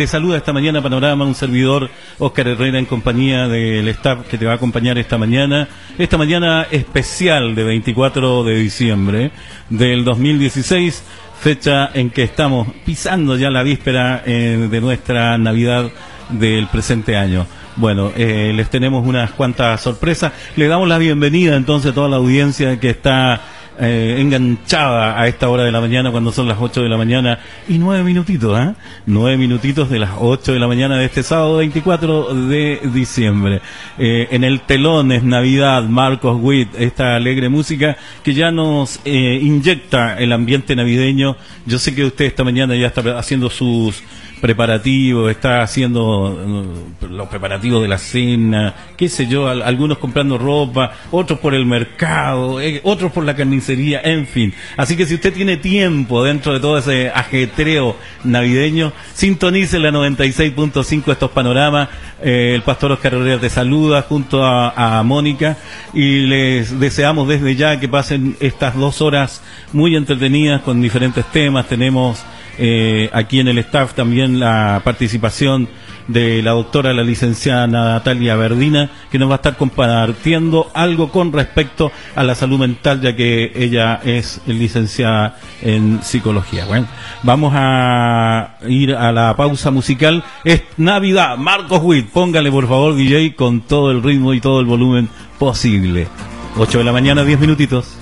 te 0.00 0.06
saluda 0.06 0.38
esta 0.38 0.54
mañana 0.54 0.80
Panorama, 0.80 1.26
un 1.26 1.34
servidor, 1.34 1.90
Oscar 2.18 2.48
Herrera, 2.48 2.78
en 2.78 2.86
compañía 2.86 3.48
del 3.48 3.86
staff 3.88 4.26
que 4.28 4.38
te 4.38 4.46
va 4.46 4.52
a 4.52 4.54
acompañar 4.54 4.96
esta 4.96 5.18
mañana. 5.18 5.68
Esta 5.98 6.16
mañana 6.16 6.66
especial 6.70 7.54
de 7.54 7.64
24 7.64 8.42
de 8.44 8.54
diciembre 8.54 9.30
del 9.68 10.02
2016, 10.02 11.04
fecha 11.38 11.90
en 11.92 12.08
que 12.08 12.22
estamos 12.22 12.68
pisando 12.86 13.36
ya 13.36 13.50
la 13.50 13.62
víspera 13.62 14.22
eh, 14.24 14.68
de 14.70 14.80
nuestra 14.80 15.36
Navidad 15.36 15.90
del 16.30 16.66
presente 16.68 17.18
año. 17.18 17.46
Bueno, 17.76 18.10
eh, 18.16 18.54
les 18.56 18.70
tenemos 18.70 19.06
unas 19.06 19.32
cuantas 19.32 19.82
sorpresas. 19.82 20.32
Le 20.56 20.66
damos 20.66 20.88
la 20.88 20.96
bienvenida 20.96 21.56
entonces 21.56 21.90
a 21.90 21.94
toda 21.94 22.08
la 22.08 22.16
audiencia 22.16 22.80
que 22.80 22.88
está 22.88 23.42
eh, 23.80 24.16
enganchada 24.18 25.20
a 25.20 25.26
esta 25.26 25.48
hora 25.48 25.64
de 25.64 25.72
la 25.72 25.80
mañana 25.80 26.10
cuando 26.10 26.32
son 26.32 26.46
las 26.46 26.58
8 26.60 26.82
de 26.82 26.88
la 26.88 26.96
mañana 26.96 27.38
y 27.68 27.78
nueve 27.78 28.04
minutitos, 28.04 28.58
¿eh? 28.58 28.74
Minutitos 29.06 29.88
de 29.88 29.98
las 29.98 30.10
8 30.18 30.52
de 30.52 30.58
la 30.58 30.68
mañana 30.68 30.98
de 30.98 31.06
este 31.06 31.22
sábado 31.22 31.56
24 31.56 32.34
de 32.48 32.80
diciembre. 32.92 33.60
Eh, 33.98 34.28
en 34.30 34.44
el 34.44 34.60
telón 34.60 35.12
es 35.12 35.22
Navidad, 35.22 35.84
Marcos 35.84 36.38
Witt, 36.40 36.68
esta 36.78 37.16
alegre 37.16 37.48
música 37.48 37.96
que 38.22 38.34
ya 38.34 38.50
nos 38.50 39.00
eh, 39.04 39.38
inyecta 39.40 40.18
el 40.18 40.32
ambiente 40.32 40.76
navideño. 40.76 41.36
Yo 41.64 41.78
sé 41.78 41.94
que 41.94 42.04
usted 42.04 42.26
esta 42.26 42.44
mañana 42.44 42.76
ya 42.76 42.88
está 42.88 43.18
haciendo 43.18 43.48
sus 43.48 44.02
preparativo, 44.40 45.28
está 45.28 45.62
haciendo 45.62 46.30
uh, 46.30 47.06
los 47.06 47.28
preparativos 47.28 47.82
de 47.82 47.88
la 47.88 47.98
cena, 47.98 48.74
qué 48.96 49.08
sé 49.08 49.26
yo, 49.26 49.48
algunos 49.48 49.98
comprando 49.98 50.38
ropa, 50.38 50.92
otros 51.10 51.38
por 51.38 51.54
el 51.54 51.66
mercado, 51.66 52.60
eh, 52.60 52.80
otros 52.84 53.12
por 53.12 53.24
la 53.24 53.36
carnicería, 53.36 54.00
en 54.02 54.26
fin. 54.26 54.52
Así 54.76 54.96
que 54.96 55.06
si 55.06 55.14
usted 55.14 55.32
tiene 55.32 55.56
tiempo 55.56 56.24
dentro 56.24 56.52
de 56.52 56.60
todo 56.60 56.78
ese 56.78 57.10
ajetreo 57.10 57.96
navideño, 58.24 58.92
sintonice 59.14 59.78
la 59.78 59.90
96.5 59.90 61.12
estos 61.12 61.30
panoramas. 61.30 61.88
Eh, 62.22 62.52
el 62.54 62.62
pastor 62.62 62.92
Oscar 62.92 63.14
Herrera 63.14 63.40
te 63.40 63.48
saluda 63.50 64.02
junto 64.02 64.44
a, 64.44 64.98
a 64.98 65.02
Mónica 65.02 65.56
y 65.94 66.26
les 66.26 66.78
deseamos 66.78 67.28
desde 67.28 67.56
ya 67.56 67.80
que 67.80 67.88
pasen 67.88 68.36
estas 68.40 68.76
dos 68.76 69.00
horas 69.00 69.42
muy 69.72 69.96
entretenidas 69.96 70.62
con 70.62 70.82
diferentes 70.82 71.24
temas. 71.26 71.66
Tenemos 71.66 72.24
eh, 72.58 73.10
aquí 73.12 73.40
en 73.40 73.48
el 73.48 73.58
staff 73.58 73.94
también 73.94 74.40
la 74.40 74.80
participación 74.84 75.68
de 76.12 76.42
la 76.42 76.52
doctora, 76.52 76.92
la 76.92 77.02
licenciada 77.02 77.66
Natalia 77.66 78.34
Verdina, 78.34 78.90
que 79.10 79.18
nos 79.18 79.28
va 79.28 79.34
a 79.34 79.36
estar 79.36 79.56
compartiendo 79.56 80.70
algo 80.74 81.10
con 81.10 81.32
respecto 81.32 81.92
a 82.16 82.24
la 82.24 82.34
salud 82.34 82.58
mental, 82.58 83.00
ya 83.00 83.14
que 83.14 83.52
ella 83.54 84.00
es 84.04 84.40
licenciada 84.46 85.36
en 85.62 86.02
psicología. 86.02 86.64
Bueno, 86.66 86.88
vamos 87.22 87.52
a 87.54 88.56
ir 88.66 88.94
a 88.94 89.12
la 89.12 89.36
pausa 89.36 89.70
musical. 89.70 90.24
Es 90.44 90.62
Navidad, 90.76 91.36
Marcos 91.36 91.80
Witt, 91.82 92.10
póngale 92.10 92.50
por 92.50 92.66
favor, 92.66 92.96
DJ, 92.96 93.34
con 93.34 93.60
todo 93.60 93.90
el 93.90 94.02
ritmo 94.02 94.34
y 94.34 94.40
todo 94.40 94.60
el 94.60 94.66
volumen 94.66 95.08
posible. 95.38 96.08
8 96.56 96.78
de 96.78 96.84
la 96.84 96.92
mañana, 96.92 97.22
10 97.22 97.38
minutitos. 97.38 97.99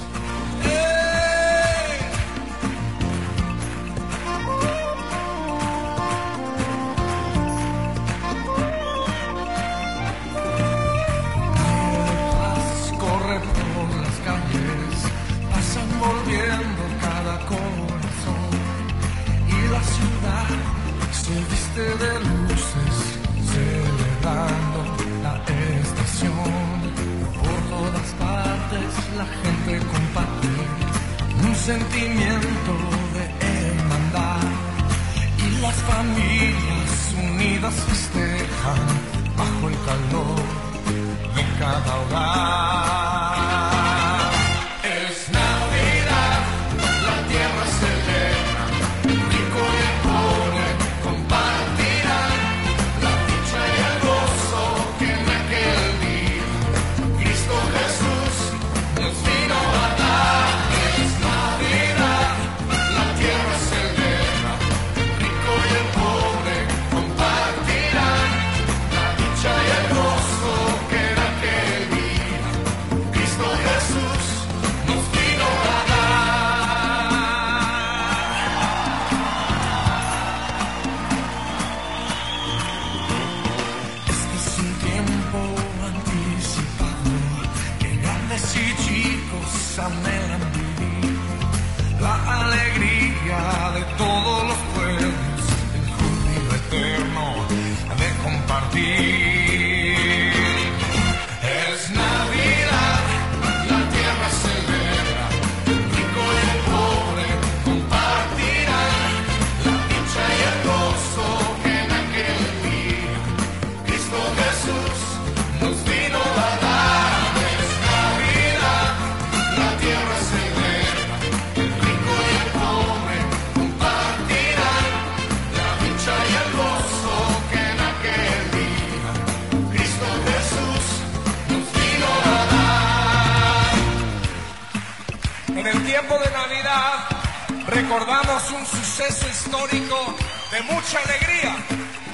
recordamos 137.88 138.50
un 138.50 138.66
suceso 138.66 139.26
histórico 139.28 140.15
de 140.50 140.60
mucha 140.62 140.99
alegría. 140.99 141.56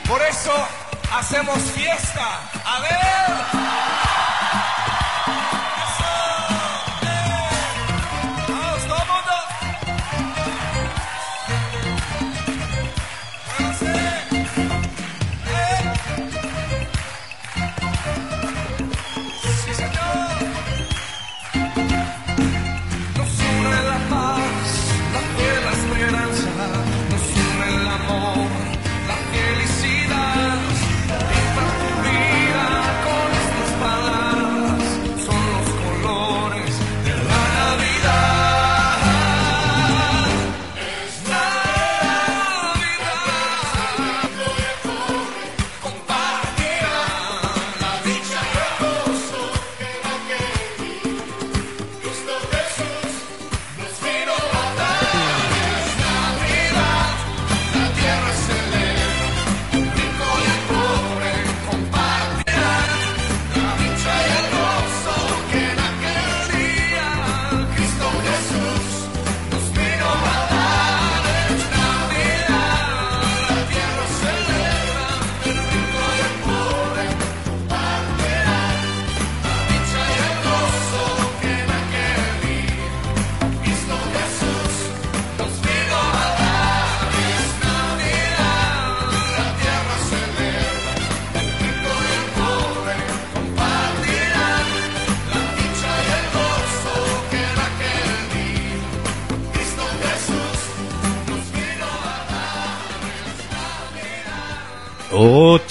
Por 0.07 0.23
eso 0.23 0.53
hacemos 1.13 1.59
fiesta. 1.73 2.41
¡A 2.65 2.81
ver! 2.81 4.34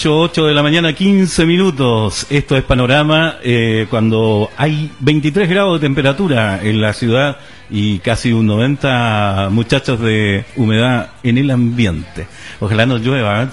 8, 0.04 0.20
8 0.20 0.48
de 0.48 0.54
la 0.54 0.64
mañana, 0.64 0.92
15 0.92 1.46
minutos. 1.46 2.28
Esto 2.30 2.58
es 2.58 2.64
Panorama 2.64 3.38
eh, 3.42 3.88
cuando 3.90 4.50
hay 4.58 4.92
23 5.00 5.48
grados 5.48 5.80
de 5.80 5.88
temperatura 5.88 6.60
en 6.62 6.82
la 6.82 6.92
ciudad 6.92 7.38
y 7.70 8.00
casi 8.00 8.34
un 8.34 8.46
90 8.48 9.48
muchachos 9.52 10.02
de 10.02 10.44
humedad 10.58 11.12
en 11.24 11.38
el 11.38 11.50
ambiente. 11.52 12.28
Ojalá 12.60 12.86
no 12.86 12.98
llueva. 12.98 13.44
¿eh? 13.44 13.48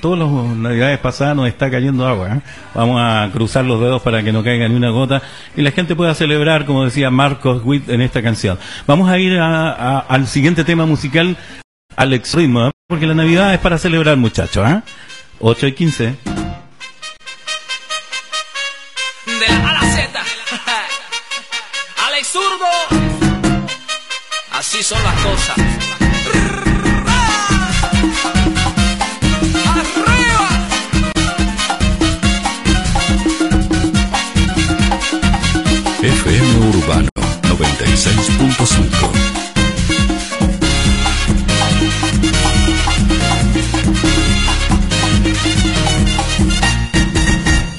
Todas 0.00 0.18
las 0.18 0.56
navidades 0.56 0.98
pasadas 0.98 1.36
nos 1.36 1.46
está 1.46 1.70
cayendo 1.70 2.04
agua. 2.04 2.34
¿eh? 2.34 2.40
Vamos 2.74 3.00
a 3.00 3.30
cruzar 3.32 3.64
los 3.64 3.78
dedos 3.78 4.02
para 4.02 4.24
que 4.24 4.32
no 4.32 4.42
caiga 4.42 4.66
ni 4.66 4.74
una 4.74 4.90
gota 4.90 5.22
y 5.56 5.62
la 5.62 5.70
gente 5.70 5.94
pueda 5.94 6.16
celebrar, 6.16 6.66
como 6.66 6.84
decía 6.84 7.12
Marcos 7.12 7.62
Witt 7.64 7.88
en 7.88 8.00
esta 8.00 8.22
canción. 8.22 8.58
Vamos 8.88 9.08
a 9.08 9.20
ir 9.20 9.38
al 9.38 10.26
siguiente 10.26 10.64
tema 10.64 10.84
musical, 10.84 11.36
Alex 11.94 12.34
Ritmo, 12.34 12.72
porque 12.88 13.06
la 13.06 13.14
Navidad 13.14 13.54
es 13.54 13.60
para 13.60 13.78
celebrar, 13.78 14.16
muchachos. 14.16 14.68
¿eh? 14.68 14.82
8 15.44 15.66
y 15.66 15.72
15. 15.72 16.04
De 16.04 16.16
la 19.48 19.70
A 19.70 19.72
la 19.72 19.80
Z. 19.80 20.22
Alex 22.06 22.28
Zurdo. 22.28 22.64
Así 24.52 24.84
son 24.84 25.02
las 25.02 25.20
cosas. 25.20 25.56
¡Arriba! 29.66 30.48
FM 36.02 36.68
Urbano 36.68 37.08
96.5 37.42 39.51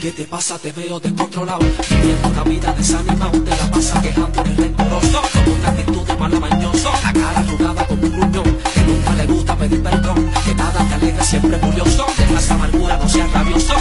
¿Qué 0.04 0.12
te 0.12 0.26
pasa? 0.26 0.60
Te 0.60 0.70
veo 0.74 1.00
descontrolado 1.00 1.66
Viviendo 1.90 2.28
una 2.28 2.44
vida 2.44 2.74
desanimado 2.74 3.42
Te 3.42 3.52
la 3.52 3.72
pasa 3.72 4.02
quejando 4.02 4.42
en 4.42 4.48
el 4.52 4.58
rencoroso 4.58 5.22
Con 5.32 5.54
una 5.54 5.70
actitud 5.70 6.02
de 6.06 6.18
malamañoso 6.18 6.92
La 7.04 7.14
cara 7.14 7.40
arrugada 7.40 7.88
como 7.88 8.02
un 8.02 8.12
gruñón 8.12 8.58
Que 8.74 8.82
nunca 8.82 9.14
le 9.16 9.26
gusta 9.28 9.58
pedir 9.58 9.82
perdón 9.82 10.30
Que 10.44 10.56
nada 10.56 10.86
te 10.90 10.94
alegra 10.96 11.24
siempre 11.24 11.58
curioso 11.58 12.06
esa 12.38 12.56
amargura, 12.56 12.98
no 12.98 13.08
seas 13.08 13.32
rabioso 13.32 13.74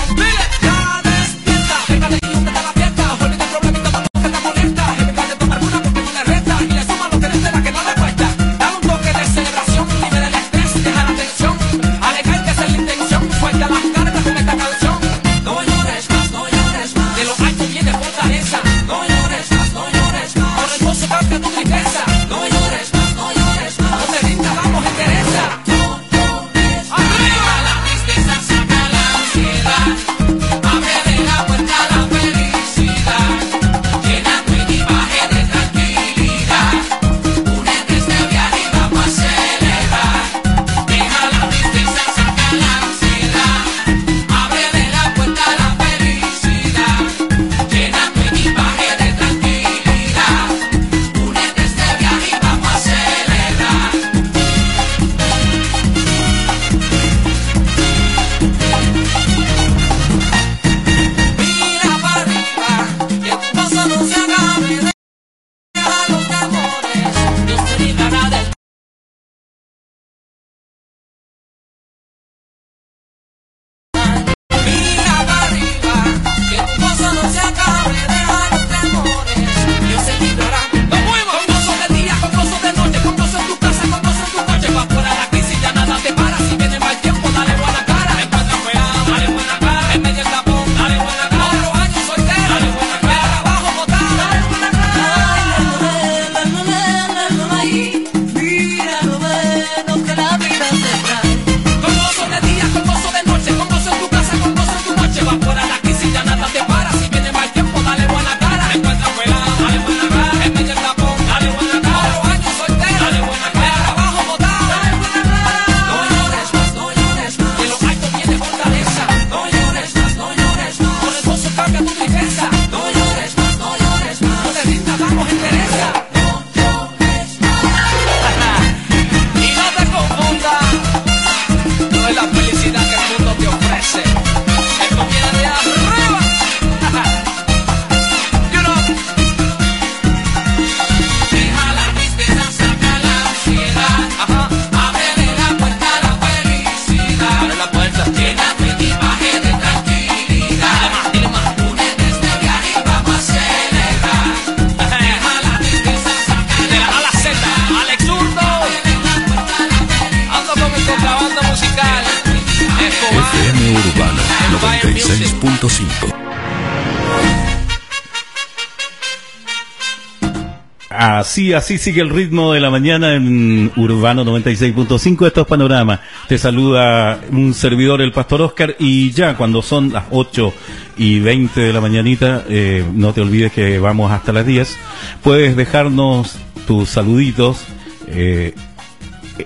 Así, 171.55 171.77
sigue 171.77 172.01
el 172.01 172.09
ritmo 172.09 172.53
de 172.53 172.61
la 172.61 172.71
mañana 172.71 173.15
en 173.15 173.71
Urbano 173.77 174.25
96.5. 174.25 175.27
Esto 175.27 175.41
es 175.43 175.47
Panorama. 175.47 176.01
Te 176.27 176.39
saluda 176.39 177.21
un 177.31 177.53
servidor, 177.53 178.01
el 178.01 178.13
Pastor 178.13 178.41
Oscar, 178.43 178.75
y 178.79 179.11
ya 179.11 179.37
cuando 179.37 179.61
son 179.61 179.93
las 179.93 180.05
8 180.11 180.53
y 180.97 181.21
20 181.21 181.61
de 181.61 181.73
la 181.73 181.81
mañanita, 181.81 182.45
eh, 182.49 182.85
no 182.95 183.13
te 183.13 183.21
olvides 183.21 183.53
que 183.53 183.79
vamos 183.79 184.11
hasta 184.13 184.33
las 184.33 184.47
10. 184.47 184.79
Puedes 185.23 185.55
dejarnos 185.55 186.39
tus 186.67 186.89
saluditos. 186.89 187.65
Eh, 188.09 188.55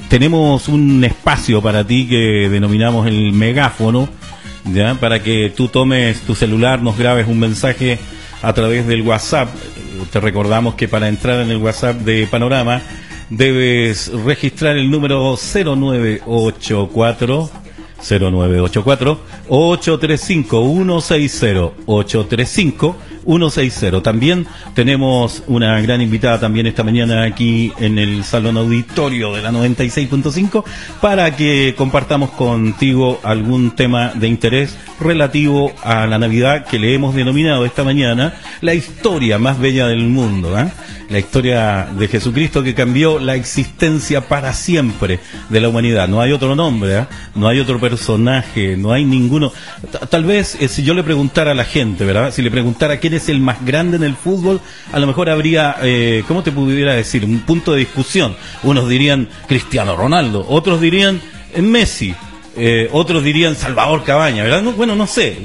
tenemos 0.09 0.69
un 0.69 1.03
espacio 1.03 1.61
para 1.61 1.85
ti 1.85 2.07
que 2.07 2.49
denominamos 2.49 3.07
el 3.07 3.33
megáfono, 3.33 4.09
ya, 4.73 4.95
para 4.95 5.23
que 5.23 5.53
tú 5.57 5.69
tomes 5.69 6.21
tu 6.21 6.35
celular, 6.35 6.83
nos 6.83 6.97
grabes 6.97 7.27
un 7.27 7.41
mensaje 7.41 7.99
a 8.43 8.53
través 8.53 8.87
del 8.87 9.03
WhatsApp 9.03 9.49
te 10.11 10.21
recordamos 10.21 10.75
que 10.75 10.89
para 10.89 11.09
entrar 11.09 11.41
en 11.41 11.51
el 11.51 11.59
WhatsApp 11.59 11.97
de 11.97 12.27
Panorama 12.27 12.83
debes 13.31 14.11
registrar 14.25 14.77
el 14.77 14.91
número 14.91 15.37
0984 15.37 17.51
0984 17.99 19.21
835 19.49 20.63
160 20.63 21.71
835 21.87 22.97
160. 23.27 24.03
También 24.03 24.47
tenemos 24.75 25.43
una 25.47 25.81
gran 25.81 26.01
invitada 26.01 26.41
también 26.41 26.67
esta 26.67 26.83
mañana 26.83 27.25
aquí 27.25 27.73
en 27.79 27.99
el 27.99 28.25
Salón 28.25 28.57
Auditorio 28.57 29.35
de 29.35 29.43
la 29.43 29.51
96.5 29.51 30.65
para 31.01 31.37
que 31.37 31.75
compartamos 31.77 32.31
contigo 32.31 33.21
algún 33.23 33.73
tema 33.73 34.13
de 34.15 34.29
interés 34.29 34.77
relativo 35.01 35.73
a 35.83 36.07
la 36.07 36.19
Navidad 36.19 36.65
que 36.67 36.79
le 36.79 36.95
hemos 36.95 37.15
denominado 37.15 37.65
esta 37.65 37.85
mañana 37.85 38.35
la 38.61 38.75
historia 38.75 39.39
más 39.39 39.59
bella 39.59 39.87
del 39.87 40.07
mundo. 40.07 40.59
¿eh? 40.59 40.71
La 41.09 41.19
historia 41.19 41.89
de 41.97 42.09
Jesucristo 42.09 42.63
que 42.63 42.75
cambió 42.75 43.19
la 43.19 43.35
existencia 43.35 44.29
para 44.29 44.53
siempre 44.53 45.21
de 45.49 45.61
la 45.61 45.69
humanidad. 45.69 46.09
No 46.09 46.21
hay 46.21 46.33
otro 46.33 46.55
nombre, 46.57 46.99
¿eh? 46.99 47.07
no 47.35 47.49
hay 47.49 47.61
otro 47.61 47.79
personaje, 47.79 48.77
no 48.77 48.93
hay 48.93 49.05
ninguno. 49.05 49.53
Tal 50.09 50.25
vez 50.25 50.57
eh, 50.61 50.69
si 50.69 50.83
yo 50.83 50.95
le 50.95 51.03
preguntara 51.03 51.53
a 51.53 51.55
la 51.55 51.65
gente, 51.65 52.05
¿verdad? 52.05 52.33
Si 52.33 52.43
le 52.43 52.51
preguntara 52.51 52.99
quién 52.99 53.15
es 53.17 53.29
el 53.29 53.41
más 53.41 53.65
grande 53.65 53.97
en 53.97 54.05
el 54.05 54.15
fútbol, 54.15 54.61
a 54.93 54.99
lo 54.99 55.07
mejor 55.07 55.31
habría, 55.31 55.77
eh, 55.83 56.25
¿cómo 56.29 56.43
te 56.43 56.53
pudiera 56.53 56.95
decir? 56.95 57.25
Un 57.25 57.41
punto 57.41 57.73
de 57.73 57.81
discusión. 57.81 58.37
Unos 58.63 58.89
dirían 58.89 59.29
Cristiano 59.47 59.97
Ronaldo, 59.97 60.47
otros 60.49 60.81
dirían 60.81 61.21
Messi, 61.61 62.15
eh, 62.57 62.89
otros 62.93 63.23
dirían 63.23 63.55
Salvador 63.55 64.03
Cabaña, 64.05 64.43
¿verdad? 64.43 64.63
bueno, 64.77 64.97
no 64.97 65.07
sé. 65.07 65.39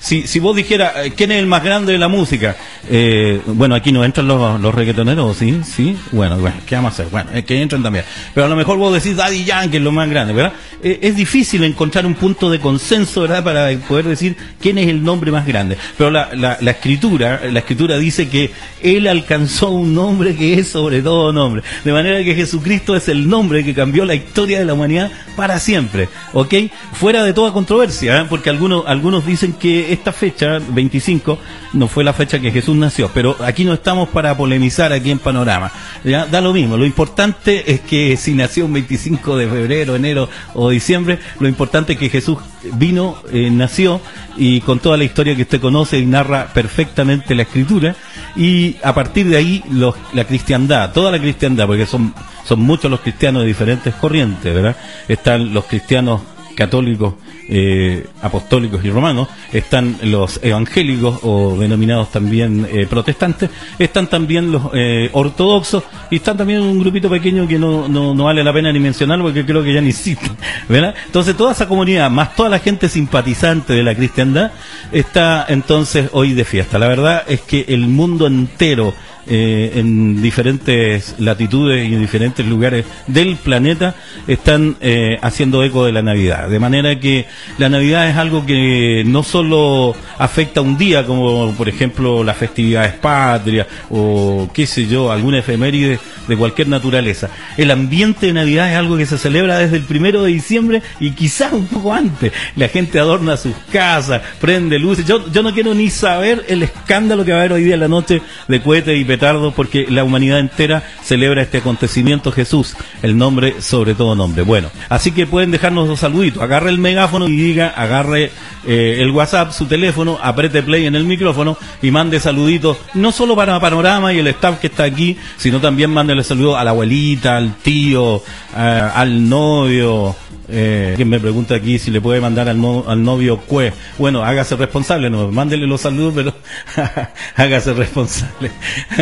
Si, 0.00 0.26
si 0.26 0.40
vos 0.40 0.56
dijeras, 0.56 0.92
eh, 0.96 1.12
¿quién 1.16 1.32
es 1.32 1.38
el 1.38 1.46
más 1.46 1.62
grande 1.62 1.92
de 1.92 1.98
la 1.98 2.08
música? 2.08 2.56
Eh, 2.88 3.40
bueno, 3.46 3.74
aquí 3.74 3.92
no 3.92 4.04
entran 4.04 4.26
los, 4.26 4.60
los 4.60 4.74
reggaetoneros, 4.74 5.36
¿sí? 5.36 5.60
¿Sí? 5.64 5.96
Bueno, 6.12 6.38
bueno, 6.38 6.56
¿qué 6.66 6.74
vamos 6.74 6.92
a 6.92 6.94
hacer? 6.94 7.06
Bueno, 7.06 7.30
es 7.34 7.44
que 7.44 7.60
entran 7.60 7.82
también. 7.82 8.04
Pero 8.34 8.46
a 8.46 8.48
lo 8.48 8.56
mejor 8.56 8.78
vos 8.78 8.92
decís 8.92 9.16
Daddy 9.16 9.44
Yankee 9.44 9.76
es 9.76 9.82
lo 9.82 9.92
más 9.92 10.08
grande, 10.08 10.32
¿verdad? 10.32 10.52
es 10.82 11.14
difícil 11.14 11.62
encontrar 11.64 12.06
un 12.06 12.14
punto 12.14 12.48
de 12.50 12.58
consenso, 12.58 13.20
¿verdad? 13.20 13.44
Para 13.44 13.70
poder 13.86 14.06
decir 14.06 14.34
quién 14.62 14.78
es 14.78 14.88
el 14.88 15.04
nombre 15.04 15.30
más 15.30 15.46
grande. 15.46 15.76
Pero 15.98 16.10
la, 16.10 16.30
la, 16.34 16.56
la 16.58 16.70
escritura, 16.70 17.42
la 17.50 17.58
escritura 17.58 17.98
dice 17.98 18.30
que 18.30 18.50
él 18.82 19.06
alcanzó 19.06 19.68
un 19.70 19.94
nombre 19.94 20.34
que 20.34 20.54
es 20.54 20.68
sobre 20.68 21.02
todo 21.02 21.32
nombre. 21.32 21.62
De 21.84 21.92
manera 21.92 22.24
que 22.24 22.34
Jesucristo 22.34 22.96
es 22.96 23.08
el 23.08 23.28
nombre 23.28 23.64
que 23.64 23.74
cambió 23.74 24.04
la 24.04 24.14
historia 24.14 24.58
de 24.58 24.64
la 24.64 24.74
humanidad 24.74 25.10
para 25.36 25.58
siempre. 25.58 26.08
¿Ok? 26.40 26.54
Fuera 26.92 27.22
de 27.22 27.32
toda 27.32 27.52
controversia, 27.52 28.20
¿eh? 28.20 28.26
porque 28.28 28.50
algunos, 28.50 28.84
algunos 28.86 29.26
dicen 29.26 29.52
que 29.52 29.92
esta 29.92 30.12
fecha, 30.12 30.58
25, 30.58 31.38
no 31.74 31.88
fue 31.88 32.04
la 32.04 32.12
fecha 32.12 32.40
que 32.40 32.50
Jesús 32.50 32.76
nació, 32.76 33.10
pero 33.12 33.36
aquí 33.40 33.64
no 33.64 33.74
estamos 33.74 34.08
para 34.08 34.36
polemizar 34.36 34.92
aquí 34.92 35.10
en 35.10 35.18
Panorama. 35.18 35.70
Da 36.04 36.40
lo 36.40 36.52
mismo, 36.52 36.76
lo 36.76 36.86
importante 36.86 37.72
es 37.72 37.80
que 37.80 38.16
si 38.16 38.34
nació 38.34 38.66
un 38.66 38.72
25 38.72 39.36
de 39.36 39.48
febrero, 39.48 39.96
enero 39.96 40.28
o 40.54 40.70
diciembre, 40.70 41.18
lo 41.38 41.48
importante 41.48 41.92
es 41.92 41.98
que 41.98 42.08
Jesús 42.08 42.38
vino, 42.74 43.16
eh, 43.32 43.50
nació 43.50 44.00
y 44.36 44.60
con 44.60 44.78
toda 44.78 44.96
la 44.96 45.04
historia 45.04 45.34
que 45.34 45.42
usted 45.42 45.60
conoce 45.60 45.98
y 45.98 46.06
narra 46.06 46.52
perfectamente 46.52 47.34
la 47.34 47.42
escritura 47.42 47.96
y 48.36 48.76
a 48.82 48.94
partir 48.94 49.26
de 49.28 49.36
ahí 49.36 49.64
la 50.12 50.24
cristiandad, 50.24 50.92
toda 50.92 51.10
la 51.10 51.18
cristiandad, 51.18 51.66
porque 51.66 51.86
son, 51.86 52.14
son 52.44 52.60
muchos 52.60 52.90
los 52.90 53.00
cristianos 53.00 53.42
de 53.42 53.48
diferentes 53.48 53.94
corrientes, 53.94 54.54
¿verdad? 54.54 54.76
Están 55.08 55.52
los 55.52 55.64
cristianos 55.64 56.20
católicos, 56.60 57.14
eh, 57.48 58.06
apostólicos 58.20 58.84
y 58.84 58.90
romanos, 58.90 59.28
están 59.50 59.96
los 60.02 60.38
evangélicos 60.42 61.20
o 61.22 61.56
denominados 61.58 62.10
también 62.12 62.68
eh, 62.70 62.86
protestantes, 62.86 63.48
están 63.78 64.08
también 64.08 64.52
los 64.52 64.64
eh, 64.74 65.08
ortodoxos 65.14 65.84
y 66.10 66.16
están 66.16 66.36
también 66.36 66.60
un 66.60 66.78
grupito 66.78 67.08
pequeño 67.08 67.48
que 67.48 67.58
no, 67.58 67.88
no, 67.88 68.12
vale 68.24 68.44
la 68.44 68.52
pena 68.52 68.70
ni 68.70 68.78
mencionar 68.78 69.22
porque 69.22 69.46
creo 69.46 69.62
que 69.62 69.72
ya 69.72 69.80
ni 69.80 69.88
existen, 69.88 70.36
¿verdad? 70.68 70.94
Entonces 71.06 71.34
toda 71.34 71.52
esa 71.52 71.66
comunidad, 71.66 72.10
más 72.10 72.36
toda 72.36 72.50
la 72.50 72.58
gente 72.58 72.90
simpatizante 72.90 73.72
de 73.72 73.82
la 73.82 73.94
cristiandad, 73.94 74.52
está 74.92 75.46
entonces 75.48 76.10
hoy 76.12 76.34
de 76.34 76.44
fiesta. 76.44 76.78
La 76.78 76.88
verdad 76.88 77.24
es 77.26 77.40
que 77.40 77.64
el 77.68 77.86
mundo 77.86 78.26
entero 78.26 78.92
eh, 79.32 79.72
en 79.76 80.20
diferentes 80.20 81.14
latitudes 81.18 81.88
y 81.88 81.94
en 81.94 82.00
diferentes 82.00 82.44
lugares 82.44 82.84
del 83.06 83.36
planeta 83.36 83.94
están 84.26 84.76
eh, 84.80 85.18
haciendo 85.22 85.62
eco 85.62 85.84
de 85.84 85.92
la 85.92 86.02
Navidad. 86.02 86.48
De 86.48 86.58
manera 86.58 86.98
que 86.98 87.26
la 87.56 87.68
Navidad 87.68 88.08
es 88.08 88.16
algo 88.16 88.44
que 88.44 89.04
no 89.06 89.22
solo 89.22 89.94
afecta 90.18 90.60
un 90.60 90.76
día, 90.76 91.06
como 91.06 91.52
por 91.52 91.68
ejemplo 91.68 92.24
las 92.24 92.38
festividades 92.38 92.94
patrias 92.94 93.68
o 93.88 94.50
qué 94.52 94.66
sé 94.66 94.88
yo, 94.88 95.12
alguna 95.12 95.38
efeméride 95.38 96.00
de 96.26 96.36
cualquier 96.36 96.66
naturaleza. 96.66 97.30
El 97.56 97.70
ambiente 97.70 98.26
de 98.26 98.32
Navidad 98.32 98.70
es 98.70 98.76
algo 98.76 98.96
que 98.96 99.06
se 99.06 99.16
celebra 99.16 99.58
desde 99.58 99.76
el 99.76 99.84
primero 99.84 100.24
de 100.24 100.32
diciembre 100.32 100.82
y 100.98 101.12
quizás 101.12 101.52
un 101.52 101.66
poco 101.66 101.94
antes. 101.94 102.32
La 102.56 102.68
gente 102.68 102.98
adorna 102.98 103.36
sus 103.36 103.54
casas, 103.72 104.22
prende 104.40 104.78
luces. 104.78 105.06
Yo, 105.06 105.30
yo 105.30 105.42
no 105.42 105.54
quiero 105.54 105.72
ni 105.72 105.88
saber 105.88 106.44
el 106.48 106.64
escándalo 106.64 107.24
que 107.24 107.30
va 107.30 107.38
a 107.38 107.40
haber 107.42 107.52
hoy 107.52 107.64
día 107.64 107.74
en 107.74 107.80
la 107.80 107.88
noche 107.88 108.22
de 108.48 108.60
cohetes 108.60 108.98
y 108.98 109.04
petardos 109.20 109.52
porque 109.52 109.86
la 109.90 110.02
humanidad 110.02 110.38
entera 110.38 110.82
celebra 111.02 111.42
este 111.42 111.58
acontecimiento 111.58 112.32
Jesús, 112.32 112.74
el 113.02 113.18
nombre 113.18 113.60
sobre 113.60 113.94
todo 113.94 114.14
nombre. 114.14 114.42
Bueno, 114.44 114.70
así 114.88 115.12
que 115.12 115.26
pueden 115.26 115.50
dejarnos 115.50 115.88
los 115.88 116.00
saluditos. 116.00 116.42
Agarre 116.42 116.70
el 116.70 116.78
megáfono 116.78 117.28
y 117.28 117.36
diga, 117.36 117.68
agarre 117.68 118.30
eh, 118.66 118.96
el 119.00 119.10
WhatsApp, 119.10 119.52
su 119.52 119.66
teléfono, 119.66 120.18
apriete 120.22 120.62
play 120.62 120.86
en 120.86 120.94
el 120.94 121.04
micrófono 121.04 121.58
y 121.82 121.90
mande 121.90 122.18
saluditos, 122.18 122.78
no 122.94 123.12
solo 123.12 123.36
para 123.36 123.60
Panorama 123.60 124.10
y 124.14 124.20
el 124.20 124.26
staff 124.28 124.58
que 124.58 124.68
está 124.68 124.84
aquí, 124.84 125.18
sino 125.36 125.60
también 125.60 125.90
mándele 125.90 126.24
saludos 126.24 126.56
a 126.56 126.64
la 126.64 126.70
abuelita, 126.70 127.36
al 127.36 127.56
tío, 127.56 128.22
al 128.54 129.28
novio. 129.28 130.16
Eh, 130.52 130.94
quien 130.96 131.08
me 131.08 131.20
pregunta 131.20 131.54
aquí 131.54 131.78
si 131.78 131.92
le 131.92 132.00
puede 132.00 132.20
mandar 132.20 132.48
al, 132.48 132.60
al 132.86 133.02
novio 133.02 133.38
cue. 133.38 133.72
Bueno, 133.98 134.24
hágase 134.24 134.56
responsable, 134.56 135.08
no, 135.08 135.30
mándele 135.30 135.66
los 135.66 135.80
saludos, 135.80 136.14
pero 136.16 136.34
hágase 137.36 137.72
responsable. 137.72 138.50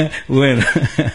bueno, 0.29 0.65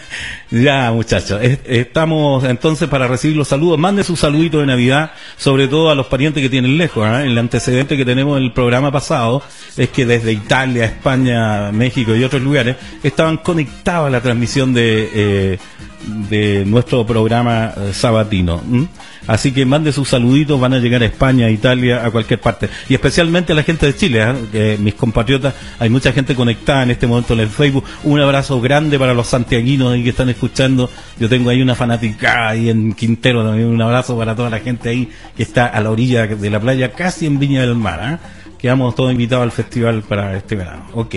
ya 0.50 0.92
muchachos, 0.92 1.40
estamos 1.64 2.44
entonces 2.44 2.88
para 2.88 3.08
recibir 3.08 3.36
los 3.36 3.48
saludos. 3.48 3.78
Mande 3.78 4.04
su 4.04 4.16
saludito 4.16 4.60
de 4.60 4.66
Navidad, 4.66 5.12
sobre 5.36 5.68
todo 5.68 5.90
a 5.90 5.94
los 5.94 6.06
parientes 6.06 6.42
que 6.42 6.48
tienen 6.48 6.76
lejos. 6.76 7.06
¿eh? 7.06 7.24
El 7.24 7.38
antecedente 7.38 7.96
que 7.96 8.04
tenemos 8.04 8.38
en 8.38 8.44
el 8.44 8.52
programa 8.52 8.90
pasado 8.90 9.42
es 9.76 9.88
que 9.90 10.06
desde 10.06 10.32
Italia, 10.32 10.84
España, 10.84 11.72
México 11.72 12.14
y 12.14 12.24
otros 12.24 12.42
lugares 12.42 12.76
estaban 13.02 13.38
conectados 13.38 14.08
a 14.08 14.10
la 14.10 14.20
transmisión 14.20 14.74
de... 14.74 15.10
Eh, 15.14 15.58
de 16.06 16.64
nuestro 16.66 17.06
programa 17.06 17.72
eh, 17.76 17.92
sabatino. 17.94 18.62
Así 19.26 19.52
que 19.52 19.64
mande 19.64 19.92
sus 19.92 20.08
saluditos, 20.08 20.60
van 20.60 20.74
a 20.74 20.78
llegar 20.78 21.02
a 21.02 21.06
España, 21.06 21.46
a 21.46 21.50
Italia, 21.50 22.04
a 22.04 22.10
cualquier 22.10 22.40
parte. 22.40 22.68
Y 22.88 22.94
especialmente 22.94 23.52
a 23.52 23.56
la 23.56 23.62
gente 23.62 23.86
de 23.86 23.96
Chile, 23.96 24.24
¿eh? 24.52 24.76
mis 24.80 24.94
compatriotas, 24.94 25.54
hay 25.78 25.88
mucha 25.88 26.12
gente 26.12 26.34
conectada 26.34 26.82
en 26.82 26.90
este 26.90 27.06
momento 27.06 27.34
en 27.34 27.40
el 27.40 27.48
Facebook. 27.48 27.84
Un 28.02 28.20
abrazo 28.20 28.60
grande 28.60 28.98
para 28.98 29.14
los 29.14 29.26
santiaguinos 29.26 29.92
ahí 29.92 30.02
que 30.02 30.10
están 30.10 30.28
escuchando. 30.28 30.90
Yo 31.18 31.28
tengo 31.28 31.50
ahí 31.50 31.62
una 31.62 31.74
fanática 31.74 32.48
ahí 32.48 32.68
en 32.68 32.92
Quintero 32.92 33.44
también. 33.44 33.68
Un 33.68 33.80
abrazo 33.80 34.16
para 34.18 34.34
toda 34.34 34.50
la 34.50 34.60
gente 34.60 34.90
ahí 34.90 35.08
que 35.36 35.42
está 35.42 35.66
a 35.66 35.80
la 35.80 35.90
orilla 35.90 36.26
de 36.26 36.50
la 36.50 36.60
playa, 36.60 36.92
casi 36.92 37.26
en 37.26 37.38
Viña 37.38 37.62
del 37.62 37.74
Mar. 37.74 38.20
¿eh? 38.20 38.43
Quedamos 38.64 38.94
todos 38.94 39.12
invitados 39.12 39.42
al 39.42 39.52
festival 39.52 40.02
para 40.04 40.38
este 40.38 40.56
verano. 40.56 40.86
Ok. 40.94 41.16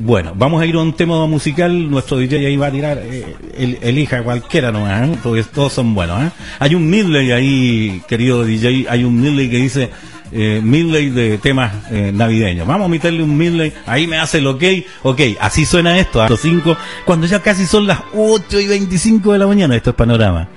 Bueno, 0.00 0.34
vamos 0.36 0.60
a 0.60 0.66
ir 0.66 0.74
a 0.74 0.80
un 0.80 0.92
tema 0.92 1.26
musical. 1.26 1.90
Nuestro 1.90 2.18
DJ 2.18 2.46
ahí 2.46 2.58
va 2.58 2.66
a 2.66 2.70
tirar, 2.70 2.98
eh, 3.02 3.78
elija 3.80 4.22
cualquiera 4.22 4.70
nomás, 4.70 5.08
¿eh? 5.08 5.44
todos 5.54 5.72
son 5.72 5.94
buenos. 5.94 6.24
¿eh? 6.24 6.30
Hay 6.58 6.74
un 6.74 6.90
midley 6.90 7.32
ahí, 7.32 8.02
querido 8.06 8.44
DJ, 8.44 8.84
hay 8.90 9.02
un 9.02 9.18
midley 9.18 9.48
que 9.48 9.56
dice 9.56 9.88
eh, 10.30 10.60
midley 10.62 11.08
de 11.08 11.38
temas 11.38 11.72
navideños. 11.90 12.66
Vamos 12.66 12.84
a 12.84 12.88
meterle 12.90 13.22
un 13.22 13.34
midley, 13.34 13.72
ahí 13.86 14.06
me 14.06 14.18
hace 14.18 14.36
el 14.36 14.46
ok, 14.46 14.62
ok, 15.04 15.20
así 15.40 15.64
suena 15.64 15.98
esto, 15.98 16.20
a 16.20 16.28
los 16.28 16.40
5, 16.40 16.76
cuando 17.06 17.26
ya 17.26 17.40
casi 17.40 17.64
son 17.64 17.86
las 17.86 18.00
8 18.14 18.60
y 18.60 18.66
25 18.66 19.32
de 19.32 19.38
la 19.38 19.46
mañana, 19.46 19.74
esto 19.74 19.88
es 19.88 19.96
Panorama. 19.96 20.50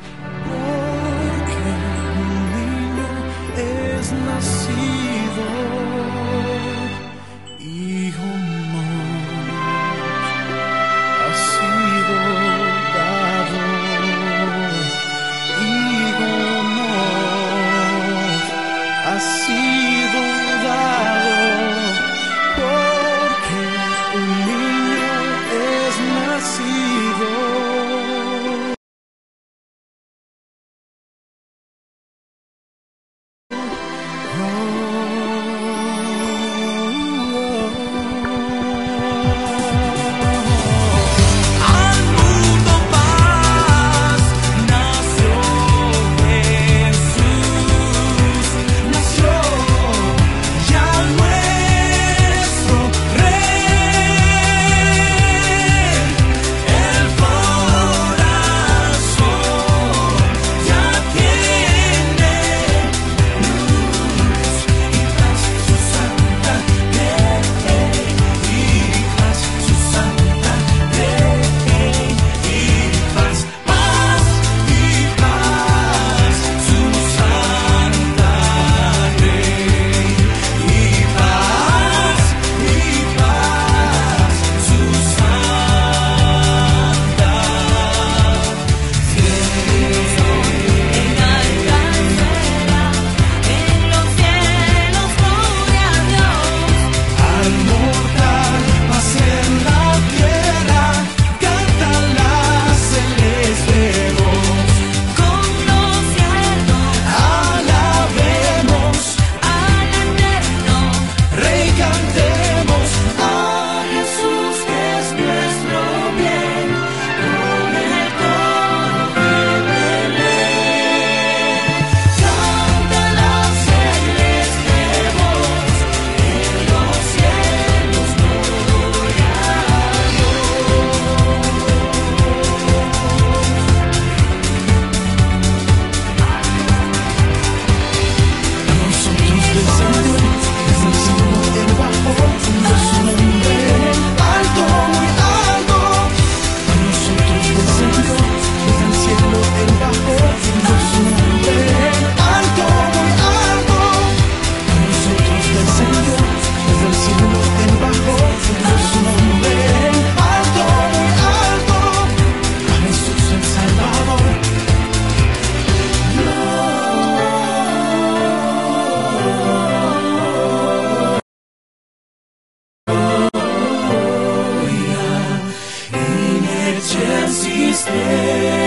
his 177.67 177.79
stay. 177.79 178.66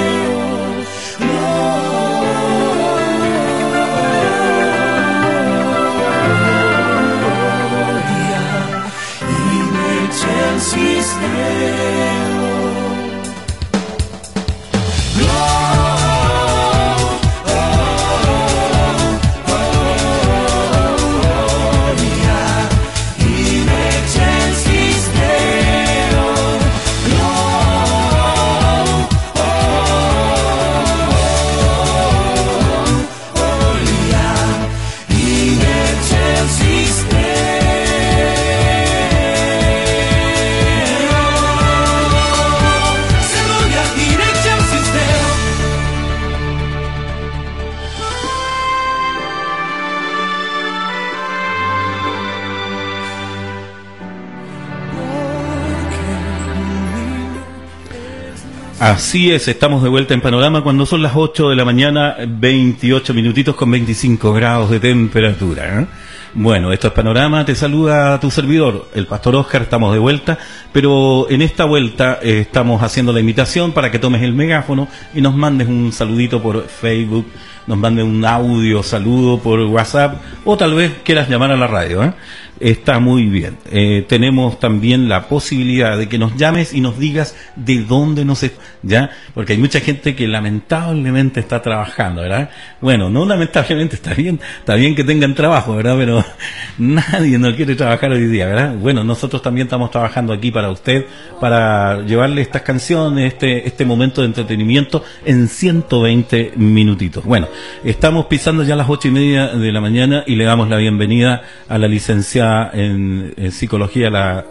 Así 59.10 59.32
es, 59.32 59.48
estamos 59.48 59.82
de 59.82 59.88
vuelta 59.88 60.14
en 60.14 60.20
Panorama 60.20 60.62
cuando 60.62 60.86
son 60.86 61.02
las 61.02 61.16
8 61.16 61.50
de 61.50 61.56
la 61.56 61.64
mañana, 61.64 62.14
28 62.28 63.12
minutitos 63.12 63.56
con 63.56 63.68
25 63.68 64.32
grados 64.32 64.70
de 64.70 64.78
temperatura. 64.78 65.80
¿eh? 65.80 65.86
Bueno, 66.34 66.72
esto 66.72 66.86
es 66.86 66.92
Panorama, 66.92 67.44
te 67.44 67.56
saluda 67.56 68.20
tu 68.20 68.30
servidor, 68.30 68.88
el 68.94 69.08
Pastor 69.08 69.34
Oscar, 69.34 69.62
estamos 69.62 69.92
de 69.92 69.98
vuelta, 69.98 70.38
pero 70.70 71.28
en 71.28 71.42
esta 71.42 71.64
vuelta 71.64 72.20
eh, 72.22 72.42
estamos 72.42 72.84
haciendo 72.84 73.12
la 73.12 73.18
invitación 73.18 73.72
para 73.72 73.90
que 73.90 73.98
tomes 73.98 74.22
el 74.22 74.32
megáfono 74.32 74.86
y 75.12 75.20
nos 75.20 75.34
mandes 75.34 75.66
un 75.66 75.90
saludito 75.90 76.40
por 76.40 76.68
Facebook, 76.68 77.26
nos 77.66 77.78
mandes 77.78 78.04
un 78.04 78.24
audio, 78.24 78.80
saludo 78.84 79.40
por 79.40 79.58
WhatsApp 79.58 80.22
o 80.44 80.56
tal 80.56 80.74
vez 80.74 80.92
quieras 81.02 81.28
llamar 81.28 81.50
a 81.50 81.56
la 81.56 81.66
radio. 81.66 82.04
¿eh? 82.04 82.12
Está 82.60 83.00
muy 83.00 83.26
bien. 83.26 83.56
Eh, 83.70 84.04
tenemos 84.06 84.60
también 84.60 85.08
la 85.08 85.28
posibilidad 85.28 85.96
de 85.96 86.08
que 86.08 86.18
nos 86.18 86.36
llames 86.36 86.74
y 86.74 86.80
nos 86.80 86.98
digas 86.98 87.34
de 87.56 87.82
dónde 87.82 88.24
nos 88.24 88.40
ya, 88.82 89.10
porque 89.34 89.52
hay 89.52 89.58
mucha 89.58 89.80
gente 89.80 90.14
que 90.14 90.26
lamentablemente 90.26 91.40
está 91.40 91.60
trabajando, 91.60 92.22
¿verdad? 92.22 92.50
Bueno, 92.80 93.10
no 93.10 93.26
lamentablemente 93.26 93.96
está 93.96 94.14
bien, 94.14 94.40
está 94.58 94.74
bien 94.74 94.94
que 94.94 95.04
tengan 95.04 95.34
trabajo, 95.34 95.76
¿verdad? 95.76 95.96
Pero 95.98 96.24
nadie 96.78 97.38
no 97.38 97.54
quiere 97.54 97.74
trabajar 97.74 98.10
hoy 98.12 98.26
día, 98.26 98.46
¿verdad? 98.46 98.74
Bueno, 98.76 99.04
nosotros 99.04 99.42
también 99.42 99.66
estamos 99.66 99.90
trabajando 99.90 100.32
aquí 100.32 100.50
para 100.50 100.70
usted, 100.70 101.04
para 101.40 102.02
llevarle 102.02 102.40
estas 102.40 102.62
canciones, 102.62 103.34
este 103.34 103.66
este 103.66 103.84
momento 103.84 104.22
de 104.22 104.28
entretenimiento 104.28 105.02
en 105.24 105.48
120 105.48 106.52
minutitos. 106.56 107.24
Bueno, 107.24 107.48
estamos 107.84 108.26
pisando 108.26 108.62
ya 108.62 108.76
las 108.76 108.88
ocho 108.88 109.08
y 109.08 109.10
media 109.10 109.48
de 109.48 109.72
la 109.72 109.80
mañana 109.80 110.24
y 110.26 110.36
le 110.36 110.44
damos 110.44 110.68
la 110.68 110.76
bienvenida 110.76 111.42
a 111.68 111.78
la 111.78 111.88
licenciada 111.88 112.49
en, 112.72 113.34
psicología, 113.52 114.10
la 114.10 114.44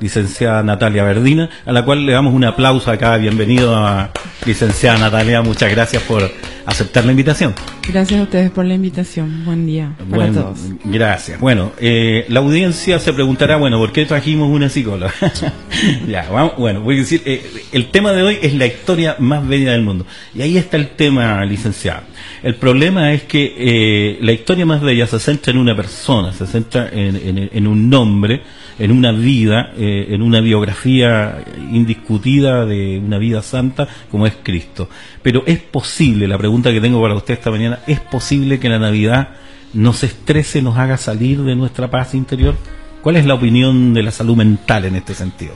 licenciada 0.00 0.62
Natalia 0.62 1.04
Verdina, 1.04 1.48
a 1.64 1.72
la 1.72 1.84
cual 1.84 2.04
le 2.04 2.12
damos 2.12 2.34
un 2.34 2.44
aplauso 2.44 2.90
acá. 2.90 3.16
Bienvenido 3.16 3.74
a 3.74 4.10
licenciada 4.44 4.98
Natalia, 4.98 5.42
muchas 5.42 5.70
gracias 5.70 6.02
por 6.02 6.30
aceptar 6.66 7.04
la 7.04 7.12
invitación. 7.12 7.54
Gracias 7.88 8.20
a 8.20 8.22
ustedes 8.24 8.50
por 8.50 8.64
la 8.64 8.74
invitación. 8.74 9.44
Buen 9.44 9.66
día 9.66 9.96
para 10.10 10.32
todos. 10.32 10.58
Gracias. 10.84 11.40
Bueno, 11.40 11.72
eh, 11.78 12.26
la 12.28 12.40
audiencia 12.40 12.98
se 12.98 13.12
preguntará, 13.12 13.56
bueno, 13.56 13.78
¿por 13.78 13.92
qué 13.92 14.04
trajimos 14.04 14.50
una 14.50 14.68
psicóloga? 14.68 15.14
ya, 16.08 16.28
bueno, 16.58 16.80
voy 16.82 16.96
a 16.96 16.98
decir, 16.98 17.22
eh, 17.24 17.64
el 17.72 17.90
tema 17.90 18.12
de 18.12 18.22
hoy 18.22 18.38
es 18.42 18.54
la 18.54 18.66
historia 18.66 19.16
más 19.18 19.46
bella 19.46 19.72
del 19.72 19.82
mundo. 19.82 20.06
Y 20.34 20.42
ahí 20.42 20.58
está 20.58 20.76
el 20.76 20.90
tema, 20.90 21.44
licenciada. 21.44 22.02
El 22.46 22.54
problema 22.54 23.12
es 23.12 23.24
que 23.24 23.56
eh, 23.58 24.18
la 24.20 24.30
historia 24.30 24.64
más 24.64 24.80
bella 24.80 25.08
se 25.08 25.18
centra 25.18 25.50
en 25.50 25.58
una 25.58 25.74
persona, 25.74 26.32
se 26.32 26.46
centra 26.46 26.88
en, 26.92 27.66
un 27.66 27.90
nombre, 27.90 28.40
en 28.78 28.92
una 28.92 29.10
vida, 29.10 29.72
eh, 29.76 30.06
en 30.10 30.22
una 30.22 30.40
biografía 30.40 31.44
indiscutida 31.72 32.64
de 32.64 33.02
una 33.04 33.18
vida 33.18 33.42
santa 33.42 33.88
como 34.12 34.28
es 34.28 34.34
Cristo. 34.44 34.88
Pero 35.24 35.42
es 35.44 35.58
posible, 35.58 36.28
la 36.28 36.38
pregunta 36.38 36.70
que 36.70 36.80
tengo 36.80 37.02
para 37.02 37.16
usted 37.16 37.34
esta 37.34 37.50
mañana, 37.50 37.80
¿es 37.84 37.98
posible 37.98 38.60
que 38.60 38.68
la 38.68 38.78
Navidad 38.78 39.30
nos 39.74 40.04
estrese, 40.04 40.62
nos 40.62 40.78
haga 40.78 40.98
salir 40.98 41.42
de 41.42 41.56
nuestra 41.56 41.90
paz 41.90 42.14
interior? 42.14 42.54
¿Cuál 43.02 43.16
es 43.16 43.26
la 43.26 43.34
opinión 43.34 43.92
de 43.92 44.04
la 44.04 44.12
salud 44.12 44.36
mental 44.36 44.84
en 44.84 44.94
este 44.94 45.14
sentido? 45.14 45.54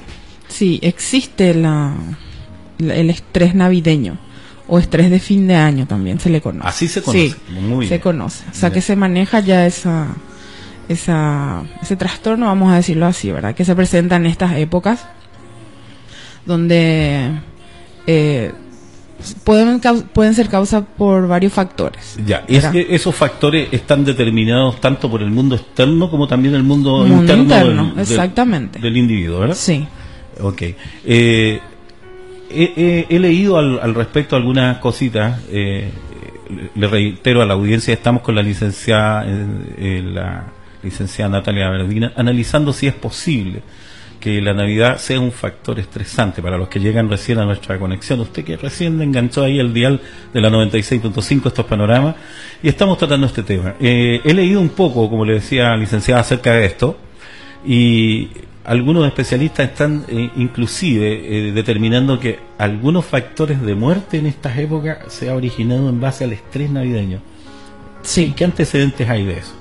Sí, 0.48 0.80
existe 0.82 1.54
la, 1.54 1.94
el 2.80 3.10
estrés 3.10 3.54
navideño 3.54 4.18
o 4.70 4.78
estrés 4.78 5.10
de 5.10 5.18
fin 5.18 5.48
de 5.48 5.56
año 5.56 5.86
también 5.86 6.20
se 6.20 6.30
le 6.30 6.40
conoce. 6.40 6.68
Así 6.68 6.86
se 6.86 7.02
conoce. 7.02 7.30
Sí, 7.30 7.88
se 7.88 8.00
conoce. 8.00 8.44
O 8.50 8.54
sea 8.54 8.70
que 8.70 8.80
se 8.80 8.94
maneja 8.94 9.40
ya 9.40 9.66
esa, 9.66 10.06
esa, 10.88 11.64
ese 11.82 11.96
trastorno, 11.96 12.46
vamos 12.46 12.72
a 12.72 12.76
decirlo 12.76 13.06
así, 13.06 13.32
¿verdad? 13.32 13.52
Que 13.52 13.64
se 13.64 13.74
presenta 13.74 14.14
en 14.14 14.26
estas 14.26 14.56
épocas 14.56 15.06
donde 16.46 17.32
eh, 18.06 18.52
pueden, 19.42 19.80
pueden 20.12 20.34
ser 20.34 20.48
causa 20.48 20.84
por 20.84 21.26
varios 21.26 21.52
factores. 21.52 22.16
Ya, 22.24 22.44
es 22.46 22.64
que 22.66 22.86
esos 22.90 23.12
factores 23.12 23.68
están 23.72 24.04
determinados 24.04 24.80
tanto 24.80 25.10
por 25.10 25.20
el 25.20 25.32
mundo 25.32 25.56
externo 25.56 26.08
como 26.08 26.28
también 26.28 26.54
el 26.54 26.62
mundo, 26.62 27.04
interno, 27.08 27.94
exactamente. 27.98 28.78
Del, 28.78 28.96
individuo, 28.96 29.40
¿verdad? 29.40 29.56
Sí. 29.56 29.84
Ok. 30.40 30.62
Eh, 31.04 31.60
he, 32.50 33.18
leído 33.18 33.58
al, 33.58 33.94
respecto 33.94 34.36
algunas 34.36 34.78
cositas. 34.78 35.40
Eh, 35.50 35.90
le 36.74 36.88
reitero 36.88 37.42
a 37.42 37.46
la 37.46 37.54
audiencia, 37.54 37.94
estamos 37.94 38.22
con 38.22 38.34
la 38.34 38.42
licenciada, 38.42 39.24
eh, 39.26 39.46
eh, 39.78 40.02
la 40.04 40.46
licenciada 40.82 41.30
Natalia 41.30 41.70
Verdina, 41.70 42.12
analizando 42.16 42.72
si 42.72 42.88
es 42.88 42.94
posible 42.94 43.62
que 44.18 44.40
la 44.42 44.52
Navidad 44.52 44.98
sea 44.98 45.20
un 45.20 45.32
factor 45.32 45.78
estresante 45.78 46.42
para 46.42 46.58
los 46.58 46.68
que 46.68 46.80
llegan 46.80 47.08
recién 47.08 47.38
a 47.38 47.44
nuestra 47.44 47.78
conexión. 47.78 48.20
Usted 48.20 48.44
que 48.44 48.56
recién 48.56 49.00
enganchó 49.00 49.44
ahí 49.44 49.58
el 49.58 49.72
dial 49.72 50.00
de 50.34 50.40
la 50.40 50.50
96.5, 50.50 51.46
estos 51.46 51.64
panoramas, 51.64 52.16
y 52.62 52.68
estamos 52.68 52.98
tratando 52.98 53.26
este 53.26 53.42
tema. 53.42 53.76
he 53.80 54.34
leído 54.34 54.60
un 54.60 54.70
poco, 54.70 55.08
como 55.08 55.24
le 55.24 55.34
decía 55.34 55.74
licenciada, 55.76 56.20
acerca 56.20 56.52
de 56.52 56.66
esto, 56.66 56.98
y 57.64 58.28
algunos 58.64 59.06
especialistas 59.06 59.70
están 59.70 60.04
eh, 60.08 60.30
inclusive 60.36 61.48
eh, 61.48 61.52
determinando 61.52 62.18
que 62.18 62.38
algunos 62.58 63.04
factores 63.04 63.60
de 63.62 63.74
muerte 63.74 64.18
en 64.18 64.26
estas 64.26 64.58
épocas 64.58 64.98
se 65.08 65.30
ha 65.30 65.34
originado 65.34 65.88
en 65.88 66.00
base 66.00 66.24
al 66.24 66.32
estrés 66.32 66.70
navideño. 66.70 67.20
Sí. 68.02 68.32
¿Qué 68.36 68.44
antecedentes 68.44 69.08
hay 69.08 69.24
de 69.24 69.38
eso? 69.38 69.52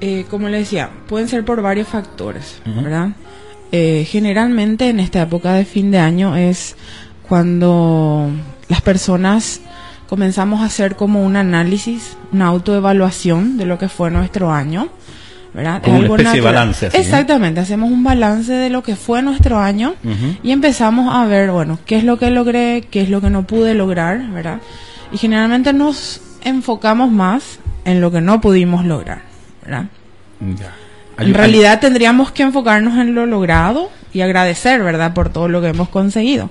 Eh, 0.00 0.26
como 0.28 0.48
le 0.48 0.58
decía, 0.58 0.90
pueden 1.08 1.28
ser 1.28 1.44
por 1.44 1.62
varios 1.62 1.88
factores, 1.88 2.60
¿verdad? 2.64 3.10
generalmente 3.72 4.88
en 4.88 5.00
esta 5.00 5.20
época 5.20 5.52
de 5.52 5.66
fin 5.66 5.90
de 5.90 5.98
año 5.98 6.34
es 6.34 6.76
cuando 7.28 8.30
las 8.68 8.80
personas 8.80 9.60
comenzamos 10.08 10.62
a 10.62 10.66
hacer 10.66 10.96
como 10.96 11.22
un 11.22 11.36
análisis, 11.36 12.16
una 12.32 12.46
autoevaluación 12.46 13.58
de 13.58 13.66
lo 13.66 13.78
que 13.78 13.90
fue 13.90 14.10
nuestro 14.10 14.50
año 14.50 14.88
como 15.82 15.98
una 15.98 16.06
especie 16.06 16.32
de 16.32 16.40
balance. 16.40 16.86
Exactamente, 16.92 17.60
hacemos 17.60 17.90
un 17.90 18.04
balance 18.04 18.52
de 18.52 18.70
lo 18.70 18.82
que 18.82 18.96
fue 18.96 19.22
nuestro 19.22 19.58
año 19.58 19.94
y 20.42 20.50
empezamos 20.52 21.14
a 21.14 21.26
ver, 21.26 21.50
bueno, 21.50 21.78
qué 21.86 21.96
es 21.96 22.04
lo 22.04 22.18
que 22.18 22.30
logré, 22.30 22.86
qué 22.90 23.00
es 23.00 23.08
lo 23.08 23.20
que 23.20 23.30
no 23.30 23.46
pude 23.46 23.74
lograr, 23.74 24.28
¿verdad? 24.30 24.60
Y 25.12 25.18
generalmente 25.18 25.72
nos 25.72 26.20
enfocamos 26.44 27.10
más 27.10 27.58
en 27.84 28.00
lo 28.00 28.10
que 28.10 28.20
no 28.20 28.40
pudimos 28.40 28.84
lograr, 28.84 29.22
¿verdad? 29.62 29.86
en 31.18 31.32
realidad 31.32 31.80
tendríamos 31.80 32.30
que 32.30 32.42
enfocarnos 32.42 32.98
en 32.98 33.14
lo 33.14 33.24
logrado 33.24 33.90
y 34.12 34.20
agradecer, 34.20 34.82
¿verdad?, 34.82 35.14
por 35.14 35.30
todo 35.30 35.48
lo 35.48 35.62
que 35.62 35.68
hemos 35.68 35.88
conseguido. 35.88 36.50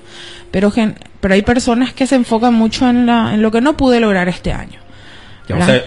Pero, 0.50 0.74
pero 1.20 1.34
hay 1.34 1.44
personas 1.44 1.94
que 1.94 2.08
se 2.08 2.16
enfocan 2.16 2.54
mucho 2.54 2.90
en, 2.90 3.06
la, 3.06 3.34
en 3.34 3.42
lo 3.42 3.52
que 3.52 3.62
no 3.62 3.78
pude 3.78 4.00
lograr 4.00 4.28
este 4.30 4.52
año 4.54 4.85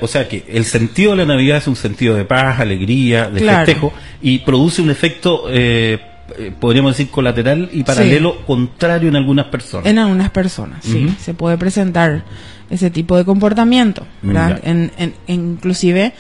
o, 0.01 0.07
sea, 0.07 0.29
que 0.29 0.45
el 0.49 0.65
sentido 0.65 1.13
de 1.13 1.19
la 1.19 1.27
Navidad 1.27 1.59
es 1.59 1.67
un 1.67 1.77
sentido 1.77 2.15
de 2.15 2.25
paz, 2.25 2.61
alegría, 2.61 3.29
de 3.29 3.41
festejo 3.41 3.93
y 4.23 4.39
produce 4.41 4.83
un 4.83 4.91
efecto, 4.91 5.45
eh, 5.49 5.99
eh, 6.39 6.53
podríamos 6.59 6.93
decir, 6.93 7.11
colateral 7.11 7.69
y 7.73 7.83
paralelo 7.83 8.45
contrario 8.47 9.09
en 9.09 9.17
algunas 9.17 9.47
personas. 9.47 9.87
En 9.87 9.99
algunas 9.99 10.31
personas, 10.31 10.85
sí. 10.85 11.09
Se 11.21 11.35
puede 11.35 11.59
presentar 11.59 12.25
ese 12.71 12.91
tipo 12.91 13.17
de 13.17 13.25
comportamiento, 13.25 14.07
¿verdad? 14.23 14.61
En, 14.63 14.93
en, 14.99 15.15
inclusive 15.27 16.13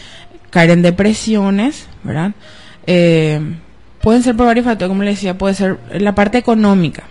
caer 0.51 0.71
en 0.71 0.83
depresiones, 0.83 1.87
¿verdad? 2.03 2.33
Eh, 2.87 3.41
pueden 4.01 4.23
ser 4.23 4.37
por 4.37 4.47
varios 4.47 4.65
factores, 4.65 4.89
como 4.89 5.03
le 5.03 5.11
decía, 5.11 5.37
puede 5.37 5.55
ser 5.55 5.79
la 5.93 6.15
parte 6.15 6.39
económica. 6.39 7.05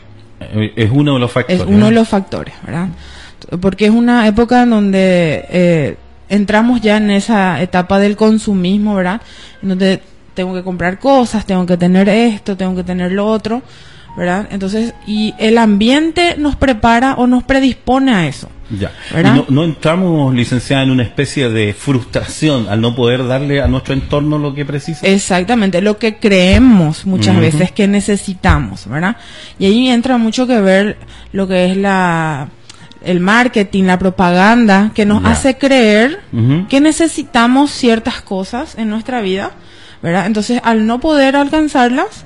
Es 0.75 0.89
uno 0.91 1.15
de 1.15 1.19
los 1.19 1.31
factores. 1.31 1.61
Es 1.61 1.67
uno 1.67 1.85
de 1.87 1.91
los 1.91 2.07
factores, 2.07 2.53
¿verdad? 2.65 2.89
Porque 3.59 3.85
es 3.85 3.91
una 3.91 4.27
época 4.27 4.63
en 4.63 4.69
donde 4.69 5.45
eh, 5.49 5.97
entramos 6.29 6.81
ya 6.81 6.97
en 6.97 7.11
esa 7.11 7.61
etapa 7.61 7.99
del 7.99 8.15
consumismo, 8.15 8.95
¿verdad? 8.95 9.21
En 9.61 9.69
donde 9.69 10.01
tengo 10.33 10.53
que 10.53 10.63
comprar 10.63 10.99
cosas, 10.99 11.45
tengo 11.45 11.65
que 11.65 11.77
tener 11.77 12.07
esto, 12.09 12.55
tengo 12.55 12.75
que 12.75 12.83
tener 12.83 13.11
lo 13.11 13.25
otro, 13.25 13.63
¿verdad? 14.15 14.47
Entonces, 14.51 14.93
y 15.05 15.33
el 15.39 15.57
ambiente 15.57 16.35
nos 16.37 16.55
prepara 16.55 17.15
o 17.15 17.27
nos 17.27 17.43
predispone 17.43 18.13
a 18.13 18.27
eso. 18.27 18.49
Ya. 18.69 18.91
No, 19.23 19.45
no, 19.47 19.63
entramos, 19.63 20.35
licenciada, 20.35 20.83
en 20.83 20.91
una 20.91 21.03
especie 21.03 21.49
de 21.49 21.73
frustración 21.73 22.67
al 22.67 22.81
no 22.81 22.95
poder 22.95 23.25
darle 23.25 23.61
a 23.61 23.67
nuestro 23.67 23.93
entorno 23.93 24.37
lo 24.37 24.53
que 24.53 24.65
precisa. 24.65 25.07
Exactamente, 25.07 25.81
lo 25.81 25.97
que 25.97 26.17
creemos 26.17 27.05
muchas 27.05 27.39
veces 27.39 27.71
que 27.71 27.87
necesitamos, 27.87 28.87
¿verdad? 28.87 29.15
Y 29.57 29.65
ahí 29.65 29.87
entra 29.87 30.17
mucho 30.17 30.45
que 30.45 30.59
ver 30.59 30.97
lo 31.31 31.47
que 31.47 31.71
es 31.71 31.77
la 31.77 32.49
el 33.07 33.21
marketing, 33.21 33.85
la 33.85 33.97
propaganda, 33.97 34.91
que 34.93 35.05
nos 35.05 35.23
hace 35.25 35.57
creer 35.57 36.19
que 36.69 36.81
necesitamos 36.81 37.71
ciertas 37.71 38.21
cosas 38.21 38.75
en 38.77 38.89
nuestra 38.89 39.21
vida, 39.21 39.51
¿verdad? 40.03 40.25
Entonces, 40.25 40.59
al 40.63 40.85
no 40.85 40.99
poder 40.99 41.35
alcanzarlas, 41.35 42.25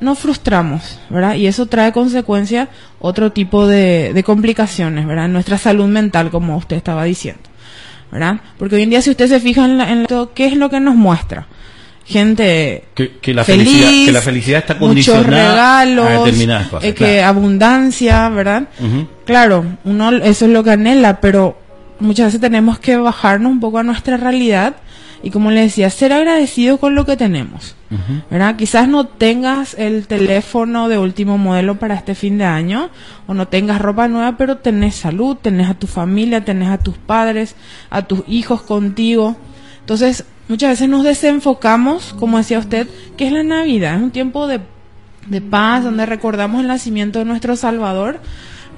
nos 0.00 0.18
frustramos, 0.18 1.00
¿verdad? 1.10 1.34
Y 1.34 1.46
eso 1.46 1.66
trae 1.66 1.92
consecuencias, 1.92 2.68
otro 3.00 3.32
tipo 3.32 3.66
de, 3.66 4.22
complicaciones, 4.24 5.06
¿verdad? 5.06 5.24
En 5.24 5.32
nuestra 5.32 5.58
salud 5.58 5.86
mental, 5.86 6.30
como 6.30 6.56
usted 6.56 6.76
estaba 6.76 7.04
diciendo, 7.04 7.42
¿verdad? 8.12 8.40
Porque 8.58 8.76
hoy 8.76 8.82
en 8.82 8.90
día, 8.90 9.02
si 9.02 9.10
usted 9.10 9.28
se 9.28 9.40
fija 9.40 9.64
en, 9.64 9.78
la, 9.78 9.90
en 9.90 10.06
¿qué 10.34 10.46
es 10.46 10.56
lo 10.56 10.68
que 10.70 10.78
nos 10.78 10.94
muestra? 10.94 11.46
Gente 12.08 12.84
Que, 12.94 13.18
que 13.20 13.34
la 13.34 13.44
feliz, 13.44 13.68
felicidad, 13.68 14.06
que 14.06 14.12
la 14.12 14.22
felicidad 14.22 14.58
está 14.60 14.78
condicionada 14.78 15.50
regalos, 15.84 16.06
a 16.06 16.12
determinadas 16.24 16.68
cosas. 16.68 16.84
eh, 16.88 16.94
que 16.94 17.04
claro. 17.04 17.28
abundancia, 17.28 18.28
¿verdad? 18.30 18.68
Claro, 19.24 19.64
uno 19.84 20.10
eso 20.16 20.46
es 20.46 20.50
lo 20.50 20.64
que 20.64 20.70
anhela, 20.70 21.20
pero 21.20 21.58
muchas 22.00 22.26
veces 22.26 22.40
tenemos 22.40 22.78
que 22.78 22.96
bajarnos 22.96 23.52
un 23.52 23.60
poco 23.60 23.78
a 23.78 23.82
nuestra 23.82 24.16
realidad 24.16 24.76
y 25.22 25.30
como 25.30 25.50
le 25.50 25.62
decía, 25.62 25.90
ser 25.90 26.12
agradecido 26.12 26.78
con 26.78 26.94
lo 26.94 27.04
que 27.04 27.16
tenemos. 27.16 27.74
¿verdad? 28.30 28.56
Quizás 28.56 28.86
no 28.86 29.06
tengas 29.06 29.74
el 29.74 30.06
teléfono 30.06 30.88
de 30.88 30.98
último 30.98 31.38
modelo 31.38 31.78
para 31.78 31.94
este 31.94 32.14
fin 32.14 32.38
de 32.38 32.44
año 32.44 32.90
o 33.26 33.34
no 33.34 33.48
tengas 33.48 33.80
ropa 33.80 34.08
nueva, 34.08 34.36
pero 34.36 34.58
tenés 34.58 34.94
salud, 34.94 35.36
tenés 35.36 35.68
a 35.70 35.74
tu 35.74 35.86
familia, 35.86 36.44
tenés 36.44 36.68
a 36.68 36.78
tus 36.78 36.96
padres, 36.98 37.56
a 37.90 38.02
tus 38.02 38.22
hijos 38.28 38.62
contigo. 38.62 39.36
Entonces, 39.88 40.24
muchas 40.48 40.68
veces 40.68 40.86
nos 40.86 41.02
desenfocamos, 41.02 42.14
como 42.18 42.36
decía 42.36 42.58
usted, 42.58 42.86
que 43.16 43.26
es 43.26 43.32
la 43.32 43.42
Navidad, 43.42 43.96
es 43.96 44.02
un 44.02 44.10
tiempo 44.10 44.46
de, 44.46 44.60
de 45.28 45.40
paz 45.40 45.82
donde 45.82 46.04
recordamos 46.04 46.60
el 46.60 46.66
nacimiento 46.66 47.20
de 47.20 47.24
nuestro 47.24 47.56
Salvador. 47.56 48.20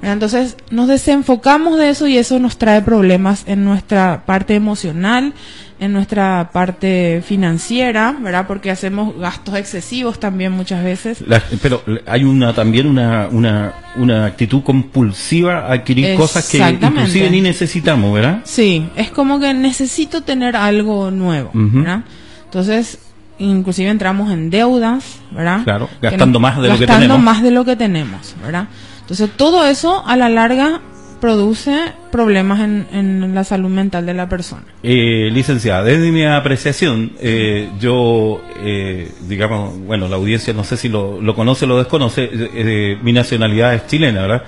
Entonces 0.01 0.55
nos 0.69 0.87
desenfocamos 0.87 1.77
de 1.77 1.89
eso 1.89 2.07
y 2.07 2.17
eso 2.17 2.39
nos 2.39 2.57
trae 2.57 2.81
problemas 2.81 3.43
en 3.45 3.65
nuestra 3.65 4.23
parte 4.25 4.55
emocional, 4.55 5.33
en 5.81 5.93
nuestra 5.93 6.51
parte 6.53 7.23
financiera, 7.25 8.15
¿verdad? 8.21 8.45
Porque 8.47 8.69
hacemos 8.69 9.17
gastos 9.17 9.55
excesivos 9.55 10.19
también 10.19 10.51
muchas 10.51 10.83
veces. 10.83 11.23
La- 11.27 11.41
pero 11.59 11.81
hay 12.05 12.23
una 12.23 12.53
también 12.53 12.85
una, 12.85 13.27
una, 13.31 13.73
una 13.97 14.25
actitud 14.27 14.61
compulsiva 14.61 15.61
a 15.65 15.73
adquirir 15.73 16.15
cosas 16.15 16.47
que 16.47 16.59
inclusive 16.59 17.31
ni 17.31 17.41
necesitamos, 17.41 18.13
¿verdad? 18.13 18.41
Sí, 18.43 18.87
es 18.95 19.09
como 19.09 19.39
que 19.39 19.55
necesito 19.55 20.21
tener 20.21 20.55
algo 20.55 21.09
nuevo. 21.09 21.49
¿verdad? 21.53 22.03
Entonces, 22.45 22.99
inclusive 23.39 23.89
entramos 23.89 24.31
en 24.31 24.51
deudas, 24.51 25.03
¿verdad? 25.31 25.63
Claro, 25.63 25.89
gastando 25.99 26.39
más 26.39 26.61
de 26.61 26.67
lo 26.67 26.73
que 26.75 26.85
gastando 26.85 27.05
tenemos. 27.15 27.23
más 27.23 27.41
de 27.41 27.49
lo 27.49 27.65
que 27.65 27.75
tenemos, 27.75 28.35
¿verdad? 28.43 28.67
Entonces, 28.99 29.31
todo 29.35 29.65
eso 29.65 30.05
a 30.05 30.15
la 30.15 30.29
larga 30.29 30.79
produce 31.19 31.75
problemas 32.11 32.59
en, 32.59 32.87
en 32.91 33.33
la 33.33 33.43
salud 33.43 33.69
mental 33.69 34.05
de 34.05 34.13
la 34.13 34.29
persona. 34.29 34.63
Eh, 34.83 35.29
licenciada, 35.31 35.83
desde 35.83 36.11
mi 36.11 36.23
apreciación, 36.25 37.13
eh, 37.19 37.69
yo, 37.79 38.41
eh, 38.59 39.11
digamos, 39.27 39.79
bueno, 39.79 40.07
la 40.07 40.17
audiencia 40.17 40.53
no 40.53 40.63
sé 40.63 40.77
si 40.77 40.89
lo, 40.89 41.19
conoce 41.33 41.65
o 41.65 41.67
lo 41.69 41.77
desconoce, 41.77 42.25
eh, 42.25 42.49
eh, 42.53 42.97
mi 43.01 43.13
nacionalidad 43.13 43.73
es 43.73 43.87
chilena, 43.87 44.21
¿verdad? 44.21 44.43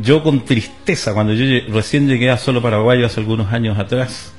Yo 0.00 0.22
con 0.22 0.44
tristeza, 0.44 1.14
cuando 1.14 1.32
yo 1.32 1.44
recién 1.72 2.06
llegué 2.06 2.30
a 2.30 2.36
Solo 2.36 2.60
Paraguayo 2.60 3.06
hace 3.06 3.20
algunos 3.20 3.52
años 3.52 3.78
atrás, 3.78 4.32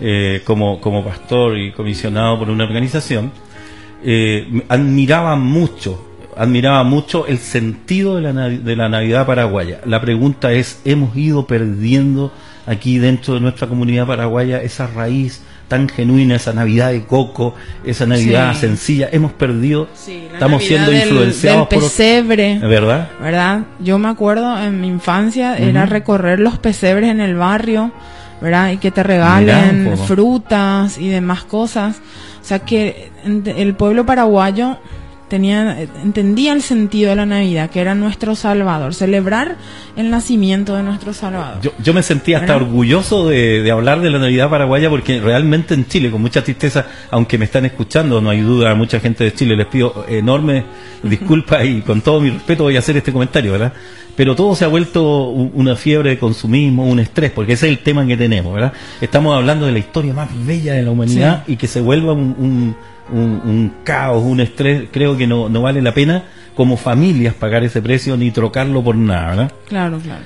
eh, 0.00 0.40
como, 0.44 0.80
como 0.80 1.04
pastor 1.04 1.58
y 1.58 1.72
comisionado 1.72 2.38
por 2.38 2.48
una 2.50 2.64
organización, 2.64 3.30
admiraba 4.68 5.36
mucho, 5.36 6.07
admiraba 6.38 6.84
mucho 6.84 7.26
el 7.26 7.38
sentido 7.38 8.16
de 8.16 8.22
la, 8.32 8.48
de 8.48 8.76
la 8.76 8.88
Navidad 8.88 9.26
paraguaya. 9.26 9.80
La 9.84 10.00
pregunta 10.00 10.52
es, 10.52 10.80
¿hemos 10.84 11.16
ido 11.16 11.46
perdiendo 11.46 12.32
aquí 12.66 12.98
dentro 12.98 13.34
de 13.34 13.40
nuestra 13.40 13.66
comunidad 13.66 14.06
paraguaya 14.06 14.62
esa 14.62 14.86
raíz 14.86 15.42
tan 15.68 15.86
genuina, 15.88 16.36
esa 16.36 16.52
Navidad 16.54 16.92
de 16.92 17.04
coco, 17.04 17.54
esa 17.84 18.06
Navidad 18.06 18.54
Sí. 18.54 18.60
sencilla? 18.60 19.08
Hemos 19.12 19.32
perdido, 19.32 19.88
Sí, 19.94 20.22
la 20.28 20.34
estamos 20.34 20.62
Navidad 20.62 20.68
siendo 20.68 20.90
del- 20.92 21.02
influenciados 21.02 21.68
del 21.68 21.78
por... 21.78 21.88
pesebre. 21.88 22.58
¿Verdad? 22.60 23.08
¿verdad? 23.20 23.60
Yo 23.80 23.98
me 23.98 24.08
acuerdo 24.08 24.58
en 24.62 24.80
mi 24.80 24.88
infancia 24.88 25.56
era 25.58 25.84
recorrer 25.86 26.40
los 26.40 26.58
pesebres 26.58 27.10
en 27.10 27.20
el 27.20 27.34
barrio, 27.36 27.90
¿verdad? 28.40 28.70
Y 28.70 28.78
que 28.78 28.90
te 28.92 29.02
regalen 29.02 29.84
Mirá 29.84 29.96
frutas 29.96 30.96
y 30.98 31.08
demás 31.08 31.42
cosas. 31.44 31.96
O 32.40 32.44
sea 32.48 32.60
que 32.60 33.10
el 33.24 33.74
pueblo 33.74 34.06
paraguayo 34.06 34.78
tenía 35.28 35.80
entendía 36.02 36.52
el 36.52 36.62
sentido 36.62 37.10
de 37.10 37.16
la 37.16 37.26
Navidad, 37.26 37.70
que 37.70 37.80
era 37.80 37.94
nuestro 37.94 38.34
Salvador, 38.34 38.94
celebrar 38.94 39.56
el 39.96 40.10
nacimiento 40.10 40.74
de 40.74 40.82
nuestro 40.82 41.12
Salvador. 41.12 41.60
Yo, 41.62 41.72
yo 41.82 41.94
me 41.94 42.02
sentía 42.02 42.38
hasta 42.38 42.56
orgulloso 42.56 43.28
de, 43.28 43.62
de 43.62 43.70
hablar 43.70 44.00
de 44.00 44.10
la 44.10 44.18
Navidad 44.18 44.50
paraguaya 44.50 44.90
porque 44.90 45.20
realmente 45.20 45.74
en 45.74 45.86
Chile, 45.86 46.10
con 46.10 46.20
mucha 46.22 46.42
tristeza, 46.42 46.86
aunque 47.10 47.38
me 47.38 47.44
están 47.44 47.64
escuchando, 47.64 48.20
no 48.20 48.30
hay 48.30 48.40
duda, 48.40 48.74
mucha 48.74 49.00
gente 49.00 49.24
de 49.24 49.34
Chile, 49.34 49.56
les 49.56 49.66
pido 49.66 50.04
enormes 50.08 50.64
disculpas 51.02 51.64
y 51.64 51.82
con 51.82 52.00
todo 52.00 52.20
mi 52.20 52.30
respeto 52.30 52.64
voy 52.64 52.76
a 52.76 52.80
hacer 52.80 52.96
este 52.96 53.12
comentario, 53.12 53.52
¿verdad? 53.52 53.72
Pero 54.16 54.34
todo 54.34 54.56
se 54.56 54.64
ha 54.64 54.68
vuelto 54.68 55.28
una 55.28 55.76
fiebre 55.76 56.10
de 56.10 56.18
consumismo, 56.18 56.84
un 56.88 56.98
estrés, 56.98 57.30
porque 57.30 57.52
ese 57.52 57.66
es 57.66 57.78
el 57.78 57.84
tema 57.84 58.04
que 58.04 58.16
tenemos, 58.16 58.52
¿verdad? 58.52 58.72
Estamos 59.00 59.36
hablando 59.36 59.66
de 59.66 59.70
la 59.70 59.78
historia 59.78 60.12
más 60.12 60.28
bella 60.44 60.74
de 60.74 60.82
la 60.82 60.90
humanidad 60.90 61.44
y 61.46 61.54
que 61.54 61.68
se 61.68 61.80
vuelva 61.80 62.14
un, 62.14 62.34
un, 62.36 62.76
un- 63.12 63.40
un 63.44 63.72
caos, 63.84 64.22
un 64.24 64.40
estrés, 64.40 64.84
creo 64.92 65.16
que 65.16 65.26
no, 65.26 65.48
no 65.48 65.62
vale 65.62 65.80
la 65.82 65.92
pena 65.94 66.24
como 66.54 66.76
familias 66.76 67.34
pagar 67.34 67.62
ese 67.64 67.80
precio 67.82 68.16
ni 68.16 68.30
trocarlo 68.30 68.82
por 68.82 68.96
nada, 68.96 69.28
¿verdad? 69.30 69.52
Claro, 69.68 69.98
claro. 69.98 70.22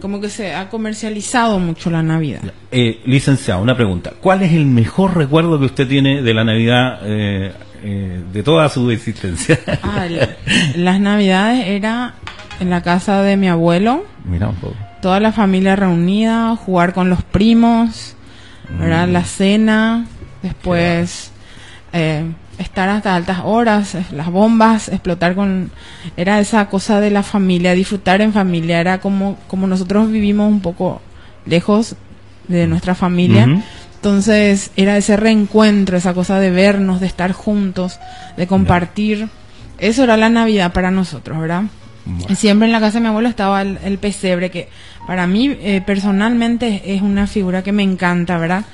Como 0.00 0.20
que 0.20 0.28
se 0.28 0.54
ha 0.54 0.68
comercializado 0.68 1.58
mucho 1.58 1.90
la 1.90 2.02
Navidad. 2.02 2.40
Eh, 2.70 3.00
licenciado, 3.06 3.62
una 3.62 3.76
pregunta. 3.76 4.12
¿Cuál 4.20 4.42
es 4.42 4.52
el 4.52 4.66
mejor 4.66 5.16
recuerdo 5.16 5.58
que 5.58 5.66
usted 5.66 5.88
tiene 5.88 6.20
de 6.22 6.34
la 6.34 6.44
Navidad 6.44 6.98
eh, 7.04 7.52
eh, 7.82 8.22
de 8.32 8.42
toda 8.42 8.68
su 8.68 8.90
existencia? 8.90 9.58
Ah, 9.82 10.06
las 10.76 11.00
Navidades 11.00 11.66
era 11.68 12.14
en 12.60 12.70
la 12.70 12.82
casa 12.82 13.22
de 13.22 13.36
mi 13.36 13.48
abuelo, 13.48 14.04
Mira 14.24 14.48
un 14.48 14.56
poco. 14.56 14.76
toda 15.00 15.20
la 15.20 15.32
familia 15.32 15.74
reunida, 15.76 16.54
jugar 16.56 16.92
con 16.92 17.08
los 17.08 17.22
primos, 17.22 18.14
¿verdad? 18.78 19.08
La 19.08 19.24
cena, 19.24 20.06
después 20.42 21.30
eh, 21.94 22.24
estar 22.58 22.88
hasta 22.88 23.14
altas 23.14 23.38
horas, 23.44 23.94
eh, 23.94 24.04
las 24.12 24.30
bombas, 24.30 24.88
explotar 24.88 25.34
con... 25.34 25.70
Era 26.16 26.40
esa 26.40 26.68
cosa 26.68 27.00
de 27.00 27.10
la 27.10 27.22
familia, 27.22 27.72
disfrutar 27.72 28.20
en 28.20 28.32
familia, 28.32 28.80
era 28.80 29.00
como, 29.00 29.38
como 29.46 29.66
nosotros 29.66 30.10
vivimos 30.10 30.50
un 30.50 30.60
poco 30.60 31.00
lejos 31.46 31.94
de 32.48 32.66
nuestra 32.66 32.94
familia. 32.94 33.62
Entonces 33.94 34.70
era 34.76 34.96
ese 34.96 35.16
reencuentro, 35.16 35.96
esa 35.96 36.12
cosa 36.12 36.38
de 36.38 36.50
vernos, 36.50 37.00
de 37.00 37.06
estar 37.06 37.32
juntos, 37.32 37.98
de 38.36 38.46
compartir. 38.46 39.28
Eso 39.78 40.04
era 40.04 40.16
la 40.16 40.28
Navidad 40.28 40.72
para 40.72 40.90
nosotros, 40.90 41.38
¿verdad? 41.38 41.62
Bueno. 42.04 42.26
Y 42.28 42.34
Siempre 42.34 42.66
en 42.66 42.72
la 42.72 42.80
casa 42.80 42.98
de 42.98 43.02
mi 43.02 43.06
abuelo 43.06 43.28
estaba 43.28 43.62
el, 43.62 43.78
el 43.82 43.98
pesebre, 43.98 44.50
que 44.50 44.68
para 45.06 45.26
mí 45.26 45.56
eh, 45.60 45.80
personalmente 45.86 46.82
es 46.94 47.02
una 47.02 47.26
figura 47.26 47.62
que 47.62 47.72
me 47.72 47.82
encanta, 47.82 48.36
¿verdad? 48.36 48.64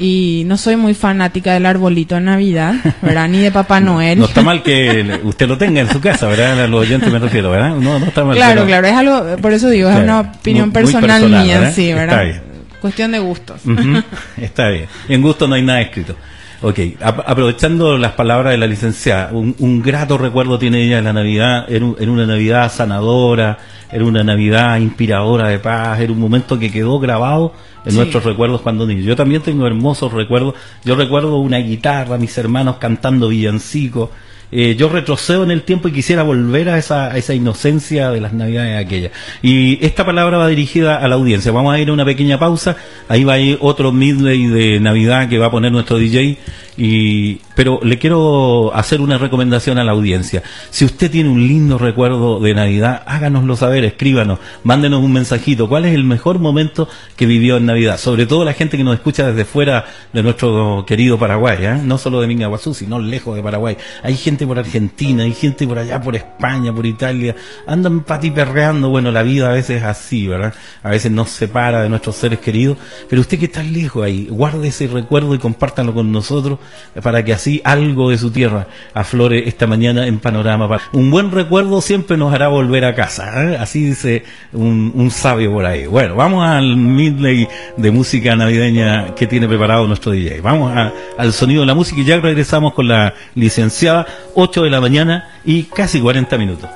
Y 0.00 0.42
no 0.46 0.56
soy 0.56 0.76
muy 0.76 0.94
fanática 0.94 1.52
del 1.54 1.66
arbolito 1.66 2.14
de 2.16 2.22
Navidad, 2.22 2.74
¿verdad? 3.02 3.28
Ni 3.28 3.38
de 3.38 3.50
Papá 3.52 3.80
Noel. 3.80 4.18
No 4.18 4.24
está 4.24 4.42
mal 4.42 4.62
que 4.62 5.20
usted 5.24 5.46
lo 5.48 5.58
tenga 5.58 5.80
en 5.80 5.88
su 5.90 6.00
casa, 6.00 6.26
¿verdad? 6.26 6.60
A 6.60 6.66
los 6.66 6.80
oyentes 6.80 7.12
me 7.12 7.18
refiero, 7.18 7.50
¿verdad? 7.50 7.70
No, 7.76 7.98
no 7.98 8.06
está 8.06 8.24
mal. 8.24 8.34
Claro, 8.36 8.54
pero- 8.54 8.66
claro, 8.66 8.86
es 8.88 8.94
algo, 8.94 9.36
por 9.40 9.52
eso 9.52 9.68
digo, 9.70 9.88
es 9.88 9.94
Claro, 9.96 10.04
una 10.20 10.20
opinión 10.32 10.70
muy- 10.70 10.82
muy 10.82 10.92
personal, 10.92 11.28
mía, 11.28 11.58
¿verdad? 11.60 11.72
sí, 11.74 11.88
Está 11.90 12.00
¿verdad? 12.00 12.24
bien. 12.24 12.42
Cuestión 12.80 13.12
de 13.12 13.18
gustos. 13.20 13.60
Está 14.40 14.68
bien. 14.70 14.86
En 15.08 15.22
gusto 15.22 15.46
no 15.46 15.54
hay 15.54 15.62
nada 15.62 15.80
escrito. 15.82 16.16
Ok, 16.62 16.78
ap- 17.00 17.24
aprovechando 17.26 17.98
las 17.98 18.12
palabras 18.12 18.52
de 18.52 18.58
la 18.58 18.68
licenciada, 18.68 19.30
un, 19.32 19.54
un 19.58 19.82
grato 19.82 20.16
recuerdo 20.16 20.58
tiene 20.60 20.84
ella 20.84 20.96
de 20.96 21.02
la 21.02 21.12
Navidad, 21.12 21.66
era, 21.68 21.84
un- 21.84 21.96
era 21.98 22.10
una 22.10 22.24
Navidad 22.24 22.70
sanadora, 22.70 23.58
era 23.90 24.04
una 24.04 24.22
Navidad 24.22 24.78
inspiradora 24.78 25.48
de 25.48 25.58
paz, 25.58 25.98
era 25.98 26.12
un 26.12 26.20
momento 26.20 26.58
que 26.60 26.70
quedó 26.70 27.00
grabado 27.00 27.52
en 27.84 27.90
Sí. 27.90 27.96
nuestros 27.96 28.22
recuerdos 28.24 28.60
cuando 28.60 28.86
niños. 28.86 29.04
Yo 29.04 29.16
también 29.16 29.42
tengo 29.42 29.66
hermosos 29.66 30.12
recuerdos, 30.12 30.54
yo 30.84 30.94
recuerdo 30.94 31.38
una 31.38 31.58
guitarra, 31.58 32.16
mis 32.16 32.38
hermanos 32.38 32.76
cantando 32.76 33.26
villancicos, 33.28 34.10
eh, 34.54 34.76
yo 34.76 34.90
retrocedo 34.90 35.44
en 35.44 35.50
el 35.50 35.62
tiempo 35.62 35.88
y 35.88 35.92
quisiera 35.92 36.22
volver 36.22 36.68
a 36.68 36.76
esa, 36.76 37.16
esa 37.16 37.32
inocencia 37.32 38.10
de 38.10 38.20
las 38.20 38.34
navidades 38.34 38.84
aquellas. 38.84 39.12
Y 39.40 39.82
esta 39.84 40.04
palabra 40.04 40.36
va 40.36 40.46
dirigida 40.46 40.96
a 40.96 41.08
la 41.08 41.14
audiencia. 41.14 41.50
Vamos 41.52 41.74
a 41.74 41.78
ir 41.78 41.88
a 41.88 41.92
una 41.94 42.04
pequeña 42.04 42.38
pausa. 42.38 42.76
Ahí 43.08 43.24
va 43.24 43.34
a 43.34 43.38
ir 43.38 43.56
otro 43.62 43.92
midley 43.92 44.48
de 44.48 44.78
Navidad 44.78 45.30
que 45.30 45.38
va 45.38 45.46
a 45.46 45.50
poner 45.50 45.72
nuestro 45.72 45.96
DJ. 45.96 46.38
Y, 46.76 47.40
pero 47.54 47.80
le 47.82 47.98
quiero 47.98 48.74
hacer 48.74 49.00
una 49.00 49.18
recomendación 49.18 49.78
a 49.78 49.84
la 49.84 49.92
audiencia. 49.92 50.42
Si 50.70 50.84
usted 50.84 51.10
tiene 51.10 51.28
un 51.28 51.46
lindo 51.46 51.78
recuerdo 51.78 52.40
de 52.40 52.54
Navidad, 52.54 53.02
háganoslo 53.06 53.56
saber, 53.56 53.84
escríbanos, 53.84 54.38
mándenos 54.64 55.02
un 55.02 55.12
mensajito. 55.12 55.68
¿Cuál 55.68 55.84
es 55.84 55.94
el 55.94 56.04
mejor 56.04 56.38
momento 56.38 56.88
que 57.16 57.26
vivió 57.26 57.58
en 57.58 57.66
Navidad? 57.66 57.98
Sobre 57.98 58.26
todo 58.26 58.44
la 58.44 58.54
gente 58.54 58.76
que 58.76 58.84
nos 58.84 58.94
escucha 58.94 59.28
desde 59.28 59.44
fuera 59.44 59.84
de 60.12 60.22
nuestro 60.22 60.84
querido 60.86 61.18
Paraguay, 61.18 61.58
¿eh? 61.60 61.80
no 61.82 61.98
solo 61.98 62.20
de 62.20 62.26
Mingaguazú, 62.26 62.72
sino 62.72 62.98
lejos 62.98 63.36
de 63.36 63.42
Paraguay. 63.42 63.76
Hay 64.02 64.16
gente 64.16 64.41
por 64.46 64.58
Argentina, 64.58 65.24
hay 65.24 65.34
gente 65.34 65.66
por 65.66 65.78
allá, 65.78 66.00
por 66.00 66.16
España, 66.16 66.74
por 66.74 66.86
Italia, 66.86 67.34
andan 67.66 68.00
patiperreando, 68.00 68.88
bueno, 68.88 69.10
la 69.10 69.22
vida 69.22 69.48
a 69.48 69.52
veces 69.52 69.78
es 69.78 69.84
así, 69.84 70.26
¿verdad? 70.26 70.54
A 70.82 70.90
veces 70.90 71.10
nos 71.10 71.30
separa 71.30 71.82
de 71.82 71.88
nuestros 71.88 72.16
seres 72.16 72.38
queridos, 72.38 72.78
pero 73.08 73.20
usted 73.20 73.38
que 73.38 73.46
está 73.46 73.62
lejos 73.62 74.04
ahí, 74.04 74.28
guarde 74.30 74.68
ese 74.68 74.86
recuerdo 74.86 75.34
y 75.34 75.38
compártanlo 75.38 75.94
con 75.94 76.12
nosotros 76.12 76.58
para 77.02 77.24
que 77.24 77.32
así 77.32 77.60
algo 77.64 78.10
de 78.10 78.18
su 78.18 78.30
tierra 78.30 78.66
aflore 78.94 79.48
esta 79.48 79.66
mañana 79.66 80.06
en 80.06 80.18
Panorama. 80.18 80.80
Un 80.92 81.10
buen 81.10 81.30
recuerdo 81.30 81.80
siempre 81.80 82.16
nos 82.16 82.32
hará 82.32 82.48
volver 82.48 82.84
a 82.84 82.94
casa, 82.94 83.44
¿eh? 83.44 83.56
así 83.58 83.86
dice 83.86 84.24
un 84.52 85.10
sabio 85.10 85.52
por 85.52 85.66
ahí. 85.66 85.86
Bueno, 85.86 86.16
vamos 86.16 86.46
al 86.46 86.76
midley 86.76 87.48
de 87.76 87.90
música 87.90 88.36
navideña 88.36 89.14
que 89.14 89.26
tiene 89.26 89.48
preparado 89.48 89.86
nuestro 89.86 90.12
DJ. 90.12 90.40
Vamos 90.40 90.72
al 91.16 91.32
sonido 91.32 91.60
de 91.60 91.66
la 91.66 91.74
música 91.74 92.00
y 92.00 92.04
ya 92.04 92.18
regresamos 92.20 92.74
con 92.74 92.88
la 92.88 93.14
licenciada, 93.34 94.06
8 94.34 94.62
de 94.62 94.70
la 94.70 94.80
mañana 94.80 95.28
y 95.44 95.64
casi 95.64 96.00
40 96.00 96.38
minutos. 96.38 96.70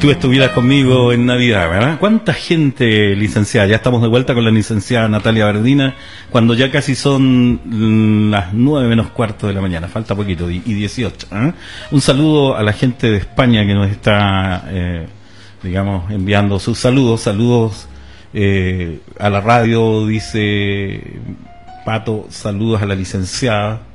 Tú 0.00 0.10
estuvieras 0.10 0.50
conmigo 0.50 1.12
en 1.12 1.26
Navidad, 1.26 1.68
¿verdad? 1.68 1.98
¿Cuánta 1.98 2.32
gente 2.32 3.16
licenciada? 3.16 3.66
Ya 3.66 3.76
estamos 3.76 4.00
de 4.00 4.06
vuelta 4.06 4.32
con 4.32 4.44
la 4.44 4.50
licenciada 4.50 5.08
Natalia 5.08 5.46
Verdina, 5.46 5.96
cuando 6.30 6.54
ya 6.54 6.70
casi 6.70 6.94
son 6.94 8.30
las 8.30 8.52
nueve 8.52 8.88
menos 8.88 9.10
cuarto 9.10 9.48
de 9.48 9.54
la 9.54 9.60
mañana, 9.60 9.88
falta 9.88 10.14
poquito, 10.14 10.48
y 10.50 10.60
dieciocho. 10.60 11.26
¿eh? 11.32 11.52
Un 11.90 12.00
saludo 12.00 12.56
a 12.56 12.62
la 12.62 12.72
gente 12.72 13.10
de 13.10 13.16
España 13.16 13.66
que 13.66 13.74
nos 13.74 13.90
está, 13.90 14.64
eh, 14.68 15.06
digamos, 15.62 16.10
enviando 16.12 16.60
sus 16.60 16.78
saludos, 16.78 17.22
saludos 17.22 17.88
eh, 18.34 19.00
a 19.18 19.30
la 19.30 19.40
radio, 19.40 20.06
dice 20.06 21.02
Pato, 21.84 22.26
saludos 22.30 22.82
a 22.82 22.86
la 22.86 22.94
licenciada. 22.94 23.87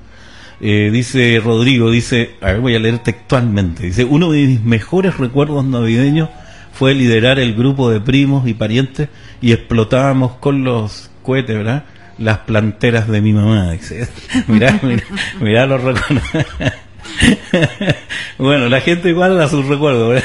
Eh, 0.61 0.89
dice 0.91 1.41
Rodrigo, 1.43 1.91
dice, 1.91 2.35
a 2.41 2.47
ver, 2.47 2.59
voy 2.61 2.75
a 2.75 2.79
leer 2.79 2.99
textualmente, 2.99 3.83
dice, 3.83 4.05
uno 4.05 4.31
de 4.31 4.47
mis 4.47 4.63
mejores 4.63 5.17
recuerdos 5.17 5.65
navideños 5.65 6.29
fue 6.73 6.93
liderar 6.93 7.39
el 7.39 7.53
grupo 7.53 7.89
de 7.89 7.99
primos 7.99 8.47
y 8.47 8.53
parientes 8.53 9.09
y 9.41 9.51
explotábamos 9.51 10.33
con 10.33 10.63
los 10.63 11.11
cohetes, 11.21 11.57
¿verdad? 11.57 11.83
Las 12.17 12.39
planteras 12.39 13.07
de 13.07 13.21
mi 13.21 13.33
mamá, 13.33 13.71
dice. 13.71 14.07
mirá, 14.47 14.79
mirá, 14.81 15.03
mirá 15.39 15.65
los 15.65 15.81
recuerdos. 15.81 16.23
bueno, 18.37 18.69
la 18.69 18.81
gente 18.81 19.13
guarda 19.13 19.47
sus 19.49 19.65
recuerdos. 19.67 20.23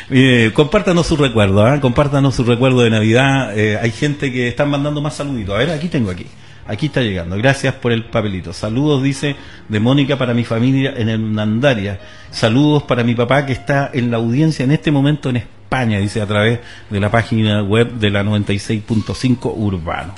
compártanos 0.54 1.06
su 1.06 1.16
recuerdo, 1.16 1.72
¿eh? 1.72 1.80
compártanos 1.80 2.34
su 2.34 2.44
recuerdo 2.44 2.82
de 2.82 2.90
Navidad. 2.90 3.58
Eh, 3.58 3.78
hay 3.80 3.90
gente 3.90 4.32
que 4.32 4.48
están 4.48 4.70
mandando 4.70 5.00
más 5.00 5.16
saluditos. 5.16 5.54
A 5.54 5.58
ver, 5.58 5.70
aquí 5.70 5.88
tengo 5.88 6.10
aquí. 6.10 6.26
Aquí 6.68 6.86
está 6.86 7.00
llegando. 7.00 7.36
Gracias 7.36 7.74
por 7.74 7.92
el 7.92 8.04
papelito. 8.04 8.52
Saludos, 8.52 9.02
dice, 9.02 9.36
de 9.68 9.80
Mónica 9.80 10.16
para 10.16 10.34
mi 10.34 10.44
familia 10.44 10.94
en 10.96 11.08
el 11.08 11.32
Nandaria. 11.32 12.00
Saludos 12.30 12.82
para 12.82 13.04
mi 13.04 13.14
papá 13.14 13.46
que 13.46 13.52
está 13.52 13.90
en 13.92 14.10
la 14.10 14.16
audiencia 14.16 14.64
en 14.64 14.72
este 14.72 14.90
momento 14.90 15.30
en 15.30 15.36
España, 15.36 15.98
dice 15.98 16.20
a 16.20 16.26
través 16.26 16.60
de 16.90 17.00
la 17.00 17.10
página 17.10 17.62
web 17.62 17.92
de 17.92 18.10
la 18.10 18.22
96.5 18.22 19.52
Urbano. 19.54 20.14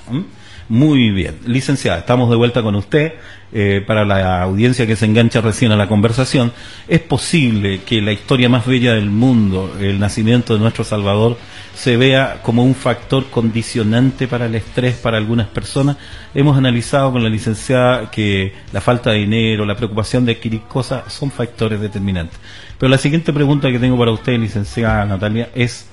Muy 0.69 1.11
bien. 1.11 1.39
Licenciada, 1.47 1.99
estamos 1.99 2.29
de 2.29 2.37
vuelta 2.37 2.63
con 2.63 2.75
usted. 2.75 3.15
Eh, 3.51 3.83
para 3.87 4.05
la 4.05 4.43
audiencia 4.43 4.87
que 4.87 4.95
se 4.95 5.07
engancha 5.07 5.41
recién 5.41 5.73
a 5.73 5.77
la 5.77 5.89
conversación, 5.89 6.53
es 6.87 7.01
posible 7.01 7.81
que 7.81 8.03
la 8.03 8.13
historia 8.13 8.51
más 8.51 8.67
bella 8.67 8.93
del 8.93 9.09
mundo, 9.09 9.75
el 9.81 9.99
nacimiento 9.99 10.53
de 10.53 10.61
nuestro 10.61 10.85
Salvador, 10.85 11.39
se 11.75 11.97
vea 11.97 12.41
como 12.43 12.63
un 12.63 12.75
factor 12.75 13.31
condicionante 13.31 14.29
para 14.29 14.45
el 14.45 14.55
estrés 14.55 14.97
para 14.97 15.17
algunas 15.17 15.47
personas. 15.47 15.97
Hemos 16.35 16.59
analizado 16.59 17.13
con 17.13 17.23
la 17.23 17.31
licenciada 17.31 18.11
que 18.11 18.53
la 18.71 18.83
falta 18.83 19.13
de 19.13 19.21
dinero, 19.21 19.65
la 19.65 19.77
preocupación 19.77 20.27
de 20.27 20.33
adquirir 20.33 20.61
cosas 20.63 21.11
son 21.11 21.31
factores 21.31 21.81
determinantes. 21.81 22.39
Pero 22.79 22.91
la 22.91 22.99
siguiente 22.99 23.33
pregunta 23.33 23.71
que 23.71 23.79
tengo 23.79 23.97
para 23.97 24.11
usted, 24.11 24.39
licenciada 24.39 25.07
Natalia, 25.07 25.49
es 25.55 25.87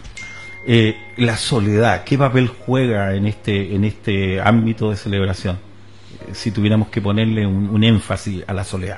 eh, 0.65 0.95
la 1.17 1.37
soledad. 1.37 2.03
¿Qué 2.03 2.17
papel 2.17 2.47
juega 2.47 3.13
en 3.15 3.27
este, 3.27 3.75
en 3.75 3.85
este 3.85 4.41
ámbito 4.41 4.89
de 4.89 4.97
celebración? 4.97 5.57
si 6.33 6.51
tuviéramos 6.51 6.89
que 6.89 7.01
ponerle 7.01 7.45
un, 7.45 7.83
énfasis 7.83 8.43
a 8.47 8.53
la 8.53 8.63
soledad. 8.63 8.97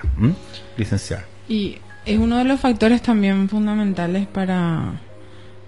Licenciada. 0.77 1.25
Y 1.47 1.77
es 2.05 2.17
uno 2.17 2.37
de 2.37 2.43
los 2.45 2.59
factores 2.59 3.01
también 3.01 3.49
fundamentales 3.49 4.27
para 4.27 4.93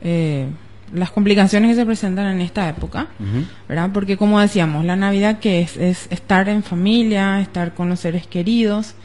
eh, 0.02 0.48
las 0.94 1.12
complicaciones 1.12 1.72
que 1.72 1.76
se 1.76 1.86
presentan 1.86 2.28
en 2.28 2.42
esta 2.42 2.70
época, 2.70 3.08
¿verdad? 3.68 3.90
Porque 3.94 4.18
como 4.18 4.40
decíamos, 4.40 4.86
la 4.86 4.96
Navidad 4.96 5.40
que 5.40 5.62
es, 5.62 5.78
es 5.78 6.08
estar 6.10 6.50
en 6.50 6.64
familia, 6.64 7.40
estar 7.42 7.74
con 7.74 7.90
los 7.90 8.00
seres 8.00 8.28
queridos, 8.28 8.96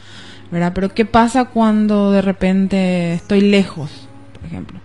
¿verdad? 0.51 0.71
Pero 0.73 0.93
¿qué 0.93 1.05
pasa 1.05 1.45
cuando 1.45 2.11
de 2.11 2.21
repente 2.21 3.13
estoy 3.13 3.41
lejos, 3.41 4.04
por 4.45 4.51
ejemplo? 4.51 4.79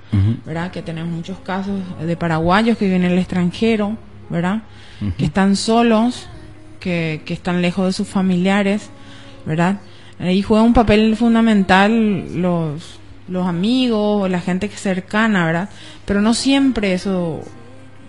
¿Verdad? 0.44 0.70
Que 0.70 0.82
tenemos 0.82 1.12
muchos 1.12 1.38
casos 1.40 1.80
de 2.00 2.16
paraguayos 2.16 2.78
que 2.78 2.86
viven 2.86 3.04
en 3.04 3.12
el 3.12 3.18
extranjero, 3.18 3.96
¿verdad? 4.28 4.62
Que 5.16 5.24
están 5.24 5.56
solos, 5.56 6.28
que, 6.78 7.22
están 7.26 7.62
lejos 7.62 7.86
de 7.86 7.92
sus 7.92 8.08
familiares, 8.08 8.90
¿verdad? 9.44 9.80
Ahí 10.18 10.42
juega 10.42 10.62
un 10.62 10.74
papel 10.74 11.16
fundamental 11.16 12.40
los, 12.40 12.98
los 13.28 13.46
amigos, 13.46 14.30
la 14.30 14.40
gente 14.40 14.68
que 14.68 14.74
es 14.74 14.80
cercana, 14.80 15.46
¿verdad? 15.46 15.68
Pero 16.04 16.20
no 16.20 16.34
siempre 16.34 16.94
eso 16.94 17.42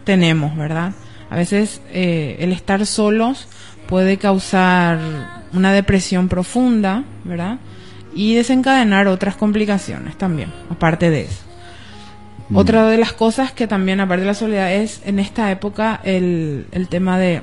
tenemos, 0.04 0.56
¿verdad? 0.56 0.94
A 1.30 1.36
veces 1.36 1.82
eh, 1.92 2.38
el 2.40 2.52
estar 2.52 2.86
solos 2.86 3.48
puede 3.88 4.18
causar 4.18 5.00
una 5.54 5.72
depresión 5.72 6.28
profunda, 6.28 7.04
¿verdad? 7.24 7.60
Y 8.14 8.36
desencadenar 8.36 9.08
otras 9.08 9.36
complicaciones 9.36 10.18
también, 10.18 10.52
aparte 10.70 11.10
de 11.10 11.22
eso. 11.22 11.44
Mm. 12.50 12.58
Otra 12.58 12.88
de 12.88 12.98
las 12.98 13.14
cosas 13.14 13.52
que 13.52 13.68
también, 13.68 14.00
aparte 14.00 14.22
de 14.22 14.28
la 14.28 14.34
soledad, 14.34 14.74
es 14.74 15.02
en 15.06 15.20
esta 15.20 15.52
época 15.52 16.00
el, 16.04 16.68
el 16.72 16.88
tema 16.88 17.18
de 17.18 17.42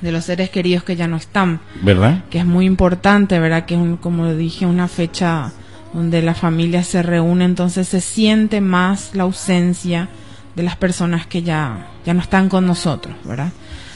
de 0.00 0.12
los 0.12 0.24
seres 0.24 0.50
queridos 0.50 0.82
que 0.84 0.96
ya 0.96 1.06
no 1.06 1.16
están. 1.16 1.60
¿Verdad? 1.82 2.24
Que 2.30 2.38
es 2.38 2.46
muy 2.46 2.66
importante, 2.66 3.38
¿verdad? 3.38 3.66
Que 3.66 3.74
es, 3.74 3.80
como 4.00 4.32
dije, 4.34 4.66
una 4.66 4.88
fecha 4.88 5.52
donde 5.92 6.22
la 6.22 6.34
familia 6.34 6.84
se 6.84 7.02
reúne, 7.02 7.44
entonces 7.44 7.88
se 7.88 8.00
siente 8.00 8.60
más 8.60 9.10
la 9.14 9.24
ausencia 9.24 10.08
de 10.54 10.62
las 10.62 10.76
personas 10.76 11.26
que 11.26 11.42
ya, 11.42 11.88
ya 12.06 12.14
no 12.14 12.20
están 12.20 12.48
con 12.48 12.66
nosotros, 12.66 13.14
¿verdad? 13.24 13.50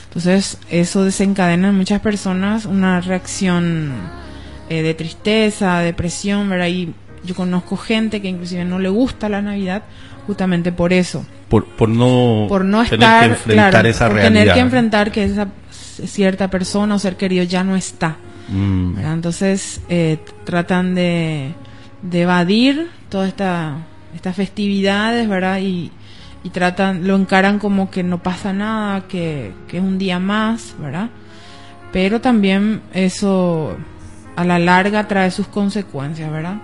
Entonces 0.08 0.58
eso 0.70 1.04
desencadena 1.04 1.68
en 1.68 1.76
muchas 1.76 2.00
personas 2.00 2.66
una 2.66 3.00
reacción 3.00 3.92
eh, 4.68 4.82
de 4.82 4.94
tristeza, 4.94 5.80
depresión, 5.80 6.48
¿verdad? 6.48 6.68
Y 6.68 6.94
yo 7.24 7.34
conozco 7.34 7.76
gente 7.76 8.20
que 8.20 8.28
inclusive 8.28 8.64
no 8.64 8.78
le 8.78 8.88
gusta 8.88 9.28
la 9.28 9.42
Navidad 9.42 9.82
justamente 10.26 10.72
por 10.72 10.92
eso. 10.92 11.24
Por, 11.48 11.66
por 11.66 11.88
no, 11.88 12.46
por 12.48 12.64
no 12.64 12.84
tener 12.84 13.02
estar, 13.02 13.26
que 13.26 13.32
enfrentar 13.32 13.86
esa 13.86 14.08
por 14.08 14.20
tener 14.20 14.52
que 14.52 14.60
enfrentar 14.60 15.12
que 15.12 15.24
esa 15.24 15.48
cierta 15.70 16.48
persona 16.48 16.94
o 16.94 16.98
ser 16.98 17.16
querido 17.16 17.44
ya 17.44 17.62
no 17.62 17.76
está. 17.76 18.16
Mm. 18.48 18.98
Entonces 18.98 19.80
eh, 19.88 20.18
tratan 20.44 20.94
de, 20.94 21.52
evadir 22.12 22.88
todas 23.08 23.28
esta, 23.28 23.76
estas 24.14 24.36
festividades, 24.36 25.28
¿verdad? 25.28 25.60
Y, 25.60 25.90
y, 26.42 26.50
tratan, 26.50 27.06
lo 27.06 27.16
encaran 27.16 27.58
como 27.58 27.90
que 27.90 28.02
no 28.02 28.22
pasa 28.22 28.52
nada, 28.52 29.02
que, 29.08 29.52
que 29.68 29.78
es 29.78 29.82
un 29.82 29.98
día 29.98 30.18
más, 30.18 30.74
¿verdad? 30.78 31.10
Pero 31.92 32.20
también 32.20 32.82
eso 32.92 33.76
a 34.36 34.44
la 34.44 34.58
larga 34.58 35.06
trae 35.06 35.30
sus 35.30 35.46
consecuencias, 35.46 36.30
¿verdad? 36.30 36.56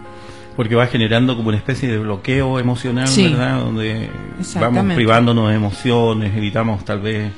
Porque 0.56 0.74
va 0.74 0.86
generando 0.86 1.36
como 1.36 1.48
una 1.48 1.56
especie 1.56 1.88
de 1.88 1.98
bloqueo 1.98 2.58
emocional, 2.58 3.08
¿verdad? 3.16 3.60
Donde 3.60 4.10
vamos 4.56 4.94
privándonos 4.94 5.48
de 5.48 5.54
emociones, 5.54 6.36
evitamos 6.36 6.84
tal 6.84 7.00
vez 7.00 7.32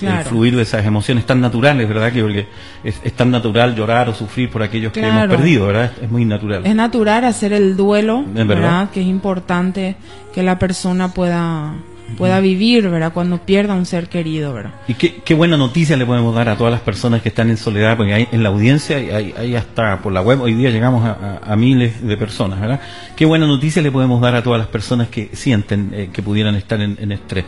el 0.00 0.24
fluir 0.24 0.54
de 0.54 0.62
esas 0.62 0.86
emociones 0.86 1.26
tan 1.26 1.40
naturales, 1.40 1.88
¿verdad? 1.88 2.12
Que 2.12 2.22
porque 2.22 2.46
es, 2.84 3.12
tan 3.14 3.30
natural 3.30 3.74
llorar 3.74 4.08
o 4.08 4.14
sufrir 4.14 4.50
por 4.50 4.62
aquellos 4.62 4.92
que 4.92 5.00
hemos 5.00 5.26
perdido, 5.26 5.66
¿verdad? 5.66 5.92
Es 6.00 6.10
muy 6.10 6.24
natural. 6.24 6.64
Es 6.64 6.74
natural 6.74 7.24
hacer 7.24 7.52
el 7.52 7.76
duelo, 7.76 8.24
¿verdad? 8.26 8.90
Que 8.90 9.00
es 9.00 9.06
importante 9.06 9.96
que 10.32 10.42
la 10.42 10.58
persona 10.58 11.08
pueda 11.08 11.74
pueda 12.16 12.40
vivir, 12.40 12.88
¿verdad? 12.88 13.12
Cuando 13.12 13.38
pierda 13.38 13.74
un 13.74 13.86
ser 13.86 14.08
querido, 14.08 14.52
¿verdad? 14.54 14.72
Y 14.88 14.94
qué, 14.94 15.34
buena 15.34 15.56
noticia 15.56 15.96
le 15.96 16.06
podemos 16.06 16.34
dar 16.34 16.48
a 16.48 16.56
todas 16.56 16.72
las 16.72 16.80
personas 16.80 17.22
que 17.22 17.28
están 17.28 17.50
en 17.50 17.56
soledad, 17.56 17.96
porque 17.96 18.14
hay, 18.14 18.28
en 18.32 18.42
la 18.42 18.48
audiencia, 18.48 18.96
hay, 18.96 19.54
hasta 19.54 20.00
por 20.00 20.12
la 20.12 20.22
web, 20.22 20.40
hoy 20.40 20.54
día 20.54 20.70
llegamos 20.70 21.04
a, 21.04 21.56
miles 21.56 22.06
de 22.06 22.16
personas, 22.16 22.60
¿verdad? 22.60 22.80
Qué 23.16 23.24
buena 23.24 23.46
noticia 23.46 23.82
le 23.82 23.90
podemos 23.90 24.20
dar 24.20 24.36
a 24.36 24.42
todas 24.42 24.58
las 24.58 24.68
personas 24.68 25.08
que 25.08 25.30
sienten 25.32 25.90
eh, 25.92 26.10
que 26.12 26.22
pudieran 26.22 26.54
estar 26.54 26.80
en 26.80 27.12
estrés. 27.12 27.44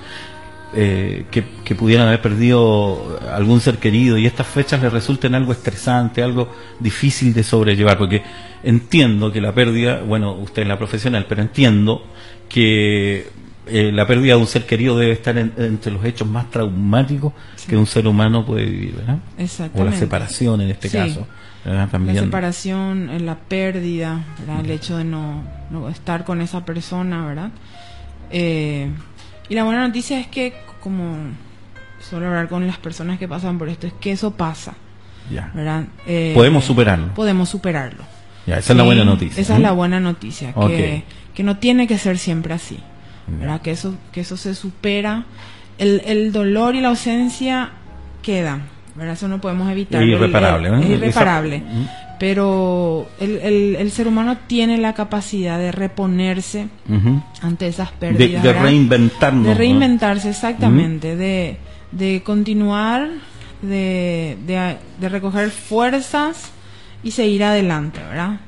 Eh, 0.73 1.25
que, 1.33 1.75
pudieran 1.75 2.07
haber 2.07 2.23
perdido 2.23 3.19
algún 3.33 3.61
ser 3.61 3.79
querido 3.79 4.17
y 4.19 4.27
estas 4.27 4.47
fechas 4.47 4.81
les 4.81 4.93
resulten 4.93 5.35
algo 5.35 5.51
estresante, 5.51 6.23
algo 6.23 6.49
difícil 6.79 7.33
de 7.33 7.43
sobrellevar, 7.43 7.99
porque 7.99 8.23
entiendo 8.63 9.33
que 9.33 9.41
la 9.41 9.53
pérdida, 9.53 10.01
bueno, 10.07 10.33
usted 10.35 10.63
es 10.63 10.69
la 10.69 10.79
profesional, 10.79 11.27
pero 11.29 11.43
entiendo 11.43 12.05
que 12.49 13.29
eh, 13.71 13.93
la 13.93 14.07
pérdida 14.07 14.35
de 14.35 14.41
un 14.41 14.47
ser 14.47 14.67
querido 14.67 14.99
debe 14.99 15.13
estar 15.13 15.37
entre 15.39 15.93
los 15.93 16.05
hechos 16.05 16.29
más 16.29 16.51
traumáticos 16.51 17.33
que 17.69 17.77
un 17.77 17.87
ser 17.87 18.07
humano 18.07 18.45
puede 18.45 18.67
vivir, 18.67 18.97
¿verdad? 18.97 19.19
O 19.75 19.85
la 19.85 19.93
separación 19.93 20.61
en 20.61 20.71
este 20.71 20.89
caso. 20.91 21.27
También. 21.63 22.17
La 22.17 22.23
separación, 22.23 23.27
la 23.27 23.37
pérdida, 23.37 24.25
el 24.63 24.71
hecho 24.71 24.97
de 24.97 25.05
no, 25.05 25.43
no, 25.71 25.89
estar 25.89 26.25
con 26.25 26.41
esa 26.41 26.65
persona, 26.65 27.27
¿verdad? 27.27 27.51
Eh, 28.31 28.89
y 29.49 29.55
la 29.55 29.65
buena 29.65 29.87
noticia 29.87 30.19
es 30.19 30.27
que, 30.27 30.55
como 30.81 31.17
suelo 32.01 32.29
hablar 32.29 32.49
con 32.49 32.67
las 32.67 32.79
personas 32.79 33.19
que 33.19 33.29
pasan 33.29 33.59
por 33.59 33.69
esto, 33.69 33.87
es 33.87 33.93
que 33.93 34.13
eso 34.13 34.31
pasa. 34.33 34.75
Ya. 35.31 35.53
Eh, 36.07 36.33
podemos 36.35 36.65
superarlo. 36.65 37.15
Podemos 37.15 37.49
superarlo. 37.49 38.05
Ya, 38.47 38.59
esa 38.59 38.73
es 38.73 38.77
la 38.77 38.85
buena 38.85 39.05
noticia. 39.05 39.41
Esa 39.41 39.55
es 39.57 39.61
la 39.61 39.73
buena 39.73 40.01
noticia, 40.01 40.55
que, 40.55 41.05
que 41.35 41.43
no 41.43 41.59
tiene 41.59 41.87
que 41.87 41.99
ser 41.99 42.17
siempre 42.17 42.55
así. 42.55 42.79
¿Verdad? 43.39 43.61
Que 43.63 43.73
eso, 43.73 43.95
que 44.13 44.21
eso 44.21 44.37
se 44.37 44.55
supera. 44.55 45.25
El, 45.79 46.03
el 46.05 46.33
dolor 46.33 46.75
y 46.75 46.81
la 46.81 46.89
ausencia 46.89 47.71
quedan. 48.23 48.63
¿verdad? 48.95 49.15
Eso 49.15 49.29
no 49.29 49.41
podemos 49.41 49.71
evitar. 49.71 50.03
Es 50.03 50.09
irreparable. 50.09 50.81
Es 50.81 50.91
irreparable 50.91 51.63
pero 52.21 53.09
el, 53.19 53.77
el, 53.77 53.91
ser 53.93 54.07
humano 54.07 54.37
tiene 54.47 54.77
la 54.77 54.93
capacidad 54.93 55.59
de 55.59 55.73
reponerse 55.73 56.69
ante 57.41 57.67
esas 57.67 57.93
pérdidas. 57.93 58.43
De, 58.43 58.53
reinventarnos. 58.53 59.47
De 59.47 59.55
reinventarse, 59.55 60.29
exactamente, 60.29 61.17
de, 61.17 61.57
de 61.93 62.23
continuar, 62.23 63.09
de, 63.63 64.37
de, 64.47 65.09
recoger 65.09 65.51
fuerzas 65.51 66.53
y 67.03 67.13
seguir 67.13 67.43
adelante, 67.43 68.01
¿verdad? 68.07 68.41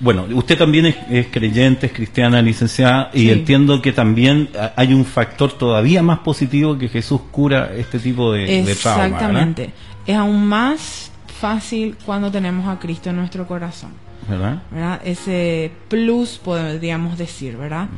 Bueno, 0.00 0.26
usted 0.34 0.58
también 0.58 0.86
es, 0.86 1.26
creyente, 1.28 1.86
es 1.86 1.92
cristiana, 1.92 2.42
licenciada, 2.42 3.10
y 3.12 3.30
entiendo 3.30 3.80
que 3.82 3.92
también 3.92 4.50
hay 4.76 4.94
un 4.94 5.04
factor 5.04 5.52
todavía 5.52 6.02
más 6.02 6.20
positivo 6.20 6.76
que 6.78 6.88
Jesús 6.88 7.20
cura 7.30 7.72
este 7.76 7.98
tipo 7.98 8.32
de, 8.32 8.62
de 8.62 8.74
trauma. 8.74 9.06
Exactamente. 9.06 9.70
Es 10.06 10.16
aún 10.16 10.46
más 10.46 11.10
fácil 11.40 11.96
cuando 12.04 12.30
tenemos 12.30 12.66
a 12.68 12.78
Cristo 12.78 13.10
en 13.10 13.16
nuestro 13.16 13.46
corazón. 13.46 13.90
¿Verdad? 14.28 15.00
Ese 15.04 15.70
plus, 15.88 16.38
podríamos 16.38 17.16
decir, 17.16 17.56
¿verdad? 17.56 17.88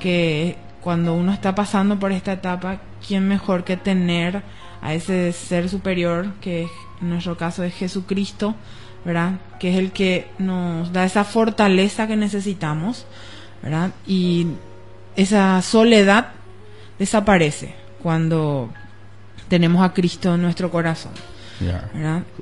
Que 0.00 0.56
cuando 0.82 1.14
uno 1.14 1.32
está 1.32 1.54
pasando 1.54 1.98
por 1.98 2.12
esta 2.12 2.32
etapa, 2.32 2.80
¿quién 3.06 3.26
mejor 3.26 3.64
que 3.64 3.76
tener 3.76 4.42
a 4.82 4.94
ese 4.94 5.32
ser 5.32 5.68
superior, 5.68 6.32
que 6.40 6.68
en 7.00 7.08
nuestro 7.08 7.36
caso 7.36 7.64
es 7.64 7.74
Jesucristo, 7.74 8.54
¿verdad? 9.08 9.40
Que 9.58 9.70
es 9.70 9.76
el 9.78 9.90
que 9.90 10.26
nos 10.38 10.92
da 10.92 11.06
esa 11.06 11.24
fortaleza 11.24 12.06
que 12.06 12.14
necesitamos, 12.14 13.06
¿verdad? 13.62 13.90
Y 14.06 14.48
esa 15.16 15.62
soledad 15.62 16.32
desaparece 16.98 17.74
cuando 18.02 18.70
tenemos 19.48 19.82
a 19.82 19.94
Cristo 19.94 20.34
en 20.34 20.42
nuestro 20.42 20.70
corazón. 20.70 21.12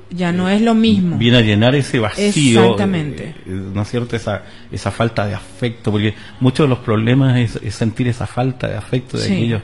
Ya, 0.09 0.33
no 0.33 0.49
es 0.49 0.61
lo 0.61 0.75
mismo. 0.75 1.17
Viene 1.17 1.37
a 1.37 1.41
llenar 1.41 1.73
ese 1.73 1.99
vacío. 1.99 2.61
Exactamente. 2.61 3.29
Eh, 3.29 3.35
¿No 3.45 3.83
es 3.83 3.89
cierto? 3.89 4.17
Esa, 4.17 4.43
esa 4.69 4.91
falta 4.91 5.25
de 5.25 5.35
afecto, 5.35 5.89
porque 5.89 6.15
muchos 6.41 6.65
de 6.65 6.67
los 6.67 6.79
problemas 6.79 7.37
es, 7.63 7.73
sentir 7.73 8.09
esa 8.09 8.27
falta 8.27 8.67
de 8.67 8.75
afecto 8.75 9.17
de 9.17 9.23
aquellos 9.23 9.61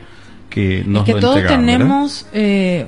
que 0.50 0.86
nos 0.88 1.06
es 1.06 1.16
que 1.16 1.20
todos 1.20 1.46
tenemos, 1.46 2.28
eh, 2.32 2.86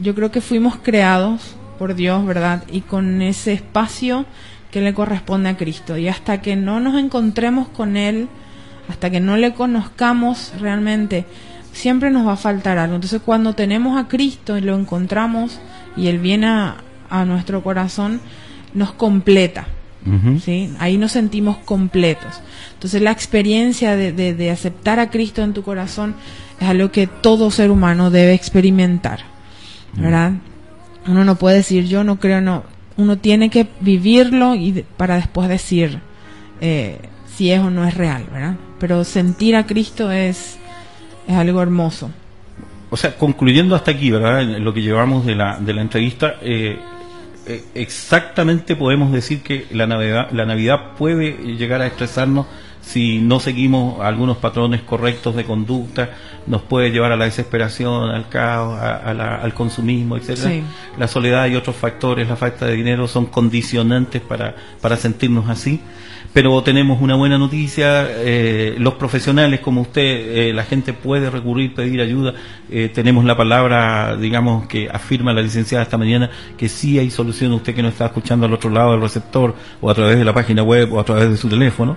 yo 0.00 0.14
creo 0.14 0.30
que 0.30 0.42
fuimos 0.42 0.76
creados 0.82 1.56
por 1.76 1.94
Dios, 1.94 2.24
¿verdad? 2.24 2.64
Y 2.70 2.82
con 2.82 3.22
ese 3.22 3.52
espacio 3.52 4.26
que 4.70 4.80
le 4.80 4.94
corresponde 4.94 5.48
a 5.48 5.56
Cristo. 5.56 5.96
Y 5.96 6.08
hasta 6.08 6.40
que 6.40 6.56
no 6.56 6.80
nos 6.80 6.98
encontremos 6.98 7.68
con 7.68 7.96
Él, 7.96 8.28
hasta 8.88 9.10
que 9.10 9.20
no 9.20 9.36
le 9.36 9.54
conozcamos 9.54 10.52
realmente, 10.60 11.24
siempre 11.72 12.10
nos 12.10 12.26
va 12.26 12.32
a 12.32 12.36
faltar 12.36 12.78
algo. 12.78 12.96
Entonces 12.96 13.22
cuando 13.24 13.54
tenemos 13.54 13.98
a 13.98 14.08
Cristo 14.08 14.56
y 14.58 14.60
lo 14.60 14.76
encontramos 14.76 15.60
y 15.96 16.08
Él 16.08 16.18
viene 16.18 16.46
a, 16.46 16.76
a 17.10 17.24
nuestro 17.24 17.62
corazón, 17.62 18.20
nos 18.74 18.92
completa. 18.92 19.66
¿sí? 20.44 20.72
Ahí 20.78 20.98
nos 20.98 21.12
sentimos 21.12 21.58
completos. 21.58 22.40
Entonces 22.74 23.02
la 23.02 23.10
experiencia 23.10 23.96
de, 23.96 24.12
de, 24.12 24.50
aceptar 24.50 25.00
a 25.00 25.10
Cristo 25.10 25.42
en 25.42 25.52
tu 25.52 25.62
corazón 25.62 26.14
es 26.60 26.68
algo 26.68 26.92
que 26.92 27.06
todo 27.06 27.50
ser 27.50 27.70
humano 27.70 28.10
debe 28.10 28.34
experimentar. 28.34 29.20
¿Verdad? 29.94 30.32
Uno 31.08 31.24
no 31.24 31.36
puede 31.36 31.56
decir 31.56 31.86
yo 31.86 32.04
no 32.04 32.18
creo, 32.18 32.40
no. 32.40 32.64
Uno 32.96 33.18
tiene 33.18 33.50
que 33.50 33.66
vivirlo 33.80 34.54
y 34.54 34.84
para 34.96 35.16
después 35.16 35.48
decir 35.48 36.00
eh, 36.60 36.98
si 37.26 37.50
es 37.52 37.60
o 37.60 37.70
no 37.70 37.86
es 37.86 37.94
real, 37.94 38.24
¿verdad? 38.32 38.56
Pero 38.78 39.04
sentir 39.04 39.56
a 39.56 39.66
Cristo 39.66 40.10
es, 40.10 40.58
es 41.28 41.34
algo 41.34 41.62
hermoso. 41.62 42.10
O 42.88 42.96
sea, 42.96 43.16
concluyendo 43.16 43.74
hasta 43.74 43.90
aquí, 43.90 44.10
¿verdad? 44.10 44.42
Lo 44.58 44.72
que 44.72 44.80
llevamos 44.80 45.26
de 45.26 45.34
la, 45.34 45.58
de 45.58 45.74
la 45.74 45.82
entrevista, 45.82 46.36
eh, 46.40 46.78
eh, 47.46 47.64
exactamente 47.74 48.76
podemos 48.76 49.12
decir 49.12 49.42
que 49.42 49.66
la 49.72 49.86
Navidad, 49.86 50.30
la 50.32 50.46
Navidad 50.46 50.92
puede 50.96 51.32
llegar 51.56 51.82
a 51.82 51.86
estresarnos 51.86 52.46
si 52.86 53.18
no 53.18 53.40
seguimos 53.40 54.00
algunos 54.00 54.36
patrones 54.36 54.80
correctos 54.82 55.34
de 55.34 55.44
conducta, 55.44 56.10
nos 56.46 56.62
puede 56.62 56.90
llevar 56.92 57.10
a 57.10 57.16
la 57.16 57.24
desesperación, 57.24 58.10
al 58.10 58.28
caos, 58.28 58.78
al 58.80 59.54
consumismo, 59.54 60.16
etcétera. 60.16 60.62
La 60.96 61.08
soledad 61.08 61.48
y 61.48 61.56
otros 61.56 61.74
factores, 61.74 62.28
la 62.28 62.36
falta 62.36 62.64
de 62.64 62.74
dinero, 62.74 63.08
son 63.08 63.26
condicionantes 63.26 64.22
para, 64.22 64.54
para 64.80 64.96
sentirnos 64.96 65.48
así. 65.48 65.80
Pero 66.32 66.62
tenemos 66.62 67.00
una 67.00 67.16
buena 67.16 67.38
noticia, 67.38 68.06
eh, 68.08 68.76
los 68.78 68.94
profesionales 68.94 69.60
como 69.60 69.80
usted, 69.80 70.02
eh, 70.02 70.52
la 70.52 70.64
gente 70.64 70.92
puede 70.92 71.30
recurrir, 71.30 71.74
pedir 71.74 72.00
ayuda, 72.00 72.34
eh, 72.70 72.90
tenemos 72.92 73.24
la 73.24 73.36
palabra, 73.36 74.16
digamos, 74.16 74.66
que 74.66 74.88
afirma 74.92 75.32
la 75.32 75.40
licenciada 75.40 75.82
esta 75.82 75.96
mañana, 75.96 76.30
que 76.58 76.68
sí 76.68 76.98
hay 76.98 77.10
solución, 77.10 77.52
usted 77.52 77.74
que 77.74 77.82
no 77.82 77.88
está 77.88 78.06
escuchando 78.06 78.44
al 78.44 78.52
otro 78.52 78.68
lado 78.68 78.92
del 78.92 79.00
receptor, 79.00 79.54
o 79.80 79.90
a 79.90 79.94
través 79.94 80.18
de 80.18 80.24
la 80.24 80.34
página 80.34 80.62
web, 80.62 80.92
o 80.92 81.00
a 81.00 81.04
través 81.04 81.30
de 81.30 81.38
su 81.38 81.48
teléfono, 81.48 81.96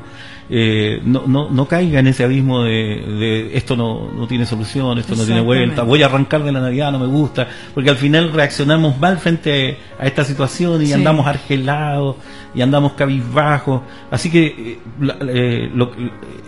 eh, 0.50 0.79
no, 1.04 1.24
no, 1.28 1.50
no 1.50 1.68
caiga 1.68 2.00
en 2.00 2.08
ese 2.08 2.24
abismo 2.24 2.64
de, 2.64 3.52
esto 3.56 3.76
no, 3.76 4.12
no, 4.12 4.28
tiene 4.28 4.46
solución, 4.46 4.98
esto 4.98 5.16
no 5.16 5.24
tiene 5.26 5.42
vuelta, 5.42 5.84
voy 5.84 6.04
a 6.04 6.08
arrancar 6.08 6.44
de 6.44 6.52
la 6.52 6.60
Navidad, 6.60 6.92
no 6.92 7.00
me 7.00 7.08
gusta, 7.08 7.48
porque 7.74 7.90
al 7.90 7.98
final 7.98 8.32
reaccionamos 8.32 9.00
mal 9.00 9.18
frente 9.18 9.78
a 10.00 10.06
esta 10.06 10.24
situación 10.24 10.86
y 10.86 10.94
andamos 10.94 11.28
argelados 11.28 12.18
y 12.54 12.62
andamos 12.62 12.94
cabizbajos. 12.94 13.82
Así 14.10 14.30
que 14.30 14.46
eh, 14.46 14.80
eh, 15.02 15.70
lo, 15.74 15.92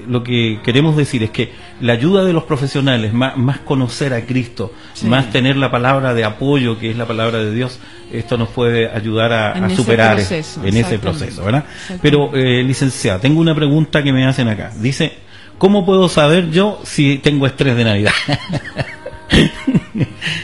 lo, 0.08 0.24
que 0.24 0.60
queremos 0.64 0.98
decir 0.98 1.24
es 1.24 1.30
que 1.30 1.52
la 1.80 1.94
ayuda 1.94 2.24
de 2.24 2.34
los 2.34 2.44
profesionales, 2.44 3.14
más, 3.14 3.38
más 3.38 3.60
conocer 3.60 4.14
a 4.14 4.26
Cristo, 4.26 4.74
más 5.06 5.32
tener 5.32 5.58
la 5.58 5.72
palabra 5.72 6.14
de 6.14 6.24
apoyo 6.24 6.80
que 6.80 6.92
es 6.92 6.98
la 6.98 7.06
palabra 7.06 7.40
de 7.40 7.54
Dios, 7.54 7.80
esto 8.12 8.38
nos 8.38 8.50
puede 8.50 8.90
ayudar 8.90 9.32
a, 9.32 9.70
superar 9.70 10.20
en 10.20 10.78
ese 10.78 11.00
proceso, 11.00 11.44
¿verdad? 11.44 11.66
Pero, 12.02 12.36
eh, 12.36 12.64
licenciada, 12.64 13.20
tengo 13.20 13.40
una 13.40 13.56
pregunta 13.56 14.04
que 14.04 14.12
me 14.12 14.21
hacen 14.28 14.48
acá. 14.48 14.72
Dice, 14.80 15.14
¿cómo 15.58 15.86
puedo 15.86 16.10
saber 16.10 16.52
yo 16.52 16.80
si 16.84 17.18
tengo 17.18 17.48
estrés 17.48 17.76
de 17.76 17.84
Navidad? 17.84 18.14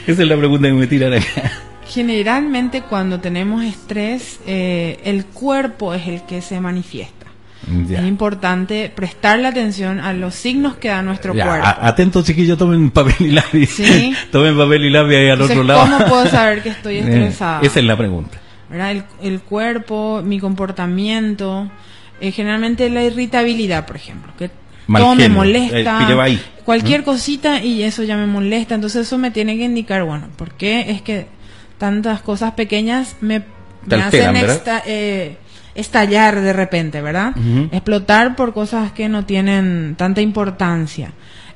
Esa 0.07 0.21
es 0.21 0.27
la 0.27 0.37
pregunta 0.37 0.67
que 0.67 0.73
me 0.73 0.87
tiran 0.87 1.13
acá. 1.13 1.51
Generalmente 1.87 2.81
cuando 2.81 3.19
tenemos 3.19 3.63
estrés, 3.63 4.39
eh, 4.45 4.99
el 5.03 5.25
cuerpo 5.25 5.93
es 5.93 6.07
el 6.07 6.23
que 6.23 6.41
se 6.41 6.59
manifiesta. 6.59 7.17
Es 7.89 8.05
importante 8.05 8.91
prestarle 8.95 9.47
atención 9.47 9.99
a 9.99 10.13
los 10.13 10.35
signos 10.35 10.77
que 10.77 10.87
da 10.87 11.01
nuestro 11.01 11.33
cuerpo. 11.33 11.67
Atento, 11.81 12.23
chiquillos, 12.23 12.57
tomen 12.57 12.91
papel 12.91 13.15
y 13.19 13.31
lápiz. 13.31 13.67
¿Sí? 13.67 14.15
tomen 14.31 14.57
papel 14.57 14.85
y 14.85 14.89
lápiz 14.89 15.15
ahí 15.15 15.29
al 15.29 15.41
otro 15.41 15.63
lado. 15.63 15.81
¿Cómo 15.81 16.05
puedo 16.05 16.27
saber 16.27 16.63
que 16.63 16.69
estoy 16.69 16.95
eh, 16.97 16.99
estresada? 16.99 17.59
esa 17.61 17.79
es 17.79 17.85
la 17.85 17.97
pregunta. 17.97 18.37
El, 18.71 19.03
el, 19.21 19.41
cuerpo, 19.41 20.21
mi 20.23 20.39
comportamiento, 20.39 21.69
eh, 22.21 22.31
generalmente 22.31 22.89
la 22.89 23.03
irritabilidad, 23.03 23.85
por 23.85 23.95
ejemplo, 23.95 24.31
que 24.37 24.49
todo 24.87 25.15
me 25.15 25.29
molesta, 25.29 26.27
eh, 26.27 26.39
cualquier 26.63 27.03
cosita 27.03 27.63
y 27.63 27.83
eso 27.83 28.03
ya 28.03 28.17
me 28.17 28.27
molesta, 28.27 28.75
entonces 28.75 29.07
eso 29.07 29.17
me 29.17 29.31
tiene 29.31 29.57
que 29.57 29.63
indicar, 29.63 30.03
bueno, 30.03 30.27
¿por 30.35 30.53
qué 30.53 30.91
es 30.91 31.01
que 31.01 31.27
tantas 31.77 32.21
cosas 32.21 32.53
pequeñas 32.53 33.15
me, 33.21 33.43
me 33.85 33.95
hacen 33.95 34.35
eh, 34.85 35.37
estallar 35.75 36.41
de 36.41 36.53
repente, 36.53 37.01
¿verdad? 37.01 37.33
Explotar 37.71 38.35
por 38.35 38.53
cosas 38.53 38.91
que 38.91 39.07
no 39.09 39.25
tienen 39.25 39.95
tanta 39.97 40.21
importancia. 40.21 41.11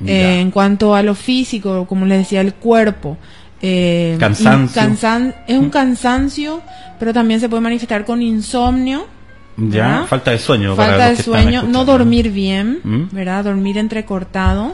Eh, 0.05 0.39
en 0.39 0.51
cuanto 0.51 0.95
a 0.95 1.03
lo 1.03 1.13
físico, 1.15 1.85
como 1.87 2.05
les 2.05 2.19
decía, 2.19 2.41
el 2.41 2.53
cuerpo. 2.55 3.17
Eh, 3.63 4.17
cansancio. 4.19 5.33
es 5.47 5.57
un 5.57 5.69
cansancio, 5.69 6.61
pero 6.99 7.13
también 7.13 7.39
se 7.39 7.49
puede 7.49 7.61
manifestar 7.61 8.05
con 8.05 8.21
insomnio. 8.21 9.07
Ya, 9.69 10.05
falta 10.07 10.31
de 10.31 10.39
sueño. 10.39 10.75
Falta 10.75 11.09
de 11.09 11.15
sueño, 11.17 11.63
no 11.63 11.85
dormir 11.85 12.31
bien, 12.31 12.79
¿Mm? 12.83 13.03
¿verdad? 13.11 13.43
Dormir 13.43 13.77
entrecortado. 13.77 14.73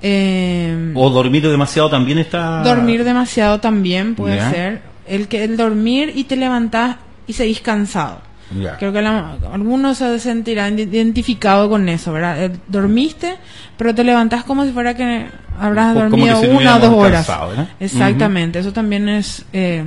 Eh, 0.00 0.92
o 0.94 1.10
dormir 1.10 1.48
demasiado 1.48 1.90
también 1.90 2.18
está. 2.18 2.62
Dormir 2.62 3.04
demasiado 3.04 3.60
también 3.60 4.14
puede 4.14 4.38
ser. 4.50 4.82
El 5.06 5.28
que 5.28 5.44
el 5.44 5.56
dormir 5.56 6.12
y 6.14 6.24
te 6.24 6.36
levantas 6.36 6.96
y 7.26 7.32
seguís 7.32 7.60
cansado. 7.60 8.20
Creo 8.78 8.92
que 8.92 8.98
algunos 8.98 9.98
se 9.98 10.18
sentirán 10.18 10.78
identificados 10.78 11.68
con 11.68 11.88
eso, 11.88 12.12
¿verdad? 12.12 12.44
Eh, 12.44 12.52
dormiste, 12.66 13.36
pero 13.76 13.94
te 13.94 14.04
levantás 14.04 14.44
como 14.44 14.64
si 14.64 14.70
fuera 14.72 14.94
que 14.94 15.26
habrás 15.58 15.94
dormido 15.94 16.40
una 16.40 16.76
o 16.76 16.78
dos 16.80 16.94
horas. 16.94 17.30
Exactamente, 17.78 18.58
eso 18.58 18.72
también 18.72 19.08
es 19.08 19.44
eh, 19.52 19.84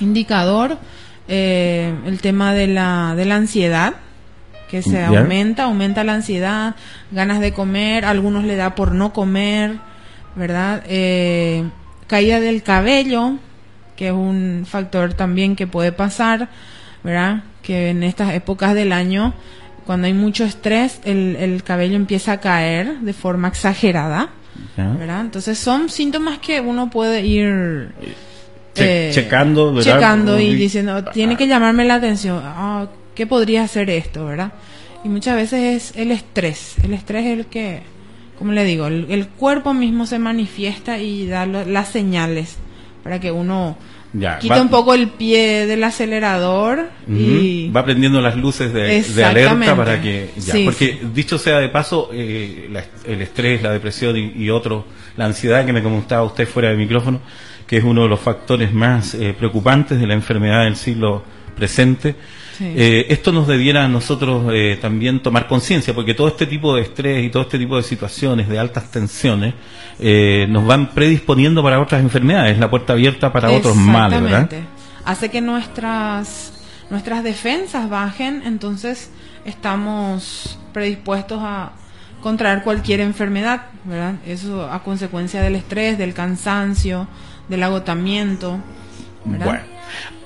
indicador. 0.00 0.78
Eh, 1.28 1.92
el 2.06 2.20
tema 2.20 2.54
de 2.54 2.66
la, 2.66 3.14
de 3.16 3.24
la 3.24 3.36
ansiedad, 3.36 3.94
que 4.70 4.82
se 4.82 5.04
aumenta, 5.04 5.64
aumenta 5.64 6.04
la 6.04 6.14
ansiedad, 6.14 6.74
ganas 7.10 7.40
de 7.40 7.52
comer, 7.52 8.04
algunos 8.04 8.44
le 8.44 8.56
da 8.56 8.74
por 8.74 8.92
no 8.92 9.12
comer, 9.12 9.78
¿verdad? 10.34 10.82
caída 12.06 12.40
del 12.40 12.62
cabello, 12.62 13.38
que 13.96 14.08
es 14.08 14.12
un 14.12 14.64
factor 14.68 15.14
también 15.14 15.56
que 15.56 15.66
puede 15.66 15.92
pasar, 15.92 16.48
¿verdad? 17.02 17.42
que 17.66 17.90
en 17.90 18.04
estas 18.04 18.32
épocas 18.32 18.74
del 18.74 18.92
año, 18.92 19.34
cuando 19.84 20.06
hay 20.06 20.14
mucho 20.14 20.44
estrés, 20.44 21.00
el, 21.04 21.62
cabello 21.64 21.96
empieza 21.96 22.32
a 22.32 22.40
caer 22.40 23.00
de 23.00 23.12
forma 23.12 23.48
exagerada. 23.48 24.28
¿verdad? 24.76 25.20
Entonces 25.20 25.58
son 25.58 25.88
síntomas 25.88 26.38
que 26.38 26.60
uno 26.60 26.88
puede 26.88 27.26
ir 27.26 27.92
eh, 28.76 29.10
checando, 29.12 29.80
checando 29.82 30.38
y 30.38 30.54
diciendo, 30.54 31.04
tiene 31.04 31.36
que 31.36 31.46
llamarme 31.46 31.84
la 31.84 31.94
atención, 31.96 32.40
ah, 32.42 32.86
¿qué 33.14 33.26
podría 33.26 33.66
ser 33.68 33.90
esto? 33.90 34.26
¿verdad? 34.26 34.52
Y 35.04 35.08
muchas 35.08 35.36
veces 35.36 35.92
es 35.92 35.96
el 35.96 36.10
estrés, 36.10 36.76
el 36.82 36.94
estrés 36.94 37.26
es 37.26 37.38
el 37.38 37.46
que, 37.46 37.82
como 38.38 38.52
le 38.52 38.64
digo, 38.64 38.86
el, 38.86 39.28
cuerpo 39.28 39.74
mismo 39.74 40.06
se 40.06 40.18
manifiesta 40.18 40.98
y 40.98 41.26
da 41.26 41.46
las 41.46 41.88
señales 41.88 42.56
para 43.02 43.20
que 43.20 43.30
uno 43.30 43.76
Quita 44.40 44.62
un 44.62 44.68
poco 44.68 44.94
el 44.94 45.08
pie 45.08 45.66
del 45.66 45.84
acelerador 45.84 46.88
y 47.08 47.68
va 47.70 47.84
prendiendo 47.84 48.20
las 48.20 48.36
luces 48.36 48.72
de, 48.72 49.24
alerta 49.24 49.76
para 49.76 50.00
que 50.00 50.30
porque 50.64 51.00
dicho 51.12 51.38
sea 51.38 51.58
de 51.58 51.68
paso 51.68 52.10
eh, 52.12 52.70
el 53.04 53.20
estrés, 53.20 53.62
la 53.62 53.72
depresión 53.72 54.16
y, 54.16 54.48
otro, 54.50 54.86
la 55.16 55.26
ansiedad 55.26 55.66
que 55.66 55.72
me 55.72 55.82
comentaba 55.82 56.22
usted 56.22 56.48
fuera 56.48 56.70
de 56.70 56.76
micrófono, 56.76 57.20
que 57.66 57.78
es 57.78 57.84
uno 57.84 58.02
de 58.02 58.08
los 58.08 58.20
factores 58.20 58.72
más 58.72 59.14
eh, 59.14 59.34
preocupantes 59.36 59.98
de 59.98 60.06
la 60.06 60.14
enfermedad 60.14 60.64
del 60.64 60.76
siglo 60.76 61.22
presente 61.56 62.16
eh, 62.60 63.06
esto 63.10 63.32
nos 63.32 63.46
debiera 63.46 63.84
a 63.84 63.88
nosotros 63.88 64.46
eh, 64.52 64.78
también 64.80 65.22
tomar 65.22 65.46
conciencia, 65.46 65.94
porque 65.94 66.14
todo 66.14 66.28
este 66.28 66.46
tipo 66.46 66.74
de 66.74 66.82
estrés 66.82 67.24
y 67.24 67.30
todo 67.30 67.42
este 67.42 67.58
tipo 67.58 67.76
de 67.76 67.82
situaciones 67.82 68.48
de 68.48 68.58
altas 68.58 68.90
tensiones 68.90 69.54
eh, 69.98 70.46
nos 70.48 70.66
van 70.66 70.90
predisponiendo 70.90 71.62
para 71.62 71.80
otras 71.80 72.00
enfermedades, 72.00 72.58
la 72.58 72.70
puerta 72.70 72.94
abierta 72.94 73.32
para 73.32 73.50
otros 73.50 73.76
males, 73.76 74.22
¿verdad? 74.22 74.50
Hace 75.04 75.30
que 75.30 75.40
nuestras 75.40 76.52
nuestras 76.88 77.24
defensas 77.24 77.90
bajen, 77.90 78.42
entonces 78.44 79.10
estamos 79.44 80.58
predispuestos 80.72 81.40
a 81.42 81.72
contraer 82.22 82.62
cualquier 82.62 83.00
enfermedad, 83.00 83.66
¿verdad? 83.84 84.14
Eso 84.26 84.70
a 84.70 84.82
consecuencia 84.82 85.42
del 85.42 85.56
estrés, 85.56 85.98
del 85.98 86.14
cansancio, 86.14 87.08
del 87.48 87.62
agotamiento, 87.62 88.58
¿verdad? 89.24 89.46
Bueno. 89.46 89.75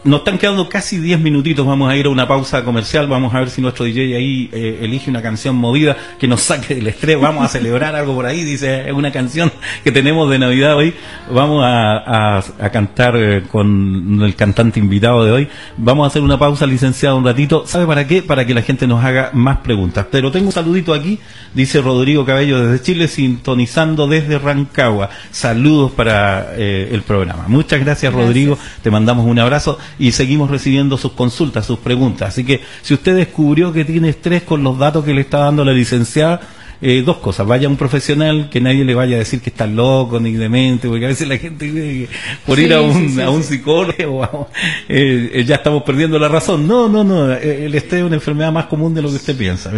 Nos 0.03 0.20
están 0.20 0.38
quedando 0.38 0.68
casi 0.68 0.98
10 0.98 1.20
minutitos, 1.20 1.66
vamos 1.66 1.90
a 1.90 1.96
ir 1.96 2.07
a 2.07 2.09
una 2.09 2.26
pausa 2.26 2.64
comercial, 2.64 3.07
vamos 3.07 3.34
a 3.34 3.40
ver 3.40 3.51
si 3.51 3.61
nuestro 3.61 3.84
DJ 3.84 4.16
ahí 4.16 4.48
eh, 4.53 4.78
elige 4.82 5.11
una 5.11 5.20
canción 5.20 5.57
movida 5.57 5.96
que 6.18 6.26
nos 6.26 6.40
saque 6.40 6.74
del 6.74 6.86
estrés, 6.86 7.20
vamos 7.20 7.44
a 7.44 7.48
celebrar 7.59 7.94
algo 7.94 8.14
por 8.14 8.24
ahí, 8.24 8.42
dice, 8.42 8.88
es 8.88 8.92
una 8.92 9.12
canción 9.12 9.53
que 9.84 9.92
tenemos 9.92 10.30
de 10.30 10.38
Navidad 10.38 10.76
hoy, 10.76 10.94
vamos 11.30 11.62
a, 11.64 12.38
a, 12.38 12.70
cantar 12.70 13.14
eh, 13.16 13.42
con 13.51 14.22
el 14.22 14.34
cantante 14.36 14.80
invitado 14.80 15.24
de 15.24 15.32
hoy, 15.32 15.48
vamos 15.76 16.05
a 16.05 16.09
hacer 16.09 16.22
una 16.22 16.38
pausa 16.38 16.66
licenciado 16.66 17.16
un 17.16 17.24
ratito, 17.24 17.66
¿sabe 17.66 17.86
para 17.86 18.07
qué? 18.07 18.22
Para 18.22 18.46
que 18.46 18.55
la 18.55 18.62
gente 18.62 18.86
nos 18.86 19.05
haga 19.05 19.30
más 19.34 19.59
preguntas, 19.59 20.07
pero 20.11 20.30
tengo 20.30 20.46
un 20.46 20.53
saludito 20.53 20.94
aquí, 20.94 21.18
dice 21.53 21.82
Rodrigo 21.82 22.24
Cabello 22.24 22.64
desde 22.64 22.82
Chile, 22.82 23.09
sintonizando 23.09 24.07
desde 24.07 24.38
Rancagua, 24.38 25.11
saludos 25.30 25.92
para 25.92 26.55
eh, 26.57 26.88
el 26.90 27.03
programa, 27.03 27.44
muchas 27.48 27.80
gracias, 27.80 28.14
Rodrigo, 28.14 28.57
te 28.82 28.90
mandamos 28.90 29.26
un 29.26 29.38
abrazo 29.38 29.78
y 29.99 30.12
seguimos 30.12 30.51
recibiendo 30.51 30.97
sus 30.97 31.12
consultas, 31.12 31.66
sus 31.66 31.78
preguntas. 31.78 32.28
Así 32.28 32.45
que 32.45 32.61
si 32.82 32.95
usted 32.95 33.16
descubrió 33.16 33.72
que 33.72 33.84
tiene 33.84 34.11
estrés 34.11 34.43
con 34.43 34.62
los 34.62 34.78
datos 34.78 35.05
que 35.05 35.14
le 35.14 35.22
está 35.22 35.38
dando 35.38 35.64
la 35.64 35.72
licenciada, 35.72 36.41
eh, 36.83 37.03
dos 37.05 37.18
cosas, 37.18 37.47
vaya 37.47 37.68
un 37.68 37.76
profesional, 37.76 38.49
que 38.49 38.59
nadie 38.59 38.87
le 38.87 38.95
vaya 38.95 39.16
a 39.16 39.18
decir 39.18 39.43
que 39.43 39.51
está 39.51 39.66
loco 39.66 40.18
ni 40.18 40.33
demente, 40.33 40.89
porque 40.89 41.05
a 41.05 41.09
veces 41.09 41.28
la 41.28 41.37
gente 41.37 41.70
cree 41.70 42.07
que 42.07 42.09
por 42.47 42.59
ir 42.59 42.72
a 42.72 42.81
un, 42.81 43.20
a 43.20 43.28
un 43.28 43.43
psicólogo 43.43 44.49
eh, 44.89 45.31
eh, 45.35 45.45
ya 45.45 45.57
estamos 45.57 45.83
perdiendo 45.83 46.18
la 46.18 46.28
razón. 46.28 46.66
No, 46.66 46.89
no, 46.89 47.05
no, 47.05 47.33
el 47.33 47.74
estrés 47.74 48.01
es 48.01 48.07
una 48.07 48.14
enfermedad 48.14 48.51
más 48.51 48.64
común 48.64 48.95
de 48.95 49.03
lo 49.03 49.11
que 49.11 49.16
usted 49.16 49.37
piensa. 49.37 49.70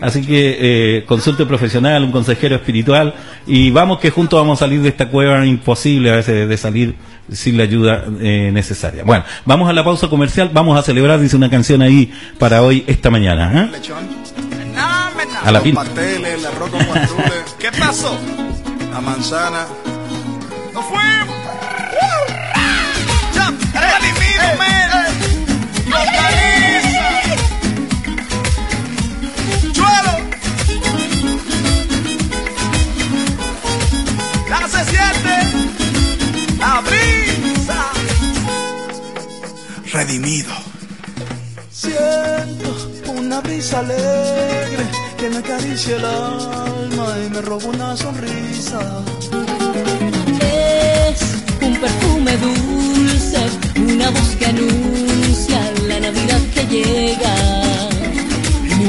Así 0.00 0.20
que 0.22 1.04
consulte 1.06 1.46
profesional, 1.46 2.04
un 2.04 2.12
consejero 2.12 2.56
espiritual 2.56 3.14
y 3.46 3.70
vamos 3.70 3.98
que 3.98 4.10
juntos 4.10 4.38
vamos 4.38 4.60
a 4.60 4.66
salir 4.66 4.82
de 4.82 4.90
esta 4.90 5.08
cueva 5.08 5.46
imposible 5.46 6.10
a 6.10 6.16
veces 6.16 6.48
de 6.48 6.56
salir 6.58 6.94
sin 7.30 7.56
la 7.56 7.62
ayuda 7.62 8.04
necesaria. 8.08 9.04
Bueno, 9.04 9.24
vamos 9.46 9.70
a 9.70 9.72
la 9.72 9.82
pausa 9.82 10.08
comercial, 10.08 10.50
vamos 10.52 10.78
a 10.78 10.82
celebrar, 10.82 11.18
dice 11.18 11.36
una 11.36 11.48
canción 11.48 11.80
ahí 11.80 12.12
para 12.38 12.62
hoy, 12.62 12.84
esta 12.86 13.10
mañana. 13.10 13.70
A 15.44 15.52
la 15.52 15.60
pinta. 15.60 15.82
el 15.82 16.46
arroz 16.46 16.70
con 16.70 16.84
guandules. 16.84 17.54
¿Qué 17.58 17.70
pasó? 17.72 18.18
La 18.90 19.00
manzana. 19.00 19.66
¡Nos 20.74 20.84
fuimos! 20.84 21.36
¡Ya! 23.34 23.52
¡Redimido, 23.80 24.48
men! 24.58 24.90
¡Localiza! 25.90 27.06
¡Chuelo! 29.72 30.14
¡La 34.50 34.68
se 34.68 34.84
siente! 34.90 35.36
¡La 36.58 36.80
brisa! 36.80 37.80
Redimido. 39.92 40.54
Siento 41.70 42.68
una 43.08 43.40
brisa 43.40 43.78
alegre 43.78 45.01
que 45.22 45.30
me 45.30 45.36
acaricia 45.36 45.96
el 45.98 46.04
alma 46.04 47.06
y 47.24 47.30
me 47.30 47.40
roba 47.42 47.66
una 47.66 47.96
sonrisa. 47.96 48.80
Es 50.40 51.20
un 51.60 51.76
perfume 51.76 52.36
dulce, 52.38 53.38
una 53.76 54.10
voz 54.10 54.30
que 54.36 54.46
anuncia 54.46 55.60
la 55.86 56.00
Navidad 56.00 56.40
que 56.52 56.66
llega 56.66 57.81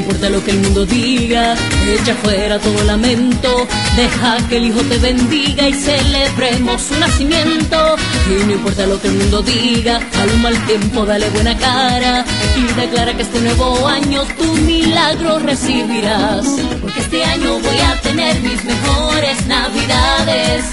importa 0.04 0.28
lo 0.28 0.44
que 0.44 0.50
el 0.50 0.58
mundo 0.58 0.84
diga, 0.84 1.54
echa 1.88 2.14
fuera 2.16 2.58
todo 2.58 2.84
lamento, 2.84 3.66
deja 3.96 4.36
que 4.48 4.58
el 4.58 4.66
Hijo 4.66 4.82
te 4.82 4.98
bendiga 4.98 5.66
y 5.66 5.72
celebremos 5.72 6.82
su 6.82 6.98
nacimiento. 6.98 7.96
Y 8.28 8.44
no 8.44 8.52
importa 8.52 8.86
lo 8.86 9.00
que 9.00 9.08
el 9.08 9.14
mundo 9.14 9.42
diga, 9.42 10.00
al 10.20 10.38
mal 10.40 10.54
tiempo 10.66 11.06
dale 11.06 11.30
buena 11.30 11.56
cara 11.56 12.22
y 12.54 12.80
declara 12.80 13.16
que 13.16 13.22
este 13.22 13.40
nuevo 13.40 13.88
año 13.88 14.24
tu 14.36 14.44
milagro 14.58 15.38
recibirás. 15.38 16.48
Porque 16.82 17.00
este 17.00 17.24
año 17.24 17.58
voy 17.60 17.78
a 17.78 17.98
tener 18.02 18.38
mis 18.40 18.62
mejores 18.62 19.46
navidades. 19.46 20.66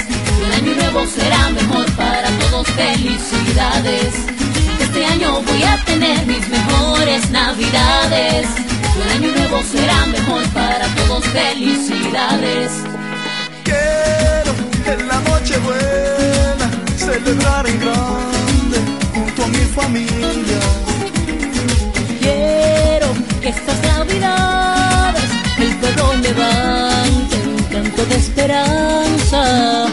El 0.46 0.54
año 0.54 0.76
nuevo 0.76 1.06
será 1.08 1.50
mejor 1.52 1.86
para 1.94 2.28
todos, 2.40 2.68
felicidades. 2.68 4.14
Este 4.82 5.06
año 5.06 5.42
voy 5.42 5.64
a 5.64 5.78
tener 5.86 6.26
mis 6.26 6.46
mejores 6.50 7.30
navidades 7.30 8.48
el 8.96 9.10
año 9.10 9.32
nuevo 9.36 9.62
será 9.64 10.06
mejor 10.08 10.44
para 10.50 10.88
todos. 10.96 11.24
Felicidades. 11.26 12.72
Quiero 13.64 14.52
en 14.86 15.08
la 15.08 15.20
noche 15.22 15.58
buena 15.60 16.66
celebrar 16.98 17.68
en 17.68 17.80
grande 17.80 18.78
junto 19.14 19.44
a 19.44 19.48
mi 19.48 19.64
familia. 19.80 20.60
Quiero 22.20 23.08
que 23.42 23.50
estas 23.50 23.82
navidades 23.84 25.24
el 25.58 25.76
pueblo 25.78 26.14
levante 26.22 27.36
un 27.48 27.64
canto 27.72 28.06
de 28.06 28.16
esperanza 28.16 29.88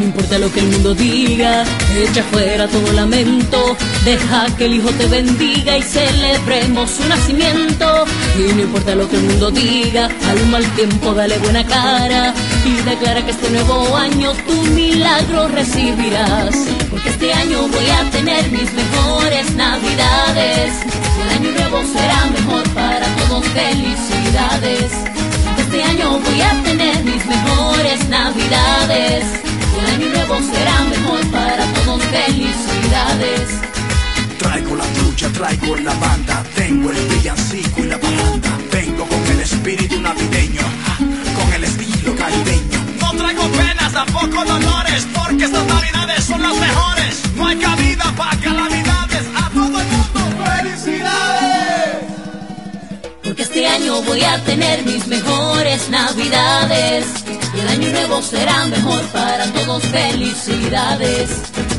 no 0.00 0.06
importa 0.06 0.38
lo 0.38 0.50
que 0.50 0.60
el 0.60 0.66
mundo 0.68 0.94
diga, 0.94 1.62
echa 1.94 2.22
fuera 2.24 2.66
todo 2.68 2.90
lamento, 2.92 3.76
deja 4.04 4.46
que 4.56 4.64
el 4.64 4.74
Hijo 4.74 4.88
te 4.90 5.06
bendiga 5.06 5.76
y 5.76 5.82
celebremos 5.82 6.90
su 6.90 7.06
nacimiento. 7.06 8.04
Y 8.38 8.52
no 8.54 8.62
importa 8.62 8.94
lo 8.94 9.08
que 9.08 9.16
el 9.16 9.22
mundo 9.24 9.50
diga, 9.50 10.08
al 10.28 10.46
mal 10.46 10.64
tiempo 10.74 11.12
dale 11.12 11.36
buena 11.38 11.66
cara 11.66 12.32
y 12.64 12.82
declara 12.88 13.24
que 13.24 13.32
este 13.32 13.50
nuevo 13.50 13.94
año 13.94 14.32
tu 14.46 14.54
milagro 14.72 15.48
recibirás. 15.48 16.56
Porque 16.90 17.10
este 17.10 17.34
año 17.34 17.68
voy 17.68 17.90
a 17.90 18.10
tener 18.10 18.50
mis 18.50 18.72
mejores 18.72 19.54
navidades. 19.54 20.72
El 21.22 21.28
año 21.28 21.50
nuevo 21.52 21.82
será 21.92 22.24
mejor 22.26 22.66
para 22.70 23.06
todos, 23.16 23.44
felicidades. 23.48 24.92
Este 25.58 25.82
año 25.82 26.18
voy 26.18 26.40
a 26.40 26.62
tener 26.62 27.04
mis 27.04 27.26
mejores 27.26 28.08
navidades 28.08 29.49
el 29.80 29.86
año 29.86 30.08
nuevo 30.14 30.38
será 30.52 30.84
mejor 30.84 31.26
para 31.30 31.64
todos. 31.72 32.02
Felicidades. 32.04 33.48
Traigo 34.38 34.76
la 34.76 34.84
trucha, 34.84 35.28
traigo 35.30 35.76
la 35.76 35.94
banda, 35.94 36.42
tengo 36.54 36.90
el 36.90 37.06
villancico 37.08 37.80
y 37.84 37.86
la 37.86 37.98
parranda. 37.98 38.50
Vengo 38.72 39.06
con 39.06 39.26
el 39.26 39.40
espíritu 39.40 40.00
navideño, 40.00 40.62
con 41.36 41.52
el 41.52 41.64
estilo 41.64 42.16
caribeño. 42.16 42.78
No 43.00 43.12
traigo 43.12 43.42
penas, 43.48 43.92
tampoco 43.92 44.44
dolores, 44.44 45.06
porque 45.14 45.44
estas 45.44 45.66
navidades 45.66 46.24
son 46.24 46.42
las 46.42 46.56
mejores. 46.56 47.22
No 47.36 47.46
hay 47.46 47.56
cabida 47.56 48.12
para 48.16 48.36
calamidades, 48.40 49.24
a 49.36 49.50
todo 49.50 49.80
el 49.80 49.86
mundo 49.86 50.20
felicidades. 50.44 51.96
Porque 53.22 53.42
este 53.42 53.66
año 53.66 54.02
voy 54.02 54.22
a 54.22 54.42
tener 54.44 54.84
mis 54.84 55.06
mejores 55.06 55.88
navidades 55.90 57.19
y 58.00 58.02
el 58.02 58.08
año 58.08 58.08
nuevo 58.08 58.22
será 58.22 58.64
mejor 58.66 59.02
para 59.12 59.44
todos. 59.52 59.82
Felicidades, 59.84 61.30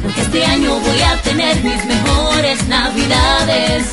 porque 0.01 0.21
este 0.21 0.45
año 0.45 0.79
voy 0.79 1.01
a 1.01 1.21
tener 1.21 1.63
mis 1.63 1.85
mejores 1.85 2.67
navidades. 2.67 3.85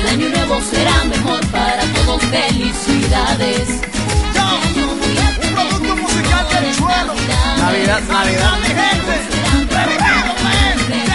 El 0.00 0.08
año 0.08 0.28
nuevo 0.28 0.60
será 0.62 1.04
mejor 1.04 1.44
para 1.48 1.82
todos. 1.94 2.22
Felicidades. 2.24 3.68
Yo, 4.34 4.44
un 5.42 5.54
producto 5.54 5.96
musical 5.96 6.46
del 6.50 6.74
suelo. 6.74 7.14
Navidad, 7.58 8.00
Navidad. 8.08 8.58
mi 8.60 8.68
gente. 8.68 9.14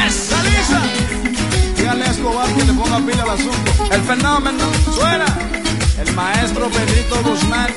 Yes, 0.04 0.14
Salisa. 0.14 0.82
Díganle 1.78 2.06
a 2.06 2.12
Escobar 2.12 2.48
que 2.54 2.64
le 2.66 2.74
ponga 2.74 3.00
pila 3.06 3.24
al 3.24 3.30
asunto. 3.32 3.72
El 3.92 4.02
fenómeno 4.02 4.64
Suena. 4.94 5.26
El 6.00 6.14
maestro 6.14 6.70
Pedrito 6.70 7.24
Guzmán. 7.24 7.70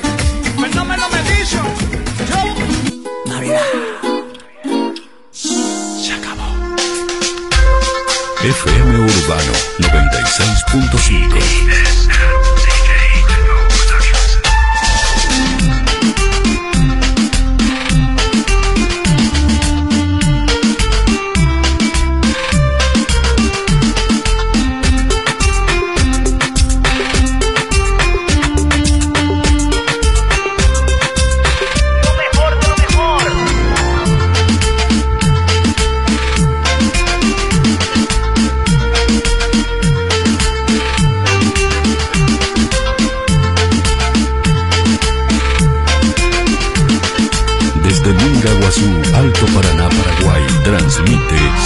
Fenómeno 0.59 1.03
me 1.09 1.21
dicho. 1.31 2.00
Navidad. 3.25 3.65
Se 5.31 6.13
acabó. 6.13 6.53
FM 8.43 8.99
Urbano 8.99 9.53
96.5. 9.79 12.20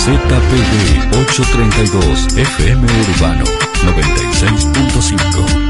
ZPD 0.05 1.09
832 1.11 2.37
FM 2.37 2.85
Urbano 3.09 3.43
96.5. 3.43 5.64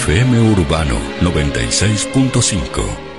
FM 0.00 0.32
Urbano 0.56 0.96
96.5. 1.20 3.09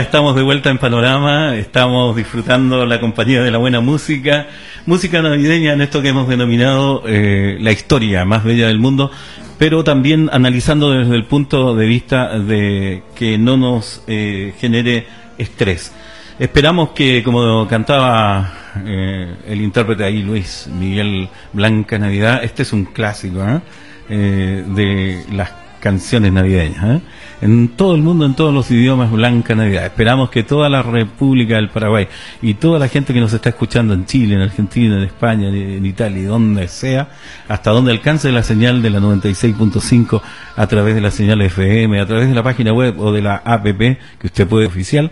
estamos 0.00 0.34
de 0.34 0.42
vuelta 0.42 0.70
en 0.70 0.78
Panorama, 0.78 1.56
estamos 1.56 2.16
disfrutando 2.16 2.86
la 2.86 3.00
compañía 3.00 3.42
de 3.42 3.50
la 3.50 3.58
buena 3.58 3.80
música, 3.80 4.46
música 4.86 5.20
navideña 5.20 5.74
en 5.74 5.82
esto 5.82 6.00
que 6.00 6.08
hemos 6.08 6.26
denominado 6.26 7.02
eh, 7.06 7.58
la 7.60 7.70
historia 7.70 8.24
más 8.24 8.42
bella 8.42 8.68
del 8.68 8.78
mundo, 8.78 9.10
pero 9.58 9.84
también 9.84 10.30
analizando 10.32 10.90
desde 10.90 11.14
el 11.14 11.26
punto 11.26 11.74
de 11.76 11.86
vista 11.86 12.38
de 12.38 13.02
que 13.14 13.36
no 13.36 13.58
nos 13.58 14.02
eh, 14.06 14.54
genere 14.58 15.06
estrés. 15.36 15.92
Esperamos 16.38 16.90
que, 16.90 17.22
como 17.22 17.68
cantaba 17.68 18.54
eh, 18.86 19.34
el 19.46 19.60
intérprete 19.60 20.04
ahí, 20.04 20.22
Luis 20.22 20.66
Miguel 20.72 21.28
Blanca 21.52 21.98
Navidad, 21.98 22.42
este 22.42 22.62
es 22.62 22.72
un 22.72 22.86
clásico 22.86 23.44
de 24.08 25.24
las 25.30 25.59
canciones 25.80 26.32
navideñas. 26.32 26.84
¿eh? 26.84 27.00
En 27.40 27.68
todo 27.68 27.94
el 27.94 28.02
mundo, 28.02 28.26
en 28.26 28.34
todos 28.34 28.52
los 28.52 28.70
idiomas, 28.70 29.10
Blanca 29.10 29.54
Navidad. 29.54 29.86
Esperamos 29.86 30.30
que 30.30 30.42
toda 30.42 30.68
la 30.68 30.82
República 30.82 31.56
del 31.56 31.70
Paraguay 31.70 32.06
y 32.42 32.54
toda 32.54 32.78
la 32.78 32.88
gente 32.88 33.14
que 33.14 33.20
nos 33.20 33.32
está 33.32 33.48
escuchando 33.48 33.94
en 33.94 34.04
Chile, 34.04 34.34
en 34.34 34.42
Argentina, 34.42 34.96
en 34.96 35.02
España, 35.04 35.48
en, 35.48 35.84
Italia, 35.84 36.28
donde 36.28 36.68
sea, 36.68 37.08
hasta 37.48 37.70
donde 37.70 37.92
alcance 37.92 38.30
la 38.30 38.42
señal 38.42 38.82
de 38.82 38.90
la 38.90 39.00
96.5 39.00 40.20
a 40.54 40.66
través 40.66 40.94
de 40.94 41.00
la 41.00 41.10
señal 41.10 41.40
FM, 41.40 41.98
a 41.98 42.06
través 42.06 42.28
de 42.28 42.34
la 42.34 42.42
página 42.42 42.72
web 42.72 43.00
o 43.00 43.10
de 43.10 43.22
la 43.22 43.36
APP 43.44 43.98
que 44.18 44.26
usted 44.26 44.46
puede 44.46 44.66
oficial. 44.66 45.10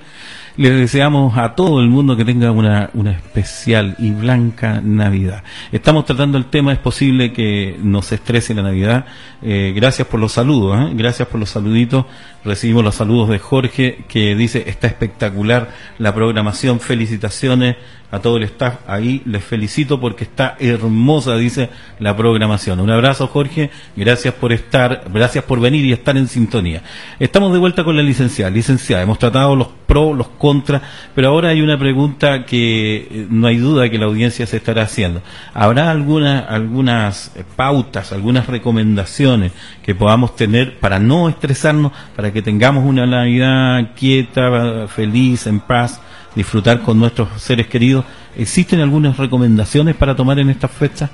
Les 0.58 0.72
deseamos 0.72 1.38
a 1.38 1.54
todo 1.54 1.80
el 1.80 1.88
mundo 1.88 2.16
que 2.16 2.24
tenga 2.24 2.50
una, 2.50 2.90
una 2.94 3.12
especial 3.12 3.94
y 4.00 4.10
blanca 4.10 4.80
Navidad. 4.82 5.44
Estamos 5.70 6.04
tratando 6.04 6.36
el 6.36 6.46
tema, 6.46 6.72
es 6.72 6.80
posible 6.80 7.32
que 7.32 7.78
nos 7.80 8.10
estrese 8.10 8.54
la 8.54 8.62
Navidad. 8.62 9.06
Eh, 9.40 9.72
gracias 9.76 10.08
por 10.08 10.18
los 10.18 10.32
saludos, 10.32 10.76
¿eh? 10.80 10.90
gracias 10.94 11.28
por 11.28 11.38
los 11.38 11.50
saluditos. 11.50 12.06
Recibimos 12.48 12.82
los 12.82 12.94
saludos 12.94 13.28
de 13.28 13.38
Jorge 13.38 14.04
que 14.08 14.34
dice, 14.34 14.64
está 14.68 14.86
espectacular 14.86 15.68
la 15.98 16.14
programación, 16.14 16.80
felicitaciones 16.80 17.76
a 18.10 18.20
todo 18.20 18.38
el 18.38 18.44
staff 18.44 18.76
ahí, 18.86 19.20
les 19.26 19.44
felicito 19.44 20.00
porque 20.00 20.24
está 20.24 20.56
hermosa, 20.58 21.36
dice 21.36 21.68
la 21.98 22.16
programación. 22.16 22.80
Un 22.80 22.90
abrazo 22.90 23.26
Jorge, 23.26 23.70
gracias 23.96 24.32
por 24.34 24.52
estar, 24.52 25.04
gracias 25.12 25.44
por 25.44 25.60
venir 25.60 25.84
y 25.84 25.92
estar 25.92 26.16
en 26.16 26.26
sintonía. 26.26 26.82
Estamos 27.18 27.52
de 27.52 27.58
vuelta 27.58 27.84
con 27.84 27.96
la 27.96 28.02
licenciada. 28.02 28.50
Licenciada, 28.50 29.02
hemos 29.02 29.18
tratado 29.18 29.54
los 29.56 29.68
pros, 29.86 30.16
los 30.16 30.28
contras, 30.28 30.82
pero 31.14 31.28
ahora 31.28 31.50
hay 31.50 31.60
una 31.60 31.78
pregunta 31.78 32.44
que 32.44 32.96
eh, 32.96 33.26
no 33.28 33.46
hay 33.46 33.58
duda 33.58 33.90
que 33.90 33.98
la 33.98 34.06
audiencia 34.06 34.46
se 34.46 34.56
estará 34.56 34.82
haciendo. 34.82 35.22
¿Habrá 35.52 35.90
alguna, 35.90 36.40
algunas 36.40 37.32
eh, 37.36 37.44
pautas, 37.56 38.12
algunas 38.12 38.46
recomendaciones 38.46 39.52
que 39.82 39.94
podamos 39.94 40.34
tener 40.34 40.78
para 40.78 40.98
no 40.98 41.28
estresarnos, 41.28 41.92
para 42.16 42.32
que 42.32 42.37
tengamos 42.42 42.84
una 42.84 43.06
Navidad 43.06 43.90
quieta, 43.96 44.86
feliz, 44.88 45.46
en 45.46 45.60
paz? 45.60 46.00
disfrutar 46.34 46.82
con 46.82 46.98
nuestros 47.00 47.28
seres 47.42 47.66
queridos. 47.66 48.04
¿Existen 48.36 48.80
algunas 48.80 49.16
recomendaciones 49.16 49.96
para 49.96 50.14
tomar 50.14 50.38
en 50.38 50.50
estas 50.50 50.70
fechas? 50.70 51.10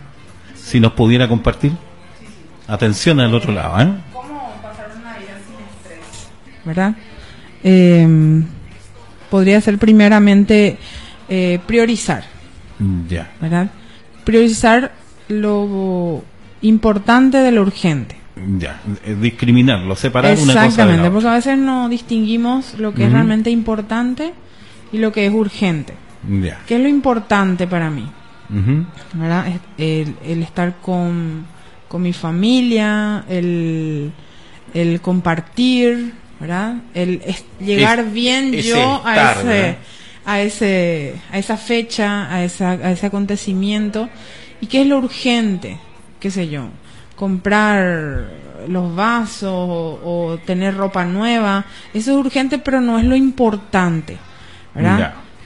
Si 0.55 0.79
nos 0.81 0.93
pudiera 0.93 1.27
compartir. 1.29 1.73
Atención 2.69 3.21
al 3.21 3.35
otro 3.35 3.53
lado, 3.53 3.81
¿eh? 3.81 3.89
¿Cómo 4.13 4.53
pasar 4.63 4.91
una 4.95 5.13
Navidad 5.13 5.37
sin 5.47 5.65
estrés? 5.67 6.29
¿Verdad? 6.65 6.95
Eh, 7.63 8.43
podría 9.31 9.61
ser 9.63 9.79
primeramente 9.79 10.77
eh, 11.29 11.59
priorizar, 11.67 12.25
Ya. 13.09 13.31
¿verdad? 13.41 13.71
Priorizar 14.25 14.93
lo 15.29 16.23
importante 16.61 17.39
de 17.39 17.51
lo 17.53 17.63
urgente. 17.63 18.17
Ya. 18.59 18.81
Eh, 19.05 19.17
Discriminarlo, 19.21 19.95
separar 19.97 20.33
una 20.33 20.41
cosa 20.41 20.53
de 20.53 20.55
la 20.61 20.67
Exactamente, 20.67 21.11
porque 21.11 21.29
a 21.29 21.35
veces 21.35 21.57
no 21.59 21.89
distinguimos 21.89 22.75
lo 22.79 22.93
que 22.93 23.05
es 23.07 23.13
realmente 23.13 23.51
importante 23.51 24.33
y 24.93 24.99
lo 24.99 25.13
que 25.13 25.27
es 25.27 25.33
urgente. 25.33 25.95
Ya. 26.43 26.61
¿Qué 26.67 26.77
es 26.77 26.81
lo 26.83 26.89
importante 26.89 27.67
para 27.67 27.91
mí? 27.91 28.11
El, 29.79 30.15
el 30.25 30.43
estar 30.43 30.77
con, 30.81 31.47
con 31.89 32.03
mi 32.03 32.13
familia, 32.13 33.25
el, 33.29 34.11
el 34.73 35.01
compartir, 35.01 36.13
¿verdad? 36.41 36.77
El 36.95 37.23
es- 37.25 37.45
llegar 37.61 38.01
Es- 38.01 38.13
bien 38.13 38.55
ese 38.55 38.69
yo 38.71 38.97
estar, 38.97 39.07
a 39.07 39.33
ese, 39.41 39.47
¿verdad? 39.47 39.77
a 40.27 40.41
ese 40.41 41.15
a 41.33 41.39
esa 41.39 41.57
fecha, 41.57 42.33
a, 42.33 42.45
esa, 42.45 42.71
a 42.73 42.91
ese 42.93 43.07
acontecimiento. 43.07 44.09
¿Y 44.61 44.67
qué 44.67 44.83
es 44.83 44.87
lo 44.87 44.99
urgente? 44.99 45.79
¿Qué 46.21 46.31
sé 46.31 46.49
yo? 46.49 46.69
Comprar 47.17 48.25
los 48.69 48.95
vasos 48.95 49.51
o, 49.53 50.01
o 50.33 50.39
tener 50.45 50.77
ropa 50.77 51.05
nueva. 51.05 51.65
Eso 51.93 52.13
es 52.13 52.17
urgente, 52.27 52.59
pero 52.59 52.81
no 52.81 52.99
es 52.99 53.05
lo 53.05 53.17
importante. 53.17 54.17
¿verdad? 54.75 54.99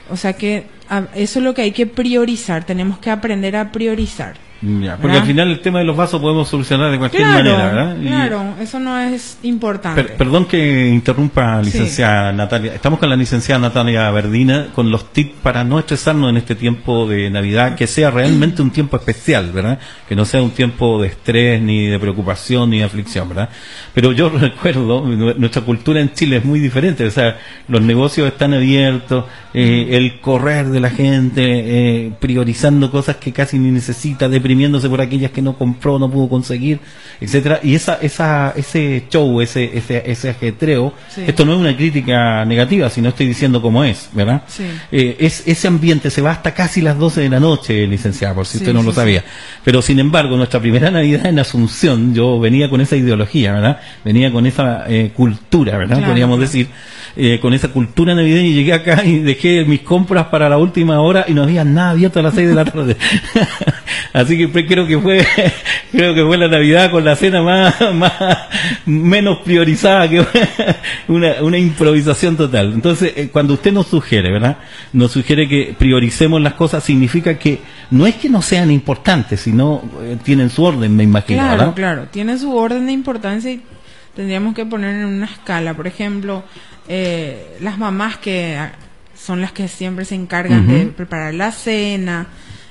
O 0.09 0.17
sea 0.17 0.33
que 0.33 0.65
a- 0.89 1.07
eso 1.15 1.39
es 1.39 1.45
lo 1.45 1.53
que 1.53 1.61
hay 1.63 1.71
que 1.71 1.85
priorizar. 1.85 2.63
Tenemos 2.63 2.97
que 2.99 3.11
aprender 3.11 3.55
a 3.55 3.71
priorizar. 3.71 4.35
Ya, 4.61 4.93
porque 4.97 5.07
¿Verdad? 5.07 5.21
al 5.21 5.27
final 5.27 5.51
el 5.51 5.61
tema 5.61 5.79
de 5.79 5.85
los 5.85 5.95
vasos 5.95 6.19
podemos 6.19 6.49
solucionar 6.49 6.91
de 6.91 6.97
cualquier 6.97 7.23
Claro, 7.23 7.37
manera, 7.37 7.65
¿verdad? 7.65 7.97
Y- 8.01 8.07
claro, 8.07 8.43
eso 8.59 8.77
no 8.79 8.99
es 8.99 9.37
importante. 9.43 10.03
Per- 10.03 10.17
perdón 10.17 10.45
que 10.45 10.87
interrumpa, 10.89 11.61
licenciada 11.61 12.33
Natalia. 12.33 12.73
Estamos 12.73 12.99
con 12.99 13.09
la 13.09 13.15
licenciada 13.15 13.59
Natalia 13.61 14.11
Verdina 14.11 14.67
con 14.75 14.91
los 14.91 15.13
tips 15.13 15.31
para 15.41 15.63
no 15.63 15.79
estresarnos 15.79 16.29
en 16.29 16.35
este 16.37 16.55
tiempo 16.55 17.07
de 17.07 17.29
Navidad, 17.29 17.75
que 17.75 17.87
sea 17.87 18.11
realmente 18.11 18.61
un 18.61 18.71
tiempo 18.71 18.97
especial, 18.97 19.49
¿verdad? 19.53 19.79
Que 20.09 20.15
no 20.17 20.25
sea 20.25 20.41
un 20.41 20.51
tiempo 20.51 21.01
de 21.01 21.07
estrés, 21.07 21.61
ni 21.61 21.87
de 21.87 21.97
preocupación, 21.97 22.69
ni 22.69 22.79
de 22.79 22.83
aflicción, 22.83 23.29
¿verdad? 23.29 23.47
Pero 23.93 24.11
yo 24.11 24.27
recuerdo, 24.39 25.05
nu- 25.07 25.35
nuestra 25.37 25.61
cultura 25.61 26.01
en 26.01 26.11
Chile 26.13 26.35
es 26.37 26.43
muy 26.43 26.59
diferente, 26.59 27.05
o 27.05 27.11
sea, 27.11 27.37
los 27.69 27.81
negocios 27.81 28.27
están 28.27 28.53
abiertos, 28.53 29.23
eh, 29.53 29.87
el 29.91 30.19
correr 30.19 30.67
de 30.67 30.79
la 30.81 30.89
gente, 30.89 31.41
eh, 31.45 32.11
priorizando 32.19 32.91
cosas 32.91 33.15
que 33.15 33.31
casi 33.31 33.57
ni 33.57 33.71
necesita, 33.71 34.27
deprimiéndose 34.49 34.89
por 34.89 34.99
aquellas 34.99 35.29
que 35.29 35.43
no 35.43 35.53
compró, 35.55 35.99
no 35.99 36.09
pudo 36.09 36.27
conseguir, 36.27 36.79
etcétera 37.21 37.59
Y 37.61 37.75
esa, 37.75 37.99
esa, 38.01 38.53
ese 38.55 39.03
show, 39.09 39.39
ese, 39.41 39.77
ese, 39.77 40.01
ese 40.09 40.29
ajetreo, 40.31 40.91
Sí. 41.13 41.21
esto 41.27 41.45
no 41.45 41.53
es 41.53 41.59
una 41.59 41.75
crítica 41.77 42.43
negativa, 42.45 42.89
sino 42.89 43.09
estoy 43.09 43.27
diciendo 43.27 43.61
cómo 43.61 43.83
es, 43.83 44.09
¿verdad? 44.13 44.41
Sí. 44.47 44.63
Eh, 44.91 45.17
es, 45.19 45.43
ese 45.47 45.67
ambiente 45.67 46.09
se 46.09 46.21
va 46.23 46.31
hasta 46.31 46.53
casi 46.55 46.81
las 46.81 46.97
12 46.97 47.21
de 47.21 47.29
la 47.29 47.39
noche, 47.39 47.85
licenciada, 47.85 48.33
por 48.33 48.47
si 48.47 48.57
Sí, 48.57 48.63
usted 48.63 48.73
no 48.73 48.81
lo 48.81 48.91
sabía. 48.91 49.23
Pero 49.63 49.83
sin 49.83 49.99
embargo, 49.99 50.35
nuestra 50.35 50.59
primera 50.59 50.89
Navidad 50.89 51.27
en 51.27 51.37
Asunción, 51.37 52.15
yo 52.15 52.39
venía 52.39 52.69
con 52.71 52.81
esa 52.81 52.95
ideología, 52.95 53.53
¿verdad? 53.53 53.79
Venía 54.03 54.31
con 54.31 54.47
esa 54.47 54.85
eh, 54.87 55.11
cultura, 55.15 55.77
¿verdad? 55.77 55.97
Claro, 55.97 56.07
Podríamos 56.11 56.37
claro. 56.37 56.51
decir, 56.51 56.67
eh, 57.21 57.37
con 57.41 57.53
esa 57.53 57.67
cultura 57.67 58.15
navideña 58.15 58.47
y 58.47 58.53
llegué 58.53 58.71
acá 58.71 59.03
y 59.03 59.19
dejé 59.19 59.65
mis 59.65 59.81
compras 59.81 60.27
para 60.27 60.47
la 60.47 60.57
última 60.57 61.01
hora 61.01 61.25
y 61.27 61.33
no 61.33 61.43
había 61.43 61.65
nada 61.65 61.89
abierto 61.89 62.19
a 62.19 62.23
las 62.23 62.33
6 62.33 62.47
de 62.47 62.55
la 62.55 62.63
tarde. 62.63 62.95
Así 64.13 64.37
que 64.37 64.65
creo 64.65 64.87
que 64.87 64.97
fue, 64.97 65.25
creo 65.91 66.15
que 66.15 66.23
fue 66.23 66.37
la 66.37 66.47
Navidad 66.47 66.89
con 66.91 67.03
la 67.03 67.15
cena 67.17 67.41
más, 67.41 67.75
más 67.93 68.13
menos 68.85 69.39
priorizada 69.39 70.09
que 70.09 70.25
una, 71.09 71.41
una 71.41 71.57
improvisación 71.57 72.37
total. 72.37 72.71
Entonces, 72.73 73.11
eh, 73.15 73.29
cuando 73.29 73.55
usted 73.55 73.73
nos 73.73 73.87
sugiere, 73.87 74.31
¿verdad? 74.31 74.57
Nos 74.93 75.11
sugiere 75.11 75.47
que 75.49 75.75
prioricemos 75.77 76.41
las 76.41 76.53
cosas, 76.53 76.83
significa 76.85 77.37
que 77.37 77.59
no 77.91 78.07
es 78.07 78.15
que 78.15 78.29
no 78.29 78.41
sean 78.41 78.71
importantes, 78.71 79.41
sino 79.41 79.83
eh, 80.01 80.17
tienen 80.23 80.49
su 80.49 80.63
orden, 80.63 80.95
me 80.95 81.03
imagino, 81.03 81.39
Claro, 81.41 81.57
¿verdad? 81.57 81.73
claro. 81.75 82.07
Tiene 82.09 82.37
su 82.37 82.55
orden 82.55 82.85
de 82.85 82.93
importancia 82.93 83.51
y 83.51 83.61
tendríamos 84.19 84.53
que 84.53 84.65
poner 84.65 84.97
en 84.97 85.05
una 85.05 85.27
escala. 85.27 85.73
Por 85.73 85.87
ejemplo, 85.87 86.43
eh, 86.89 87.55
las 87.61 87.77
mamás 87.77 88.17
que 88.17 88.59
son 89.15 89.39
las 89.39 89.53
que 89.53 89.69
siempre 89.69 90.03
se 90.03 90.15
encargan 90.15 90.67
de 90.67 90.87
preparar 90.87 91.33
la 91.35 91.53
cena 91.53 92.27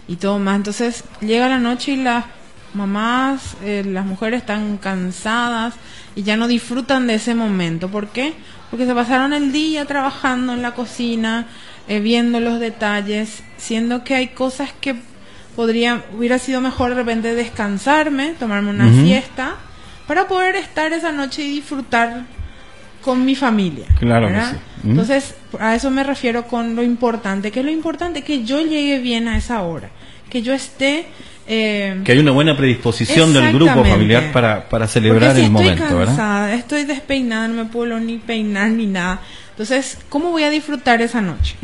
y 0.07 0.17
todo 0.17 0.39
más. 0.39 0.57
Entonces 0.57 1.05
llega 1.23 1.49
la 1.49 1.59
noche 1.59 1.93
y 1.93 1.97
las 1.97 2.27
mamás, 2.75 3.57
eh, 3.65 3.83
las 3.83 4.05
mujeres 4.05 4.41
están 4.43 4.77
cansadas 4.77 5.73
y 6.15 6.23
ya 6.23 6.37
no 6.37 6.49
disfrutan 6.49 7.07
de 7.07 7.15
ese 7.15 7.35
momento. 7.35 7.89
¿Por 7.89 8.09
qué? 8.09 8.35
Porque 8.71 8.85
se 8.85 8.95
pasaron 8.95 9.33
el 9.33 9.51
día 9.51 9.87
trabajando 9.87 10.53
en 10.53 10.61
la 10.61 10.73
cocina, 10.73 11.47
eh, 11.89 12.01
viendo 12.01 12.41
los 12.41 12.61
detalles, 12.61 13.43
siendo 13.57 14.05
que 14.05 14.15
hay 14.15 14.29
cosas 14.29 14.75
que 14.83 14.97
podría 15.57 16.05
hubiera 16.15 16.39
sido 16.39 16.61
mejor 16.61 16.91
de 16.91 16.97
repente 16.97 17.35
descansarme, 17.35 18.35
tomarme 18.39 18.69
una 18.69 18.89
Ujú. 18.89 19.01
siesta 19.01 19.57
para 20.09 20.27
poder 20.27 20.57
estar 20.57 20.93
esa 20.93 21.13
noche 21.13 21.43
y 21.43 21.53
disfrutar 21.53 22.25
con 23.01 23.25
mi 23.25 23.37
familia. 23.37 23.87
Claro 24.01 24.27
que 24.27 24.41
sí. 24.41 24.57
¿Mm? 24.83 24.91
Entonces, 24.91 25.35
a 25.61 25.77
eso 25.77 25.91
me 25.91 26.03
refiero 26.03 26.49
con 26.49 26.75
lo 26.75 26.83
importante, 26.83 27.53
que 27.53 27.61
es 27.61 27.67
lo 27.67 27.71
importante 27.71 28.23
que 28.23 28.43
yo 28.43 28.61
llegue 28.61 28.99
bien 28.99 29.29
a 29.29 29.37
esa 29.37 29.63
hora, 29.63 29.91
que 30.29 30.43
yo 30.43 30.53
esté 30.53 31.07
eh, 31.51 32.03
Que 32.05 32.13
hay 32.13 32.19
una 32.19 32.33
buena 32.33 32.55
predisposición 32.57 33.33
del 33.33 33.55
grupo 33.55 33.83
familiar 33.85 34.33
para, 34.33 34.69
para 34.69 34.87
celebrar 34.87 35.35
si 35.35 35.41
el 35.41 35.47
estoy 35.47 35.65
momento, 35.65 35.97
¿verdad? 35.97 36.53
estoy 36.53 36.85
despeinada, 36.85 37.49
no 37.49 37.65
me 37.65 37.71
puedo 37.71 37.99
ni 38.01 38.19
peinar 38.19 38.71
ni 38.71 38.87
nada. 38.87 39.21
Entonces, 39.51 39.99
¿cómo 40.09 40.31
voy 40.31 40.43
a 40.43 40.51
disfrutar 40.51 41.01
esa 41.01 41.23
noche? 41.23 41.57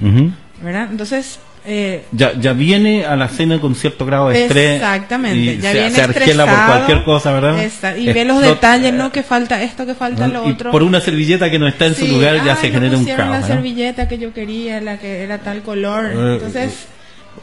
¿Verdad? 0.63 0.89
Entonces, 0.91 1.39
eh, 1.67 2.05
Ya, 2.13 2.33
ya 2.39 2.53
viene 2.53 3.05
a 3.07 3.17
la 3.17 3.29
cena 3.29 3.61
con 3.61 3.75
cierto 3.75 4.05
grado 4.05 4.29
de 4.29 4.43
estrés. 4.45 4.75
Exactamente, 4.77 5.39
y 5.39 5.57
ya 5.59 5.73
se, 5.73 5.79
viene 5.79 5.91
se 5.91 6.35
por 6.37 6.67
cualquier 6.67 7.05
cosa, 7.05 7.33
¿verdad? 7.33 7.59
Está- 7.63 7.97
y 7.97 8.13
ve 8.13 8.25
los 8.25 8.41
detalles, 8.43 8.93
¿no? 8.93 9.11
Que 9.11 9.23
falta 9.23 9.63
esto, 9.63 9.87
que 9.87 9.95
falta 9.95 10.29
lo 10.29 10.47
y 10.49 10.53
otro. 10.53 10.71
por 10.71 10.83
una 10.83 11.01
servilleta 11.01 11.51
que 11.51 11.59
no 11.59 11.67
está 11.67 11.87
en 11.87 11.95
su 11.95 12.05
Sí, 12.07 12.13
lugar 12.13 12.45
ya 12.45 12.53
ay, 12.55 12.59
se 12.61 12.69
no 12.69 12.75
genera 12.75 12.99
un 12.99 13.05
caos. 13.07 13.31
la 13.31 13.41
¿no? 13.41 13.47
servilleta 13.47 14.09
que 14.09 14.19
yo 14.19 14.33
quería, 14.35 14.81
la 14.81 14.99
que 14.99 15.23
era 15.23 15.39
tal 15.39 15.63
color. 15.63 16.07
Eh, 16.07 16.35
Entonces, 16.35 16.87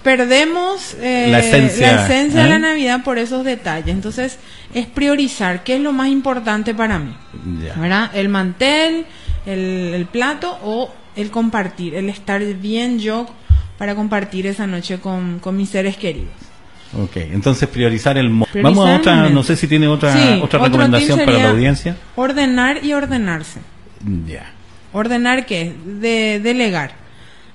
perdemos 0.04 0.96
eh, 1.02 1.28
La 1.30 1.40
esencia, 1.40 1.94
la 1.96 2.06
esencia 2.06 2.42
de 2.42 2.48
¿eh? 2.48 2.50
la 2.50 2.60
Navidad 2.60 3.04
por 3.04 3.18
esos 3.18 3.44
detalles. 3.44 3.94
Entonces, 3.94 4.38
es 4.74 4.86
priorizar 4.88 5.64
qué 5.64 5.76
es 5.76 5.82
lo 5.82 5.92
más 5.92 6.08
importante 6.08 6.74
para 6.74 7.00
mí. 7.00 7.16
Ya. 7.64 7.74
¿verdad? 7.76 8.12
El 8.14 8.30
mantel, 8.30 9.06
el, 9.46 9.94
el 9.96 10.06
plato 10.06 10.58
o 10.64 10.94
el 11.16 11.30
compartir, 11.30 11.96
el 11.96 12.10
estar 12.10 12.42
bien 12.56 13.00
yo 13.00 13.28
para 13.82 13.96
compartir 13.96 14.46
esa 14.46 14.68
noche 14.68 15.00
con, 15.00 15.40
con 15.40 15.58
mis 15.58 15.68
seres 15.70 15.98
queridos. 15.98 16.30
Ok, 16.96 17.16
entonces 17.18 17.68
priorizar 17.68 18.16
el... 18.16 18.30
mo- 18.30 18.46
Priorizar 18.46 18.76
Vamos 18.76 18.88
a 18.88 18.98
otra, 18.98 19.16
momento. 19.16 19.34
no 19.34 19.42
sé 19.44 19.56
si 19.56 19.68
tiene 19.68 19.88
otra, 19.88 20.14
Sí, 20.14 20.40
otra 20.40 20.60
recomendación 20.60 21.18
para 21.26 21.32
la 21.40 21.50
audiencia. 21.50 21.98
Ordenar 22.16 22.86
y 22.86 22.94
ordenarse. 22.94 23.60
Ya. 24.28 24.52
¿Ordenar 24.94 25.48
qué? 25.48 25.74
De 25.84 26.40
delegar, 26.40 26.92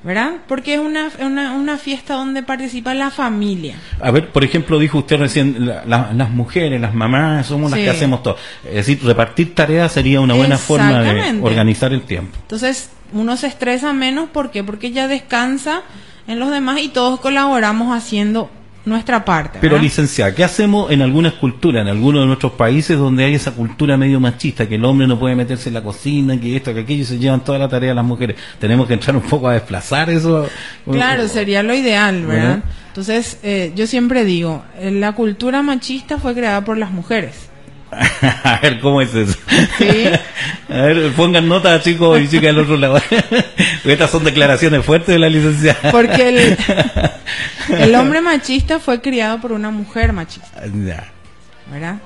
¿verdad? 0.03 0.33
Porque 0.49 0.75
es 0.75 0.81
una, 0.81 1.11
una, 1.21 1.53
una 1.53 1.79
fiesta 1.79 2.15
donde 2.15 2.43
participa 2.43 2.93
la 2.93 3.13
familia. 3.13 3.77
A 4.01 4.11
ver, 4.11 4.31
por 4.31 4.43
ejemplo, 4.43 4.81
dijo 4.81 4.99
usted 4.99 5.19
recién, 5.21 5.65
la- 5.65 5.85
la- 5.87 6.13
las 6.13 6.31
mujeres, 6.31 6.81
las 6.81 6.93
mamás, 6.93 7.47
somos 7.47 7.71
las 7.71 7.79
Sí. 7.79 7.85
que 7.85 7.91
hacemos 7.93 8.25
todo. 8.25 8.37
Es 8.65 8.75
decir, 8.85 8.99
repartir 9.05 9.55
tareas 9.55 9.93
sería 9.93 10.21
una 10.21 10.35
buena 10.35 10.59
forma 10.59 11.03
de 11.05 11.39
organizar 11.41 11.93
el 11.93 12.01
tiempo. 12.03 12.37
Entonces, 12.43 12.91
uno 13.13 13.37
se 13.37 13.47
estresa 13.47 13.93
menos, 13.93 14.29
¿por 14.31 14.51
qué? 14.51 14.65
Porque 14.65 14.91
ya 14.91 15.07
descansa 15.07 15.83
en 16.27 16.39
los 16.39 16.51
demás 16.51 16.81
y 16.81 16.89
todos 16.89 17.21
colaboramos 17.21 17.97
haciendo 17.97 18.51
nuestra 18.87 19.25
parte. 19.25 19.59
Pero 19.61 19.73
¿verdad? 19.73 19.85
licenciada, 19.85 20.35
¿qué 20.35 20.45
hacemos 20.45 20.91
en 20.93 21.03
algunas 21.03 21.35
culturas, 21.35 21.83
en 21.83 21.89
algunos 21.89 22.23
de 22.23 22.27
nuestros 22.29 22.53
países 22.53 22.97
donde 22.97 23.25
hay 23.25 23.35
esa 23.35 23.51
cultura 23.51 23.97
medio 23.97 24.21
machista, 24.21 24.69
que 24.69 24.77
el 24.77 24.85
hombre 24.85 25.07
no 25.09 25.19
puede 25.19 25.35
meterse 25.35 25.69
en 25.69 25.75
la 25.75 25.83
cocina, 25.83 26.41
que 26.41 26.57
esto, 26.57 26.73
que 26.73 26.81
aquello, 26.81 27.03
y 27.03 27.05
se 27.05 27.19
llevan 27.19 27.43
toda 27.43 27.59
la 27.59 27.69
tarea 27.69 27.93
las 27.93 28.05
mujeres? 28.05 28.37
Tenemos 28.61 28.87
que 28.87 28.95
entrar 28.95 29.17
un 29.17 29.23
poco 29.23 29.49
a 29.49 29.55
desplazar 29.55 30.09
eso. 30.09 30.49
Claro, 30.91 31.27
sería 31.27 31.63
lo 31.65 31.75
ideal, 31.75 32.25
¿verdad? 32.27 32.43
¿Verdad? 32.43 32.63
Entonces, 32.89 33.39
eh, 33.43 33.73
yo 33.75 33.87
siempre 33.87 34.25
digo, 34.25 34.65
eh, 34.79 34.91
la 34.91 35.13
cultura 35.13 35.63
machista 35.63 36.19
fue 36.19 36.35
creada 36.35 36.65
por 36.65 36.79
las 36.79 36.93
mujeres. 36.93 37.51
a 38.45 38.59
ver, 38.61 38.81
¿cómo 38.81 39.01
es 39.01 39.15
eso? 39.15 39.39
Sí. 39.79 40.05
A 40.69 40.75
ver, 40.83 41.13
pongan 41.13 41.49
nota, 41.49 41.81
chicos 41.81 42.21
y 42.21 42.25
chicas 42.29 42.47
del 42.55 42.59
otro 42.59 42.77
lado. 42.77 43.01
Estas 43.85 44.11
son 44.11 44.25
declaraciones 44.25 44.85
fuertes 44.85 45.09
de 45.09 45.19
la 45.21 45.29
licenciada. 45.29 45.93
Porque 45.93 46.29
el, 46.29 46.57
el 47.79 47.95
hombre 47.95 48.21
machista 48.21 48.81
fue 48.81 49.01
criado 49.01 49.41
por 49.41 49.53
una 49.53 49.71
mujer 49.71 50.13
machista, 50.13 50.63
Ya. 50.67 51.05
¿verdad? 51.71 51.97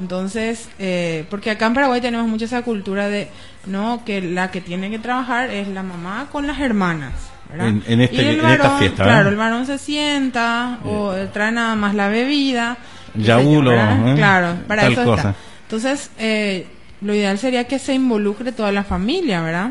Entonces, 0.00 0.68
eh, 0.78 1.24
porque 1.30 1.50
acá 1.50 1.66
en 1.66 1.74
Paraguay 1.74 2.00
tenemos 2.00 2.26
mucha 2.26 2.46
esa 2.46 2.62
cultura 2.62 3.08
de, 3.08 3.28
no, 3.66 4.02
que 4.04 4.20
la 4.22 4.50
que 4.50 4.60
tiene 4.62 4.90
que 4.90 4.98
trabajar 4.98 5.50
es 5.50 5.68
la 5.68 5.82
mamá 5.82 6.28
con 6.32 6.46
las 6.46 6.58
hermanas, 6.60 7.12
¿verdad? 7.50 7.68
En- 7.68 7.82
en 7.86 8.00
este- 8.00 8.16
Y 8.16 8.20
el 8.20 8.26
en 8.40 8.46
esta 8.46 8.62
varón, 8.64 8.78
fiesta, 8.78 9.04
Claro, 9.04 9.28
el 9.28 9.36
varón 9.36 9.66
se 9.66 9.78
sienta 9.78 10.78
o 10.84 11.12
trae 11.32 11.52
nada 11.52 11.74
más 11.76 11.94
la 11.94 12.08
bebida. 12.08 12.78
Qué 13.16 13.22
Ya 13.22 13.38
sé 13.38 13.44
yo, 13.44 13.50
uno, 13.50 13.70
¿verdad? 13.70 14.08
¿eh? 14.08 14.14
Claro, 14.16 14.56
para 14.66 14.82
Tal 14.82 14.92
eso 14.92 15.04
cosa. 15.04 15.30
está. 15.30 15.34
Entonces, 15.62 16.10
eh, 16.18 16.66
lo 17.00 17.14
ideal 17.14 17.38
sería 17.38 17.64
que 17.64 17.78
se 17.78 17.94
involucre 17.94 18.52
toda 18.52 18.72
la 18.72 18.84
familia, 18.84 19.42
¿verdad? 19.42 19.70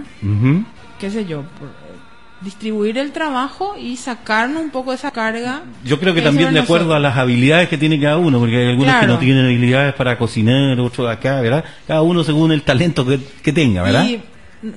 Qué 0.99 1.09
sé 1.09 1.25
yo, 1.25 1.43
por, 1.59 1.69
distribuir 2.41 2.97
el 2.97 3.11
trabajo 3.11 3.75
y 3.79 3.97
sacarnos 3.97 4.61
un 4.61 4.69
poco 4.69 4.91
de 4.91 4.97
esa 4.97 5.11
carga. 5.11 5.63
Yo 5.83 5.99
creo 5.99 6.13
que 6.13 6.19
es 6.19 6.25
también 6.25 6.53
de 6.53 6.59
acuerdo 6.59 6.93
a 6.93 6.99
las 6.99 7.17
habilidades 7.17 7.69
que 7.69 7.77
tiene 7.77 7.99
cada 7.99 8.17
uno, 8.17 8.39
porque 8.39 8.57
hay 8.57 8.69
algunos 8.69 8.95
que 8.95 9.07
no 9.07 9.17
tienen 9.17 9.45
habilidades 9.45 9.93
para 9.95 10.17
cocinar, 10.17 10.79
otros 10.79 11.09
acá, 11.09 11.41
¿verdad? 11.41 11.63
Cada 11.87 12.01
uno 12.01 12.23
según 12.23 12.51
el 12.51 12.61
talento 12.63 13.05
que, 13.05 13.19
que 13.41 13.51
tenga, 13.51 13.81
¿verdad? 13.83 14.05
Y 14.05 14.21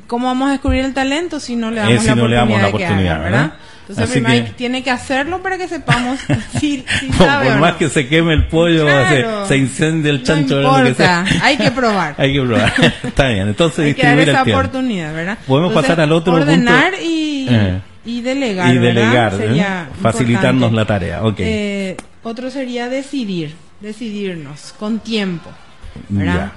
cómo 0.06 0.26
vamos 0.26 0.48
a 0.48 0.52
descubrir 0.52 0.84
el 0.84 0.94
talento 0.94 1.40
si 1.40 1.56
no 1.56 1.70
le 1.70 1.80
damos, 1.80 1.94
Eh, 1.94 1.98
si 2.00 2.06
la, 2.06 2.14
no 2.14 2.28
le 2.28 2.36
oportunidad 2.38 2.40
damos 2.40 2.62
la 2.62 2.78
que 2.78 2.84
oportunidad, 2.84 3.22
¿verdad? 3.22 3.52
Entonces 3.88 4.10
Así 4.10 4.22
que- 4.22 4.44
que- 4.44 4.50
tiene 4.52 4.82
que 4.82 4.90
hacerlo 4.90 5.42
para 5.42 5.56
que 5.56 5.66
sepamos 5.66 6.20
si, 6.60 6.84
si 7.00 7.12
sabe 7.12 7.46
por 7.46 7.56
o 7.56 7.60
más 7.60 7.72
no. 7.72 7.78
que 7.78 7.88
se 7.88 8.06
queme 8.06 8.34
el 8.34 8.46
pollo, 8.48 8.84
Claro. 8.84 9.42
se, 9.44 9.48
se 9.48 9.56
incende 9.56 10.10
el 10.10 10.22
chancho, 10.22 10.56
no. 10.60 10.62
Lo 10.78 10.84
que 10.84 10.90
importa, 10.90 11.24
sea. 11.26 11.44
hay 11.44 11.56
que 11.56 11.70
probar. 11.70 12.14
Hay 12.18 12.32
que 12.34 12.40
probar. 12.42 12.72
Está 13.02 13.28
bien, 13.28 13.48
entonces 13.48 13.86
Hay 13.86 13.94
que 13.94 14.02
dar 14.02 14.18
esa 14.18 14.42
oportunidad, 14.42 15.14
¿verdad? 15.14 15.38
Podemos 15.46 15.70
Entonces, 15.70 15.90
pasar 15.90 16.04
al 16.04 16.12
otro 16.12 16.34
ordenar 16.34 16.90
punto. 16.90 17.04
y, 17.06 17.46
Eh. 17.50 17.80
y 18.04 18.20
delegar, 18.20 18.74
Y 18.74 18.78
delegar, 18.78 19.34
¿eh? 19.40 19.64
Facilitarnos 20.02 20.70
importante. 20.70 20.76
la 20.76 20.84
tarea, 20.86 21.22
ok. 21.24 21.36
Eh, 21.40 21.96
otro 22.24 22.50
sería 22.50 22.88
decidir, 22.90 23.54
decidirnos 23.80 24.74
con 24.78 24.98
tiempo, 25.00 25.50
¿verdad? 26.10 26.52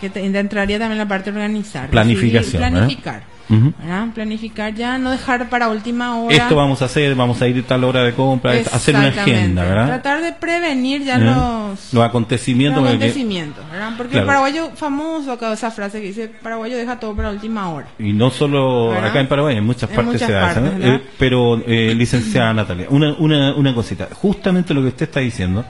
Que 0.00 0.10
te- 0.10 0.24
entraría 0.24 0.80
también 0.80 0.98
la 0.98 1.06
parte 1.06 1.30
de 1.30 1.36
organizar. 1.38 1.88
Planificación, 1.90 2.42
decidir, 2.42 2.60
¿verdad? 3.04 3.22
Planificar. 3.52 3.68
Ujú. 3.72 3.72
¿verdad? 3.88 4.14
Planificar 4.14 4.74
ya, 4.74 4.98
no 4.98 5.10
dejar 5.10 5.48
para 5.48 5.68
última 5.68 6.16
hora. 6.18 6.34
Esto 6.34 6.56
vamos 6.56 6.82
a 6.82 6.86
hacer, 6.86 7.14
vamos 7.14 7.40
a 7.42 7.48
ir 7.48 7.58
a 7.58 7.62
tal 7.66 7.84
hora 7.84 8.02
de 8.02 8.12
compra, 8.14 8.52
hacer 8.52 8.94
una 8.96 9.08
agenda, 9.08 9.62
¿verdad? 9.64 9.86
Tratar 9.86 10.22
de 10.22 10.32
prevenir 10.32 11.04
ya 11.04 11.16
¿Eh? 11.16 11.20
los, 11.20 11.92
Los 11.94 12.04
acontecimientos. 12.04 12.82
los 12.82 12.90
porque- 12.92 13.04
acontecimientos, 13.04 13.64
¿verdad? 13.70 13.90
Porque 13.96 14.12
Claro. 14.12 14.22
el 14.24 14.26
paraguayo 14.26 14.70
famoso 14.74 15.32
acá 15.32 15.52
esa 15.52 15.70
frase 15.70 16.00
que 16.00 16.08
dice 16.08 16.28
paraguayo 16.42 16.76
deja 16.76 16.98
todo 16.98 17.14
para 17.14 17.30
última 17.30 17.68
hora. 17.70 17.86
Y 17.98 18.12
no 18.12 18.30
solo 18.30 18.90
¿Verdad? 18.90 19.06
acá 19.10 19.20
en 19.20 19.28
Paraguay, 19.28 19.56
en 19.56 19.64
muchas 19.64 19.90
En 19.90 19.96
partes 19.96 20.12
muchas 20.14 20.28
se 20.28 20.34
partes, 20.34 20.62
¿verdad? 20.78 20.94
Eh, 20.96 21.02
pero, 21.18 21.62
eh, 21.66 21.94
licenciada 21.94 22.52
Natalia, 22.54 22.86
una, 22.90 23.12
una, 23.14 23.54
una 23.54 23.74
cosita. 23.74 24.08
Justamente 24.12 24.74
lo 24.74 24.82
que 24.82 24.88
usted 24.88 25.06
está 25.06 25.20
diciendo, 25.20 25.64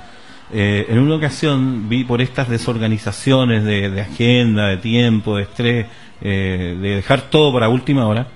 eh, 0.55 0.87
en 0.91 0.99
una 0.99 1.15
ocasión 1.17 1.89
vi 1.89 2.05
por 2.05 2.21
estas 2.21 2.49
desorganizaciones 2.49 3.65
de, 3.65 3.91
de 3.91 4.01
agenda, 4.03 4.67
de 4.67 4.77
tiempo, 4.77 5.37
de 5.37 5.43
estrés, 5.45 5.87
eh, 6.23 6.77
de 6.81 6.97
dejar 6.97 7.23
todo 7.31 7.53
para 7.53 7.69
última 7.69 8.07
hora. 8.07 8.29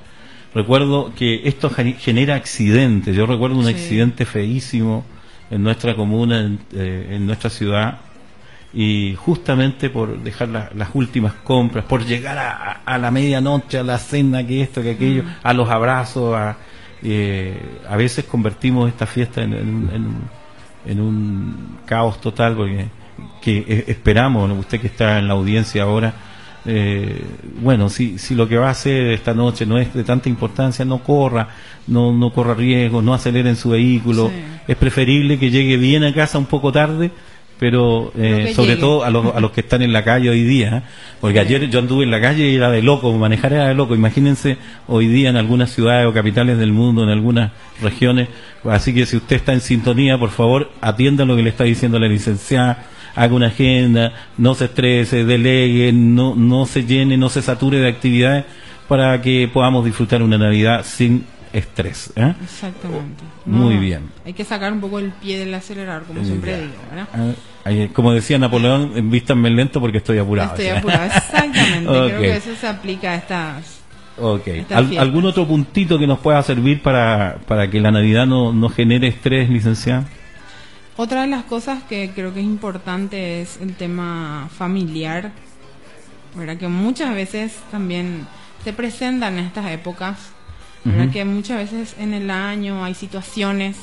Recuerdo 0.55 1.13
que 1.15 1.43
esto 1.49 1.71
gen- 1.71 1.97
genera 1.99 2.35
accidentes. 2.35 3.15
Yo 3.15 3.27
recuerdo 3.27 3.57
un 3.57 3.67
Sí. 3.67 3.73
accidente 3.73 4.25
feísimo 4.25 5.05
en 5.51 5.63
nuestra 5.63 5.95
comuna, 5.95 6.41
en, 6.41 6.59
eh, 6.73 7.09
en 7.13 7.27
nuestra 7.27 7.51
ciudad, 7.51 7.99
y 8.73 9.15
justamente 9.17 9.91
por 9.91 10.19
dejar 10.23 10.49
la- 10.49 10.71
las 10.75 10.89
últimas 10.95 11.33
compras, 11.35 11.85
por 11.85 12.05
llegar 12.05 12.37
a, 12.39 12.81
a 12.85 12.99
la 12.99 13.11
medianoche, 13.11 13.79
a 13.79 13.83
la 13.83 13.99
cena, 13.99 14.47
que 14.47 14.61
esto, 14.63 14.83
que 14.83 14.91
aquello, 14.93 15.23
Mm. 15.23 15.27
a 15.43 15.53
los 15.55 15.69
abrazos, 15.71 16.35
a, 16.37 16.57
eh, 17.03 17.59
a 17.89 17.97
veces 17.97 18.25
convertimos 18.25 18.89
esta 18.89 19.07
fiesta 19.07 19.43
en, 19.43 19.53
en- 19.55 19.91
en- 19.95 20.17
en 20.91 21.01
un 21.01 21.79
caos 21.87 22.21
total, 22.21 22.55
porque 22.57 22.87
que 23.41 23.59
eh, 23.67 23.85
esperamos, 23.89 24.51
usted 24.59 24.81
que 24.81 24.89
está 24.89 25.19
en 25.19 25.29
la 25.29 25.35
audiencia 25.35 25.83
ahora, 25.85 26.13
eh, 26.67 27.23
bueno, 27.63 27.89
si, 27.89 28.19
si 28.19 28.35
lo 28.35 28.49
que 28.49 28.57
va 28.57 28.69
a 28.69 28.71
hacer 28.73 29.07
esta 29.13 29.33
noche 29.35 29.65
no 29.67 29.79
es 29.79 29.95
de 29.95 30.05
tanta 30.05 30.29
importancia, 30.29 30.85
no 30.85 30.99
corra, 31.03 31.49
no, 31.87 32.13
no 32.13 32.31
corra 32.33 32.55
riesgo, 32.55 33.03
no 33.03 33.15
acelere 33.15 33.49
en 33.49 33.57
su 33.57 33.71
vehículo, 33.71 34.29
Sí. 34.29 34.43
es 34.73 34.77
preferible 34.77 35.39
que 35.39 35.51
llegue 35.51 35.77
bien 35.77 36.03
a 36.05 36.13
casa 36.13 36.39
un 36.39 36.47
poco 36.47 36.73
tarde, 36.73 37.11
pero 37.59 38.13
eh, 38.19 38.53
sobre 38.55 38.71
llegue. 38.71 38.81
todo 38.81 39.05
a 39.05 39.11
los, 39.11 39.35
a 39.35 39.41
los 39.41 39.51
que 39.53 39.61
están 39.63 39.81
en 39.81 39.93
la 39.93 40.05
calle 40.05 40.29
hoy 40.29 40.43
día, 40.45 40.79
¿eh? 40.79 40.83
porque 41.21 41.39
ayer 41.41 41.71
yo 41.71 41.79
anduve 41.79 42.05
en 42.05 42.11
la 42.11 42.21
calle 42.21 42.51
y 42.51 42.57
era 42.57 42.71
de 42.71 42.83
loco, 42.83 43.11
manejar 43.17 43.53
era 43.55 43.69
de 43.69 43.75
loco, 43.75 43.95
imagínense 43.95 44.59
hoy 44.89 45.07
día 45.07 45.31
en 45.31 45.37
algunas 45.37 45.71
ciudades 45.71 46.07
o 46.07 46.13
capitales 46.13 46.59
del 46.59 46.73
mundo, 46.73 47.03
en 47.05 47.09
algunas 47.09 47.53
regiones, 47.81 48.29
así 48.65 48.93
que 48.93 49.07
si 49.07 49.17
usted 49.17 49.37
está 49.37 49.53
en 49.55 49.61
sintonía, 49.63 50.19
por 50.19 50.31
favor, 50.31 50.71
atienda 50.83 51.25
lo 51.25 51.35
que 51.37 51.43
le 51.45 51.49
está 51.51 51.65
diciendo 51.65 51.99
la 51.99 52.09
licenciada, 52.09 52.85
haga 53.17 53.35
una 53.35 53.49
agenda, 53.49 54.13
no 54.39 54.55
se 54.55 54.67
estrese, 54.67 55.25
delegue, 55.25 55.93
no, 55.93 56.35
no 56.37 56.67
se 56.67 56.85
llene, 56.85 57.17
no 57.17 57.29
se 57.29 57.43
sature 57.43 57.79
de 57.79 57.89
actividades 57.89 58.45
para 58.89 59.21
que 59.21 59.51
podamos 59.53 59.85
disfrutar 59.85 60.23
una 60.23 60.39
Navidad 60.39 60.85
sin 60.85 61.25
estrés. 61.53 62.13
¿eh? 62.17 62.35
Exactamente. 62.45 63.25
Muy 63.47 63.77
bien. 63.79 64.11
Hay 64.25 64.35
que 64.35 64.45
sacar 64.45 64.73
un 64.73 64.81
poco 64.81 64.99
el 64.99 65.11
pie 65.11 65.39
del 65.39 65.55
acelerador, 65.55 66.05
como 66.05 66.23
siempre 66.25 66.53
ya. 66.53 66.59
digo, 66.59 66.73
¿verdad? 66.91 67.35
Ah, 67.65 67.71
como 67.93 68.13
decía 68.13 68.39
Napoleón, 68.39 69.11
vístanme 69.11 69.51
lento 69.51 69.81
porque 69.81 69.99
estoy 69.99 70.19
apurado. 70.19 70.51
Estoy 70.51 70.67
¿sí? 70.67 70.71
apurado, 70.71 71.05
exactamente. 71.07 71.87
Creo 71.87 72.21
que 72.21 72.37
eso 72.37 72.55
se 72.61 72.67
aplica 72.69 73.13
a 73.13 73.15
estas. 73.17 73.81
Ok. 74.19 74.47
Estas 74.49 74.79
¿Al- 74.79 74.87
fiestas. 74.89 75.07
¿Algún 75.07 75.25
otro 75.27 75.47
puntito 75.47 75.99
que 75.99 76.07
nos 76.07 76.19
pueda 76.21 76.43
servir 76.43 76.83
para, 76.83 77.39
para 77.47 77.69
que 77.71 77.81
la 77.81 77.91
Navidad 77.91 78.27
no, 78.27 78.53
no 78.53 78.69
genere 78.69 79.09
estrés, 79.09 79.49
licenciada? 79.51 80.05
Otra 80.99 81.23
de 81.23 81.27
las 81.27 81.45
cosas 81.45 81.83
que 81.83 82.11
creo 82.15 82.33
que 82.33 82.41
es 82.41 82.47
importante 82.47 83.43
es 83.43 83.59
el 83.61 83.75
tema 83.75 84.49
familiar, 84.57 85.31
¿verdad? 86.35 86.57
Que 86.57 86.69
muchas 86.69 87.15
veces 87.15 87.55
también 87.71 88.27
se 88.65 88.73
presentan 88.73 89.39
en 89.39 89.45
estas 89.45 89.71
épocas, 89.71 90.17
¿verdad? 90.85 91.05
Ujú. 91.05 91.13
Que 91.13 91.25
muchas 91.27 91.59
veces 91.59 91.97
en 91.99 92.15
el 92.15 92.31
año 92.31 92.83
hay 92.83 92.95
situaciones, 92.95 93.77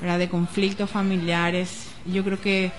¿verdad? 0.00 0.18
De 0.18 0.30
conflictos 0.30 0.88
familiares. 0.88 1.90
Yo 2.06 2.24
creo 2.24 2.40
que 2.40 2.72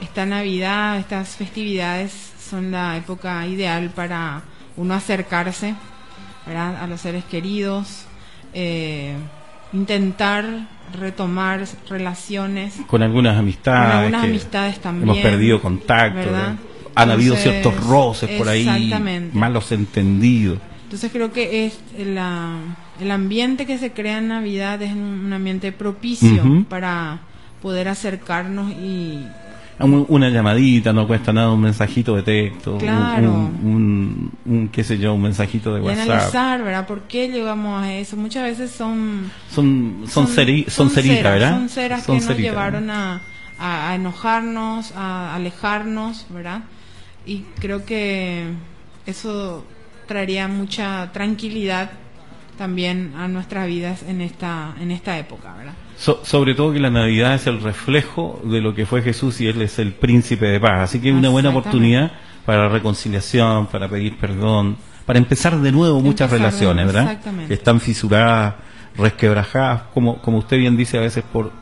esta 0.00 0.24
Navidad, 0.24 0.98
estas 0.98 1.30
festividades 1.30 2.12
son 2.38 2.70
la 2.70 2.96
época 2.96 3.44
ideal 3.48 3.90
para 3.90 4.42
uno 4.76 4.94
acercarse, 4.94 5.74
¿verdad? 6.46 6.76
A 6.76 6.86
los 6.86 7.00
seres 7.00 7.24
queridos, 7.24 8.04
eh, 8.54 9.16
intentar 9.72 10.75
retomar 10.92 11.64
relaciones 11.88 12.74
Con 12.86 13.02
algunas 13.02 13.36
amistades. 13.36 13.90
con 13.90 13.98
algunas 13.98 14.24
amistades 14.24 14.78
también. 14.80 15.08
Hemos 15.08 15.22
perdido 15.22 15.60
contacto. 15.60 16.16
¿verdad? 16.16 16.32
¿verdad? 16.32 16.56
Han 16.94 17.10
habido 17.10 17.36
ciertos 17.36 17.76
roces 17.84 18.30
por 18.38 18.48
ahí, 18.48 18.64
malos 19.32 19.70
entendidos. 19.72 20.58
Entonces 20.84 21.10
creo 21.12 21.32
que 21.32 21.66
es 21.66 21.78
la, 21.98 22.56
el 23.00 23.10
ambiente 23.10 23.66
que 23.66 23.76
se 23.76 23.92
crea 23.92 24.18
en 24.18 24.28
Navidad 24.28 24.80
es 24.80 24.92
un, 24.92 25.32
ambiente 25.32 25.72
propicio 25.72 26.64
para 26.68 27.20
poder 27.60 27.88
acercarnos 27.88 28.70
y 28.70 29.26
Una 29.78 30.30
llamadita, 30.30 30.92
no 30.94 31.06
cuesta 31.06 31.32
nada, 31.34 31.50
un 31.52 31.60
mensajito 31.60 32.16
de 32.16 32.22
texto, 32.22 32.74
un- 32.74 32.78
Claro. 32.80 33.30
un, 33.30 33.60
un- 33.62 34.32
un, 34.46 34.68
qué 34.68 34.82
sé 34.82 34.96
yo, 34.96 35.12
un 35.12 35.20
mensajito 35.22 35.74
de 35.74 35.80
y 35.80 35.84
WhatsApp. 35.84 36.08
analizar, 36.10 36.62
¿verdad? 36.62 36.86
¿Por 36.86 37.02
qué 37.02 37.28
llegamos 37.28 37.82
a 37.82 37.92
eso? 37.92 38.16
Muchas 38.16 38.44
veces 38.44 38.70
son 38.70 39.30
Son, 39.50 40.04
son, 40.08 40.26
ceri- 40.28 40.66
son, 40.68 40.88
ceritas, 40.88 41.16
ceras, 41.18 41.32
¿verdad? 41.34 41.50
Son 41.58 41.68
ceras 41.68 42.02
Son 42.04 42.18
que 42.20 42.24
nos 42.24 42.38
llevaron 42.38 42.88
a, 42.90 43.20
a, 43.58 43.90
a 43.90 43.94
enojarnos, 43.94 44.92
a 44.96 45.34
alejarnos, 45.34 46.26
¿verdad? 46.30 46.62
Y 47.26 47.44
creo 47.60 47.84
que 47.84 48.44
eso 49.04 49.64
traería 50.06 50.48
mucha 50.48 51.12
tranquilidad 51.12 51.90
también 52.56 53.12
a 53.18 53.28
nuestras 53.28 53.66
vidas 53.66 54.02
en 54.08 54.22
esta 54.22 54.74
en 54.80 54.90
esta 54.90 55.18
época, 55.18 55.52
¿verdad? 55.58 55.74
So- 55.96 56.20
sobre 56.24 56.54
todo 56.54 56.72
que 56.72 56.80
la 56.80 56.90
Navidad 56.90 57.34
es 57.34 57.46
el 57.46 57.60
reflejo 57.60 58.40
de 58.44 58.60
lo 58.60 58.74
que 58.74 58.84
fue 58.86 59.02
Jesús 59.02 59.40
y 59.40 59.46
Él 59.48 59.62
es 59.62 59.78
el 59.78 59.92
príncipe 59.92 60.46
de 60.46 60.60
paz. 60.60 60.80
Así 60.90 61.00
que 61.00 61.08
es 61.08 61.14
una 61.14 61.28
buena 61.30 61.50
oportunidad 61.50 62.12
para 62.44 62.64
la 62.64 62.68
reconciliación, 62.68 63.66
para 63.66 63.88
pedir 63.88 64.16
perdón, 64.18 64.76
para 65.06 65.18
empezar 65.18 65.58
de 65.60 65.72
nuevo 65.72 66.00
muchas 66.00 66.30
Empezar 66.32 66.38
relaciones, 66.52 66.84
nuevo, 66.84 66.92
¿verdad? 66.98 67.12
exactamente. 67.12 67.48
Que 67.48 67.54
están 67.54 67.80
fisuradas, 67.80 68.54
resquebrajadas, 68.96 69.82
como, 69.94 70.18
como 70.20 70.38
usted 70.38 70.58
bien 70.58 70.76
dice, 70.76 70.98
a 70.98 71.00
veces 71.00 71.24
por 71.32 71.52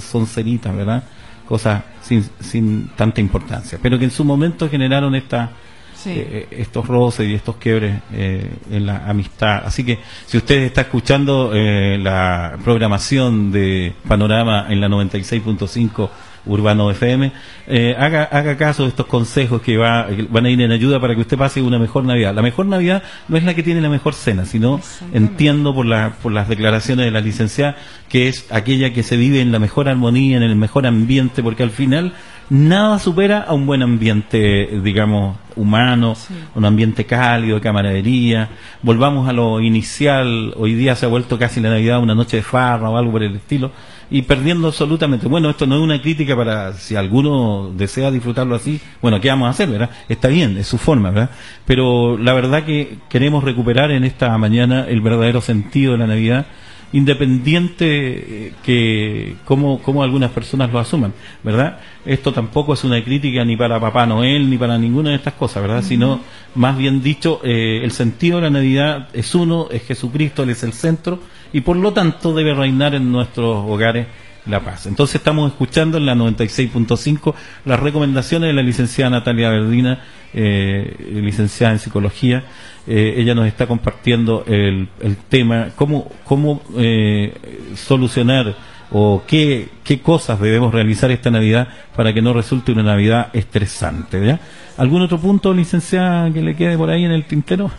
son 0.00 0.26
ceritas, 0.26 0.74
¿verdad? 0.74 1.02
Cosas 1.46 1.82
sin, 2.02 2.24
sin 2.40 2.88
tanta 2.96 3.20
importancia, 3.20 3.78
pero 3.82 3.98
que 3.98 4.04
en 4.04 4.10
su 4.10 4.24
momento 4.24 4.68
generaron 4.68 5.14
esta, 5.14 5.50
Sí. 5.98 6.10
eh, 6.14 6.46
estos 6.52 6.86
roces 6.86 7.28
y 7.28 7.34
estos 7.34 7.56
quiebres 7.56 8.00
eh, 8.12 8.48
en 8.70 8.86
la 8.86 9.08
amistad. 9.08 9.62
Así 9.66 9.84
que 9.84 9.98
si 10.26 10.36
usted 10.36 10.62
está 10.62 10.82
escuchando 10.82 11.50
eh, 11.52 11.98
la 12.00 12.56
programación 12.62 13.50
de 13.50 13.94
Panorama 14.06 14.66
en 14.68 14.80
la 14.80 14.88
96.5 14.88 16.08
Urbano 16.46 16.90
FM, 16.90 17.32
eh, 17.66 17.94
haga, 17.98 18.24
haga 18.24 18.56
caso 18.56 18.84
de 18.84 18.90
estos 18.90 19.06
consejos 19.06 19.60
que, 19.60 19.76
va, 19.76 20.06
que 20.06 20.22
van 20.22 20.46
a 20.46 20.50
ir 20.50 20.60
en 20.60 20.72
ayuda 20.72 21.00
para 21.00 21.14
que 21.14 21.20
usted 21.20 21.36
pase 21.36 21.60
una 21.60 21.78
mejor 21.78 22.04
Navidad. 22.04 22.34
La 22.34 22.42
mejor 22.42 22.66
Navidad 22.66 23.02
no 23.28 23.36
es 23.36 23.44
la 23.44 23.54
que 23.54 23.62
tiene 23.62 23.80
la 23.80 23.90
mejor 23.90 24.14
cena, 24.14 24.44
sino 24.46 24.80
entiendo 25.12 25.74
por, 25.74 25.86
la, 25.86 26.14
por 26.22 26.32
las 26.32 26.48
declaraciones 26.48 27.04
de 27.04 27.10
la 27.10 27.20
licenciada 27.20 27.76
que 28.08 28.28
es 28.28 28.46
aquella 28.50 28.92
que 28.92 29.02
se 29.02 29.16
vive 29.16 29.40
en 29.40 29.52
la 29.52 29.58
mejor 29.58 29.88
armonía, 29.88 30.36
en 30.38 30.42
el 30.42 30.56
mejor 30.56 30.86
ambiente, 30.86 31.42
porque 31.42 31.62
al 31.62 31.70
final 31.70 32.14
nada 32.50 32.98
supera 32.98 33.40
a 33.40 33.54
un 33.54 33.66
buen 33.66 33.82
ambiente, 33.82 34.80
digamos, 34.82 35.36
humano, 35.56 36.14
Sí. 36.14 36.34
un 36.54 36.64
ambiente 36.64 37.04
cálido, 37.04 37.56
de 37.56 37.60
camaradería. 37.60 38.48
Volvamos 38.82 39.28
a 39.28 39.32
lo 39.32 39.60
inicial, 39.60 40.54
hoy 40.56 40.74
día 40.74 40.94
se 40.94 41.06
ha 41.06 41.08
vuelto 41.08 41.38
casi 41.38 41.60
la 41.60 41.70
Navidad 41.70 42.00
una 42.00 42.14
noche 42.14 42.38
de 42.38 42.42
farra 42.42 42.88
o 42.90 42.96
algo 42.96 43.12
por 43.12 43.22
el 43.22 43.36
estilo, 43.36 43.70
y 44.10 44.22
perdiendo 44.22 44.68
absolutamente. 44.68 45.28
Bueno, 45.28 45.50
esto 45.50 45.66
no 45.66 45.76
es 45.76 45.82
una 45.82 46.00
crítica 46.00 46.34
para 46.34 46.72
si 46.72 46.96
alguno 46.96 47.70
desea 47.76 48.10
disfrutarlo 48.10 48.54
así, 48.54 48.80
bueno, 49.02 49.20
¿qué 49.20 49.28
vamos 49.28 49.48
a 49.48 49.50
hacer, 49.50 49.68
verdad? 49.68 49.90
Está 50.08 50.28
bien, 50.28 50.56
es 50.56 50.66
su 50.66 50.78
forma, 50.78 51.10
¿verdad? 51.10 51.30
Pero 51.66 52.16
la 52.16 52.32
verdad 52.32 52.64
que 52.64 52.98
queremos 53.10 53.44
recuperar 53.44 53.90
en 53.90 54.04
esta 54.04 54.36
mañana 54.38 54.86
el 54.88 55.00
verdadero 55.02 55.40
sentido 55.40 55.92
de 55.92 55.98
la 55.98 56.06
Navidad 56.06 56.46
independiente 56.92 57.86
eh, 57.86 58.52
que 58.64 59.36
como, 59.44 59.80
como 59.82 60.02
algunas 60.02 60.30
personas 60.30 60.72
lo 60.72 60.78
asuman, 60.78 61.12
¿verdad? 61.42 61.80
Esto 62.04 62.32
tampoco 62.32 62.72
es 62.72 62.84
una 62.84 63.02
crítica 63.04 63.44
ni 63.44 63.56
para 63.56 63.78
Papá 63.78 64.06
Noel 64.06 64.48
ni 64.48 64.56
para 64.56 64.78
ninguna 64.78 65.10
de 65.10 65.16
estas 65.16 65.34
cosas, 65.34 65.62
¿verdad? 65.62 65.82
Sino, 65.82 66.20
más 66.54 66.78
bien 66.78 67.02
dicho, 67.02 67.40
eh, 67.44 67.80
el 67.82 67.90
sentido 67.92 68.36
de 68.36 68.42
la 68.44 68.50
Navidad 68.50 69.08
es 69.12 69.34
uno, 69.34 69.68
es 69.70 69.82
Jesucristo, 69.82 70.42
Él 70.42 70.50
es 70.50 70.62
el 70.62 70.72
centro 70.72 71.20
y 71.52 71.60
por 71.60 71.76
lo 71.76 71.92
tanto 71.92 72.34
debe 72.34 72.54
reinar 72.54 72.94
en 72.94 73.12
nuestros 73.12 73.64
hogares 73.66 74.06
la 74.46 74.60
paz. 74.60 74.86
Entonces 74.86 75.16
estamos 75.16 75.50
escuchando 75.50 75.98
en 75.98 76.06
la 76.06 76.14
96.5 76.14 77.34
las 77.64 77.80
recomendaciones 77.80 78.48
de 78.48 78.52
la 78.54 78.62
licenciada 78.62 79.10
Natalia 79.10 79.50
Verdina, 79.50 80.02
eh, 80.32 80.96
licenciada 81.22 81.72
en 81.72 81.78
psicología. 81.78 82.44
Eh, 82.86 83.14
ella 83.18 83.34
nos 83.34 83.46
está 83.46 83.66
compartiendo 83.66 84.44
el, 84.46 84.88
el 85.00 85.16
tema, 85.16 85.68
cómo, 85.76 86.10
cómo 86.24 86.62
eh, 86.76 87.34
solucionar 87.74 88.56
o 88.90 89.22
qué, 89.26 89.68
qué 89.84 90.00
cosas 90.00 90.40
debemos 90.40 90.72
realizar 90.72 91.10
esta 91.10 91.30
Navidad 91.30 91.68
para 91.94 92.12
que 92.14 92.22
no 92.22 92.32
resulte 92.32 92.72
una 92.72 92.82
Navidad 92.82 93.28
estresante. 93.32 94.24
¿ya? 94.24 94.40
¿Algún 94.76 95.02
otro 95.02 95.18
punto, 95.18 95.52
licenciada, 95.52 96.32
que 96.32 96.40
le 96.40 96.56
quede 96.56 96.78
por 96.78 96.88
ahí 96.90 97.04
en 97.04 97.10
el 97.10 97.24
tintero? 97.24 97.70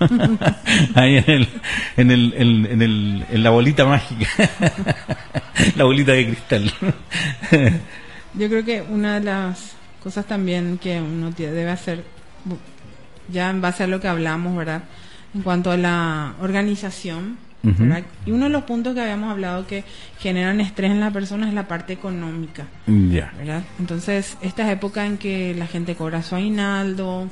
ahí 0.95 1.17
en, 1.17 1.29
el, 1.29 1.47
en, 1.97 2.11
el, 2.11 2.33
en, 2.37 2.65
en 2.65 2.81
el, 2.81 3.25
en 3.31 3.43
la 3.43 3.49
bolita 3.49 3.85
mágica, 3.85 4.27
la 5.75 5.83
bolita 5.83 6.11
de 6.11 6.25
cristal. 6.27 6.71
Yo 8.33 8.47
creo 8.47 8.63
que 8.63 8.81
una 8.81 9.19
de 9.19 9.25
las 9.25 9.75
cosas 10.03 10.25
también 10.25 10.77
que 10.77 11.01
uno 11.01 11.31
debe 11.31 11.69
hacer, 11.69 12.03
ya 13.29 13.49
en 13.49 13.61
base 13.61 13.83
a 13.83 13.87
lo 13.87 13.99
que 13.99 14.07
hablamos, 14.07 14.55
¿verdad? 14.55 14.83
En 15.33 15.41
cuanto 15.41 15.71
a 15.71 15.77
la 15.77 16.33
organización, 16.41 17.37
Y 18.25 18.31
uno 18.31 18.45
de 18.45 18.51
los 18.51 18.63
puntos 18.63 18.93
que 18.93 19.01
habíamos 19.01 19.31
hablado 19.31 19.67
que 19.67 19.83
generan 20.19 20.61
estrés 20.61 20.91
en 20.91 20.99
la 20.99 21.11
persona 21.11 21.47
es 21.47 21.53
la 21.53 21.67
parte 21.67 21.93
económica. 21.93 22.65
Entonces, 23.79 24.37
esta 24.41 24.65
es 24.65 24.73
época 24.73 25.05
en 25.05 25.17
que 25.17 25.53
la 25.55 25.67
gente 25.67 25.95
cobra 25.95 26.23
su 26.23 26.35
aguinaldo, 26.35 27.27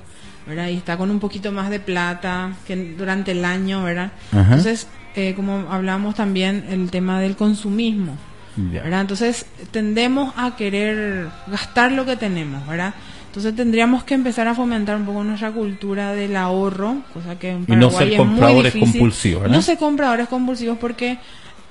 ¿verdad? 0.45 0.67
Y 0.67 0.75
está 0.75 0.97
con 0.97 1.11
un 1.11 1.19
poquito 1.19 1.51
más 1.51 1.69
de 1.69 1.79
plata 1.79 2.53
que 2.65 2.75
durante 2.97 3.31
el 3.31 3.45
año, 3.45 3.83
¿verdad? 3.83 4.11
Entonces, 4.33 4.87
eh, 5.15 5.33
como 5.35 5.71
hablamos 5.71 6.15
también, 6.15 6.65
el 6.69 6.91
tema 6.91 7.19
del 7.19 7.35
consumismo. 7.35 8.17
¿verdad? 8.57 9.01
Entonces 9.01 9.45
tendemos 9.71 10.33
a 10.35 10.55
querer 10.55 11.27
gastar 11.45 11.91
lo 11.91 12.05
que 12.05 12.15
tenemos, 12.15 12.65
¿verdad? 12.67 12.93
Entonces 13.27 13.55
tendríamos 13.55 14.03
que 14.03 14.13
empezar 14.15 14.47
a 14.47 14.55
fomentar 14.55 14.95
un 14.95 15.05
poco 15.05 15.23
nuestra 15.23 15.51
cultura 15.51 16.13
del 16.13 16.35
ahorro, 16.35 16.97
cosa 17.13 17.37
que 17.37 17.51
en 17.51 17.65
Y 17.67 17.75
no 17.75 17.89
Paraguay 17.89 17.91
ser 17.97 18.07
es 18.13 18.17
muy 18.17 18.27
compradores 18.27 18.73
difícil. 18.73 18.91
compulsivos, 18.93 19.41
¿verdad? 19.43 19.55
No 19.55 19.61
ser 19.61 19.77
compradores 19.77 20.27
compulsivos 20.27 20.77
porque 20.79 21.17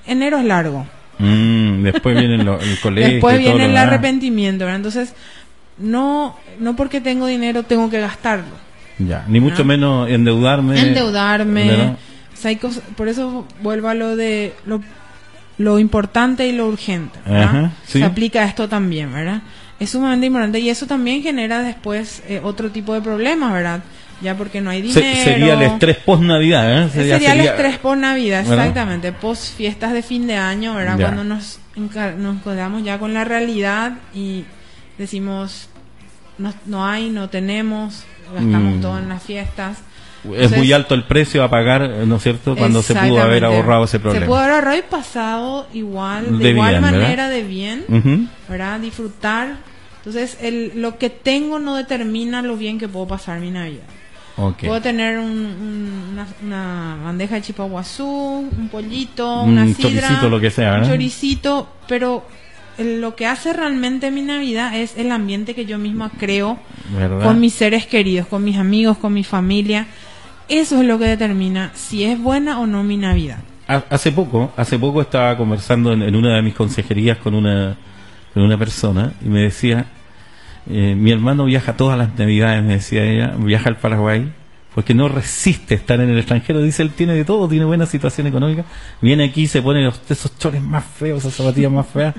enero 0.05 0.37
es 0.37 0.45
largo. 0.45 0.85
Mm, 1.19 1.83
después 1.83 2.17
viene 2.17 2.37
lo- 2.43 2.59
el 2.59 2.79
colegio. 2.81 3.11
Después 3.13 3.37
viene 3.39 3.65
el 3.65 3.75
arrepentimiento, 3.77 4.65
¿verdad? 4.65 4.77
Entonces 4.77 5.13
no 5.77 6.35
no 6.59 6.75
porque 6.75 7.01
tengo 7.01 7.27
dinero 7.27 7.63
tengo 7.63 7.89
que 7.89 7.99
gastarlo. 7.99 8.67
Ya, 8.99 9.25
ni 9.27 9.39
mucho 9.39 9.59
¿no? 9.59 9.65
menos 9.65 10.09
endeudarme. 10.09 10.79
endeudarme. 10.79 11.95
por 12.95 13.07
eso 13.07 13.45
vuelvo 13.61 13.89
a 13.89 13.93
lo 13.93 14.15
de 14.15 14.53
lo, 14.65 14.81
lo 15.57 15.79
importante 15.79 16.47
y 16.47 16.51
lo 16.51 16.67
urgente. 16.67 17.19
Ajá, 17.25 17.71
sí. 17.85 17.99
Se 17.99 18.05
aplica 18.05 18.41
a 18.41 18.45
esto 18.45 18.67
también, 18.69 19.11
¿verdad? 19.11 19.41
Es 19.79 19.91
sumamente 19.91 20.25
importante 20.25 20.59
y 20.59 20.69
eso 20.69 20.87
también 20.87 21.21
genera 21.21 21.61
después 21.61 22.23
eh, 22.27 22.41
otro 22.43 22.71
tipo 22.71 22.93
de 22.93 23.01
problemas, 23.01 23.53
¿verdad? 23.53 23.81
Ya 24.21 24.35
porque 24.35 24.59
no 24.61 24.71
hay 24.71 24.91
Se- 24.91 24.99
dinero. 25.01 25.23
sería 25.23 25.53
el 25.53 25.61
estrés 25.61 25.97
post 25.97 26.23
Navidad, 26.23 26.71
¿eh? 26.71 26.85
Ese 26.85 26.93
Sería, 26.95 27.15
el 27.17 27.21
sería- 27.23 27.51
estrés 27.51 27.77
por 27.77 27.97
Navidad, 27.97 28.43
¿verdad? 28.45 28.65
exactamente. 28.65 29.11
Post 29.11 29.55
fiestas 29.55 29.93
de 29.93 30.01
fin 30.01 30.25
de 30.25 30.35
año, 30.37 30.73
¿verdad? 30.73 30.97
Ya. 30.97 31.05
Cuando 31.05 31.23
nos, 31.23 31.59
nos 31.75 32.41
quedamos 32.41 32.83
ya 32.83 32.97
con 32.97 33.13
la 33.13 33.23
realidad 33.23 33.93
y 34.15 34.45
decimos, 34.97 35.69
no, 36.39 36.51
no 36.65 36.85
hay, 36.87 37.09
no 37.11 37.29
tenemos, 37.29 38.03
gastamos 38.33 38.77
Mm. 38.77 38.81
todo 38.81 38.97
en 38.97 39.09
las 39.09 39.21
fiestas. 39.21 39.77
Es 40.35 40.55
muy 40.55 40.71
alto 40.73 40.95
el 40.95 41.03
precio 41.03 41.43
a 41.43 41.49
pagar, 41.49 41.89
¿no 42.05 42.15
es 42.17 42.23
cierto? 42.23 42.55
Cuando 42.55 42.81
se 42.81 42.93
pudo 42.95 43.21
haber 43.21 43.45
ahorrado 43.45 43.85
ese 43.85 43.99
problema. 43.99 44.25
Se 44.25 44.27
pudo 44.27 44.37
haber 44.39 44.51
ahorrado 44.51 44.77
y 44.77 44.81
pasado 44.83 45.67
igual, 45.73 46.37
de, 46.37 46.43
De 46.45 46.49
igual 46.51 46.69
bien, 46.71 46.81
manera 46.81 47.07
¿verdad? 47.27 47.29
de 47.29 47.43
bien, 47.43 47.85
Ujú. 47.87 48.27
¿verdad? 48.49 48.79
Disfrutar. 48.79 49.57
Entonces, 49.97 50.37
el, 50.41 50.71
lo 50.75 50.97
que 50.97 51.09
tengo 51.09 51.59
no 51.59 51.75
determina 51.75 52.41
lo 52.41 52.55
bien 52.57 52.77
que 52.79 52.87
puedo 52.87 53.07
pasar 53.07 53.39
mi 53.39 53.51
Navidad. 53.51 53.83
Ok. 54.37 54.65
Puedo 54.65 54.81
tener 54.81 55.17
un- 55.17 55.25
un- 55.31 56.09
una, 56.13 56.27
una 56.43 57.03
bandeja 57.03 57.35
de 57.35 57.41
chipaguazú, 57.41 58.47
un 58.57 58.69
pollito, 58.69 59.41
Un 59.41 59.53
una 59.57 59.65
sidra, 59.73 59.81
choricito, 60.07 60.29
lo 60.29 60.39
que 60.39 60.51
sea, 60.51 60.69
un 60.69 60.73
¿verdad? 60.81 60.91
choricito, 60.91 61.69
pero 61.87 62.23
lo 62.77 63.15
que 63.15 63.25
hace 63.25 63.53
realmente 63.53 64.11
mi 64.11 64.21
Navidad 64.21 64.75
es 64.75 64.95
el 64.97 65.11
ambiente 65.11 65.55
que 65.55 65.65
yo 65.65 65.79
misma 65.79 66.11
creo 66.19 66.59
¿Verdad? 66.95 67.23
con 67.25 67.39
mis 67.39 67.53
seres 67.55 67.87
queridos, 67.87 68.27
con 68.27 68.43
mis 68.43 68.57
amigos, 68.57 68.97
con 68.99 69.11
mi 69.13 69.23
familia. 69.23 69.87
Eso 70.49 70.79
es 70.81 70.87
lo 70.87 70.97
que 70.97 71.05
determina 71.05 71.71
si 71.73 72.03
es 72.03 72.19
buena 72.19 72.59
o 72.59 72.67
no 72.67 72.83
mi 72.83 72.97
Navidad. 72.97 73.39
Ha- 73.67 73.83
Hace 73.89 74.11
poco, 74.11 74.51
hace 74.55 74.79
poco 74.79 75.01
estaba 75.01 75.35
conversando 75.37 75.91
en, 75.91 76.01
en 76.03 76.15
una 76.15 76.35
de 76.35 76.41
mis 76.41 76.53
consejerías 76.53 77.17
con 77.17 77.35
una, 77.35 77.75
con 78.33 78.43
una 78.43 78.57
persona 78.57 79.13
y 79.23 79.27
me 79.29 79.41
decía, 79.41 79.85
eh, 80.69 80.95
mi 80.97 81.11
hermano 81.11 81.45
viaja 81.45 81.75
todas 81.75 81.97
las 81.97 82.17
navidades, 82.17 82.63
me 82.63 82.73
decía 82.75 83.03
ella, 83.03 83.33
viaja 83.37 83.69
al 83.69 83.77
Paraguay 83.77 84.31
porque 84.73 84.93
no 84.93 85.07
resiste 85.09 85.73
estar 85.73 85.99
en 86.01 86.09
el 86.11 86.17
extranjero. 86.19 86.61
Dice, 86.61 86.83
él 86.83 86.91
tiene 86.91 87.13
de 87.15 87.25
todo, 87.25 87.47
tiene 87.49 87.65
buena 87.65 87.87
situación 87.87 88.27
económica. 88.27 88.63
Viene 89.01 89.23
aquí, 89.23 89.47
se 89.47 89.61
pone 89.63 89.83
los- 89.83 89.99
esos 90.07 90.37
chores 90.37 90.61
más 90.61 90.85
feos, 90.85 91.19
esas 91.25 91.33
zapatillas 91.33 91.71
más 91.71 91.87
feas 91.87 92.13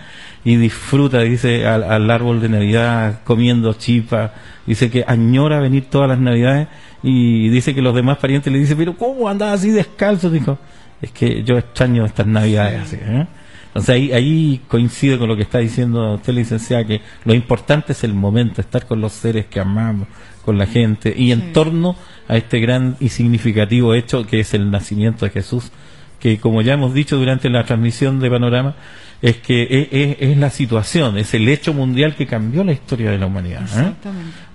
y 0.44 0.56
disfruta, 0.56 1.20
dice, 1.20 1.66
al, 1.68 1.84
al 1.84 2.10
árbol 2.10 2.40
de 2.40 2.48
Navidad 2.48 3.20
comiendo 3.22 3.74
chipa. 3.74 4.34
Dice 4.66 4.90
que 4.90 5.04
añora 5.06 5.60
venir 5.60 5.84
todas 5.88 6.08
las 6.08 6.18
navidades 6.18 6.66
y 7.02 7.48
dice 7.48 7.74
que 7.74 7.82
los 7.82 7.94
demás 7.94 8.18
parientes 8.18 8.52
le 8.52 8.58
dicen, 8.58 8.76
pero 8.76 8.96
¿cómo 8.96 9.28
andaba 9.28 9.52
así 9.52 9.70
descalzo? 9.70 10.30
Dijo, 10.30 10.58
es 11.00 11.10
que 11.12 11.42
yo 11.44 11.56
extraño 11.58 12.04
estas 12.04 12.26
navidades. 12.26 12.80
así, 12.82 12.96
¿eh? 13.00 13.26
Entonces 13.68 13.90
ahí, 13.94 14.12
ahí 14.12 14.60
coincide 14.66 15.18
con 15.18 15.28
lo 15.28 15.36
que 15.36 15.42
está 15.42 15.58
diciendo 15.58 16.14
usted, 16.14 16.32
licenciada, 16.32 16.84
que 16.84 17.00
lo 17.24 17.34
importante 17.34 17.92
es 17.92 18.02
el 18.02 18.14
momento, 18.14 18.60
estar 18.60 18.86
con 18.86 19.00
los 19.00 19.12
seres 19.12 19.46
que 19.46 19.60
amamos, 19.60 20.08
con 20.44 20.58
la 20.58 20.66
gente, 20.66 21.14
y 21.16 21.30
en 21.32 21.52
torno 21.52 21.94
a 22.26 22.36
este 22.36 22.58
gran 22.60 22.96
y 22.98 23.10
significativo 23.10 23.94
hecho 23.94 24.26
que 24.26 24.40
es 24.40 24.54
el 24.54 24.70
nacimiento 24.70 25.24
de 25.26 25.30
Jesús 25.30 25.70
que 26.18 26.38
como 26.38 26.62
ya 26.62 26.72
hemos 26.74 26.92
dicho 26.94 27.16
durante 27.16 27.48
la 27.48 27.64
transmisión 27.64 28.18
de 28.18 28.28
Panorama, 28.28 28.74
es 29.22 29.36
que 29.36 29.62
es, 29.70 29.88
es- 29.92 30.16
es 30.30 30.36
la 30.38 30.50
situación, 30.50 31.16
es 31.16 31.32
el 31.34 31.48
hecho 31.48 31.72
mundial 31.72 32.16
que 32.16 32.26
cambió 32.26 32.64
la 32.64 32.72
historia 32.72 33.12
de 33.12 33.18
la 33.18 33.26
humanidad. 33.26 33.62
¿eh? 33.62 33.92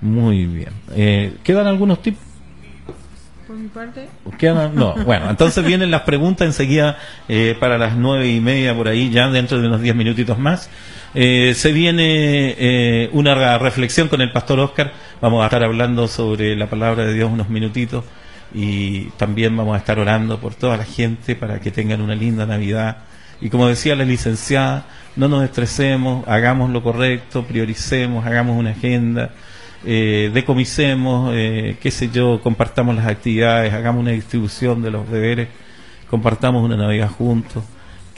Muy 0.02 0.46
bien. 0.46 0.70
Eh, 0.94 1.36
¿Quedan 1.42 1.68
algunos 1.68 2.02
tips? 2.02 2.18
Por 3.54 3.62
mi 3.62 3.68
parte, 3.68 4.10
Quedan- 4.40 4.74
no, 4.74 4.96
bueno, 5.06 5.30
entonces 5.30 5.64
vienen 5.64 5.92
las 5.92 6.02
preguntas 6.02 6.48
enseguida 6.48 6.98
eh, 7.30 7.56
para 7.60 7.78
las 7.78 7.96
nueve 7.96 8.28
y 8.28 8.40
media 8.40 8.74
por 8.76 8.88
ahí, 8.88 9.12
ya 9.12 9.30
dentro 9.30 9.62
de 9.62 9.68
unos 9.68 9.80
diez 9.80 9.96
minutitos 9.96 10.40
más. 10.40 10.72
Eh, 11.14 11.54
se 11.56 11.72
viene 11.72 12.56
eh, 12.58 13.10
una 13.14 13.60
reflexión 13.60 14.08
con 14.08 14.22
el 14.22 14.32
pastor 14.32 14.60
Oscar. 14.60 14.92
Vamos 15.22 15.44
a 15.44 15.46
estar 15.46 15.64
hablando 15.64 16.08
sobre 16.08 16.56
la 16.56 16.66
palabra 16.66 17.06
de 17.06 17.14
Dios 17.14 17.30
unos 17.32 17.48
minutitos 17.50 18.04
y 18.56 19.04
también 19.18 19.56
vamos 19.56 19.76
a 19.76 19.78
estar 19.78 20.00
orando 20.00 20.40
por 20.40 20.56
toda 20.56 20.76
la 20.76 20.86
gente 20.86 21.36
para 21.36 21.60
que 21.60 21.70
tengan 21.70 22.02
una 22.02 22.16
linda 22.16 22.48
Navidad. 22.48 22.98
Y 23.40 23.50
como 23.52 23.68
decía 23.68 23.96
la 23.96 24.04
licenciada, 24.04 24.86
no 25.16 25.28
nos 25.28 25.44
estresemos, 25.44 26.28
hagamos 26.28 26.72
lo 26.72 26.82
correcto, 26.82 27.44
prioricemos, 27.44 28.26
hagamos 28.26 28.58
una 28.58 28.72
agenda 28.72 29.30
eh, 29.86 30.32
decomisemos, 30.34 31.32
eh, 31.36 31.78
qué 31.82 31.92
sé 31.92 32.10
yo, 32.10 32.40
compartamos 32.42 32.96
las 32.96 33.08
actividades, 33.08 33.74
hagamos 33.74 34.02
una 34.02 34.12
distribución 34.12 34.82
de 34.82 34.92
los 34.92 35.10
deberes, 35.10 35.50
compartamos 36.10 36.64
una 36.64 36.78
Navidad 36.78 37.10
juntos, 37.10 37.64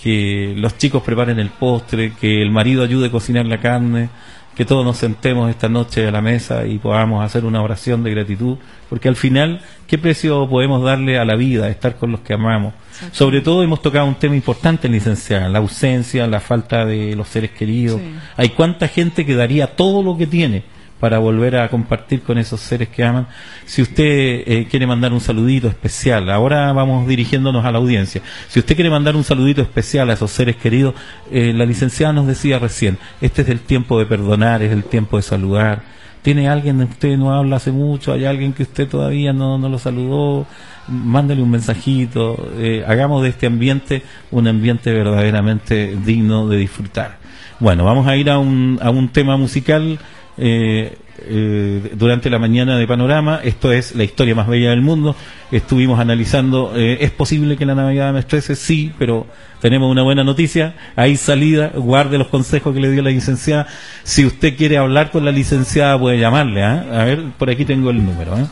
que 0.02 0.54
los 0.56 0.78
chicos 0.78 1.02
preparen 1.02 1.40
el 1.40 1.50
postre, 1.50 2.14
que 2.20 2.42
el 2.42 2.52
marido 2.52 2.84
ayude 2.84 3.08
a 3.08 3.12
cocinar 3.12 3.46
la 3.48 3.60
carne, 3.60 4.10
que 4.56 4.64
todos 4.64 4.86
nos 4.86 4.98
sentemos 4.98 5.50
esta 5.50 5.68
noche 5.68 6.08
a 6.08 6.12
la 6.12 6.22
mesa 6.22 6.66
y 6.66 6.78
podamos 6.78 7.26
hacer 7.26 7.44
una 7.44 7.62
oración 7.62 8.04
de 8.04 8.12
gratitud, 8.12 8.58
porque 8.90 9.10
al 9.10 9.16
final, 9.16 9.62
¿qué 9.88 9.98
precio 9.98 10.48
podemos 10.48 10.84
darle 10.84 11.18
a 11.18 11.26
la 11.26 11.36
vida, 11.36 11.68
estar 11.68 11.98
con 11.98 12.12
los 12.12 12.22
que 12.22 12.34
amamos? 12.34 12.74
Sobre 13.12 13.42
todo 13.42 13.64
hemos 13.64 13.82
tocado 13.82 14.06
un 14.06 14.16
tema 14.16 14.36
importante, 14.36 14.88
licenciada, 14.88 15.50
la 15.50 15.60
ausencia, 15.60 16.28
la 16.28 16.40
falta 16.40 16.86
de 16.86 17.16
los 17.16 17.28
seres 17.28 17.52
queridos. 17.52 18.00
Sí. 18.00 18.08
Hay 18.38 18.50
cuánta 18.50 18.88
gente 18.88 19.26
que 19.26 19.36
daría 19.36 19.76
todo 19.76 20.04
lo 20.04 20.16
que 20.16 20.28
tiene 20.28 20.75
para 21.00 21.20
volver 21.20 21.58
a 21.58 21.70
compartir 21.70 22.22
con 22.22 22.38
esos 22.38 22.60
seres 22.62 22.90
que 22.90 23.04
aman. 23.04 23.28
Si 23.66 23.82
usted 23.82 24.04
eh, 24.04 24.68
quiere 24.70 24.88
mandar 24.88 25.14
un 25.14 25.20
saludito 25.20 25.68
especial, 25.68 26.30
ahora 26.30 26.72
vamos 26.74 27.08
dirigiéndonos 27.08 27.66
a 27.66 27.72
la 27.72 27.78
audiencia. 27.80 28.22
Si 28.48 28.60
usted 28.60 28.76
quiere 28.76 28.90
mandar 28.90 29.16
un 29.16 29.24
saludito 29.24 29.62
especial 29.62 30.10
a 30.10 30.14
esos 30.14 30.32
seres 30.32 30.56
queridos, 30.56 30.96
eh, 31.32 31.54
la 31.54 31.66
licenciada 31.66 32.14
nos 32.14 32.28
decía 32.28 32.60
recién, 32.60 32.98
este 33.22 33.42
es 33.42 33.50
el 33.50 33.60
tiempo 33.60 34.00
de 34.00 34.06
perdonar, 34.06 34.62
es 34.62 34.72
el 34.72 34.84
tiempo 34.84 35.18
de 35.18 35.24
saludar. 35.24 35.96
¿Tiene 36.22 36.50
alguien 36.50 36.80
de 36.80 36.86
usted 36.86 37.18
no 37.18 37.36
habla 37.36 37.58
hace 37.58 37.72
mucho? 37.72 38.12
¿Hay 38.12 38.26
alguien 38.26 38.54
que 38.54 38.64
usted 38.64 38.88
todavía 38.88 39.32
no, 39.32 39.60
no 39.60 39.70
lo 39.70 39.78
saludó? 39.78 40.48
Mándale 40.88 41.44
un 41.44 41.52
mensajito. 41.52 42.52
eh, 42.58 42.84
hagamos 42.88 43.22
de 43.22 43.30
este 43.30 43.46
ambiente 43.46 44.02
un 44.32 44.48
ambiente 44.48 44.92
verdaderamente 44.92 45.96
digno 46.04 46.48
de 46.48 46.58
disfrutar. 46.58 47.18
Bueno, 47.60 47.86
vamos 47.86 48.08
a 48.08 48.16
ir 48.16 48.32
a 48.32 48.40
un, 48.40 48.80
a 48.82 48.90
un 48.90 49.10
tema 49.10 49.38
musical 49.38 50.00
eh, 50.38 50.98
eh, 51.28 51.92
durante 51.94 52.30
la 52.30 52.38
mañana 52.40 52.78
de 52.78 52.88
Panorama. 52.88 53.40
Esto 53.44 53.72
es 53.72 53.96
la 53.96 54.04
historia 54.04 54.36
más 54.36 54.48
bella 54.48 54.72
del 54.72 54.82
mundo. 54.82 55.16
Estuvimos 55.52 56.00
analizando, 56.00 56.74
eh, 56.76 56.98
¿es 57.02 57.12
posible 57.12 57.58
que 57.58 57.66
la 57.66 57.76
Navidad 57.76 58.14
me 58.14 58.20
estrese? 58.20 58.56
Sí, 58.56 58.92
pero 59.00 59.26
tenemos 59.62 59.90
una 59.90 60.04
buena 60.04 60.24
noticia. 60.24 60.76
Hay 60.96 61.18
salida, 61.18 61.72
guarde 61.76 62.18
los 62.18 62.28
consejos 62.28 62.74
que 62.74 62.82
le 62.82 62.92
dio 62.92 63.02
la 63.02 63.12
licenciada. 63.12 63.68
Si 64.04 64.26
usted 64.26 64.58
quiere 64.58 64.78
hablar 64.78 65.12
con 65.12 65.24
la 65.24 65.32
licenciada, 65.32 65.98
puede 65.98 66.20
llamarle. 66.20 66.64
¿ah? 66.64 66.86
A 66.92 67.06
ver, 67.06 67.24
por 67.38 67.50
aquí 67.50 67.64
tengo 67.66 67.90
el 67.90 68.06
número. 68.06 68.38
¿eh? 68.38 68.46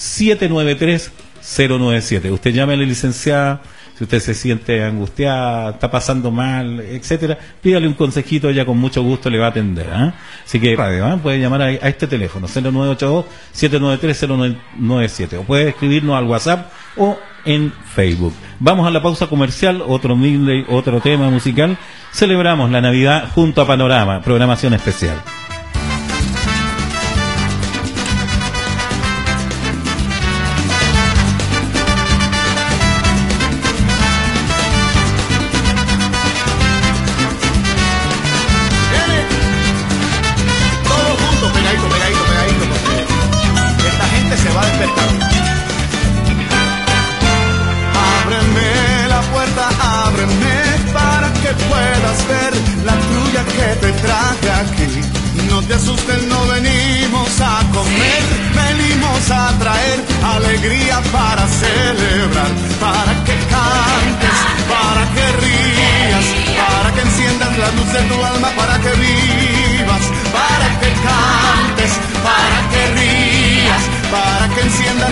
0982-793-097. 0.00 2.32
Usted 2.32 2.52
llame 2.52 2.72
a 2.74 2.76
la 2.76 2.84
licenciada. 2.84 3.62
Si 3.96 4.04
usted 4.04 4.20
se 4.20 4.32
siente 4.32 4.82
angustiada, 4.82 5.72
está 5.72 5.90
pasando 5.90 6.30
mal, 6.30 6.80
etcétera, 6.80 7.36
pídale 7.60 7.86
un 7.86 7.92
consejito, 7.92 8.48
ella 8.48 8.64
con 8.64 8.78
mucho 8.78 9.02
gusto 9.02 9.28
le 9.28 9.38
va 9.38 9.48
a 9.48 9.50
atender. 9.50 9.88
¿ah? 9.92 10.14
Así 10.42 10.58
que 10.58 10.74
radio, 10.74 11.04
¿ah? 11.04 11.18
puede 11.22 11.38
llamar 11.38 11.60
a, 11.60 11.66
a 11.66 11.70
este 11.70 12.06
teléfono, 12.06 12.48
0982-793-097, 12.48 15.40
o 15.40 15.42
puede 15.42 15.68
escribirnos 15.68 16.16
al 16.16 16.24
WhatsApp 16.24 16.72
o 16.96 17.18
en 17.44 17.74
Facebook. 17.94 18.32
Vamos 18.58 18.86
a 18.86 18.90
la 18.90 19.02
pausa 19.02 19.26
comercial, 19.26 19.82
otro 19.86 20.16
midley, 20.16 20.64
otro 20.70 21.02
tema 21.02 21.28
musical. 21.28 21.76
Celebramos 22.10 22.70
la 22.70 22.80
Navidad 22.80 23.28
junto 23.34 23.60
a 23.60 23.66
Panorama, 23.66 24.22
programación 24.22 24.72
especial. 24.72 25.22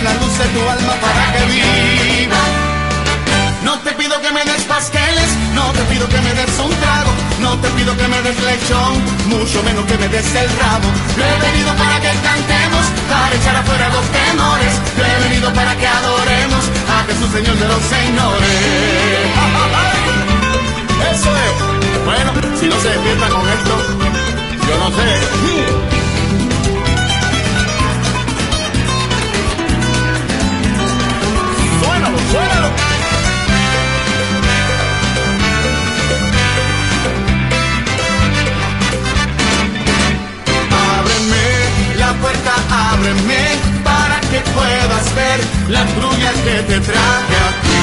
La 0.02 0.12
luz 0.14 0.38
de 0.38 0.46
tu 0.54 0.60
alma, 0.68 0.94
para 1.00 1.32
que 1.32 1.42
vivas. 1.52 2.48
No 3.62 3.78
te 3.80 3.92
pido 3.92 4.20
que 4.20 4.30
me 4.32 4.44
des 4.44 4.62
pasteles, 4.64 5.30
no 5.54 5.70
te 5.72 5.82
pido 5.90 6.06
que 6.08 6.20
me 6.20 6.32
des 6.34 6.58
un 6.58 6.70
trago, 6.82 7.12
no 7.40 7.56
te 7.58 7.68
pido 7.70 7.96
que 7.96 8.06
me 8.08 8.20
des 8.22 8.38
lechón, 8.40 9.02
mucho 9.26 9.62
menos 9.62 9.84
que 9.86 9.96
me 9.98 10.08
des 10.08 10.34
el 10.34 10.48
rabo. 10.60 10.88
Yo 11.16 11.24
he 11.24 11.38
venido 11.50 11.72
para 11.74 12.00
que 12.00 12.10
cantemos, 12.28 12.84
para 13.10 13.34
echar 13.34 13.56
afuera 13.56 13.88
los 13.88 14.04
temores. 14.20 14.80
Yo 14.96 15.04
he 15.04 15.18
venido 15.28 15.52
para 15.52 15.74
que 15.76 15.86
adoremos 15.86 16.64
a 16.88 17.04
Jesús 17.08 17.30
Señor 17.32 17.56
de 17.56 17.68
los 17.68 17.82
señores. 17.82 18.48
Eso 21.12 21.30
es. 21.36 21.52
Bueno, 22.04 22.32
si 22.58 22.66
no 22.68 22.80
se 22.80 22.88
despierta 22.88 23.28
con 23.28 23.46
esto, 23.48 23.76
yo 24.66 24.78
no 24.78 24.90
sé. 24.96 25.97
Puedas 44.54 45.14
ver 45.14 45.40
la 45.68 45.84
trulla 45.86 46.32
que 46.44 46.62
te 46.62 46.80
traje 46.80 47.36
aquí. 47.50 47.80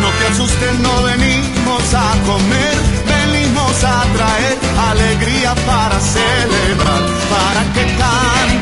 No 0.00 0.08
te 0.18 0.26
asustes, 0.32 0.78
no 0.80 1.02
venimos 1.04 1.94
a 1.94 2.08
comer, 2.26 2.76
venimos 3.14 3.84
a 3.84 4.04
traer 4.16 4.58
alegría 4.90 5.54
para 5.66 5.98
celebrar, 6.00 7.02
para 7.32 7.62
que 7.74 7.84
cantes, 8.00 8.53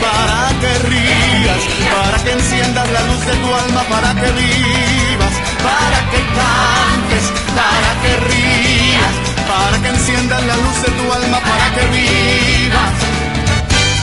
para 0.00 0.48
que 0.60 0.72
rías, 0.88 1.62
para 1.94 2.18
que 2.24 2.32
enciendas 2.32 2.90
la 2.90 3.02
luz 3.02 3.26
de 3.26 3.34
tu 3.42 3.54
alma, 3.54 3.82
para 3.84 4.14
que 4.14 4.30
vivas, 4.32 5.34
para 5.62 5.98
que 6.10 6.20
cantes, 6.38 7.24
para 7.58 7.90
que 8.02 8.12
rías, 8.30 9.14
para 9.46 9.76
que 9.82 9.88
enciendas 9.88 10.42
la 10.44 10.56
luz 10.56 10.82
de 10.82 10.90
tu 10.98 11.12
alma, 11.12 11.38
para 11.40 11.66
que 11.74 11.84
vivas. 11.96 12.94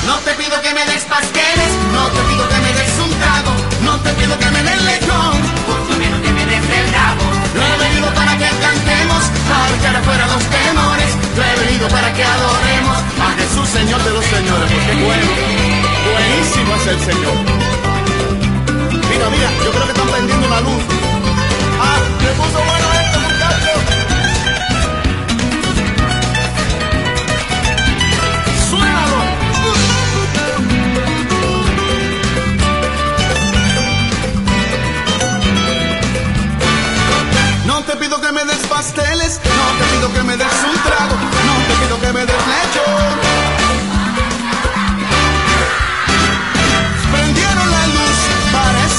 No 0.05 0.15
te 0.19 0.31
pido 0.35 0.61
que 0.61 0.73
me 0.73 0.85
des 0.85 1.03
pasteles, 1.03 1.71
no 1.91 2.07
te 2.07 2.21
pido 2.29 2.47
que 2.47 2.59
me 2.65 2.71
des 2.73 2.93
un 3.05 3.11
trago, 3.19 3.51
no 3.81 3.99
te 4.01 4.11
pido 4.13 4.37
que 4.37 4.49
me 4.51 4.61
des 4.63 4.81
lechón, 4.83 5.35
mucho 5.67 5.93
menos 5.97 6.19
que 6.21 6.31
me 6.31 6.45
des 6.45 6.63
el 6.79 6.87
rabo. 6.93 7.25
Yo 7.55 7.61
he 7.61 7.77
venido 7.87 8.13
para 8.13 8.37
que 8.37 8.49
cantemos, 8.65 9.23
para 9.49 9.75
echar 9.77 9.95
afuera 9.95 10.27
los 10.27 10.43
temores. 10.43 11.11
Yo 11.35 11.41
he 11.43 11.55
venido 11.65 11.87
para 11.89 12.13
que 12.13 12.23
adoremos 12.23 12.97
a 13.19 13.27
Jesús, 13.39 13.67
Señor 13.69 14.03
de 14.03 14.11
los 14.11 14.25
señores, 14.25 14.69
porque 14.71 14.93
bueno, 15.03 15.74
Buenísimo 16.35 16.75
es 16.75 16.87
el 16.87 16.99
Señor. 16.99 17.33
Mira, 19.09 19.29
mira, 19.29 19.49
yo 19.63 19.71
creo 19.71 19.85
que 19.85 19.91
están 19.91 20.07
prendiendo 20.09 20.49
la 20.49 20.59
luz. 20.59 20.83
¡Ah! 21.79 21.97
¡Le 22.21 22.31
puso 22.31 22.59
bueno 22.59 22.87
esto, 22.99 23.19
muchachos! 23.21 23.79
¡Suénalo! 28.69 29.21
No 37.65 37.81
te 37.83 37.95
pido 37.95 38.19
que 38.19 38.31
me 38.33 38.43
des 38.43 38.57
pasteles, 38.67 39.39
no 39.39 39.67
te 39.79 39.85
pido 39.95 40.13
que 40.13 40.23
me 40.23 40.35
des 40.35 40.47
un 40.47 40.83
trago, 40.83 41.15
no 41.45 41.55
te 41.65 41.73
pido 41.85 42.01
que 42.01 42.11
me 42.11 42.25
des 42.25 42.35
lechón. 42.35 43.24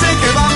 Parece 0.06 0.20
que 0.20 0.55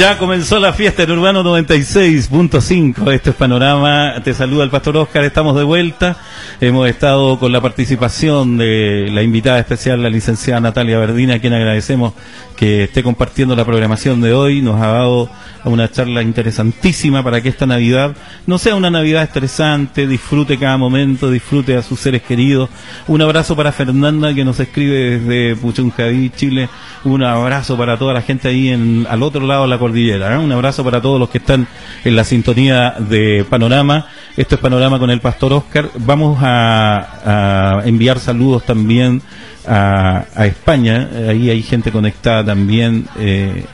Ya 0.00 0.16
comenzó 0.16 0.58
la 0.58 0.72
fiesta 0.72 1.02
en 1.02 1.10
Urbano 1.10 1.44
96.5. 1.44 3.12
Esto 3.12 3.30
es 3.30 3.36
Panorama. 3.36 4.14
Te 4.24 4.32
saluda 4.32 4.64
el 4.64 4.70
Pastor 4.70 4.96
Oscar. 4.96 5.24
Estamos 5.24 5.54
de 5.54 5.62
vuelta. 5.62 6.16
Hemos 6.58 6.88
estado 6.88 7.38
con 7.38 7.52
la 7.52 7.60
participación 7.60 8.56
de 8.56 9.10
la 9.12 9.22
invitada 9.22 9.58
especial, 9.58 10.02
la 10.02 10.08
licenciada 10.08 10.58
Natalia 10.58 10.98
Verdina, 10.98 11.34
a 11.34 11.38
quien 11.38 11.52
agradecemos 11.52 12.14
que 12.60 12.84
esté 12.84 13.02
compartiendo 13.02 13.56
la 13.56 13.64
programación 13.64 14.20
de 14.20 14.34
hoy. 14.34 14.60
Nos 14.60 14.78
ha 14.82 14.88
dado 14.88 15.30
una 15.64 15.90
charla 15.90 16.20
interesantísima 16.20 17.24
para 17.24 17.40
que 17.40 17.48
esta 17.48 17.64
Navidad 17.64 18.14
no 18.46 18.58
sea 18.58 18.74
una 18.74 18.90
Navidad 18.90 19.22
estresante. 19.22 20.06
Disfrute 20.06 20.58
cada 20.58 20.76
momento, 20.76 21.30
disfrute 21.30 21.74
a 21.74 21.82
sus 21.82 21.98
seres 22.00 22.20
queridos. 22.20 22.68
Un 23.08 23.22
abrazo 23.22 23.56
para 23.56 23.72
Fernanda, 23.72 24.34
que 24.34 24.44
nos 24.44 24.60
escribe 24.60 25.18
desde 25.18 25.56
Puchuncaví, 25.56 26.30
Chile. 26.36 26.68
Un 27.04 27.22
abrazo 27.22 27.78
para 27.78 27.96
toda 27.96 28.12
la 28.12 28.20
gente 28.20 28.48
ahí 28.48 28.68
en, 28.68 29.06
al 29.08 29.22
otro 29.22 29.46
lado 29.46 29.62
de 29.62 29.68
la 29.68 29.78
cordillera. 29.78 30.34
¿eh? 30.34 30.36
Un 30.36 30.52
abrazo 30.52 30.84
para 30.84 31.00
todos 31.00 31.18
los 31.18 31.30
que 31.30 31.38
están 31.38 31.66
en 32.04 32.14
la 32.14 32.24
sintonía 32.24 32.94
de 32.98 33.46
Panorama. 33.48 34.06
Esto 34.36 34.56
es 34.56 34.60
Panorama 34.60 34.98
con 34.98 35.08
el 35.08 35.22
Pastor 35.22 35.54
Oscar. 35.54 35.88
Vamos 35.96 36.38
a, 36.42 37.78
a 37.80 37.88
enviar 37.88 38.18
saludos 38.18 38.66
también 38.66 39.22
a, 39.70 40.24
a 40.34 40.46
España. 40.46 41.08
Ahí 41.28 41.48
hay 41.48 41.62
gente 41.62 41.92
conectada 41.92 42.44
también. 42.44 43.06
eh, 43.18 43.64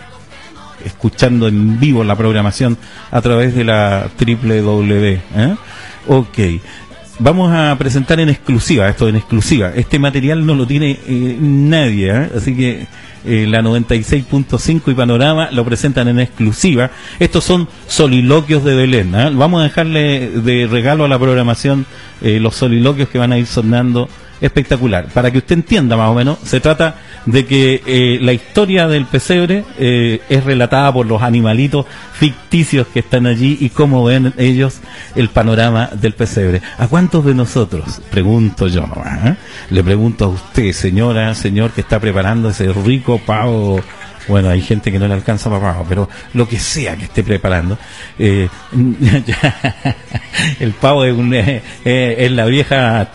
escuchando 0.84 1.48
en 1.48 1.78
vivo 1.80 2.04
la 2.04 2.16
programación 2.16 2.78
a 3.10 3.20
través 3.20 3.54
de 3.54 3.64
la 3.64 4.08
www. 4.18 5.04
¿eh? 5.04 5.56
Ok. 6.06 6.38
Vamos 7.18 7.50
a 7.52 7.74
presentar 7.78 8.20
en 8.20 8.28
exclusiva, 8.28 8.88
esto 8.88 9.08
en 9.08 9.16
exclusiva. 9.16 9.72
Este 9.74 9.98
material 9.98 10.44
no 10.44 10.54
lo 10.54 10.66
tiene 10.66 10.98
eh, 11.06 11.36
nadie, 11.40 12.10
¿eh? 12.10 12.30
así 12.36 12.54
que 12.54 12.86
la 13.24 13.60
96.5 13.60 14.92
y 14.92 14.94
Panorama 14.94 15.48
lo 15.50 15.64
presentan 15.64 16.06
en 16.06 16.20
exclusiva. 16.20 16.92
Estos 17.18 17.42
son 17.42 17.68
soliloquios 17.88 18.62
de 18.62 18.76
Belén. 18.76 19.10
Vamos 19.10 19.60
a 19.62 19.64
dejarle 19.64 20.30
de 20.30 20.68
regalo 20.68 21.06
a 21.06 21.08
la 21.08 21.18
programación 21.18 21.86
los 22.20 22.54
soliloquios 22.54 23.08
que 23.08 23.18
van 23.18 23.32
a 23.32 23.38
ir 23.38 23.46
sonando 23.46 24.08
espectacular. 24.40 25.06
Para 25.08 25.30
que 25.30 25.38
usted 25.38 25.56
entienda 25.56 25.96
más 25.96 26.10
o 26.10 26.14
menos, 26.14 26.38
se 26.42 26.60
trata 26.60 26.96
de 27.26 27.46
que 27.46 27.82
eh, 27.86 28.18
la 28.20 28.32
historia 28.32 28.86
del 28.88 29.06
pesebre 29.06 29.64
eh, 29.78 30.20
es 30.28 30.44
relatada 30.44 30.92
por 30.92 31.06
los 31.06 31.22
animalitos 31.22 31.86
ficticios 32.12 32.86
que 32.88 33.00
están 33.00 33.26
allí 33.26 33.58
y 33.60 33.70
cómo 33.70 34.04
ven 34.04 34.32
ellos 34.36 34.80
el 35.14 35.28
panorama 35.28 35.90
del 35.92 36.14
pesebre. 36.14 36.62
¿A 36.78 36.86
cuántos 36.88 37.24
de 37.24 37.34
nosotros? 37.34 38.00
Pregunto 38.10 38.68
yo. 38.68 38.84
¿eh? 39.24 39.36
Le 39.70 39.82
pregunto 39.82 40.26
a 40.26 40.28
usted, 40.28 40.72
señora, 40.72 41.34
señor, 41.34 41.72
que 41.72 41.80
está 41.80 41.98
preparando 41.98 42.50
ese 42.50 42.72
rico 42.72 43.20
pavo. 43.24 43.80
Bueno, 44.28 44.50
hay 44.50 44.60
gente 44.60 44.90
que 44.90 44.98
no 44.98 45.06
le 45.06 45.14
alcanza 45.14 45.48
para 45.48 45.72
pavo, 45.72 45.86
pero 45.88 46.08
lo 46.34 46.48
que 46.48 46.58
sea 46.58 46.96
que 46.96 47.04
esté 47.04 47.22
preparando, 47.22 47.78
eh, 48.18 48.48
el 50.60 50.72
pavo 50.72 51.04
es, 51.04 51.14
un, 51.14 51.32
eh, 51.32 51.62
eh, 51.84 52.16
es 52.18 52.32
la 52.32 52.44
vieja 52.46 53.08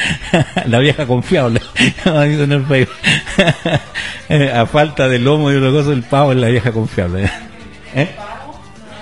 la 0.66 0.78
vieja 0.78 1.06
confiable. 1.06 1.60
Eh, 4.28 4.50
a 4.50 4.64
falta 4.66 5.08
de 5.08 5.18
lomo 5.18 5.50
y 5.52 5.56
otra 5.56 5.70
cosa 5.70 5.92
el 5.92 6.02
pavo 6.04 6.32
es 6.32 6.38
la 6.38 6.46
vieja 6.48 6.72
confiable 6.72 7.28
¿Eh? 7.94 8.08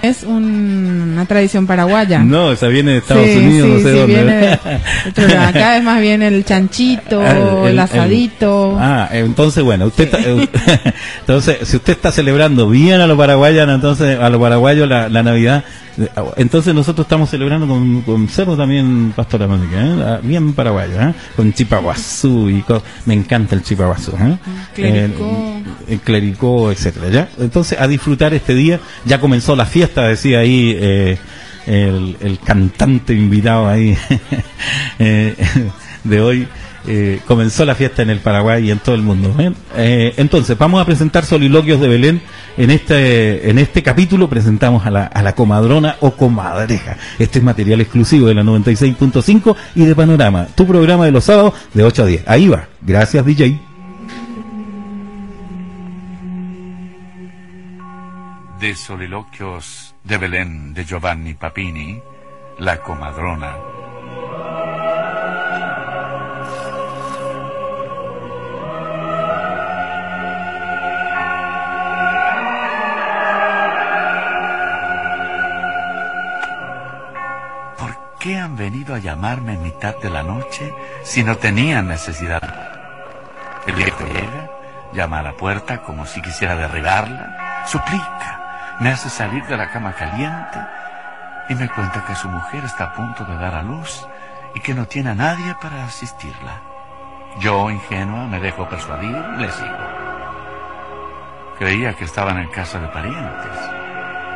Es 0.03 0.23
un- 0.25 1.11
una 1.13 1.25
tradición 1.27 1.67
paraguaya. 1.67 2.21
no 2.21 2.51
esa 2.53 2.67
viene 2.69 2.93
de 2.93 2.99
Estados 2.99 3.27
Sí, 3.27 3.37
Unidos 3.37 3.69
sí, 3.69 3.73
no 3.75 3.79
sé 3.81 3.93
sí, 3.93 3.99
dónde 3.99 4.15
viene 4.25 4.59
otro. 5.11 5.41
Acá 5.43 5.77
es 5.77 5.83
más 5.85 6.01
bien 6.01 6.23
el 6.23 6.43
chanchito, 6.45 7.21
Ah, 7.23 7.69
el, 7.69 7.79
asadito. 7.79 8.77
ah, 8.81 9.09
entonces 9.13 9.63
bueno, 9.63 9.87
usted 9.87 10.05
está, 10.05 10.19
eh, 10.21 10.49
entonces 11.21 11.59
si 11.69 11.77
usted 11.77 11.93
está 11.93 12.11
celebrando 12.11 12.69
bien 12.69 13.01
a 13.03 13.07
los 13.07 13.19
paraguayos, 13.19 13.69
entonces 13.69 14.19
a 14.19 14.31
los 14.31 14.41
paraguayos 14.41 14.89
la, 14.89 15.09
la 15.11 15.23
Navidad, 15.23 15.65
entonces 16.37 16.75
nosotros 16.75 17.05
estamos 17.05 17.31
celebrando 17.31 17.67
con, 17.67 18.03
con 18.03 18.29
cerdo 18.29 18.57
también, 18.57 19.13
Pastora 19.17 19.47
Mónica, 19.47 19.81
¿eh? 19.81 20.03
Ah, 20.05 20.21
bien 20.23 20.53
paraguayo, 20.53 21.01
¿eh? 21.01 21.15
con 21.37 21.53
chipaguazú 21.53 22.49
y 22.49 22.63
co- 22.63 22.83
me 23.07 23.15
encanta 23.15 23.55
el 23.55 23.63
chipaguazú, 23.63 24.13
¿eh? 24.13 24.37
Clericó. 24.75 25.25
Eh, 25.27 25.63
el 25.89 26.01
clericó, 26.01 26.71
etcétera, 26.73 27.09
¿ya? 27.09 27.29
Entonces 27.39 27.79
a 27.81 27.87
disfrutar 27.89 28.33
este 28.35 28.55
día, 28.55 28.81
ya 29.05 29.21
comenzó 29.21 29.57
la 29.57 29.67
fiesta, 29.67 30.07
decía 30.09 30.39
ahí 30.41 30.77
eh, 30.79 31.19
el, 31.67 32.17
el 32.21 32.39
cantante 32.39 33.13
invitado 33.15 33.69
ahí 33.69 33.97
eh, 34.99 35.35
de 36.05 36.21
hoy. 36.21 36.49
eh, 36.87 37.21
comenzó 37.27 37.65
la 37.67 37.75
fiesta 37.75 38.01
en 38.03 38.09
el 38.11 38.21
Paraguay 38.21 38.67
y 38.67 38.71
en 38.71 38.79
todo 38.79 38.95
el 38.95 39.03
mundo. 39.03 39.35
¿eh? 39.39 39.53
Eh, 39.77 40.15
entonces, 40.17 40.57
vamos 40.57 40.81
a 40.81 40.87
presentar 40.87 41.25
Soliloquios 41.27 41.79
de 41.81 41.89
Belén. 41.89 42.23
En 42.61 42.69
este, 42.69 43.49
en 43.49 43.59
este 43.59 43.83
capítulo 43.83 44.29
presentamos 44.29 44.85
a 44.85 44.91
la, 44.91 45.07
a 45.07 45.23
la 45.23 45.35
comadrona 45.35 45.97
o 46.01 46.11
comadreja. 46.11 46.99
Este 47.19 47.39
es 47.39 47.43
material 47.43 47.81
exclusivo 47.81 48.27
de 48.27 48.35
la 48.35 48.43
96.5 48.43 49.57
y 49.77 49.87
de 49.87 49.95
Panorama, 49.95 50.47
tu 50.55 50.67
programa 50.67 51.07
de 51.07 51.11
los 51.11 51.25
sábados 51.25 51.55
de 51.73 51.85
8 51.85 52.03
a 52.03 52.07
10. 52.07 52.29
Ahí 52.29 52.49
va. 52.49 52.69
Gracias, 52.83 53.25
DJ. 53.25 53.59
de 58.61 58.75
Soliloquios 58.77 59.95
de 60.05 60.19
Belén 60.19 60.75
de 60.75 60.85
Giovanni 60.85 61.33
Papini, 61.33 61.99
La 62.59 62.77
Comadrona. 62.83 63.57
Qué 78.21 78.39
han 78.39 78.55
venido 78.55 78.95
a 78.95 78.99
llamarme 78.99 79.55
en 79.55 79.63
mitad 79.63 79.97
de 79.97 80.11
la 80.11 80.23
noche 80.23 80.73
si 81.03 81.25
no 81.25 81.37
tenían 81.39 81.89
necesidad? 81.89 82.43
El 83.67 83.75
viejo 83.75 84.05
llega, 84.05 84.51
llama 84.93 85.21
a 85.21 85.23
la 85.23 85.33
puerta 85.33 85.83
como 85.83 86.05
si 86.05 86.21
quisiera 86.21 86.55
derribarla, 86.55 87.65
suplica, 87.67 88.77
me 88.79 88.91
hace 88.91 89.09
salir 89.09 89.45
de 89.47 89.57
la 89.57 89.71
cama 89.71 89.95
caliente 89.95 90.59
y 91.49 91.55
me 91.55 91.69
cuenta 91.71 92.05
que 92.05 92.15
su 92.15 92.29
mujer 92.29 92.63
está 92.65 92.85
a 92.85 92.93
punto 92.93 93.25
de 93.25 93.37
dar 93.37 93.55
a 93.55 93.63
luz 93.63 94.07
y 94.55 94.61
que 94.61 94.75
no 94.75 94.85
tiene 94.85 95.11
a 95.11 95.15
nadie 95.15 95.55
para 95.61 95.85
asistirla. 95.85 96.61
Yo, 97.39 97.71
ingenua, 97.71 98.27
me 98.27 98.39
dejo 98.39 98.69
persuadir 98.69 99.17
y 99.37 99.41
le 99.41 99.51
sigo. 99.51 99.79
Creía 101.59 101.95
que 101.95 102.05
estaban 102.05 102.39
en 102.39 102.49
casa 102.49 102.79
de 102.81 102.89
parientes, 102.89 103.59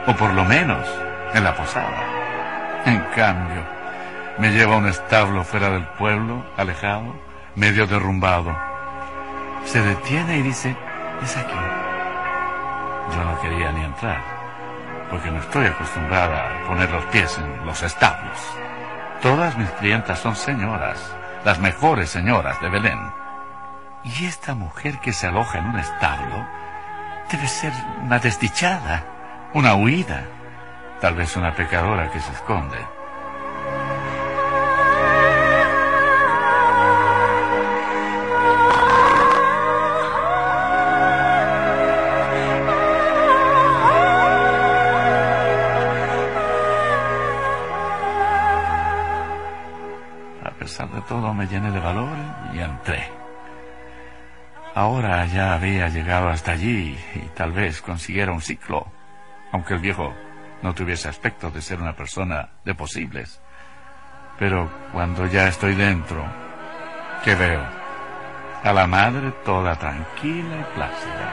o 0.07 0.15
por 0.15 0.33
lo 0.33 0.45
menos 0.45 0.87
en 1.35 1.45
la 1.45 1.55
posada. 1.55 2.03
En 2.87 3.01
cambio, 3.15 3.74
me 4.39 4.51
lleva 4.51 4.75
a 4.75 4.79
un 4.79 4.89
establo 4.89 5.45
fuera 5.45 5.71
del 5.71 5.87
pueblo, 5.99 6.45
alejado, 6.57 7.15
medio 7.55 7.87
derrumbado. 7.87 8.57
Se 9.65 9.81
detiene 9.81 10.39
y 10.39 10.43
dice, 10.43 10.77
es 11.23 11.37
aquí. 11.37 11.55
Yo 13.15 13.25
no 13.25 13.41
quería 13.41 13.71
ni 13.73 13.85
entrar, 13.85 14.21
porque 15.11 15.31
no 15.31 15.39
estoy 15.39 15.67
acostumbrada 15.67 16.49
a 16.49 16.69
poner 16.69 16.91
los 16.91 17.05
pies 17.07 17.39
en 17.39 17.67
los 17.67 17.83
establos. 17.83 18.39
Todas 19.23 19.57
mis 19.57 19.71
clientas 19.71 20.19
son 20.19 20.35
señoras, 20.35 21.15
las 21.45 21.59
mejores 21.59 22.11
señoras 22.11 22.61
de 22.61 22.69
Belén. 22.71 22.99
Y 24.03 24.27
esta 24.27 24.55
mujer 24.55 24.99
que 24.99 25.13
se 25.13 25.29
aloja 25.29 25.59
en 25.59 25.67
un 25.67 25.79
establo 25.79 26.47
debe 27.31 27.47
ser 27.47 27.73
una 28.03 28.19
desdichada, 28.19 29.05
una 29.55 29.75
huida, 29.77 30.25
tal 31.01 31.15
vez 31.15 31.37
una 31.37 31.55
pecadora 31.55 32.11
que 32.11 32.21
se 32.21 32.33
esconde. 32.33 32.94
Ya 55.35 55.55
había 55.55 55.89
llegado 55.89 56.29
hasta 56.29 56.53
allí 56.53 56.97
y 57.17 57.19
tal 57.35 57.51
vez 57.51 57.83
consiguiera 57.83 58.31
un 58.31 58.41
ciclo, 58.41 58.87
aunque 59.51 59.75
el 59.75 59.81
viejo 59.81 60.15
no 60.63 60.75
tuviese 60.75 61.09
aspecto 61.09 61.51
de 61.51 61.61
ser 61.61 61.81
una 61.81 61.97
persona 61.97 62.51
de 62.65 62.75
posibles. 62.75 63.41
Pero 64.39 64.71
cuando 64.93 65.27
ya 65.27 65.49
estoy 65.49 65.75
dentro, 65.75 66.25
¿qué 67.25 67.35
veo? 67.35 67.65
A 68.63 68.73
la 68.73 68.87
madre 68.87 69.33
toda 69.45 69.75
tranquila 69.75 70.57
y 70.61 70.75
plácida, 70.77 71.33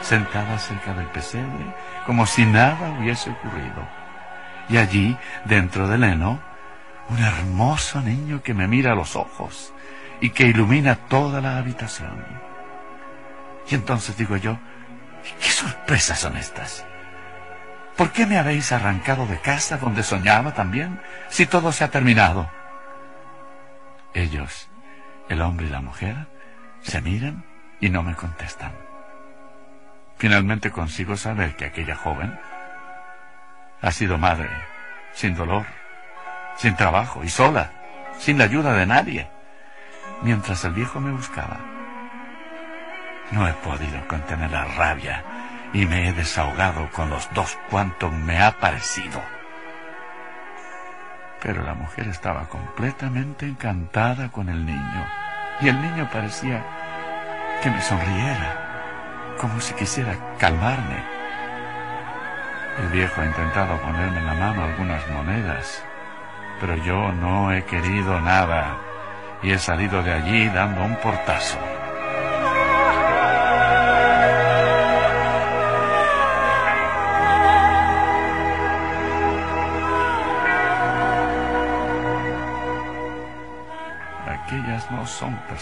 sentada 0.00 0.58
cerca 0.58 0.94
del 0.94 1.06
pesebre, 1.08 1.74
como 2.06 2.24
si 2.24 2.46
nada 2.46 2.96
hubiese 2.98 3.30
ocurrido. 3.30 3.86
Y 4.70 4.78
allí, 4.78 5.16
dentro 5.44 5.88
del 5.88 6.04
heno, 6.04 6.40
un 7.10 7.18
hermoso 7.18 8.00
niño 8.00 8.42
que 8.42 8.54
me 8.54 8.66
mira 8.66 8.92
a 8.92 8.96
los 8.96 9.14
ojos 9.14 9.74
y 10.22 10.30
que 10.30 10.46
ilumina 10.46 10.96
toda 10.96 11.42
la 11.42 11.58
habitación. 11.58 12.51
Y 13.68 13.74
entonces 13.74 14.16
digo 14.16 14.36
yo, 14.36 14.58
¿qué 15.40 15.48
sorpresas 15.50 16.18
son 16.18 16.36
estas? 16.36 16.84
¿Por 17.96 18.10
qué 18.10 18.26
me 18.26 18.38
habéis 18.38 18.72
arrancado 18.72 19.26
de 19.26 19.38
casa 19.38 19.76
donde 19.76 20.02
soñaba 20.02 20.54
también, 20.54 21.00
si 21.28 21.46
todo 21.46 21.72
se 21.72 21.84
ha 21.84 21.90
terminado? 21.90 22.50
Ellos, 24.14 24.68
el 25.28 25.42
hombre 25.42 25.66
y 25.66 25.70
la 25.70 25.80
mujer, 25.80 26.16
se 26.80 27.00
miran 27.00 27.44
y 27.80 27.90
no 27.90 28.02
me 28.02 28.14
contestan. 28.14 28.72
Finalmente 30.16 30.70
consigo 30.70 31.16
saber 31.16 31.56
que 31.56 31.66
aquella 31.66 31.96
joven 31.96 32.38
ha 33.80 33.90
sido 33.90 34.18
madre, 34.18 34.48
sin 35.12 35.34
dolor, 35.34 35.66
sin 36.56 36.76
trabajo 36.76 37.24
y 37.24 37.28
sola, 37.28 37.72
sin 38.18 38.38
la 38.38 38.44
ayuda 38.44 38.72
de 38.74 38.86
nadie, 38.86 39.28
mientras 40.22 40.64
el 40.64 40.72
viejo 40.72 41.00
me 41.00 41.12
buscaba. 41.12 41.71
No 43.30 43.48
he 43.48 43.52
podido 43.54 44.06
contener 44.08 44.50
la 44.50 44.64
rabia 44.64 45.24
y 45.72 45.86
me 45.86 46.08
he 46.08 46.12
desahogado 46.12 46.90
con 46.90 47.08
los 47.10 47.32
dos 47.32 47.58
cuanto 47.70 48.10
me 48.10 48.42
ha 48.42 48.58
parecido. 48.58 49.22
Pero 51.40 51.62
la 51.62 51.74
mujer 51.74 52.08
estaba 52.08 52.48
completamente 52.48 53.46
encantada 53.46 54.30
con 54.30 54.48
el 54.48 54.64
niño 54.64 55.06
y 55.60 55.68
el 55.68 55.80
niño 55.80 56.08
parecía 56.12 56.62
que 57.62 57.70
me 57.70 57.80
sonriera, 57.80 59.36
como 59.40 59.60
si 59.60 59.74
quisiera 59.74 60.14
calmarme. 60.38 61.02
El 62.80 62.88
viejo 62.88 63.20
ha 63.20 63.26
intentado 63.26 63.76
ponerme 63.80 64.18
en 64.18 64.26
la 64.26 64.34
mano 64.34 64.64
algunas 64.64 65.06
monedas, 65.08 65.84
pero 66.60 66.76
yo 66.76 67.12
no 67.12 67.52
he 67.52 67.64
querido 67.64 68.20
nada 68.20 68.78
y 69.42 69.52
he 69.52 69.58
salido 69.58 70.02
de 70.02 70.12
allí 70.12 70.48
dando 70.48 70.82
un 70.84 70.96
portazo. 70.96 71.58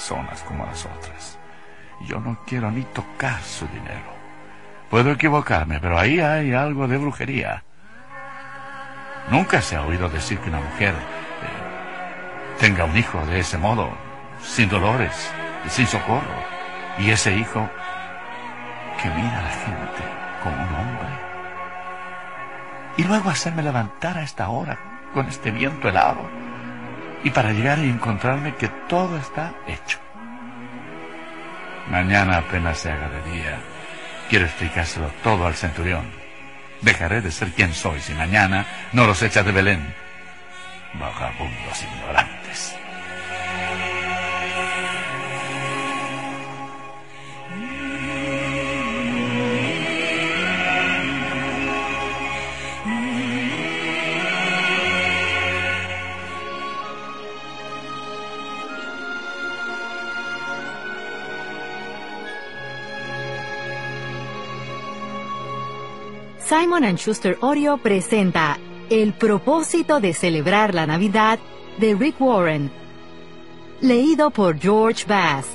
Personas 0.01 0.43
como 0.45 0.65
las 0.65 0.87
otras. 0.87 1.39
Yo 2.07 2.21
no 2.21 2.39
quiero 2.47 2.71
ni 2.71 2.85
tocar 2.85 3.43
su 3.43 3.67
dinero. 3.67 4.15
Puedo 4.89 5.11
equivocarme, 5.11 5.79
pero 5.79 5.99
ahí 5.99 6.21
hay 6.21 6.55
algo 6.55 6.89
de 6.89 6.97
brujería. 6.97 7.63
Nunca 9.31 9.61
se 9.61 9.77
ha 9.77 9.83
oído 9.83 10.09
decir 10.09 10.39
que 10.39 10.49
una 10.49 10.61
mujer 10.61 10.95
eh, 10.95 12.59
tenga 12.59 12.87
un 12.87 12.97
hijo 12.97 13.21
de 13.27 13.41
ese 13.41 13.59
modo, 13.59 13.91
sin 14.43 14.71
dolores 14.71 15.31
sin 15.69 15.87
socorro. 15.87 16.41
Y 16.99 17.11
ese 17.11 17.37
hijo 17.37 17.69
que 19.03 19.11
mira 19.11 19.39
a 19.39 19.43
la 19.43 19.51
gente 19.51 20.03
como 20.43 20.57
un 20.57 20.75
hombre. 20.77 21.11
Y 22.97 23.05
luego 23.05 23.29
hacerme 23.29 23.63
levantar 23.63 24.17
a 24.17 24.23
esta 24.23 24.49
hora 24.49 24.79
con 25.13 25.27
este 25.27 25.51
viento 25.51 25.91
helado. 25.91 26.40
Y 27.23 27.31
para 27.31 27.53
llegar 27.53 27.79
y 27.79 27.89
encontrarme 27.89 28.55
que 28.55 28.69
todo 28.89 29.17
está 29.19 29.55
hecho. 29.67 29.99
Mañana 31.89 32.39
apenas 32.39 32.79
se 32.79 32.91
haga 32.91 33.09
de 33.09 33.33
día. 33.33 33.59
Quiero 34.29 34.47
explicárselo 34.47 35.11
todo 35.23 35.47
al 35.47 35.55
centurión. 35.55 36.05
Dejaré 36.81 37.21
de 37.21 37.31
ser 37.31 37.51
quien 37.53 37.75
soy 37.75 38.01
si 38.01 38.15
mañana 38.15 38.65
no 38.93 39.07
los 39.07 39.23
echa 39.23 39.43
de 39.43 39.53
Belén. 39.53 39.95
Vagabundos 40.95 41.83
ignorantes. 41.83 42.40
Simon⁇ 66.51 66.83
Schuster 66.99 67.39
Audio 67.43 67.79
presenta 67.79 68.59
El 68.91 69.13
propósito 69.13 70.01
de 70.01 70.13
celebrar 70.13 70.75
la 70.75 70.85
Navidad 70.85 71.39
de 71.79 71.95
Rick 71.95 72.21
Warren. 72.21 72.73
Leído 73.81 74.33
por 74.33 74.59
George 74.59 75.05
Bass. 75.07 75.47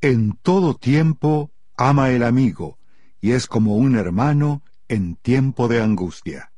En 0.00 0.36
todo 0.42 0.74
tiempo 0.74 1.52
ama 1.76 2.10
el 2.10 2.24
amigo, 2.24 2.80
y 3.20 3.30
es 3.30 3.46
como 3.46 3.76
un 3.76 3.94
hermano 3.94 4.64
en 4.88 5.14
tiempo 5.14 5.68
de 5.68 5.80
angustia. 5.80 6.52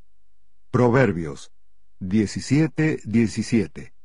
Proverbios 0.71 1.51
17:17 1.99 3.01
17. 3.05 3.96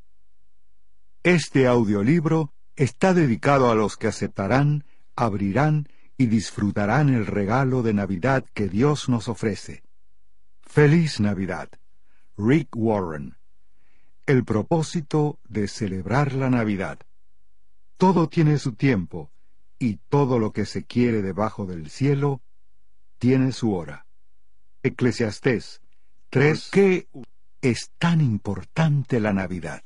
Este 1.24 1.68
audiolibro 1.68 2.52
está 2.74 3.14
dedicado 3.14 3.70
a 3.70 3.76
los 3.76 3.96
que 3.96 4.08
aceptarán, 4.08 4.84
abrirán 5.14 5.88
y 6.16 6.26
disfrutarán 6.26 7.10
el 7.10 7.26
regalo 7.26 7.82
de 7.82 7.94
Navidad 7.94 8.44
que 8.54 8.68
Dios 8.68 9.08
nos 9.08 9.28
ofrece. 9.28 9.84
Feliz 10.62 11.20
Navidad. 11.20 11.68
Rick 12.36 12.70
Warren. 12.74 13.36
El 14.26 14.44
propósito 14.44 15.38
de 15.48 15.68
celebrar 15.68 16.32
la 16.32 16.50
Navidad. 16.50 16.98
Todo 17.98 18.28
tiene 18.28 18.58
su 18.58 18.72
tiempo, 18.72 19.30
y 19.78 19.98
todo 20.08 20.40
lo 20.40 20.52
que 20.52 20.66
se 20.66 20.84
quiere 20.84 21.22
debajo 21.22 21.66
del 21.66 21.88
cielo 21.88 22.40
tiene 23.18 23.52
su 23.52 23.74
hora. 23.74 24.06
Eclesiastés 24.82 25.82
3. 26.30 26.60
¿Por 26.62 26.70
qué 26.70 27.08
es 27.60 27.92
tan 27.98 28.20
importante 28.20 29.20
la 29.20 29.32
Navidad? 29.32 29.82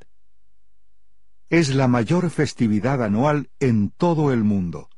Es 1.49 1.73
la 1.73 1.87
mayor 1.87 2.31
festividad 2.31 3.05
anual 3.05 3.51
en 3.61 3.91
todo 3.91 4.33
el 4.33 4.43
mundo. 4.43 4.91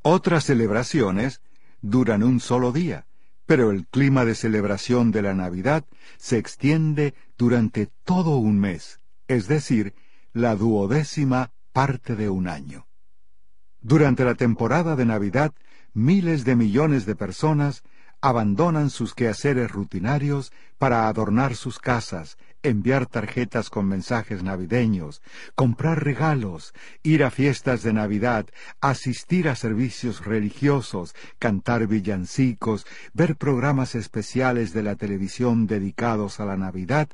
Otras 0.00 0.44
celebraciones 0.44 1.42
duran 1.82 2.22
un 2.22 2.40
solo 2.40 2.72
día, 2.72 3.06
pero 3.44 3.70
el 3.70 3.86
clima 3.86 4.24
de 4.24 4.34
celebración 4.34 5.10
de 5.10 5.20
la 5.20 5.34
Navidad 5.34 5.84
se 6.16 6.38
extiende 6.38 7.14
durante 7.36 7.90
todo 8.04 8.38
un 8.38 8.58
mes, 8.58 9.00
es 9.28 9.46
decir, 9.46 9.94
la 10.32 10.56
duodécima 10.56 11.52
parte 11.72 12.16
de 12.16 12.30
un 12.30 12.48
año. 12.48 12.86
Durante 13.82 14.24
la 14.24 14.36
temporada 14.36 14.96
de 14.96 15.04
Navidad, 15.04 15.52
miles 15.92 16.46
de 16.46 16.56
millones 16.56 17.04
de 17.04 17.14
personas 17.14 17.82
abandonan 18.22 18.88
sus 18.88 19.14
quehaceres 19.14 19.70
rutinarios 19.70 20.50
para 20.78 21.08
adornar 21.08 21.56
sus 21.56 21.78
casas, 21.78 22.38
enviar 22.64 23.06
tarjetas 23.06 23.70
con 23.70 23.86
mensajes 23.86 24.42
navideños, 24.42 25.22
comprar 25.54 26.02
regalos, 26.02 26.74
ir 27.02 27.22
a 27.22 27.30
fiestas 27.30 27.82
de 27.82 27.92
Navidad, 27.92 28.46
asistir 28.80 29.48
a 29.48 29.54
servicios 29.54 30.24
religiosos, 30.24 31.14
cantar 31.38 31.86
villancicos, 31.86 32.86
ver 33.12 33.36
programas 33.36 33.94
especiales 33.94 34.72
de 34.72 34.82
la 34.82 34.96
televisión 34.96 35.66
dedicados 35.66 36.40
a 36.40 36.46
la 36.46 36.56
Navidad 36.56 37.08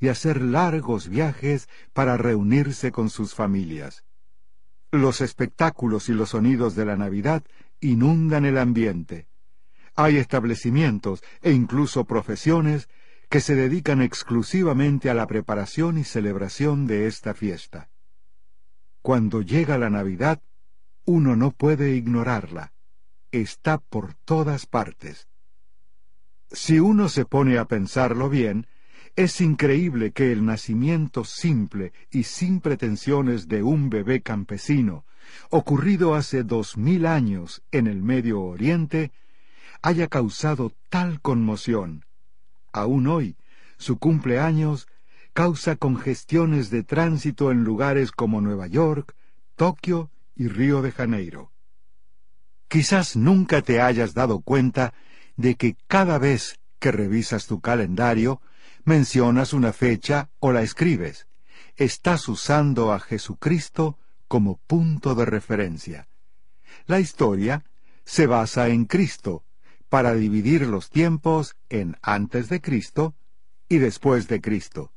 y 0.00 0.08
hacer 0.08 0.42
largos 0.42 1.08
viajes 1.08 1.68
para 1.92 2.16
reunirse 2.16 2.90
con 2.90 3.10
sus 3.10 3.34
familias. 3.34 4.04
Los 4.90 5.20
espectáculos 5.20 6.08
y 6.08 6.14
los 6.14 6.30
sonidos 6.30 6.74
de 6.74 6.84
la 6.84 6.96
Navidad 6.96 7.44
inundan 7.80 8.44
el 8.44 8.58
ambiente. 8.58 9.28
Hay 9.94 10.16
establecimientos 10.16 11.22
e 11.42 11.52
incluso 11.52 12.04
profesiones 12.04 12.88
que 13.30 13.40
se 13.40 13.54
dedican 13.54 14.02
exclusivamente 14.02 15.08
a 15.08 15.14
la 15.14 15.28
preparación 15.28 15.98
y 15.98 16.04
celebración 16.04 16.88
de 16.88 17.06
esta 17.06 17.32
fiesta. 17.32 17.88
Cuando 19.02 19.40
llega 19.40 19.78
la 19.78 19.88
Navidad, 19.88 20.42
uno 21.04 21.36
no 21.36 21.52
puede 21.52 21.94
ignorarla. 21.94 22.72
Está 23.30 23.78
por 23.78 24.14
todas 24.14 24.66
partes. 24.66 25.28
Si 26.50 26.80
uno 26.80 27.08
se 27.08 27.24
pone 27.24 27.56
a 27.58 27.66
pensarlo 27.66 28.28
bien, 28.28 28.66
es 29.14 29.40
increíble 29.40 30.10
que 30.10 30.32
el 30.32 30.44
nacimiento 30.44 31.24
simple 31.24 31.92
y 32.10 32.24
sin 32.24 32.60
pretensiones 32.60 33.46
de 33.46 33.62
un 33.62 33.90
bebé 33.90 34.22
campesino, 34.22 35.04
ocurrido 35.50 36.16
hace 36.16 36.42
dos 36.42 36.76
mil 36.76 37.06
años 37.06 37.62
en 37.70 37.86
el 37.86 38.02
Medio 38.02 38.40
Oriente, 38.42 39.12
haya 39.82 40.08
causado 40.08 40.72
tal 40.88 41.20
conmoción. 41.20 42.04
Aún 42.72 43.06
hoy, 43.06 43.36
su 43.78 43.98
cumpleaños 43.98 44.88
causa 45.32 45.76
congestiones 45.76 46.70
de 46.70 46.82
tránsito 46.82 47.50
en 47.50 47.64
lugares 47.64 48.12
como 48.12 48.40
Nueva 48.40 48.66
York, 48.66 49.14
Tokio 49.56 50.10
y 50.34 50.48
Río 50.48 50.82
de 50.82 50.92
Janeiro. 50.92 51.52
Quizás 52.68 53.16
nunca 53.16 53.62
te 53.62 53.80
hayas 53.80 54.14
dado 54.14 54.40
cuenta 54.40 54.94
de 55.36 55.56
que 55.56 55.76
cada 55.86 56.18
vez 56.18 56.58
que 56.78 56.92
revisas 56.92 57.46
tu 57.46 57.60
calendario, 57.60 58.40
mencionas 58.84 59.52
una 59.52 59.72
fecha 59.72 60.30
o 60.38 60.52
la 60.52 60.62
escribes. 60.62 61.26
Estás 61.76 62.28
usando 62.28 62.92
a 62.92 63.00
Jesucristo 63.00 63.98
como 64.28 64.58
punto 64.66 65.14
de 65.14 65.24
referencia. 65.24 66.08
La 66.86 67.00
historia 67.00 67.64
se 68.04 68.26
basa 68.26 68.68
en 68.68 68.84
Cristo 68.84 69.44
para 69.90 70.14
dividir 70.14 70.66
los 70.66 70.88
tiempos 70.88 71.56
en 71.68 71.96
antes 72.00 72.48
de 72.48 72.62
Cristo 72.62 73.14
y 73.68 73.78
después 73.78 74.28
de 74.28 74.40
Cristo. 74.40 74.92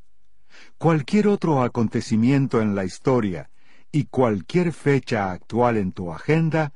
Cualquier 0.77 1.27
otro 1.27 1.63
acontecimiento 1.63 2.61
en 2.61 2.75
la 2.75 2.85
historia 2.85 3.49
y 3.91 4.05
cualquier 4.05 4.71
fecha 4.71 5.31
actual 5.31 5.77
en 5.77 5.91
tu 5.91 6.13
agenda 6.13 6.73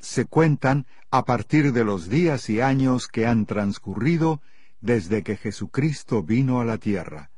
se 0.00 0.24
cuentan 0.24 0.86
a 1.10 1.24
partir 1.24 1.72
de 1.72 1.84
los 1.84 2.08
días 2.08 2.48
y 2.48 2.60
años 2.60 3.06
que 3.06 3.26
han 3.26 3.46
transcurrido 3.46 4.40
desde 4.80 5.22
que 5.22 5.36
Jesucristo 5.36 6.22
vino 6.22 6.60
a 6.60 6.64
la 6.64 6.78
tierra. 6.78 7.30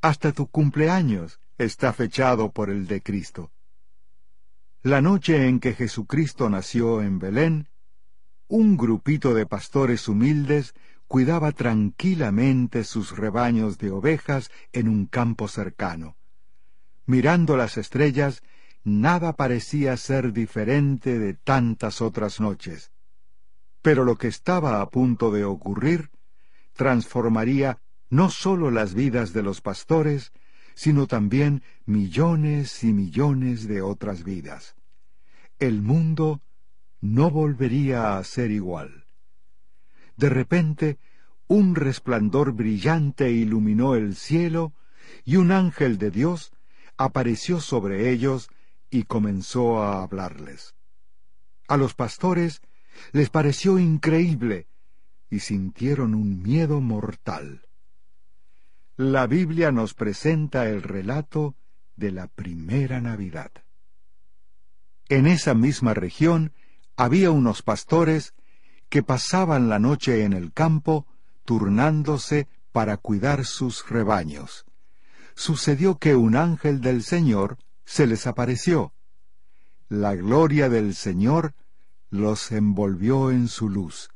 Hasta 0.00 0.32
tu 0.32 0.48
cumpleaños 0.48 1.40
está 1.58 1.92
fechado 1.92 2.50
por 2.50 2.70
el 2.70 2.86
de 2.86 3.02
Cristo. 3.02 3.52
La 4.82 5.00
noche 5.00 5.48
en 5.48 5.60
que 5.60 5.74
Jesucristo 5.74 6.48
nació 6.48 7.02
en 7.02 7.18
Belén, 7.18 7.68
un 8.48 8.76
grupito 8.76 9.34
de 9.34 9.46
pastores 9.46 10.08
humildes 10.08 10.74
cuidaba 11.06 11.52
tranquilamente 11.52 12.84
sus 12.84 13.16
rebaños 13.16 13.78
de 13.78 13.90
ovejas 13.90 14.50
en 14.72 14.88
un 14.88 15.06
campo 15.06 15.48
cercano. 15.48 16.16
Mirando 17.06 17.56
las 17.56 17.76
estrellas, 17.76 18.42
nada 18.84 19.34
parecía 19.34 19.96
ser 19.96 20.32
diferente 20.32 21.18
de 21.18 21.34
tantas 21.34 22.00
otras 22.02 22.40
noches. 22.40 22.90
Pero 23.82 24.04
lo 24.04 24.16
que 24.16 24.28
estaba 24.28 24.80
a 24.80 24.90
punto 24.90 25.30
de 25.30 25.44
ocurrir 25.44 26.10
transformaría 26.74 27.78
no 28.10 28.30
sólo 28.30 28.70
las 28.70 28.94
vidas 28.94 29.32
de 29.32 29.42
los 29.42 29.60
pastores, 29.60 30.32
sino 30.74 31.06
también 31.06 31.62
millones 31.86 32.84
y 32.84 32.92
millones 32.92 33.66
de 33.66 33.82
otras 33.82 34.24
vidas. 34.24 34.76
El 35.58 35.82
mundo 35.82 36.40
no 37.00 37.30
volvería 37.30 38.18
a 38.18 38.24
ser 38.24 38.50
igual. 38.50 39.06
De 40.16 40.28
repente, 40.28 40.98
un 41.46 41.74
resplandor 41.74 42.52
brillante 42.52 43.30
iluminó 43.30 43.94
el 43.94 44.16
cielo 44.16 44.74
y 45.24 45.36
un 45.36 45.52
ángel 45.52 45.98
de 45.98 46.10
Dios 46.10 46.52
apareció 46.96 47.60
sobre 47.60 48.10
ellos 48.10 48.50
y 48.90 49.04
comenzó 49.04 49.82
a 49.82 50.02
hablarles. 50.02 50.74
A 51.68 51.76
los 51.76 51.94
pastores 51.94 52.60
les 53.12 53.30
pareció 53.30 53.78
increíble 53.78 54.66
y 55.30 55.40
sintieron 55.40 56.14
un 56.14 56.42
miedo 56.42 56.80
mortal. 56.80 57.66
La 58.96 59.26
Biblia 59.26 59.70
nos 59.70 59.94
presenta 59.94 60.68
el 60.68 60.82
relato 60.82 61.54
de 61.94 62.10
la 62.10 62.26
primera 62.26 63.00
Navidad. 63.00 63.52
En 65.08 65.26
esa 65.26 65.54
misma 65.54 65.94
región 65.94 66.52
había 66.98 67.30
unos 67.30 67.62
pastores 67.62 68.34
que 68.88 69.04
pasaban 69.04 69.68
la 69.68 69.78
noche 69.78 70.24
en 70.24 70.32
el 70.32 70.52
campo 70.52 71.06
turnándose 71.44 72.48
para 72.72 72.96
cuidar 72.96 73.44
sus 73.44 73.88
rebaños. 73.88 74.66
Sucedió 75.36 75.98
que 75.98 76.16
un 76.16 76.34
ángel 76.34 76.80
del 76.80 77.04
Señor 77.04 77.56
se 77.84 78.08
les 78.08 78.26
apareció. 78.26 78.92
La 79.88 80.16
gloria 80.16 80.68
del 80.68 80.96
Señor 80.96 81.54
los 82.10 82.50
envolvió 82.50 83.30
en 83.30 83.46
su 83.46 83.68
luz 83.68 84.10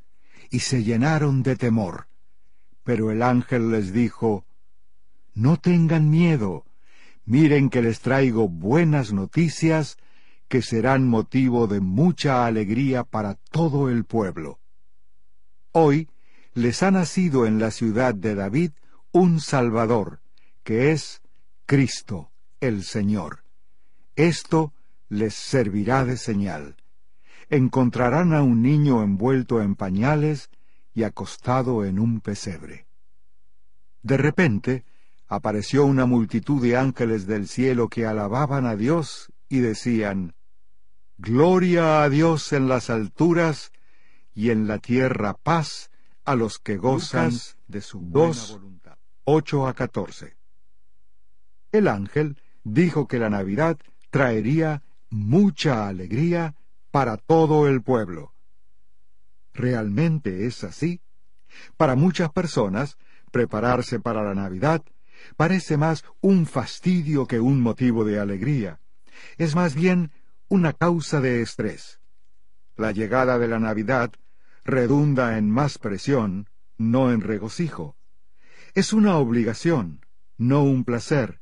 y 0.50 0.58
se 0.58 0.82
llenaron 0.82 1.44
de 1.44 1.54
temor. 1.54 2.08
Pero 2.82 3.12
el 3.12 3.22
ángel 3.22 3.70
les 3.70 3.92
dijo, 3.92 4.44
No 5.34 5.56
tengan 5.56 6.10
miedo, 6.10 6.64
miren 7.26 7.70
que 7.70 7.80
les 7.80 8.00
traigo 8.00 8.48
buenas 8.48 9.12
noticias 9.12 9.98
que 10.52 10.60
serán 10.60 11.08
motivo 11.08 11.66
de 11.66 11.80
mucha 11.80 12.44
alegría 12.44 13.04
para 13.04 13.36
todo 13.36 13.88
el 13.88 14.04
pueblo. 14.04 14.60
Hoy 15.70 16.10
les 16.52 16.82
ha 16.82 16.90
nacido 16.90 17.46
en 17.46 17.58
la 17.58 17.70
ciudad 17.70 18.14
de 18.14 18.34
David 18.34 18.72
un 19.12 19.40
Salvador, 19.40 20.20
que 20.62 20.92
es 20.92 21.22
Cristo, 21.64 22.32
el 22.60 22.84
Señor. 22.84 23.44
Esto 24.14 24.74
les 25.08 25.32
servirá 25.32 26.04
de 26.04 26.18
señal 26.18 26.76
encontrarán 27.48 28.34
a 28.34 28.42
un 28.42 28.60
niño 28.60 29.02
envuelto 29.02 29.62
en 29.62 29.74
pañales 29.74 30.50
y 30.92 31.04
acostado 31.04 31.86
en 31.86 31.98
un 31.98 32.20
pesebre. 32.20 32.84
De 34.02 34.18
repente 34.18 34.84
apareció 35.28 35.86
una 35.86 36.04
multitud 36.04 36.60
de 36.60 36.76
ángeles 36.76 37.26
del 37.26 37.48
cielo 37.48 37.88
que 37.88 38.04
alababan 38.04 38.66
a 38.66 38.76
Dios 38.76 39.32
y 39.48 39.60
decían, 39.60 40.34
Gloria 41.24 42.02
a 42.02 42.08
Dios 42.08 42.52
en 42.52 42.66
las 42.66 42.90
alturas 42.90 43.70
y 44.34 44.50
en 44.50 44.66
la 44.66 44.78
tierra 44.78 45.34
paz 45.34 45.92
a 46.24 46.34
los 46.34 46.58
que 46.58 46.76
gozan 46.76 47.30
de 47.68 47.80
su 47.80 48.00
buena 48.00 48.42
voluntad. 48.50 48.98
8 49.22 49.68
a 49.68 49.72
14. 49.72 50.36
El 51.70 51.86
ángel 51.86 52.42
dijo 52.64 53.06
que 53.06 53.20
la 53.20 53.30
Navidad 53.30 53.78
traería 54.10 54.82
mucha 55.10 55.86
alegría 55.86 56.56
para 56.90 57.18
todo 57.18 57.68
el 57.68 57.82
pueblo. 57.82 58.34
¿Realmente 59.54 60.46
es 60.46 60.64
así? 60.64 61.02
Para 61.76 61.94
muchas 61.94 62.32
personas, 62.32 62.98
prepararse 63.30 64.00
para 64.00 64.24
la 64.24 64.34
Navidad 64.34 64.82
parece 65.36 65.76
más 65.76 66.04
un 66.20 66.46
fastidio 66.46 67.28
que 67.28 67.38
un 67.38 67.60
motivo 67.60 68.04
de 68.04 68.18
alegría. 68.18 68.80
Es 69.38 69.54
más 69.54 69.76
bien 69.76 70.10
una 70.52 70.74
causa 70.74 71.22
de 71.22 71.40
estrés. 71.40 71.98
La 72.76 72.92
llegada 72.92 73.38
de 73.38 73.48
la 73.48 73.58
Navidad 73.58 74.12
redunda 74.66 75.38
en 75.38 75.50
más 75.50 75.78
presión, 75.78 76.50
no 76.76 77.10
en 77.10 77.22
regocijo. 77.22 77.96
Es 78.74 78.92
una 78.92 79.16
obligación, 79.16 80.04
no 80.36 80.62
un 80.62 80.84
placer. 80.84 81.40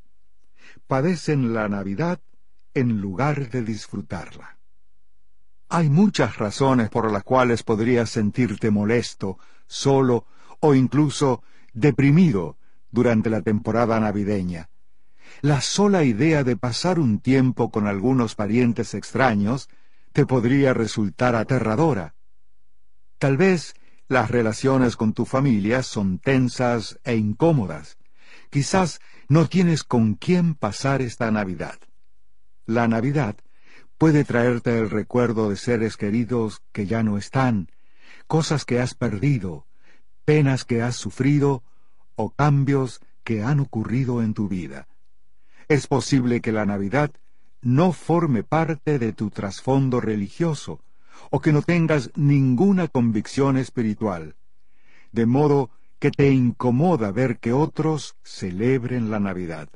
Padecen 0.87 1.53
la 1.53 1.69
Navidad 1.69 2.21
en 2.73 3.01
lugar 3.01 3.51
de 3.51 3.65
disfrutarla. 3.65 4.61
Hay 5.69 5.91
muchas 5.91 6.39
razones 6.39 6.89
por 6.89 7.11
las 7.11 7.25
cuales 7.25 7.65
podrías 7.65 8.11
sentirte 8.11 8.71
molesto, 8.71 9.41
solo 9.67 10.27
o 10.61 10.73
incluso 10.73 11.43
deprimido 11.73 12.59
durante 12.93 13.29
la 13.29 13.43
temporada 13.43 13.99
navideña. 13.99 14.71
La 15.43 15.61
sola 15.61 16.05
idea 16.05 16.45
de 16.45 16.57
pasar 16.57 16.99
un 16.99 17.21
tiempo 17.21 17.71
con 17.71 17.87
algunos 17.87 18.35
parientes 18.35 18.95
extraños 18.95 19.69
te 20.13 20.27
podría 20.27 20.75
resultar 20.75 21.35
aterradora. 21.35 22.15
Tal 23.19 23.37
vez 23.37 23.75
Las 24.11 24.29
relaciones 24.29 24.97
con 24.97 25.13
tu 25.13 25.25
familia 25.25 25.85
son 25.85 26.19
tensas 26.19 26.99
e 27.05 27.15
incómodas. 27.15 27.97
Quizás 28.51 28.99
no 29.29 29.47
tienes 29.47 29.85
con 29.85 30.15
quién 30.15 30.57
pasar 30.57 31.01
esta 31.01 31.31
Navidad. 31.31 31.79
La 32.67 32.89
Navidad 32.89 33.37
puede 33.99 34.25
traerte 34.25 34.77
el 34.81 34.91
recuerdo 34.91 35.49
de 35.49 35.55
seres 35.55 35.97
queridos 35.97 36.61
que 36.73 36.87
ya 36.87 37.05
no 37.05 37.19
están, 37.19 37.69
cosas 38.27 38.65
que 38.65 38.81
has 38.81 38.95
perdido, 38.95 39.69
penas 40.25 40.65
que 40.65 40.83
has 40.83 40.97
sufrido 40.97 41.63
o 42.17 42.31
cambios 42.31 43.01
que 43.23 43.45
han 43.45 43.61
ocurrido 43.61 44.23
en 44.23 44.35
tu 44.35 44.49
vida. 44.49 44.89
Es 45.71 45.87
posible 45.87 46.41
que 46.41 46.51
la 46.51 46.67
Navidad 46.67 47.13
no 47.63 47.93
forme 47.93 48.43
parte 48.43 48.99
de 48.99 49.13
tu 49.13 49.31
trasfondo 49.31 50.01
religioso 50.01 50.81
o 51.31 51.41
que 51.41 51.53
no 51.53 51.63
tengas 51.63 52.11
ninguna 52.17 52.89
convicción 52.89 53.57
espiritual, 53.57 54.35
de 55.13 55.27
modo 55.27 55.71
que 56.01 56.11
te 56.11 56.33
incomoda 56.33 57.13
ver 57.13 57.39
que 57.39 57.53
otros 57.53 58.17
celebren 58.25 59.13
la 59.13 59.21
Navidad. 59.21 59.69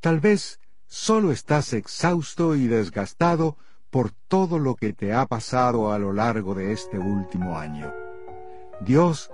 Tal 0.00 0.20
vez 0.20 0.60
solo 0.86 1.32
estás 1.32 1.72
exhausto 1.72 2.54
y 2.54 2.66
desgastado 2.66 3.56
por 3.88 4.10
todo 4.28 4.58
lo 4.58 4.74
que 4.74 4.92
te 4.92 5.14
ha 5.14 5.24
pasado 5.24 5.92
a 5.92 5.98
lo 5.98 6.12
largo 6.12 6.54
de 6.54 6.72
este 6.72 6.98
último 6.98 7.58
año. 7.58 7.90
Dios 8.82 9.30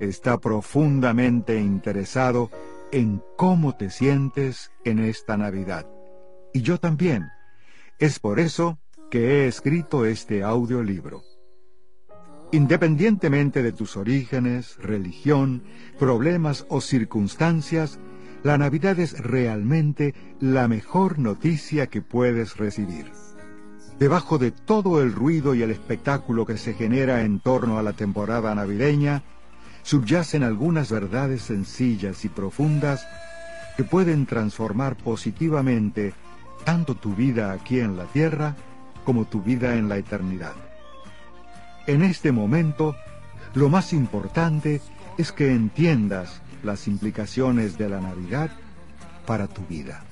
está 0.00 0.38
profundamente 0.38 1.60
interesado 1.60 2.50
en 2.92 3.22
cómo 3.36 3.74
te 3.74 3.90
sientes 3.90 4.70
en 4.84 5.00
esta 5.00 5.36
Navidad. 5.36 5.86
Y 6.52 6.60
yo 6.60 6.78
también. 6.78 7.30
Es 7.98 8.18
por 8.18 8.38
eso 8.38 8.78
que 9.10 9.44
he 9.44 9.46
escrito 9.48 10.04
este 10.04 10.42
audiolibro. 10.44 11.22
Independientemente 12.52 13.62
de 13.62 13.72
tus 13.72 13.96
orígenes, 13.96 14.76
religión, 14.76 15.62
problemas 15.98 16.66
o 16.68 16.82
circunstancias, 16.82 17.98
la 18.42 18.58
Navidad 18.58 18.98
es 18.98 19.18
realmente 19.18 20.14
la 20.38 20.68
mejor 20.68 21.18
noticia 21.18 21.86
que 21.86 22.02
puedes 22.02 22.58
recibir. 22.58 23.10
Debajo 23.98 24.36
de 24.36 24.50
todo 24.50 25.00
el 25.00 25.12
ruido 25.12 25.54
y 25.54 25.62
el 25.62 25.70
espectáculo 25.70 26.44
que 26.44 26.58
se 26.58 26.74
genera 26.74 27.22
en 27.22 27.40
torno 27.40 27.78
a 27.78 27.82
la 27.82 27.92
temporada 27.94 28.54
navideña, 28.54 29.22
subyacen 29.82 30.42
algunas 30.42 30.90
verdades 30.90 31.42
sencillas 31.42 32.24
y 32.24 32.28
profundas 32.28 33.06
que 33.76 33.84
pueden 33.84 34.26
transformar 34.26 34.96
positivamente 34.96 36.14
tanto 36.64 36.94
tu 36.94 37.14
vida 37.14 37.52
aquí 37.52 37.80
en 37.80 37.96
la 37.96 38.04
tierra 38.04 38.54
como 39.04 39.24
tu 39.24 39.42
vida 39.42 39.76
en 39.76 39.88
la 39.88 39.96
eternidad. 39.96 40.54
En 41.86 42.02
este 42.02 42.30
momento, 42.30 42.94
lo 43.54 43.68
más 43.68 43.92
importante 43.92 44.80
es 45.18 45.32
que 45.32 45.52
entiendas 45.52 46.40
las 46.62 46.86
implicaciones 46.86 47.76
de 47.76 47.88
la 47.88 48.00
Navidad 48.00 48.50
para 49.26 49.48
tu 49.48 49.66
vida. 49.66 50.04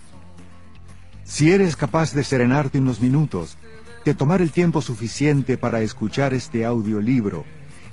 Si 1.25 1.53
eres 1.53 1.77
capaz 1.77 2.13
de 2.13 2.25
serenarte 2.25 2.79
unos 2.79 3.01
minutos, 3.01 3.57
de 4.05 4.15
tomar 4.15 4.41
el 4.43 4.51
tiempo 4.51 4.83
suficiente 4.83 5.59
para 5.59 5.81
escuchar 5.83 6.35
este 6.35 6.65
audiolibro 6.65 7.45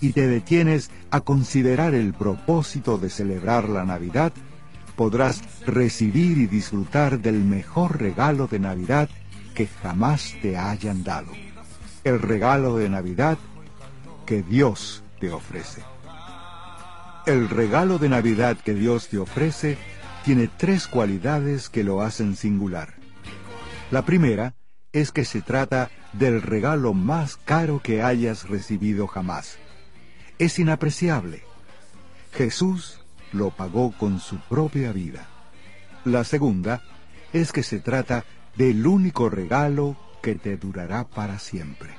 y 0.02 0.12
te 0.12 0.28
detienes 0.28 0.90
a 1.12 1.22
considerar 1.22 1.94
el 1.94 2.14
propósito 2.14 2.98
de 2.98 3.10
celebrar 3.10 3.70
la 3.70 3.84
Navidad, 3.86 4.34
podrás 4.96 5.42
recibir 5.66 6.38
y 6.38 6.48
disfrutar 6.48 7.20
del 7.20 7.44
mejor 7.44 8.00
regalo 8.00 8.48
de 8.48 8.60
Navidad 8.60 9.10
que 9.54 9.68
jamás 9.68 10.36
te 10.42 10.58
hayan 10.58 11.04
dado. 11.04 11.32
El 12.04 12.22
regalo 12.22 12.78
de 12.78 12.90
Navidad 12.90 13.38
que 14.26 14.44
Dios 14.44 15.04
te 15.20 15.32
ofrece. 15.32 15.82
El 17.26 17.50
regalo 17.50 17.98
de 17.98 18.10
Navidad 18.10 18.58
que 18.58 18.74
Dios 18.74 19.08
te 19.10 19.18
ofrece 19.18 19.78
tiene 20.24 20.48
tres 20.48 20.88
cualidades 20.88 21.70
que 21.70 21.84
lo 21.84 22.02
hacen 22.02 22.36
singular. 22.36 22.96
La 23.92 24.04
primera 24.04 24.56
es 24.92 25.12
que 25.12 25.26
se 25.26 25.42
trata 25.42 25.90
del 26.14 26.42
regalo 26.42 26.94
más 26.94 27.38
caro 27.38 27.82
que 27.82 28.02
hayas 28.02 28.50
recibido 28.50 29.08
jamás. 29.08 29.58
Es 30.40 30.60
inapreciable. 30.60 31.44
Jesús 32.34 33.00
lo 33.32 33.50
pagó 33.50 33.92
con 33.98 34.20
su 34.20 34.38
propia 34.38 34.92
vida. 34.92 35.28
La 36.06 36.24
segunda 36.24 36.84
es 37.34 37.52
que 37.52 37.64
se 37.64 37.80
trata 37.80 38.24
del 38.56 38.86
único 38.86 39.30
regalo 39.30 39.98
que 40.22 40.36
te 40.36 40.58
durará 40.58 41.06
para 41.06 41.40
siempre. 41.40 41.90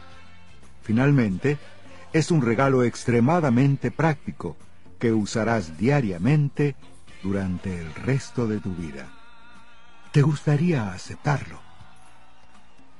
Finalmente, 0.82 1.58
es 2.12 2.30
un 2.30 2.42
regalo 2.42 2.84
extremadamente 2.84 3.90
práctico 3.90 4.56
que 4.98 5.12
usarás 5.12 5.76
diariamente 5.76 6.76
durante 7.22 7.78
el 7.78 7.94
resto 7.94 8.46
de 8.46 8.58
tu 8.58 8.74
vida. 8.74 9.08
¿Te 10.12 10.22
gustaría 10.22 10.92
aceptarlo? 10.92 11.60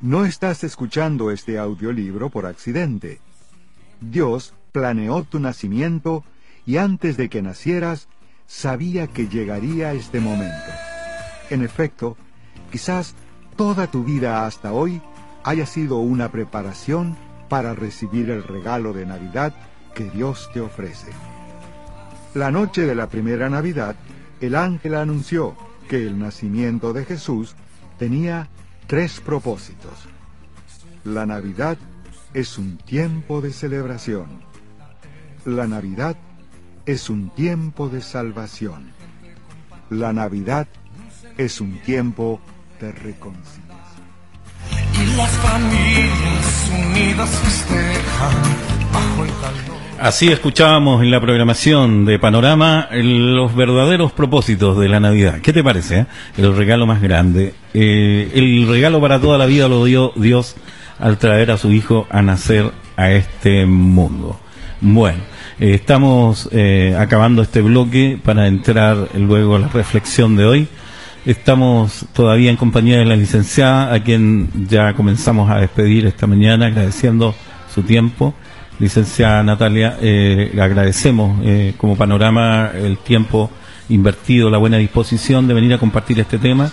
No 0.00 0.24
estás 0.24 0.62
escuchando 0.62 1.30
este 1.30 1.58
audiolibro 1.58 2.28
por 2.28 2.46
accidente. 2.46 3.20
Dios 4.00 4.54
planeó 4.72 5.24
tu 5.24 5.40
nacimiento 5.40 6.24
y 6.66 6.76
antes 6.76 7.16
de 7.16 7.28
que 7.28 7.42
nacieras 7.42 8.08
sabía 8.46 9.06
que 9.06 9.28
llegaría 9.28 9.92
este 9.92 10.20
momento. 10.20 10.72
En 11.50 11.62
efecto, 11.62 12.16
quizás 12.70 13.14
toda 13.56 13.86
tu 13.88 14.04
vida 14.04 14.46
hasta 14.46 14.72
hoy 14.72 15.00
haya 15.44 15.66
sido 15.66 15.98
una 15.98 16.30
preparación 16.30 17.16
para 17.48 17.74
recibir 17.74 18.30
el 18.30 18.42
regalo 18.42 18.92
de 18.92 19.06
Navidad 19.06 19.54
que 19.94 20.10
Dios 20.10 20.50
te 20.52 20.60
ofrece. 20.60 21.10
La 22.34 22.50
noche 22.50 22.86
de 22.86 22.94
la 22.94 23.08
primera 23.08 23.48
Navidad, 23.48 23.96
el 24.40 24.54
ángel 24.54 24.94
anunció 24.94 25.56
que 25.88 26.06
el 26.06 26.18
nacimiento 26.18 26.92
de 26.92 27.04
Jesús 27.04 27.56
tenía 27.98 28.48
tres 28.86 29.20
propósitos. 29.20 30.06
La 31.04 31.26
Navidad 31.26 31.78
es 32.34 32.58
un 32.58 32.76
tiempo 32.76 33.40
de 33.40 33.52
celebración. 33.52 34.47
La 35.44 35.66
Navidad 35.66 36.16
es 36.86 37.08
un 37.10 37.30
tiempo 37.30 37.88
de 37.88 38.00
salvación. 38.00 38.92
La 39.90 40.12
Navidad 40.12 40.66
es 41.36 41.60
un 41.60 41.78
tiempo 41.78 42.40
de 42.80 42.92
reconciliación. 42.92 43.68
Y 44.94 45.16
las 45.16 45.30
familias 45.30 46.70
unidas 46.90 47.30
festejan 47.30 48.32
bajo 48.92 49.24
el 49.24 49.30
calor. 49.30 49.78
Así 50.00 50.28
escuchábamos 50.28 51.02
en 51.02 51.10
la 51.10 51.20
programación 51.20 52.04
de 52.04 52.18
Panorama 52.18 52.88
los 52.92 53.54
verdaderos 53.54 54.12
propósitos 54.12 54.78
de 54.78 54.88
la 54.88 55.00
Navidad. 55.00 55.40
¿Qué 55.40 55.52
te 55.52 55.64
parece? 55.64 56.00
eh? 56.00 56.06
El 56.36 56.56
regalo 56.56 56.86
más 56.86 57.00
grande. 57.02 57.54
Eh, 57.74 58.30
el 58.34 58.68
regalo 58.68 59.00
para 59.00 59.20
toda 59.20 59.38
la 59.38 59.46
vida 59.46 59.66
lo 59.68 59.84
dio 59.84 60.12
Dios 60.14 60.56
al 61.00 61.18
traer 61.18 61.50
a 61.50 61.56
su 61.58 61.72
Hijo 61.72 62.06
a 62.10 62.22
nacer 62.22 62.70
a 62.96 63.10
este 63.10 63.66
mundo. 63.66 64.38
Bueno, 64.80 65.18
eh, 65.58 65.74
estamos 65.74 66.48
eh, 66.52 66.94
acabando 66.96 67.42
este 67.42 67.62
bloque 67.62 68.18
para 68.22 68.46
entrar 68.46 69.08
luego 69.16 69.56
a 69.56 69.58
la 69.58 69.68
reflexión 69.68 70.36
de 70.36 70.44
hoy. 70.44 70.68
Estamos 71.26 72.06
todavía 72.12 72.50
en 72.50 72.56
compañía 72.56 72.98
de 72.98 73.04
la 73.04 73.16
licenciada, 73.16 73.92
a 73.92 74.02
quien 74.02 74.48
ya 74.68 74.94
comenzamos 74.94 75.50
a 75.50 75.58
despedir 75.58 76.06
esta 76.06 76.28
mañana, 76.28 76.66
agradeciendo 76.66 77.34
su 77.74 77.82
tiempo. 77.82 78.34
Licenciada 78.78 79.42
Natalia, 79.42 79.98
eh, 80.00 80.56
agradecemos 80.60 81.40
eh, 81.42 81.74
como 81.76 81.96
panorama 81.96 82.70
el 82.72 82.98
tiempo 82.98 83.50
invertido, 83.88 84.50
la 84.50 84.58
buena 84.58 84.76
disposición 84.76 85.48
de 85.48 85.54
venir 85.54 85.74
a 85.74 85.78
compartir 85.78 86.20
este 86.20 86.38
tema. 86.38 86.70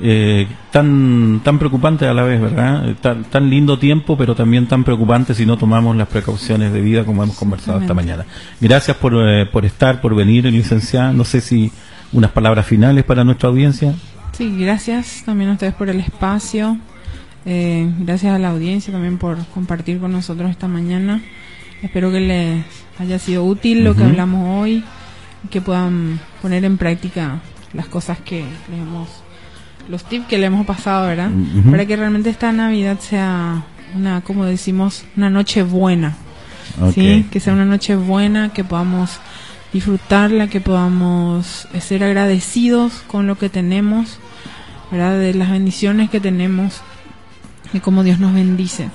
Eh, 0.00 0.46
tan 0.70 1.40
tan 1.42 1.58
preocupante 1.58 2.06
a 2.06 2.14
la 2.14 2.22
vez, 2.22 2.40
¿verdad? 2.40 2.94
Tan, 3.00 3.24
tan 3.24 3.50
lindo 3.50 3.78
tiempo, 3.78 4.16
pero 4.16 4.34
también 4.34 4.66
tan 4.66 4.84
preocupante 4.84 5.34
si 5.34 5.44
no 5.44 5.56
tomamos 5.56 5.96
las 5.96 6.08
precauciones 6.08 6.72
de 6.72 6.80
vida 6.80 7.04
como 7.04 7.24
hemos 7.24 7.36
conversado 7.36 7.80
esta 7.80 7.94
mañana. 7.94 8.24
Gracias 8.60 8.96
por, 8.96 9.14
eh, 9.16 9.46
por 9.46 9.64
estar, 9.64 10.00
por 10.00 10.14
venir, 10.14 10.44
licenciada. 10.44 11.12
No 11.12 11.24
sé 11.24 11.40
si 11.40 11.72
unas 12.12 12.30
palabras 12.30 12.66
finales 12.66 13.04
para 13.04 13.24
nuestra 13.24 13.48
audiencia. 13.48 13.94
Sí, 14.32 14.54
gracias 14.56 15.22
también 15.24 15.50
a 15.50 15.54
ustedes 15.54 15.74
por 15.74 15.88
el 15.88 16.00
espacio. 16.00 16.78
Eh, 17.44 17.90
gracias 18.00 18.34
a 18.34 18.38
la 18.38 18.50
audiencia 18.50 18.92
también 18.92 19.18
por 19.18 19.38
compartir 19.46 19.98
con 19.98 20.12
nosotros 20.12 20.50
esta 20.50 20.68
mañana. 20.68 21.22
Espero 21.82 22.10
que 22.10 22.20
les 22.20 22.64
haya 22.98 23.18
sido 23.18 23.44
útil 23.44 23.84
lo 23.84 23.94
que 23.94 24.04
hablamos 24.04 24.60
hoy 24.60 24.84
y 25.44 25.48
que 25.48 25.60
puedan 25.60 26.20
poner 26.42 26.64
en 26.64 26.76
práctica 26.76 27.40
las 27.72 27.86
cosas 27.86 28.18
que 28.18 28.44
les 28.70 28.80
hemos, 28.80 29.08
los 29.88 30.04
tips 30.04 30.26
que 30.26 30.38
le 30.38 30.46
hemos 30.46 30.66
pasado, 30.66 31.06
¿verdad? 31.06 31.30
Para 31.70 31.86
que 31.86 31.96
realmente 31.96 32.30
esta 32.30 32.52
Navidad 32.52 32.98
sea 33.00 33.64
una, 33.94 34.20
como 34.20 34.44
decimos, 34.44 35.04
una 35.16 35.30
noche 35.30 35.62
buena. 35.62 36.16
¿sí? 36.94 37.26
Que 37.30 37.40
sea 37.40 37.54
una 37.54 37.64
noche 37.64 37.96
buena, 37.96 38.52
que 38.52 38.64
podamos 38.64 39.18
disfrutarla, 39.72 40.48
que 40.48 40.60
podamos 40.60 41.68
eh, 41.72 41.80
ser 41.80 42.04
agradecidos 42.04 43.02
con 43.06 43.26
lo 43.26 43.36
que 43.36 43.48
tenemos, 43.48 44.18
¿verdad? 44.90 45.18
De 45.18 45.34
las 45.34 45.50
bendiciones 45.50 46.10
que 46.10 46.20
tenemos 46.20 46.80
y 47.72 47.80
cómo 47.80 48.02
Dios 48.02 48.18
nos 48.18 48.34
bendice. 48.34 48.88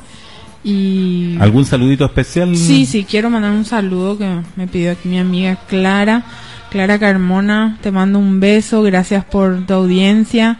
Y 0.63 1.35
¿Algún 1.39 1.65
saludito 1.65 2.05
especial? 2.05 2.55
Sí, 2.55 2.85
sí, 2.85 3.03
quiero 3.03 3.29
mandar 3.29 3.51
un 3.51 3.65
saludo 3.65 4.17
que 4.17 4.41
me 4.55 4.67
pidió 4.67 4.93
aquí 4.93 5.09
mi 5.09 5.19
amiga 5.19 5.57
Clara. 5.67 6.23
Clara 6.69 6.97
Carmona, 6.97 7.77
te 7.83 7.91
mando 7.91 8.17
un 8.17 8.39
beso, 8.39 8.81
gracias 8.81 9.23
por 9.25 9.65
tu 9.67 9.73
audiencia. 9.73 10.59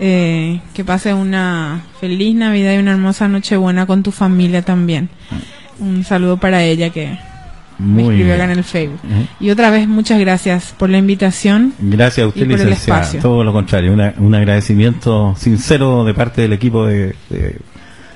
Eh, 0.00 0.60
que 0.74 0.84
pase 0.84 1.12
una 1.12 1.82
feliz 2.00 2.34
Navidad 2.36 2.74
y 2.74 2.78
una 2.78 2.92
hermosa 2.92 3.26
Nochebuena 3.28 3.84
con 3.86 4.02
tu 4.02 4.12
familia 4.12 4.62
también. 4.62 5.08
Un 5.80 6.04
saludo 6.04 6.36
para 6.36 6.62
ella 6.62 6.90
que 6.90 7.18
me 7.80 7.86
Muy 7.86 8.02
escribió 8.04 8.24
bien. 8.26 8.40
acá 8.40 8.44
en 8.52 8.58
el 8.58 8.64
Facebook. 8.64 9.00
Ujú. 9.04 9.26
Y 9.40 9.50
otra 9.50 9.70
vez, 9.70 9.88
muchas 9.88 10.18
gracias 10.20 10.74
por 10.78 10.88
la 10.90 10.98
invitación. 10.98 11.72
Gracias 11.80 12.24
a 12.24 12.28
usted, 12.28 12.42
y 12.42 12.44
por 12.44 12.60
el 12.60 12.66
licenciada. 12.70 13.00
espacio. 13.00 13.20
Todo 13.22 13.42
lo 13.44 13.52
contrario, 13.52 13.92
una- 13.92 14.14
un 14.18 14.34
agradecimiento 14.34 15.34
sincero 15.36 16.04
de 16.04 16.14
parte 16.14 16.42
del 16.42 16.52
equipo 16.52 16.86
de, 16.86 17.14
de- 17.30 17.56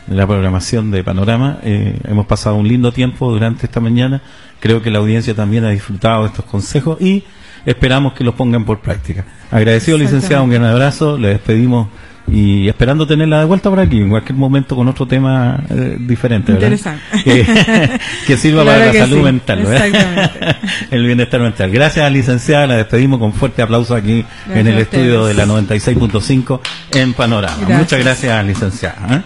de 0.06 0.16
la 0.16 0.26
programación 0.26 0.90
de 0.90 1.04
Panorama. 1.04 1.58
Eh, 1.62 1.96
hemos 2.08 2.26
pasado 2.26 2.56
un 2.56 2.66
lindo 2.66 2.92
tiempo 2.92 3.30
durante 3.30 3.66
esta 3.66 3.78
mañana. 3.80 4.20
Creo 4.60 4.82
que 4.82 4.90
la 4.90 4.98
audiencia 4.98 5.34
también 5.34 5.64
ha 5.64 5.70
disfrutado 5.70 6.22
de 6.22 6.28
estos 6.28 6.44
consejos 6.44 7.00
y 7.00 7.22
esperamos 7.66 8.12
que 8.14 8.24
los 8.24 8.34
pongan 8.34 8.64
por 8.64 8.80
práctica. 8.80 9.24
Agradecido, 9.52 9.98
licenciado, 9.98 10.42
un 10.44 10.50
gran 10.50 10.64
abrazo. 10.64 11.18
Le 11.18 11.28
despedimos 11.28 11.88
y 12.26 12.68
esperando 12.68 13.06
tenerla 13.06 13.40
de 13.40 13.44
vuelta 13.44 13.68
por 13.68 13.78
aquí 13.78 13.98
en 14.00 14.08
cualquier 14.08 14.38
momento 14.38 14.74
con 14.74 14.88
otro 14.88 15.06
tema 15.06 15.62
eh, 15.68 15.96
diferente. 16.00 16.52
¿verdad? 16.52 16.68
Interesante. 16.68 17.02
Que, 17.22 18.00
que 18.26 18.36
sirva 18.38 18.62
Claro 18.62 18.80
para 18.80 18.92
la 18.92 18.98
salud 19.00 19.18
sí, 19.18 19.22
mental. 19.22 19.62
¿verdad? 19.62 19.86
exactamente. 19.86 20.56
el 20.90 21.06
bienestar 21.06 21.40
mental. 21.42 21.70
Gracias, 21.70 22.10
licenciada. 22.10 22.66
La 22.66 22.76
despedimos 22.76 23.18
con 23.18 23.34
fuerte 23.34 23.60
aplauso 23.60 23.94
aquí 23.94 24.24
Gracias 24.46 24.58
en 24.58 24.66
el 24.66 24.78
estudio 24.78 25.26
de 25.26 25.34
la 25.34 25.44
96.5 25.44 26.60
en 26.94 27.12
Panorama. 27.12 27.56
Gracias. 27.58 27.78
Muchas 27.78 27.98
gracias, 27.98 28.46
licenciada. 28.46 29.16
¿eh? 29.16 29.22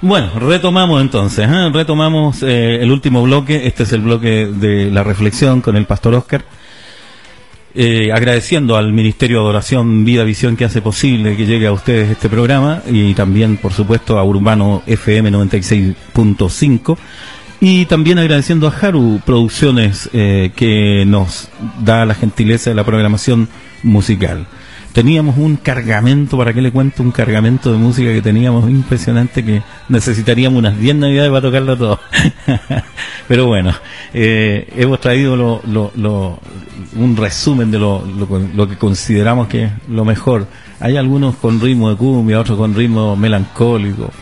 Bueno, 0.00 0.30
retomamos 0.38 1.00
entonces, 1.00 1.48
¿eh? 1.50 1.70
retomamos 1.72 2.42
el 2.44 2.90
último 2.92 3.22
bloque. 3.24 3.66
Este 3.66 3.82
es 3.82 3.92
el 3.92 4.02
bloque 4.02 4.46
de 4.46 4.90
la 4.92 5.02
reflexión 5.02 5.60
con 5.60 5.76
el 5.76 5.86
pastor 5.86 6.14
Oscar. 6.14 6.44
Eh, 7.76 8.12
agradeciendo 8.12 8.76
al 8.76 8.92
Ministerio 8.92 9.38
de 9.38 9.42
Adoración 9.42 10.04
Vida 10.04 10.22
Visión 10.22 10.56
que 10.56 10.64
hace 10.64 10.80
posible 10.80 11.36
que 11.36 11.44
llegue 11.44 11.66
a 11.66 11.72
ustedes 11.72 12.08
este 12.08 12.28
programa 12.28 12.82
y 12.88 13.14
también, 13.14 13.56
por 13.56 13.72
supuesto, 13.72 14.16
a 14.16 14.22
Urbano 14.22 14.84
FM 14.86 15.32
96.5 15.32 16.96
y 17.58 17.86
también 17.86 18.20
agradeciendo 18.20 18.68
a 18.68 18.70
Haru 18.70 19.20
Producciones 19.26 20.08
eh, 20.12 20.52
que 20.54 21.04
nos 21.04 21.48
da 21.80 22.06
la 22.06 22.14
gentileza 22.14 22.70
de 22.70 22.76
la 22.76 22.84
programación 22.84 23.48
musical. 23.82 24.46
Teníamos 24.94 25.36
un 25.38 25.56
cargamento, 25.56 26.38
¿para 26.38 26.52
qué 26.52 26.62
le 26.62 26.70
cuento? 26.70 27.02
Un 27.02 27.10
cargamento 27.10 27.72
de 27.72 27.78
música 27.78 28.12
que 28.12 28.22
teníamos 28.22 28.70
impresionante 28.70 29.44
que 29.44 29.60
necesitaríamos 29.88 30.56
unas 30.60 30.78
10 30.78 30.94
navidades 30.94 31.30
para 31.30 31.42
tocarlo 31.42 31.76
todo. 31.76 32.00
Pero 33.28 33.46
bueno, 33.46 33.72
eh, 34.12 34.68
hemos 34.76 35.00
traído 35.00 35.34
lo, 35.34 35.60
un 36.94 37.16
resumen 37.16 37.72
de 37.72 37.78
lo, 37.80 38.04
lo- 38.54 38.68
que 38.68 38.76
consideramos 38.76 39.48
que 39.48 39.64
es 39.64 39.72
lo 39.88 40.04
mejor. 40.04 40.46
Hay 40.78 40.96
algunos 40.96 41.34
con 41.36 41.60
ritmo 41.60 41.90
de 41.90 41.96
cumbia, 41.96 42.38
otros 42.38 42.56
con 42.56 42.72
ritmo 42.72 43.16
melancólico. 43.16 44.12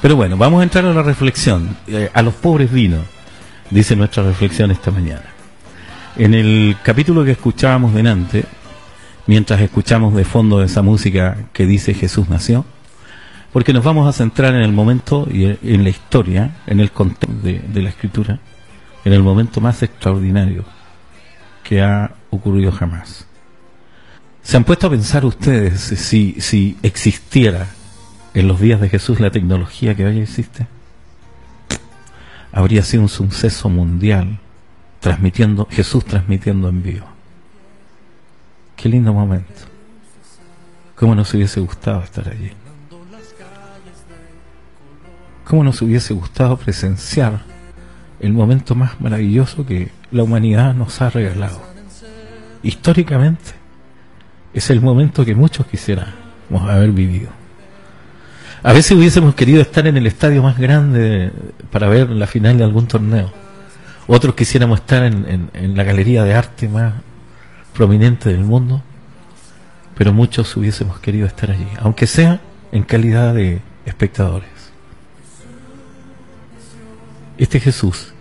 Pero 0.00 0.16
bueno, 0.16 0.38
vamos 0.38 0.60
a 0.60 0.62
entrar 0.62 0.86
a 0.86 0.94
la 0.94 1.02
reflexión. 1.02 1.76
Eh, 1.86 2.08
a 2.14 2.22
los 2.22 2.32
pobres 2.32 2.72
vino, 2.72 2.96
dice 3.68 3.94
nuestra 3.94 4.22
reflexión 4.22 4.70
esta 4.70 4.90
mañana. 4.90 5.24
En 6.16 6.32
el 6.32 6.76
capítulo 6.82 7.24
que 7.26 7.32
escuchábamos 7.32 7.92
delante, 7.92 8.46
mientras 9.26 9.60
escuchamos 9.60 10.14
de 10.14 10.24
fondo 10.24 10.62
esa 10.62 10.82
música 10.82 11.46
que 11.52 11.66
dice 11.66 11.94
Jesús 11.94 12.28
nació, 12.28 12.64
porque 13.52 13.72
nos 13.72 13.84
vamos 13.84 14.08
a 14.08 14.12
centrar 14.12 14.54
en 14.54 14.62
el 14.62 14.72
momento 14.72 15.28
y 15.30 15.44
en 15.44 15.84
la 15.84 15.90
historia, 15.90 16.56
en 16.66 16.80
el 16.80 16.90
contexto 16.90 17.32
de, 17.42 17.82
la 17.82 17.88
escritura, 17.88 18.40
en 19.04 19.12
el 19.12 19.22
momento 19.22 19.60
más 19.60 19.82
extraordinario 19.82 20.64
que 21.62 21.80
ha 21.80 22.14
ocurrido 22.30 22.72
jamás. 22.72 23.26
¿Se 24.42 24.56
han 24.56 24.64
puesto 24.64 24.88
a 24.88 24.90
pensar 24.90 25.24
ustedes 25.24 25.80
si, 25.80 26.40
si 26.40 26.76
existiera 26.82 27.68
en 28.34 28.48
los 28.48 28.60
días 28.60 28.80
de 28.80 28.88
Jesús 28.88 29.20
la 29.20 29.30
tecnología 29.30 29.94
que 29.94 30.04
hoy 30.04 30.18
existe? 30.18 30.66
Habría 32.52 32.82
sido 32.82 33.04
un 33.04 33.08
suceso 33.08 33.68
mundial 33.68 34.40
transmitiendo, 35.00 35.68
Jesús 35.70 36.04
transmitiendo 36.04 36.68
en 36.68 36.82
vivo. 36.82 37.13
Qué 38.76 38.88
lindo 38.88 39.12
momento. 39.12 39.62
¿Cómo 40.96 41.14
nos 41.14 41.32
hubiese 41.34 41.60
gustado 41.60 42.02
estar 42.02 42.28
allí? 42.28 42.52
¿Cómo 45.44 45.64
nos 45.64 45.82
hubiese 45.82 46.14
gustado 46.14 46.56
presenciar 46.56 47.40
el 48.20 48.32
momento 48.32 48.74
más 48.74 49.00
maravilloso 49.00 49.66
que 49.66 49.90
la 50.10 50.22
humanidad 50.22 50.74
nos 50.74 51.00
ha 51.02 51.10
regalado? 51.10 51.60
Históricamente, 52.62 53.52
es 54.54 54.70
el 54.70 54.80
momento 54.80 55.24
que 55.24 55.34
muchos 55.34 55.66
quisiéramos 55.66 56.14
haber 56.68 56.90
vivido. 56.92 57.28
A 58.62 58.72
veces 58.72 58.92
hubiésemos 58.96 59.34
querido 59.34 59.60
estar 59.60 59.86
en 59.86 59.98
el 59.98 60.06
estadio 60.06 60.42
más 60.42 60.58
grande 60.58 61.30
para 61.70 61.88
ver 61.88 62.08
la 62.08 62.26
final 62.26 62.56
de 62.56 62.64
algún 62.64 62.86
torneo. 62.86 63.30
Otros 64.06 64.34
quisiéramos 64.34 64.80
estar 64.80 65.02
en, 65.04 65.26
en- 65.28 65.50
en 65.52 65.76
la 65.76 65.82
galería 65.84 66.24
de 66.24 66.34
arte 66.34 66.68
más 66.68 66.94
prominente 67.74 68.30
del 68.30 68.44
mundo. 68.44 68.82
Pero 69.96 70.12
muchos 70.12 70.56
hubiésemos 70.56 70.98
querido 71.00 71.26
estar 71.26 71.50
allí, 71.50 71.68
aunque 71.78 72.06
sea 72.06 72.40
en 72.72 72.82
calidad 72.82 73.34
de 73.34 73.60
espectadores. 73.84 74.48
Este 77.36 77.60
Jesús, 77.60 78.14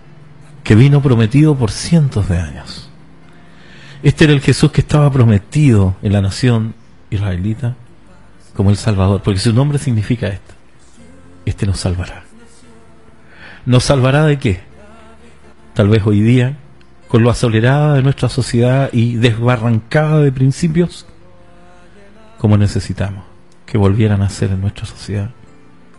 que 0.64 0.76
vino 0.76 1.02
prometido 1.02 1.56
por 1.56 1.72
cientos 1.72 2.30
de 2.30 2.38
años. 2.38 2.90
Este 4.04 4.26
era 4.26 4.34
el 4.34 4.42
Jesús 4.42 4.72
que 4.72 4.82
estaba 4.82 5.12
prometido 5.12 5.96
en 6.02 6.14
la 6.14 6.22
nación 6.22 6.76
israelita 7.10 7.76
como 8.54 8.70
el 8.70 8.78
Salvador, 8.78 9.22
porque 9.24 9.40
su 9.40 9.54
nombre 9.54 9.78
significa 9.80 10.28
esto. 10.28 10.54
Este 11.46 11.66
nos 11.66 11.80
salvará. 11.80 12.24
¿Nos 13.66 13.84
salvará 13.84 14.26
de 14.26 14.38
qué? 14.38 14.62
Tal 15.74 15.90
vez 15.90 16.06
hoy 16.06 16.22
día, 16.22 16.58
con 17.14 17.22
lo 17.22 17.30
acelerada 17.30 17.94
de 17.94 18.02
nuestra 18.02 18.28
sociedad 18.28 18.90
y 18.92 19.18
desbarrancada 19.18 20.18
de 20.22 20.32
principios, 20.32 21.06
como 22.40 22.58
necesitamos 22.58 23.24
que 23.68 23.78
volvieran 23.78 24.24
a 24.24 24.30
ser 24.30 24.50
en 24.50 24.62
nuestra 24.62 24.88
sociedad 24.88 25.30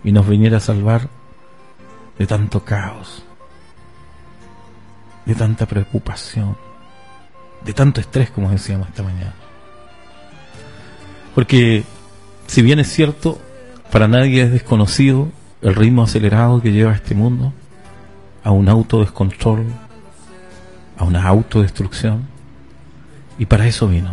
y 0.02 0.10
nos 0.10 0.28
viniera 0.28 0.56
a 0.56 0.60
salvar 0.60 1.08
de 2.18 2.26
tanto 2.26 2.64
caos, 2.64 3.24
de 5.24 5.36
tanta 5.36 5.66
preocupación, 5.66 6.56
de 7.64 7.72
tanto 7.72 8.00
estrés, 8.00 8.30
como 8.30 8.50
decíamos 8.50 8.88
esta 8.88 9.04
mañana. 9.04 9.34
Porque, 11.32 11.84
si 12.48 12.60
bien 12.60 12.80
es 12.80 12.88
cierto, 12.88 13.38
para 13.92 14.08
nadie 14.08 14.42
es 14.42 14.50
desconocido 14.50 15.28
el 15.62 15.76
ritmo 15.76 16.02
acelerado 16.02 16.60
que 16.60 16.72
lleva 16.72 16.92
este 16.92 17.14
mundo 17.14 17.52
a 18.42 18.50
un 18.50 18.68
autodescontrol, 18.68 19.64
a 20.96 21.04
una 21.04 21.26
autodestrucción, 21.26 22.26
y 23.38 23.46
para 23.46 23.66
eso 23.66 23.88
vino. 23.88 24.10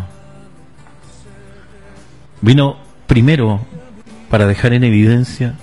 Vino 2.41 2.77
primero 3.07 3.61
para 4.29 4.47
dejar 4.47 4.73
en 4.73 4.83
evidencia 4.83 5.55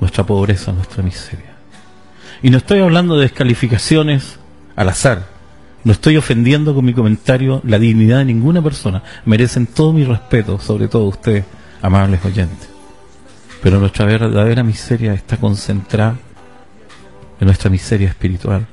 nuestra 0.00 0.24
pobreza, 0.24 0.72
nuestra 0.72 1.02
miseria. 1.02 1.52
Y 2.42 2.50
no 2.50 2.58
estoy 2.58 2.80
hablando 2.80 3.16
de 3.16 3.22
descalificaciones 3.22 4.38
al 4.74 4.88
azar. 4.88 5.26
No 5.84 5.92
estoy 5.92 6.16
ofendiendo 6.16 6.74
con 6.74 6.84
mi 6.84 6.92
comentario 6.92 7.60
la 7.64 7.78
dignidad 7.78 8.18
de 8.18 8.26
ninguna 8.26 8.62
persona. 8.62 9.02
Merecen 9.24 9.66
todo 9.66 9.92
mi 9.92 10.04
respeto, 10.04 10.58
sobre 10.58 10.88
todo 10.88 11.04
ustedes, 11.04 11.44
amables 11.80 12.24
oyentes. 12.24 12.68
Pero 13.62 13.78
nuestra 13.78 14.04
verdadera 14.04 14.64
miseria 14.64 15.14
está 15.14 15.36
concentrada 15.36 16.16
en 17.40 17.46
nuestra 17.46 17.70
miseria 17.70 18.08
espiritual, 18.08 18.66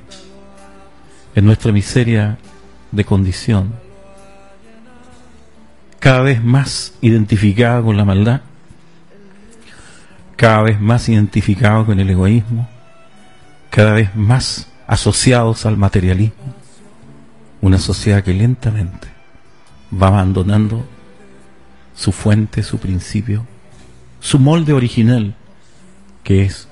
en 1.34 1.44
nuestra 1.44 1.72
miseria 1.72 2.38
de 2.92 3.04
condición, 3.04 3.74
cada 5.98 6.22
vez 6.22 6.42
más 6.42 6.94
identificada 7.00 7.82
con 7.82 7.96
la 7.96 8.04
maldad, 8.04 8.40
cada 10.36 10.62
vez 10.62 10.80
más 10.80 11.08
identificada 11.08 11.84
con 11.84 12.00
el 12.00 12.08
egoísmo, 12.08 12.68
cada 13.68 13.92
vez 13.92 14.14
más 14.16 14.68
asociados 14.86 15.66
al 15.66 15.76
materialismo, 15.76 16.54
una 17.60 17.78
sociedad 17.78 18.24
que 18.24 18.32
lentamente 18.32 19.08
va 19.92 20.08
abandonando 20.08 20.86
su 21.94 22.12
fuente, 22.12 22.62
su 22.62 22.78
principio, 22.78 23.46
su 24.20 24.38
molde 24.38 24.72
original, 24.72 25.34
que 26.24 26.44
es 26.44 26.68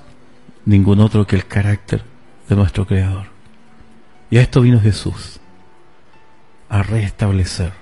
ningún 0.65 0.99
otro 0.99 1.27
que 1.27 1.35
el 1.35 1.45
carácter 1.45 2.03
de 2.49 2.55
nuestro 2.55 2.87
Creador. 2.87 3.28
Y 4.29 4.37
a 4.37 4.41
esto 4.41 4.61
vino 4.61 4.79
Jesús, 4.79 5.39
a 6.69 6.83
restablecer, 6.83 7.73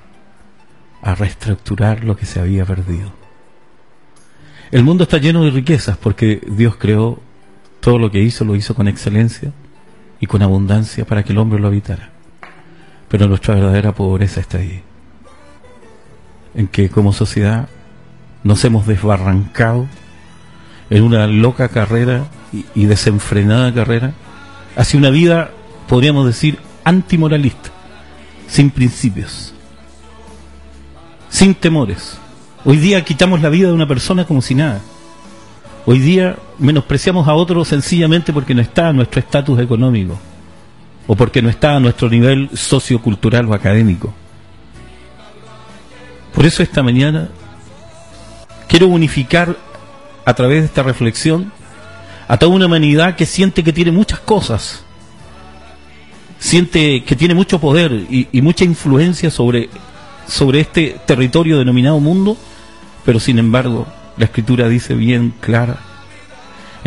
a 1.02 1.16
reestructurar 1.16 2.04
lo 2.04 2.16
que 2.16 2.26
se 2.26 2.40
había 2.40 2.66
perdido. 2.66 3.12
El 4.72 4.84
mundo 4.84 5.04
está 5.04 5.18
lleno 5.18 5.44
de 5.44 5.52
riquezas 5.52 5.98
porque 5.98 6.42
Dios 6.48 6.76
creó 6.78 7.22
todo 7.80 8.00
lo 8.00 8.12
que 8.12 8.20
hizo 8.20 8.44
lo 8.44 8.56
hizo 8.56 8.76
con 8.76 8.88
excelencia 8.88 9.54
y 10.20 10.26
con 10.26 10.42
abundancia 10.42 11.06
para 11.06 11.24
que 11.24 11.32
el 11.32 11.38
hombre 11.38 11.60
lo 11.60 11.68
habitara. 11.68 12.10
Pero 13.08 13.28
nuestra 13.28 13.56
verdadera 13.56 13.94
pobreza 13.94 14.42
está 14.42 14.58
ahí, 14.58 14.84
en 16.54 16.68
que 16.68 16.90
como 16.90 17.14
sociedad 17.14 17.70
nos 18.44 18.64
hemos 18.66 18.88
desbarrancado 18.88 19.88
en 20.90 21.04
una 21.04 21.28
loca 21.28 21.70
carrera 21.70 22.26
y, 22.76 22.86
desenfrenada 22.86 23.74
carrera 23.74 24.14
hacia 24.76 25.00
una 25.00 25.10
vida, 25.10 25.52
podríamos 25.88 26.26
decir, 26.26 26.60
antimoralista, 26.84 27.70
sin 28.48 28.70
principios, 28.70 29.54
sin 31.30 31.56
temores. 31.56 32.18
Hoy 32.66 32.78
día 32.78 33.04
quitamos 33.04 33.42
la 33.42 33.50
vida 33.50 33.68
de 33.68 33.74
una 33.74 33.88
persona 33.88 34.26
como 34.26 34.42
si 34.42 34.56
nada. 34.56 34.82
Hoy 35.86 36.00
día 36.00 36.38
menospreciamos 36.60 37.28
a 37.28 37.34
otro 37.34 37.64
sencillamente 37.64 38.34
porque 38.34 38.54
no 38.54 38.62
está 38.62 38.90
a 38.90 38.94
nuestro 38.94 39.20
estatus 39.20 39.60
económico 39.60 40.20
o 41.08 41.16
porque 41.16 41.42
no 41.42 41.50
está 41.50 41.76
a 41.76 41.80
nuestro 41.80 42.10
nivel 42.10 42.50
sociocultural 42.54 43.46
o 43.46 43.54
académico. 43.54 44.14
Por 46.34 46.46
eso 46.46 46.62
esta 46.62 46.84
mañana 46.84 47.30
quiero 48.68 48.88
unificar 48.88 49.56
a 50.26 50.34
través 50.34 50.60
de 50.60 50.66
esta 50.66 50.84
reflexión 50.84 51.54
a 52.28 52.38
toda 52.38 52.54
una 52.54 52.66
humanidad 52.66 53.16
que 53.16 53.26
siente 53.26 53.64
que 53.64 53.72
tiene 53.72 53.92
muchas 53.92 54.20
cosas, 54.20 54.84
siente 56.40 57.04
que 57.04 57.16
tiene 57.16 57.34
mucho 57.34 57.60
poder 57.60 57.92
y, 58.10 58.42
mucha 58.42 58.64
influencia 58.64 59.32
sobre, 59.32 59.70
sobre 60.28 60.62
este 60.62 60.98
territorio 61.06 61.58
denominado 61.58 62.00
mundo, 62.00 62.38
pero 63.06 63.20
sin 63.20 63.40
embargo 63.40 63.88
la 64.18 64.26
escritura 64.26 64.68
dice 64.68 64.96
bien 64.96 65.34
clara 65.40 65.80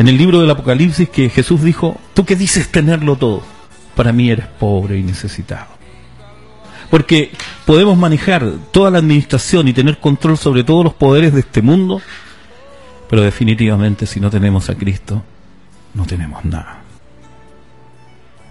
en 0.01 0.07
el 0.07 0.17
libro 0.17 0.41
del 0.41 0.49
Apocalipsis 0.49 1.09
que 1.09 1.29
Jesús 1.29 1.61
dijo, 1.61 1.95
tú 2.15 2.25
que 2.25 2.35
dices 2.35 2.69
tenerlo 2.69 3.17
todo, 3.17 3.43
para 3.95 4.11
mí 4.11 4.31
eres 4.31 4.47
pobre 4.47 4.97
y 4.97 5.03
necesitado. 5.03 5.67
Porque 6.89 7.31
podemos 7.67 7.99
manejar 7.99 8.51
toda 8.71 8.89
la 8.89 8.97
administración 8.97 9.67
y 9.67 9.73
tener 9.73 9.99
control 9.99 10.39
sobre 10.39 10.63
todos 10.63 10.83
los 10.83 10.95
poderes 10.95 11.33
de 11.33 11.41
este 11.41 11.61
mundo, 11.61 12.01
pero 13.11 13.21
definitivamente 13.21 14.07
si 14.07 14.19
no 14.19 14.31
tenemos 14.31 14.71
a 14.71 14.75
Cristo, 14.75 15.23
no 15.93 16.05
tenemos 16.05 16.43
nada. 16.45 16.80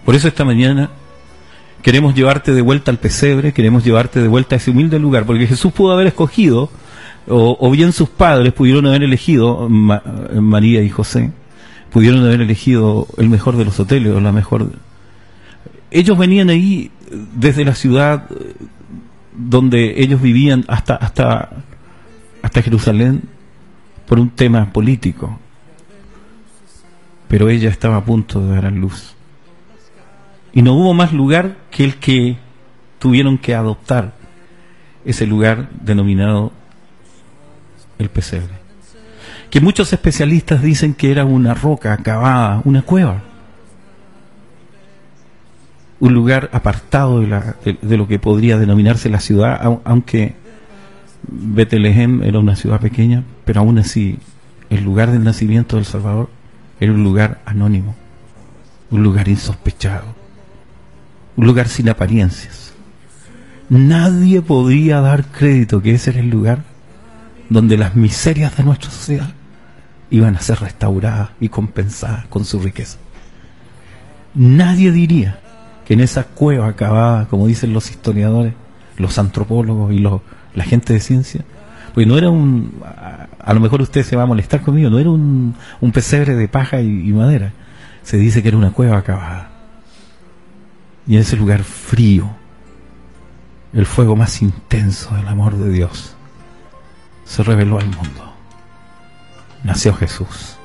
Por 0.05 0.15
eso 0.15 0.27
esta 0.27 0.45
mañana 0.45 0.89
queremos 1.81 2.15
llevarte 2.15 2.53
de 2.53 2.61
vuelta 2.61 2.91
al 2.91 2.97
pesebre, 2.97 3.53
queremos 3.53 3.83
llevarte 3.83 4.21
de 4.21 4.27
vuelta 4.27 4.55
a 4.55 4.57
ese 4.57 4.71
humilde 4.71 4.99
lugar, 4.99 5.25
porque 5.25 5.47
Jesús 5.47 5.71
pudo 5.71 5.93
haber 5.93 6.07
escogido 6.07 6.69
o, 7.27 7.57
o, 7.59 7.71
bien 7.71 7.91
sus 7.91 8.09
padres 8.09 8.51
pudieron 8.53 8.87
haber 8.87 9.03
elegido 9.03 9.69
Ma, 9.69 10.01
María 10.33 10.81
y 10.81 10.89
José 10.89 11.31
pudieron 11.91 12.25
haber 12.25 12.41
elegido 12.41 13.07
el 13.17 13.29
mejor 13.29 13.57
de 13.57 13.65
los 13.65 13.79
hoteles 13.79 14.13
o 14.13 14.19
la 14.19 14.31
mejor 14.31 14.71
ellos 15.91 16.17
venían 16.17 16.49
ahí 16.49 16.89
desde 17.35 17.63
la 17.63 17.75
ciudad 17.75 18.27
donde 19.37 20.01
ellos 20.01 20.19
vivían 20.19 20.65
hasta 20.67 20.95
hasta 20.95 21.49
hasta 22.41 22.61
Jerusalén 22.63 23.21
por 24.07 24.19
un 24.19 24.29
tema 24.29 24.71
político. 24.73 25.39
Pero 27.27 27.49
ella 27.49 27.69
estaba 27.69 27.97
a 27.97 28.03
punto 28.03 28.41
de 28.41 28.55
dar 28.55 28.65
a 28.65 28.71
luz 28.71 29.15
y 30.53 30.61
no 30.61 30.73
hubo 30.73 30.93
más 30.93 31.13
lugar 31.13 31.57
que 31.69 31.83
el 31.83 31.95
que 31.95 32.37
tuvieron 32.99 33.37
que 33.37 33.55
adoptar 33.55 34.13
ese 35.05 35.25
lugar 35.25 35.69
denominado 35.81 36.51
el 37.97 38.09
pesebre. 38.09 38.61
Que 39.49 39.61
muchos 39.61 39.91
especialistas 39.91 40.61
dicen 40.61 40.93
que 40.93 41.11
era 41.11 41.25
una 41.25 41.53
roca 41.53 41.93
acabada, 41.93 42.61
una 42.63 42.81
cueva. 42.83 43.21
Un 45.99 46.13
lugar 46.13 46.49
apartado 46.53 47.19
de, 47.19 47.77
de 47.81 47.97
lo 47.97 48.07
que 48.07 48.17
podría 48.17 48.57
denominarse 48.57 49.09
la 49.09 49.19
ciudad, 49.19 49.79
aunque 49.83 50.35
Betlehem 51.27 52.23
era 52.23 52.39
una 52.39 52.55
ciudad 52.55 52.79
pequeña, 52.79 53.23
pero 53.45 53.61
aún 53.61 53.77
así 53.77 54.17
el 54.69 54.83
lugar 54.83 55.11
del 55.11 55.23
nacimiento 55.23 55.75
del 55.75 55.85
Salvador 55.85 56.29
era 56.79 56.91
un 56.91 57.03
lugar 57.03 57.41
anónimo, 57.45 57.95
un 58.89 59.03
lugar 59.03 59.27
insospechado, 59.27 60.15
un 61.35 61.45
lugar 61.45 61.67
sin 61.67 61.89
apariencias. 61.89 62.73
Nadie 63.69 64.41
podía 64.41 64.99
dar 65.01 65.25
crédito 65.25 65.81
que 65.81 65.93
ese 65.93 66.09
era 66.11 66.19
el 66.19 66.29
lugar 66.29 66.63
donde 67.49 67.77
las 67.77 67.95
miserias 67.95 68.57
de 68.57 68.63
nuestra 68.63 68.91
sociedad 68.91 69.29
iban 70.09 70.35
a 70.35 70.41
ser 70.41 70.59
restauradas 70.59 71.29
y 71.39 71.49
compensadas 71.49 72.25
con 72.27 72.43
su 72.45 72.59
riqueza. 72.59 72.97
Nadie 74.33 74.91
diría 74.91 75.39
que 75.85 75.93
en 75.93 76.01
esa 76.01 76.23
cueva 76.25 76.67
acabada, 76.67 77.27
como 77.27 77.47
dicen 77.47 77.73
los 77.73 77.89
historiadores, 77.89 78.53
los 78.97 79.17
antropólogos 79.17 79.93
y 79.93 79.99
los, 79.99 80.21
la 80.53 80.63
gente 80.63 80.93
de 80.93 80.99
ciencia, 80.99 81.43
pues 81.93 82.07
no 82.07 82.17
era 82.17 82.29
un, 82.29 82.81
a, 82.85 83.27
a, 83.39 83.53
lo 83.53 83.59
mejor 83.59 83.81
usted 83.81 84.03
se 84.03 84.15
va 84.15 84.23
a 84.23 84.25
molestar 84.25 84.61
conmigo, 84.61 84.89
no 84.89 84.99
era 84.99 85.09
un, 85.09 85.55
un 85.79 85.91
pesebre 85.91 86.35
de 86.35 86.47
paja 86.47 86.81
y, 86.81 87.09
y 87.09 87.13
madera, 87.13 87.51
se 88.03 88.17
dice 88.17 88.41
que 88.41 88.49
era 88.49 88.57
una 88.57 88.71
cueva 88.71 88.97
acabada. 88.97 89.50
Y 91.07 91.15
en 91.15 91.21
ese 91.21 91.35
lugar 91.35 91.63
frío, 91.63 92.29
el 93.73 93.85
fuego 93.85 94.15
más 94.15 94.41
intenso 94.41 95.15
del 95.15 95.27
amor 95.27 95.55
de 95.55 95.71
Dios 95.71 96.15
se 97.25 97.43
reveló 97.43 97.79
al 97.79 97.85
mundo. 97.85 98.33
Nació 99.63 99.93
Jesús. 99.93 100.57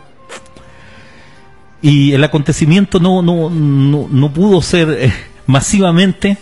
Y 1.83 2.13
el 2.13 2.25
acontecimiento 2.25 2.99
no, 2.99 3.23
no, 3.23 3.51
no, 3.51 4.09
no 4.11 4.33
pudo 4.33 4.61
ser 4.63 4.91
eh, 4.99 5.13
masivamente, 5.47 6.39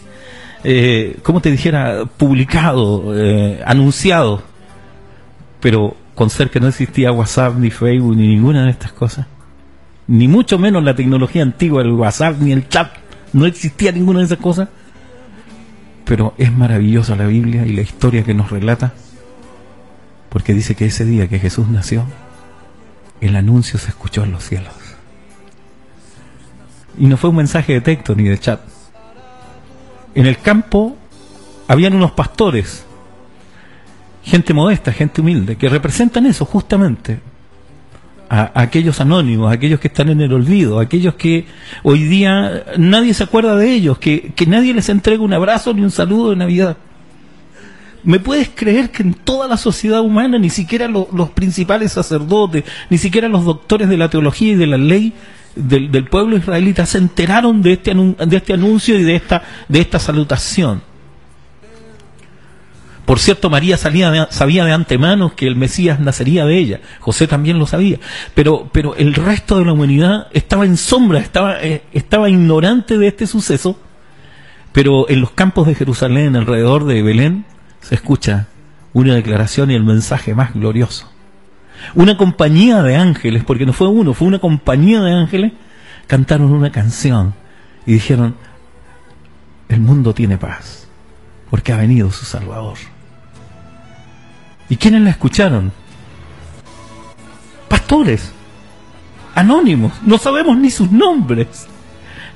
eh, 0.62 1.18
como 1.22 1.40
te 1.40 1.50
dijera, 1.50 2.06
publicado, 2.06 3.12
eh, 3.14 3.60
anunciado, 3.66 4.42
pero 5.60 5.96
con 6.14 6.30
ser 6.30 6.50
que 6.50 6.60
no 6.60 6.68
existía 6.68 7.12
WhatsApp, 7.12 7.56
ni 7.58 7.70
Facebook, 7.70 8.16
ni 8.16 8.28
ninguna 8.28 8.64
de 8.64 8.70
estas 8.70 8.92
cosas, 8.92 9.26
ni 10.06 10.28
mucho 10.28 10.58
menos 10.58 10.82
la 10.84 10.94
tecnología 10.94 11.42
antigua, 11.42 11.82
el 11.82 11.92
WhatsApp, 11.92 12.36
ni 12.40 12.52
el 12.52 12.68
chat, 12.68 12.90
no 13.34 13.44
existía 13.44 13.92
ninguna 13.92 14.20
de 14.20 14.24
esas 14.24 14.38
cosas, 14.38 14.70
pero 16.06 16.34
es 16.38 16.50
maravillosa 16.50 17.14
la 17.16 17.26
Biblia 17.26 17.66
y 17.66 17.74
la 17.74 17.82
historia 17.82 18.24
que 18.24 18.32
nos 18.32 18.50
relata 18.50 18.94
porque 20.34 20.52
dice 20.52 20.74
que 20.74 20.86
ese 20.86 21.04
día 21.04 21.28
que 21.28 21.38
Jesús 21.38 21.68
nació, 21.68 22.04
el 23.20 23.36
anuncio 23.36 23.78
se 23.78 23.90
escuchó 23.90 24.24
en 24.24 24.32
los 24.32 24.42
cielos. 24.42 24.74
Y 26.98 27.06
no 27.06 27.16
fue 27.16 27.30
un 27.30 27.36
mensaje 27.36 27.74
de 27.74 27.80
texto 27.80 28.16
ni 28.16 28.24
de 28.24 28.36
chat. 28.36 28.60
En 30.12 30.26
el 30.26 30.38
campo 30.38 30.96
habían 31.68 31.94
unos 31.94 32.10
pastores, 32.10 32.84
gente 34.24 34.52
modesta, 34.52 34.92
gente 34.92 35.20
humilde, 35.20 35.54
que 35.54 35.68
representan 35.68 36.26
eso 36.26 36.44
justamente. 36.44 37.20
A, 38.28 38.62
aquellos 38.62 39.00
anónimos, 39.00 39.50
a 39.50 39.54
aquellos 39.54 39.80
que 39.80 39.88
están 39.88 40.08
en 40.08 40.20
el 40.20 40.32
olvido, 40.32 40.78
a 40.78 40.82
aquellos 40.82 41.14
que 41.14 41.46
hoy 41.82 42.02
día 42.04 42.64
nadie 42.78 43.14
se 43.14 43.24
acuerda 43.24 43.56
de 43.56 43.72
ellos, 43.72 43.98
que, 43.98 44.32
que 44.34 44.46
nadie 44.46 44.72
les 44.74 44.88
entrega 44.88 45.22
un 45.22 45.32
abrazo 45.32 45.74
ni 45.74 45.82
un 45.82 45.90
saludo 45.90 46.30
de 46.30 46.36
Navidad. 46.36 46.76
¿Me 48.02 48.20
puedes 48.20 48.50
creer 48.54 48.90
que 48.90 49.02
en 49.02 49.14
toda 49.14 49.48
la 49.48 49.56
sociedad 49.56 50.00
humana, 50.00 50.38
ni 50.38 50.50
siquiera 50.50 50.88
lo, 50.88 51.08
los 51.12 51.30
principales 51.30 51.92
sacerdotes, 51.92 52.64
ni 52.90 52.98
siquiera 52.98 53.28
los 53.28 53.44
doctores 53.44 53.88
de 53.88 53.96
la 53.96 54.10
teología 54.10 54.52
y 54.52 54.56
de 54.56 54.66
la 54.66 54.76
ley 54.76 55.14
del, 55.56 55.90
del 55.90 56.04
pueblo 56.04 56.36
israelita 56.36 56.84
se 56.84 56.98
enteraron 56.98 57.62
de 57.62 57.74
este, 57.74 57.94
de 57.94 58.36
este 58.36 58.52
anuncio 58.52 58.98
y 58.98 59.04
de 59.04 59.16
esta, 59.16 59.42
de 59.68 59.80
esta 59.80 59.98
salutación? 59.98 60.93
Por 63.04 63.18
cierto, 63.18 63.50
María 63.50 63.76
sabía 63.76 64.10
de 64.10 64.72
antemano 64.72 65.36
que 65.36 65.46
el 65.46 65.56
Mesías 65.56 66.00
nacería 66.00 66.46
de 66.46 66.58
ella. 66.58 66.80
José 67.00 67.26
también 67.26 67.58
lo 67.58 67.66
sabía. 67.66 67.98
Pero, 68.34 68.70
pero 68.72 68.96
el 68.96 69.14
resto 69.14 69.58
de 69.58 69.66
la 69.66 69.74
humanidad 69.74 70.28
estaba 70.32 70.64
en 70.64 70.78
sombra, 70.78 71.18
estaba, 71.18 71.62
eh, 71.62 71.82
estaba 71.92 72.30
ignorante 72.30 72.96
de 72.96 73.08
este 73.08 73.26
suceso. 73.26 73.78
Pero 74.72 75.08
en 75.10 75.20
los 75.20 75.32
campos 75.32 75.66
de 75.66 75.74
Jerusalén, 75.74 76.34
alrededor 76.34 76.86
de 76.86 77.02
Belén, 77.02 77.44
se 77.80 77.94
escucha 77.94 78.48
una 78.94 79.14
declaración 79.14 79.70
y 79.70 79.74
el 79.74 79.84
mensaje 79.84 80.34
más 80.34 80.54
glorioso. 80.54 81.10
Una 81.94 82.16
compañía 82.16 82.82
de 82.82 82.96
ángeles, 82.96 83.44
porque 83.44 83.66
no 83.66 83.74
fue 83.74 83.88
uno, 83.88 84.14
fue 84.14 84.28
una 84.28 84.38
compañía 84.38 85.02
de 85.02 85.12
ángeles, 85.12 85.52
cantaron 86.06 86.50
una 86.52 86.72
canción 86.72 87.34
y 87.84 87.92
dijeron, 87.92 88.34
el 89.68 89.80
mundo 89.80 90.14
tiene 90.14 90.38
paz, 90.38 90.88
porque 91.50 91.72
ha 91.72 91.76
venido 91.76 92.10
su 92.10 92.24
Salvador. 92.24 92.78
¿Y 94.68 94.76
quiénes 94.76 95.02
la 95.02 95.10
escucharon? 95.10 95.72
Pastores, 97.68 98.32
anónimos, 99.34 99.92
no 100.02 100.18
sabemos 100.18 100.56
ni 100.56 100.70
sus 100.70 100.90
nombres, 100.90 101.66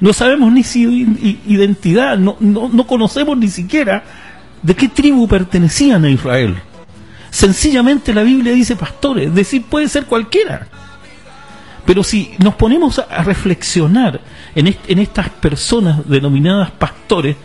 no 0.00 0.12
sabemos 0.12 0.52
ni 0.52 0.62
su 0.62 0.78
identidad, 0.78 2.18
no, 2.18 2.36
no, 2.40 2.68
no 2.68 2.86
conocemos 2.86 3.36
ni 3.36 3.48
siquiera 3.48 4.04
de 4.62 4.74
qué 4.74 4.88
tribu 4.88 5.26
pertenecían 5.26 6.04
a 6.04 6.10
Israel. 6.10 6.56
Sencillamente 7.30 8.14
la 8.14 8.22
Biblia 8.22 8.52
dice 8.52 8.76
pastores, 8.76 9.34
decir 9.34 9.64
puede 9.64 9.88
ser 9.88 10.06
cualquiera. 10.06 10.66
Pero 11.84 12.04
si 12.04 12.32
nos 12.38 12.54
ponemos 12.54 12.98
a, 12.98 13.22
reflexionar 13.22 14.20
en, 14.54 14.76
en 14.86 14.98
estas 14.98 15.30
personas 15.30 16.06
denominadas 16.06 16.70
pastores, 16.72 17.36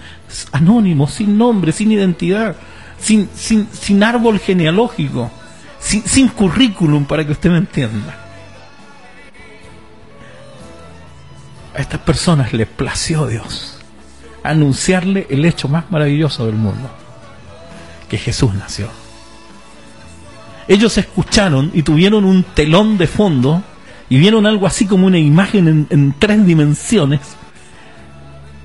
anónimos, 0.51 1.13
sin 1.13 1.37
nombre, 1.37 1.71
sin 1.71 1.91
identidad, 1.91 2.55
sin, 3.03 3.29
sin, 3.35 3.67
sin 3.71 4.01
árbol 4.01 4.39
genealógico, 4.39 5.29
sin, 5.79 6.03
sin 6.03 6.29
currículum, 6.29 7.05
para 7.05 7.25
que 7.25 7.33
usted 7.33 7.51
me 7.51 7.57
entienda. 7.57 8.17
A 11.75 11.81
estas 11.81 11.99
personas 12.01 12.53
les 12.53 12.67
plació 12.67 13.27
Dios 13.27 13.79
anunciarle 14.43 15.27
el 15.29 15.45
hecho 15.45 15.67
más 15.67 15.89
maravilloso 15.91 16.45
del 16.45 16.55
mundo, 16.55 16.89
que 18.09 18.17
Jesús 18.17 18.53
nació. 18.53 18.87
Ellos 20.67 20.97
escucharon 20.97 21.71
y 21.73 21.83
tuvieron 21.83 22.23
un 22.23 22.43
telón 22.43 22.97
de 22.97 23.07
fondo 23.07 23.63
y 24.09 24.17
vieron 24.17 24.45
algo 24.45 24.65
así 24.67 24.85
como 24.85 25.07
una 25.07 25.17
imagen 25.17 25.67
en, 25.67 25.87
en 25.89 26.15
tres 26.17 26.45
dimensiones 26.45 27.19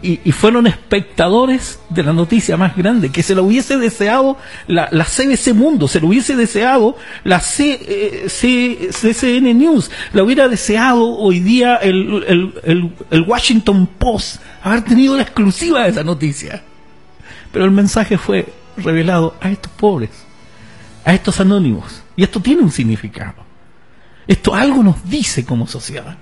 y, 0.02 0.30
fueron 0.32 0.66
espectadores 0.66 1.80
de 1.88 2.02
la 2.04 2.12
noticia 2.12 2.56
más 2.56 2.76
grande, 2.76 3.10
que 3.10 3.22
se 3.22 3.34
lo 3.34 3.42
hubiese 3.44 3.78
deseado 3.78 4.36
la, 4.66 4.88
la 4.92 5.04
CBC 5.04 5.54
Mundo, 5.54 5.88
se 5.88 6.00
lo 6.00 6.06
hubiese 6.08 6.36
deseado 6.36 6.96
la 7.24 7.40
C, 7.40 7.78
eh, 7.82 8.28
C- 8.28 8.90
CCN 8.92 9.54
News, 9.58 9.90
la 10.12 10.22
hubiera 10.22 10.46
deseado 10.48 11.16
hoy 11.18 11.40
día 11.40 11.76
el- 11.76 12.52
el- 12.64 12.92
el 13.10 13.22
Washington 13.22 13.88
Post, 13.98 14.36
haber 14.62 14.82
tenido 14.84 15.16
la 15.16 15.22
exclusiva 15.22 15.82
de 15.82 15.90
esa 15.90 16.04
noticia. 16.04 16.62
Pero 17.52 17.64
el 17.64 17.70
mensaje 17.72 18.18
fue 18.18 18.46
revelado 18.76 19.34
a 19.40 19.50
estos 19.50 19.72
pobres, 19.72 20.10
a 21.04 21.12
estos 21.14 21.40
anónimos, 21.40 22.02
y 22.16 22.22
esto 22.22 22.40
tiene 22.40 22.62
un 22.62 22.70
significado. 22.70 23.34
Esto 24.26 24.54
algo 24.54 24.82
nos 24.82 25.08
dice 25.08 25.44
como 25.44 25.66
sociedad. 25.66 26.16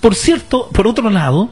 Por 0.00 0.14
cierto, 0.14 0.68
por 0.70 0.86
otro 0.86 1.08
lado, 1.10 1.50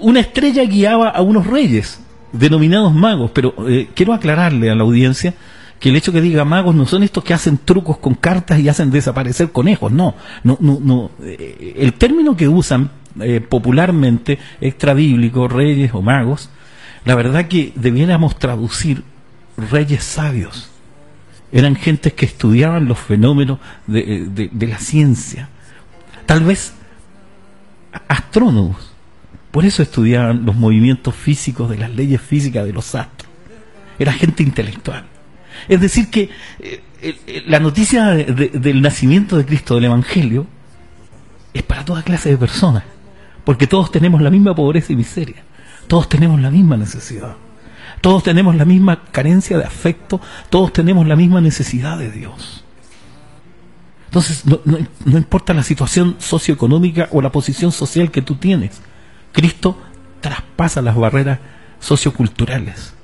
una 0.00 0.20
estrella 0.20 0.64
guiaba 0.64 1.08
a 1.08 1.22
unos 1.22 1.46
reyes, 1.46 2.00
denominados 2.32 2.94
magos, 2.94 3.30
pero 3.32 3.54
eh, 3.68 3.88
quiero 3.94 4.12
aclararle 4.12 4.70
a 4.70 4.74
la 4.74 4.82
audiencia 4.82 5.34
que 5.80 5.90
el 5.90 5.96
hecho 5.96 6.12
que 6.12 6.20
diga 6.20 6.44
magos 6.44 6.74
no 6.74 6.86
son 6.86 7.02
estos 7.02 7.22
que 7.22 7.34
hacen 7.34 7.58
trucos 7.58 7.98
con 7.98 8.14
cartas 8.14 8.58
y 8.58 8.68
hacen 8.68 8.90
desaparecer 8.90 9.52
conejos, 9.52 9.92
no, 9.92 10.14
no, 10.42 10.58
no, 10.60 10.78
no. 10.80 11.10
Eh, 11.22 11.74
el 11.78 11.94
término 11.94 12.36
que 12.36 12.48
usan 12.48 12.90
eh, 13.20 13.40
popularmente, 13.40 14.38
extrabíblico, 14.60 15.48
reyes 15.48 15.92
o 15.94 16.02
magos, 16.02 16.50
la 17.04 17.14
verdad 17.14 17.46
que 17.46 17.72
debiéramos 17.76 18.38
traducir 18.38 19.04
reyes 19.56 20.02
sabios. 20.02 20.70
Eran 21.50 21.76
gentes 21.76 22.12
que 22.12 22.26
estudiaban 22.26 22.86
los 22.86 22.98
fenómenos 22.98 23.58
de, 23.86 24.50
de 24.52 24.66
la 24.66 24.78
ciencia. 24.78 25.48
Tal 26.26 26.44
vez 26.44 26.74
astrónomos. 28.06 28.87
Por 29.50 29.64
eso 29.64 29.82
estudiaban 29.82 30.44
los 30.44 30.54
movimientos 30.56 31.14
físicos 31.14 31.70
de 31.70 31.78
las 31.78 31.90
leyes 31.94 32.20
físicas 32.20 32.64
de 32.66 32.72
los 32.72 32.94
astros. 32.94 33.30
Era 33.98 34.12
gente 34.12 34.42
intelectual. 34.42 35.04
Es 35.68 35.80
decir, 35.80 36.08
que 36.10 36.30
eh, 36.60 37.42
la 37.46 37.58
noticia 37.58 38.06
de- 38.10 38.24
de- 38.24 38.48
del 38.58 38.82
nacimiento 38.82 39.36
de 39.36 39.44
Cristo, 39.46 39.74
del 39.76 39.84
Evangelio, 39.84 40.46
es 41.54 41.62
para 41.62 41.84
toda 41.84 42.02
clase 42.02 42.28
de 42.30 42.36
personas. 42.36 42.84
Porque 43.44 43.66
todos 43.66 43.90
tenemos 43.90 44.20
la 44.20 44.30
misma 44.30 44.54
pobreza 44.54 44.92
y 44.92 44.96
miseria. 44.96 45.42
Todos 45.86 46.08
tenemos 46.08 46.40
la 46.40 46.50
misma 46.50 46.76
necesidad. 46.76 47.34
Todos 48.02 48.22
tenemos 48.22 48.54
la 48.54 48.64
misma 48.66 49.04
carencia 49.10 49.56
de 49.58 49.64
afecto. 49.64 50.20
Todos 50.50 50.72
tenemos 50.72 51.06
la 51.06 51.16
misma 51.16 51.40
necesidad 51.40 51.98
de 51.98 52.10
Dios. 52.10 52.64
Entonces, 54.06 54.44
no, 54.46 54.60
no- 54.64 54.78
no 55.04 55.18
importa 55.18 55.54
la 55.54 55.62
situación 55.62 56.16
socioeconómica 56.18 57.08
o 57.12 57.20
la 57.22 57.32
posición 57.32 57.72
social 57.72 58.10
que 58.10 58.22
tú 58.22 58.36
tienes, 58.36 58.80
Cristo 59.32 59.78
traspasa 60.20 60.82
las 60.82 60.96
barreras 60.96 61.38
socioculturales. 61.80 62.94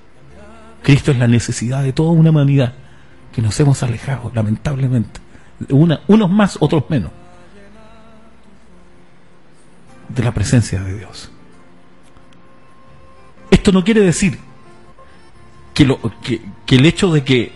Cristo 0.82 1.12
es 1.12 1.18
la 1.18 1.28
necesidad 1.28 1.82
de 1.82 1.92
toda 1.92 2.10
una 2.10 2.30
humanidad 2.30 2.74
que 3.32 3.42
nos 3.42 3.58
hemos 3.60 3.82
alejado, 3.82 4.30
lamentablemente. 4.34 5.20
Unos 5.70 6.30
más, 6.30 6.58
otros 6.60 6.84
menos. 6.88 7.10
De 10.08 10.22
la 10.22 10.32
presencia 10.32 10.80
de 10.82 10.98
Dios. 10.98 11.30
Esto 13.50 13.72
no 13.72 13.82
quiere 13.82 14.00
decir 14.02 14.38
que, 15.72 15.96
que 16.66 16.76
el 16.76 16.86
hecho 16.86 17.12
de 17.12 17.24
que 17.24 17.52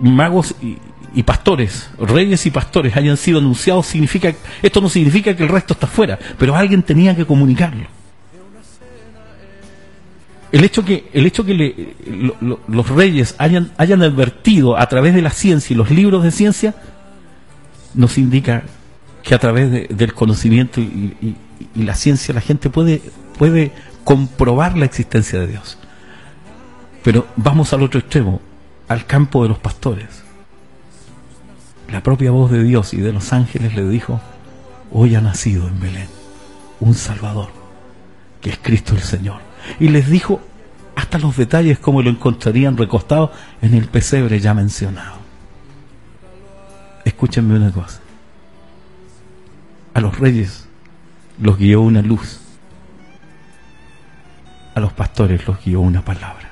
magos 0.00 0.54
y, 0.60 0.78
y 1.14 1.22
pastores, 1.22 1.88
reyes 1.98 2.44
y 2.46 2.50
pastores 2.50 2.96
hayan 2.96 3.16
sido 3.16 3.38
anunciados 3.38 3.86
significa 3.86 4.34
esto 4.62 4.80
no 4.80 4.88
significa 4.88 5.34
que 5.36 5.42
el 5.44 5.48
resto 5.48 5.74
está 5.74 5.86
fuera, 5.86 6.18
pero 6.38 6.56
alguien 6.56 6.82
tenía 6.82 7.14
que 7.14 7.24
comunicarlo. 7.24 7.86
El 10.52 10.62
hecho 10.64 10.84
que 10.84 11.08
el 11.12 11.26
hecho 11.26 11.44
que 11.44 11.54
le- 11.54 11.94
lo- 12.06 12.36
lo- 12.40 12.60
los 12.68 12.88
reyes 12.88 13.34
hayan 13.38 13.72
hayan 13.76 14.02
advertido 14.02 14.76
a 14.78 14.86
través 14.88 15.14
de 15.14 15.22
la 15.22 15.30
ciencia 15.30 15.74
y 15.74 15.76
los 15.76 15.90
libros 15.90 16.22
de 16.22 16.30
ciencia 16.30 16.74
nos 17.94 18.18
indica 18.18 18.62
que 19.22 19.34
a 19.34 19.38
través 19.38 19.70
de- 19.70 19.86
del 19.90 20.14
conocimiento 20.14 20.80
y, 20.80 21.16
y- 21.20 21.36
y 21.74 21.82
la 21.82 21.94
ciencia 21.94 22.32
la 22.34 22.40
gente 22.40 22.70
puede 22.70 23.02
puede 23.38 23.72
comprobar 24.04 24.76
la 24.76 24.84
existencia 24.84 25.40
de 25.40 25.46
Dios. 25.48 25.78
Pero 27.02 27.26
vamos 27.36 27.72
al 27.72 27.82
otro 27.82 27.98
extremo, 28.00 28.40
al 28.88 29.06
campo 29.06 29.42
de 29.42 29.48
los 29.48 29.58
pastores. 29.58 30.23
La 31.94 32.02
propia 32.02 32.32
voz 32.32 32.50
de 32.50 32.64
Dios 32.64 32.92
y 32.92 32.96
de 32.96 33.12
los 33.12 33.32
ángeles 33.32 33.76
le 33.76 33.88
dijo, 33.88 34.20
hoy 34.90 35.14
ha 35.14 35.20
nacido 35.20 35.68
en 35.68 35.78
Belén 35.78 36.08
un 36.80 36.92
Salvador, 36.92 37.50
que 38.40 38.50
es 38.50 38.58
Cristo 38.58 38.94
el 38.94 39.00
Señor. 39.00 39.40
Y 39.78 39.90
les 39.90 40.10
dijo 40.10 40.40
hasta 40.96 41.20
los 41.20 41.36
detalles 41.36 41.78
como 41.78 42.02
lo 42.02 42.10
encontrarían 42.10 42.76
recostado 42.76 43.30
en 43.62 43.74
el 43.74 43.86
pesebre 43.86 44.40
ya 44.40 44.54
mencionado. 44.54 45.18
Escúchenme 47.04 47.54
una 47.54 47.70
cosa. 47.70 48.00
A 49.94 50.00
los 50.00 50.18
reyes 50.18 50.66
los 51.40 51.56
guió 51.56 51.80
una 51.80 52.02
luz. 52.02 52.40
A 54.74 54.80
los 54.80 54.92
pastores 54.92 55.46
los 55.46 55.64
guió 55.64 55.80
una 55.80 56.04
palabra, 56.04 56.50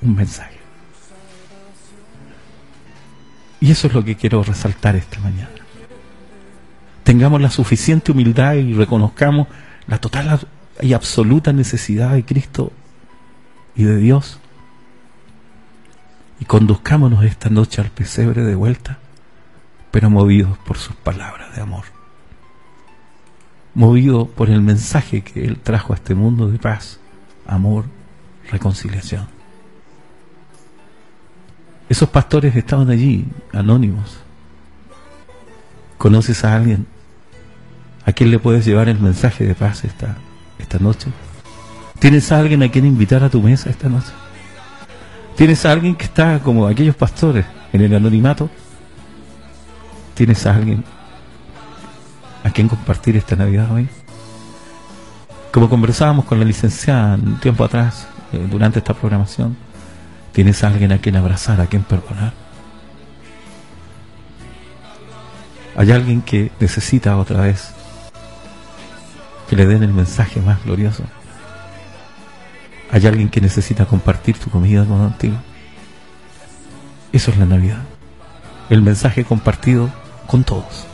un 0.00 0.14
mensaje. 0.14 0.53
Y 3.64 3.70
eso 3.70 3.86
es 3.86 3.94
lo 3.94 4.04
que 4.04 4.14
quiero 4.14 4.42
resaltar 4.42 4.94
esta 4.94 5.18
mañana. 5.20 5.48
Tengamos 7.02 7.40
la 7.40 7.48
suficiente 7.48 8.12
humildad 8.12 8.56
y 8.56 8.74
reconozcamos 8.74 9.48
la 9.86 9.96
total 9.96 10.46
y 10.82 10.92
absoluta 10.92 11.50
necesidad 11.54 12.12
de 12.12 12.26
Cristo 12.26 12.72
y 13.74 13.84
de 13.84 13.96
Dios. 13.96 14.38
Y 16.40 16.44
conduzcámonos 16.44 17.24
esta 17.24 17.48
noche 17.48 17.80
al 17.80 17.88
pesebre 17.88 18.42
de 18.42 18.54
vuelta, 18.54 18.98
pero 19.90 20.10
movidos 20.10 20.58
por 20.58 20.76
sus 20.76 20.96
palabras 20.96 21.56
de 21.56 21.62
amor. 21.62 21.84
Movidos 23.72 24.28
por 24.28 24.50
el 24.50 24.60
mensaje 24.60 25.22
que 25.22 25.42
Él 25.42 25.58
trajo 25.58 25.94
a 25.94 25.96
este 25.96 26.14
mundo 26.14 26.50
de 26.50 26.58
paz, 26.58 27.00
amor, 27.46 27.86
reconciliación. 28.50 29.33
Esos 31.88 32.08
pastores 32.08 32.56
estaban 32.56 32.90
allí, 32.90 33.26
anónimos. 33.52 34.18
¿Conoces 35.98 36.44
a 36.44 36.54
alguien 36.54 36.86
a 38.06 38.12
quien 38.12 38.30
le 38.30 38.38
puedes 38.38 38.64
llevar 38.64 38.88
el 38.88 38.98
mensaje 38.98 39.46
de 39.46 39.54
paz 39.54 39.84
esta, 39.84 40.16
esta 40.58 40.78
noche? 40.78 41.08
¿Tienes 41.98 42.30
a 42.32 42.38
alguien 42.38 42.62
a 42.62 42.70
quien 42.70 42.86
invitar 42.86 43.22
a 43.22 43.30
tu 43.30 43.40
mesa 43.40 43.70
esta 43.70 43.88
noche? 43.88 44.12
¿Tienes 45.36 45.64
a 45.66 45.72
alguien 45.72 45.94
que 45.94 46.04
está 46.04 46.38
como 46.40 46.66
aquellos 46.66 46.96
pastores 46.96 47.44
en 47.72 47.80
el 47.80 47.94
anonimato? 47.94 48.48
¿Tienes 50.14 50.46
a 50.46 50.54
alguien 50.54 50.84
a 52.44 52.50
quien 52.50 52.68
compartir 52.68 53.16
esta 53.16 53.36
Navidad 53.36 53.70
hoy? 53.72 53.88
Como 55.50 55.68
conversábamos 55.68 56.24
con 56.24 56.38
la 56.38 56.44
licenciada 56.44 57.14
un 57.14 57.38
tiempo 57.40 57.64
atrás, 57.64 58.06
eh, 58.32 58.46
durante 58.50 58.78
esta 58.78 58.94
programación, 58.94 59.56
¿tienes 60.34 60.62
a 60.64 60.66
alguien 60.66 60.92
a 60.92 60.98
quien 60.98 61.16
abrazar, 61.16 61.60
a 61.60 61.66
quien 61.66 61.84
perdonar? 61.84 62.34
¿Hay 65.76 65.90
alguien 65.92 66.20
que 66.22 66.50
necesita 66.60 67.16
otra 67.16 67.40
vez 67.40 67.70
que 69.48 69.56
le 69.56 69.66
den 69.66 69.82
el 69.82 69.92
mensaje 69.92 70.40
más 70.40 70.62
glorioso? 70.64 71.04
¿Hay 72.90 73.06
alguien 73.06 73.28
que 73.28 73.40
necesita 73.40 73.86
compartir 73.86 74.36
tu 74.38 74.50
comida 74.50 74.84
contigo? 74.84 75.36
Eso 77.12 77.30
es 77.30 77.38
la 77.38 77.46
Navidad. 77.46 77.82
El 78.70 78.82
mensaje 78.82 79.24
compartido 79.24 79.90
con 80.26 80.44
todos. 80.44 80.86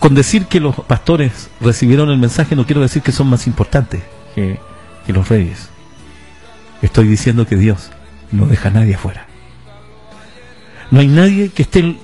Con 0.00 0.14
decir 0.14 0.46
que 0.46 0.60
los 0.60 0.74
pastores 0.74 1.50
recibieron 1.60 2.10
el 2.10 2.18
mensaje 2.18 2.56
no 2.56 2.66
quiero 2.66 2.80
decir 2.80 3.02
que 3.02 3.12
son 3.12 3.28
más 3.28 3.46
importantes 3.46 4.02
que, 4.34 4.58
que 5.06 5.12
los 5.12 5.28
reyes. 5.28 5.69
Estoy 6.82 7.08
diciendo 7.08 7.46
que 7.46 7.56
Dios 7.56 7.90
no 8.32 8.46
deja 8.46 8.68
a 8.68 8.72
nadie 8.72 8.94
afuera. 8.94 9.26
No 10.90 11.00
hay 11.00 11.08
nadie 11.08 11.50
que 11.50 11.62
esté 11.62 11.96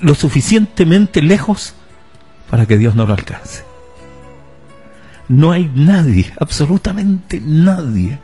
lo 0.00 0.14
suficientemente 0.14 1.22
lejos 1.22 1.74
para 2.50 2.66
que 2.66 2.78
Dios 2.78 2.94
no 2.94 3.06
lo 3.06 3.14
alcance. 3.14 3.64
No 5.28 5.52
hay 5.52 5.70
nadie, 5.74 6.32
absolutamente 6.38 7.40
nadie, 7.44 8.18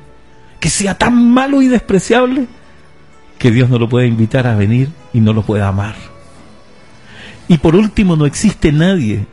que 0.60 0.68
sea 0.68 0.96
tan 0.96 1.32
malo 1.32 1.62
y 1.62 1.68
despreciable 1.68 2.46
que 3.38 3.50
Dios 3.50 3.70
no 3.70 3.78
lo 3.78 3.88
pueda 3.88 4.06
invitar 4.06 4.46
a 4.46 4.54
venir 4.54 4.90
y 5.14 5.20
no 5.20 5.32
lo 5.32 5.42
pueda 5.42 5.68
amar. 5.68 5.96
Y 7.48 7.58
por 7.58 7.74
último, 7.74 8.14
no 8.16 8.26
existe 8.26 8.70
nadie, 8.70 9.26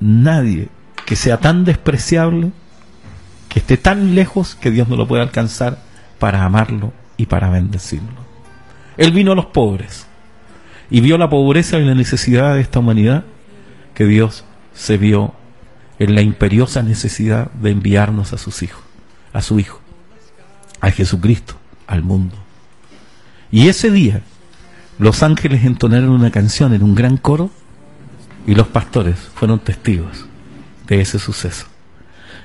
nadie 0.00 0.68
que 1.04 1.14
sea 1.14 1.36
tan 1.36 1.64
despreciable, 1.64 2.50
que 3.52 3.58
esté 3.58 3.76
tan 3.76 4.14
lejos 4.14 4.54
que 4.54 4.70
Dios 4.70 4.88
no 4.88 4.96
lo 4.96 5.06
pueda 5.06 5.22
alcanzar 5.22 5.78
para 6.18 6.44
amarlo 6.44 6.94
y 7.18 7.26
para 7.26 7.50
bendecirlo. 7.50 8.22
Él 8.96 9.12
vino 9.12 9.32
a 9.32 9.34
los 9.34 9.46
pobres 9.46 10.06
y 10.90 11.02
vio 11.02 11.18
la 11.18 11.28
pobreza 11.28 11.78
y 11.78 11.84
la 11.84 11.94
necesidad 11.94 12.54
de 12.54 12.62
esta 12.62 12.78
humanidad 12.78 13.24
que 13.92 14.06
Dios 14.06 14.44
se 14.72 14.96
vio 14.96 15.34
en 15.98 16.14
la 16.14 16.22
imperiosa 16.22 16.82
necesidad 16.82 17.50
de 17.50 17.72
enviarnos 17.72 18.32
a 18.32 18.38
sus 18.38 18.62
hijos, 18.62 18.82
a 19.34 19.42
su 19.42 19.60
hijo, 19.60 19.80
a 20.80 20.90
Jesucristo, 20.90 21.54
al 21.86 22.02
mundo. 22.02 22.36
Y 23.50 23.68
ese 23.68 23.90
día 23.90 24.22
los 24.98 25.22
ángeles 25.22 25.62
entonaron 25.66 26.08
una 26.08 26.30
canción 26.30 26.72
en 26.72 26.82
un 26.82 26.94
gran 26.94 27.18
coro 27.18 27.50
y 28.46 28.54
los 28.54 28.68
pastores 28.68 29.18
fueron 29.34 29.58
testigos 29.58 30.24
de 30.86 31.02
ese 31.02 31.18
suceso. 31.18 31.66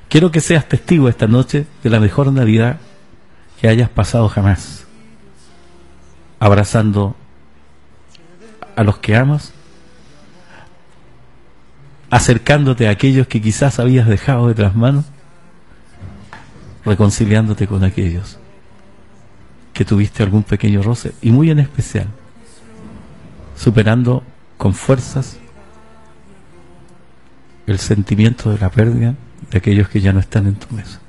Quiero 0.09 0.31
que 0.31 0.39
seas 0.39 0.67
testigo 0.67 1.09
esta 1.09 1.27
noche 1.27 1.67
de 1.83 1.89
la 1.89 1.99
mejor 1.99 2.31
Navidad 2.31 2.77
que 3.59 3.67
hayas 3.67 3.89
pasado 3.89 4.29
jamás, 4.29 4.85
abrazando 6.39 7.15
a 8.75 8.83
los 8.83 8.99
que 8.99 9.15
amas, 9.15 9.53
acercándote 12.09 12.87
a 12.87 12.91
aquellos 12.91 13.27
que 13.27 13.41
quizás 13.41 13.79
habías 13.79 14.07
dejado 14.07 14.47
de 14.47 14.53
tras 14.53 14.75
manos, 14.75 15.05
reconciliándote 16.85 17.67
con 17.67 17.83
aquellos 17.83 18.37
que 19.73 19.83
tuviste 19.83 20.23
algún 20.23 20.43
pequeño 20.43 20.81
roce 20.83 21.13
y 21.21 21.31
muy 21.31 21.51
en 21.51 21.59
especial, 21.59 22.07
superando 23.57 24.23
con 24.57 24.73
fuerzas 24.73 25.37
el 27.65 27.77
sentimiento 27.79 28.51
de 28.51 28.57
la 28.57 28.71
pérdida 28.71 29.15
de 29.51 29.57
aquellos 29.57 29.89
que 29.89 30.01
ya 30.01 30.13
no 30.13 30.19
están 30.19 30.47
en 30.47 30.55
tu 30.55 30.73
mesa. 30.75 30.99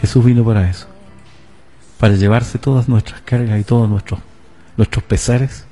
Jesús 0.00 0.24
vino 0.24 0.44
para 0.44 0.68
eso, 0.68 0.88
para 1.98 2.14
llevarse 2.14 2.58
todas 2.58 2.88
nuestras 2.88 3.20
cargas 3.20 3.60
y 3.60 3.64
todos 3.64 3.88
nuestros, 3.88 4.20
nuestros 4.76 5.04
pesares 5.04 5.64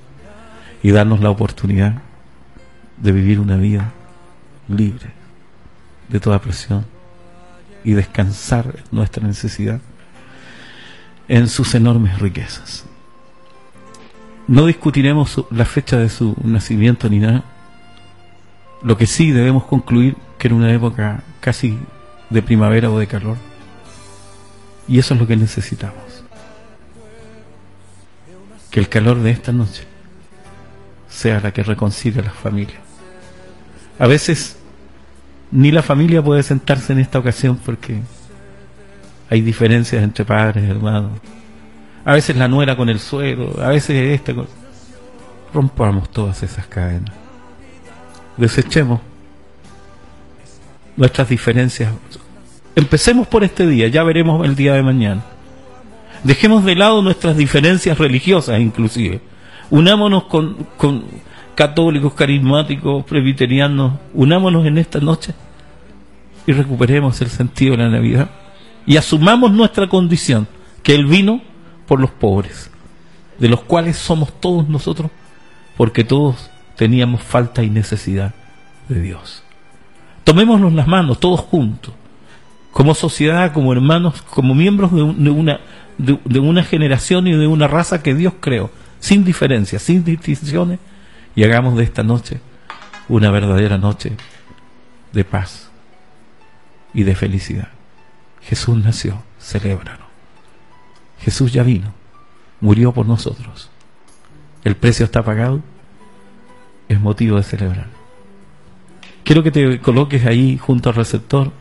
y 0.82 0.90
darnos 0.90 1.20
la 1.20 1.30
oportunidad 1.30 1.94
de 2.97 3.12
vivir 3.12 3.40
una 3.40 3.56
vida 3.56 3.92
libre 4.68 5.10
de 6.09 6.20
toda 6.20 6.40
presión 6.40 6.84
y 7.84 7.92
descansar 7.92 8.76
nuestra 8.90 9.26
necesidad 9.26 9.80
en 11.28 11.48
sus 11.48 11.74
enormes 11.74 12.18
riquezas. 12.18 12.84
No 14.48 14.66
discutiremos 14.66 15.44
la 15.51 15.64
fecha 15.64 15.97
de 15.97 16.09
su 16.09 16.34
nacimiento 16.42 17.09
ni 17.09 17.20
nada. 17.20 17.44
Lo 18.82 18.97
que 18.97 19.07
sí 19.07 19.31
debemos 19.31 19.65
concluir 19.65 20.16
que 20.39 20.48
era 20.48 20.55
una 20.55 20.73
época 20.73 21.23
casi 21.40 21.78
de 22.31 22.43
primavera 22.43 22.90
o 22.90 22.98
de 22.98 23.07
calor. 23.07 23.36
Y 24.89 24.98
eso 24.98 25.15
es 25.15 25.20
lo 25.20 25.27
que 25.27 25.36
necesitamos. 25.36 26.24
Que 28.70 28.81
el 28.81 28.89
calor 28.89 29.20
de 29.20 29.31
esta 29.31 29.52
noche 29.52 29.85
sea 31.09 31.40
la 31.40 31.52
que 31.52 31.62
reconcilie 31.62 32.20
a 32.20 32.24
las 32.24 32.35
familias. 32.35 32.81
A 33.98 34.07
veces 34.07 34.57
ni 35.51 35.70
la 35.73 35.82
familia 35.82 36.23
puede 36.23 36.43
sentarse 36.43 36.93
en 36.93 37.01
esta 37.01 37.19
ocasión 37.19 37.59
porque 37.65 38.01
hay 39.28 39.43
diferencias 39.43 40.02
entre 40.02 40.24
padres, 40.24 40.69
hermanos. 40.69 41.12
A 42.05 42.15
veces 42.15 42.36
la 42.36 42.48
nuera 42.48 42.77
con 42.77 42.89
el 42.89 42.98
suelo, 42.98 43.62
a 43.62 43.69
veces 43.69 44.19
este 44.19 44.35
con... 44.35 44.48
Rompamos 45.52 46.11
todas 46.11 46.43
esas 46.43 46.66
cadenas. 46.66 47.12
Desechemos 48.40 49.00
nuestras 50.96 51.28
diferencias. 51.28 51.92
Empecemos 52.74 53.26
por 53.26 53.44
este 53.44 53.66
día, 53.66 53.88
ya 53.88 54.02
veremos 54.02 54.46
el 54.46 54.56
día 54.56 54.72
de 54.72 54.82
mañana. 54.82 55.22
Dejemos 56.24 56.64
de 56.64 56.74
lado 56.74 57.02
nuestras 57.02 57.36
diferencias 57.36 57.98
religiosas 57.98 58.58
inclusive. 58.58 59.20
Unámonos 59.68 60.24
con, 60.24 60.56
católicos, 61.54 62.14
carismáticos, 62.14 63.04
presbiterianos, 63.04 63.92
unámonos 64.14 64.64
en 64.66 64.78
esta 64.78 65.00
noche 65.00 65.34
y 66.46 66.52
recuperemos 66.52 67.20
el 67.20 67.28
sentido 67.28 67.72
de 67.72 67.82
la 67.82 67.90
Navidad 67.90 68.30
y 68.86 68.96
asumamos 68.96 69.52
nuestra 69.52 69.86
condición, 69.86 70.48
que 70.82 70.94
Él 70.94 71.04
vino 71.04 71.42
por 71.86 72.00
los 72.00 72.10
pobres, 72.10 72.70
de 73.38 73.50
los 73.50 73.60
cuales 73.60 73.98
somos 73.98 74.40
todos 74.40 74.66
nosotros, 74.66 75.10
porque 75.76 76.04
todos 76.04 76.49
teníamos 76.81 77.23
falta 77.23 77.62
y 77.62 77.69
necesidad 77.69 78.32
de 78.89 79.02
Dios. 79.02 79.43
Tomémonos 80.24 80.73
las 80.73 80.86
manos, 80.86 81.20
todos 81.20 81.39
juntos, 81.39 81.93
como 82.73 82.94
sociedad, 82.94 83.52
como 83.52 83.74
hermanos, 83.74 84.23
como 84.23 84.55
miembros 84.55 84.90
de, 84.90 85.02
una, 85.02 85.61
de 85.98 86.39
una 86.39 86.65
generación 86.65 87.27
y 87.27 87.32
de 87.32 87.47
una 87.47 87.69
raza 87.69 88.02
que 88.02 88.15
Dios 88.15 88.32
creó, 88.40 88.70
sin 88.98 89.27
diferencias, 89.27 89.82
sin 89.82 90.05
distinciones, 90.05 90.78
y 91.35 91.44
hagamos 91.44 91.77
de 91.77 91.85
esta 91.85 92.02
noche 92.02 92.40
una 93.11 93.31
verdadera 93.31 93.77
noche 93.77 94.12
de 95.12 95.23
paz 95.23 95.69
y 96.94 97.02
de 97.02 97.15
felicidad. 97.15 97.69
Jesús 98.40 98.82
nació, 98.82 99.23
celébralo. 99.39 100.07
Jesús 101.20 101.52
ya 101.52 101.62
vino, 101.62 101.93
murió 102.59 102.93
por 102.93 103.05
nosotros. 103.05 103.69
El 104.65 104.77
precio 104.77 105.05
está 105.05 105.23
pagado, 105.23 105.61
es 106.90 107.00
motivo 107.00 107.36
de 107.36 107.44
celebrar. 107.44 107.86
Quiero 109.22 109.44
que 109.44 109.52
te 109.52 109.78
coloques 109.78 110.26
ahí 110.26 110.58
junto 110.58 110.88
al 110.88 110.96
receptor 110.96 111.52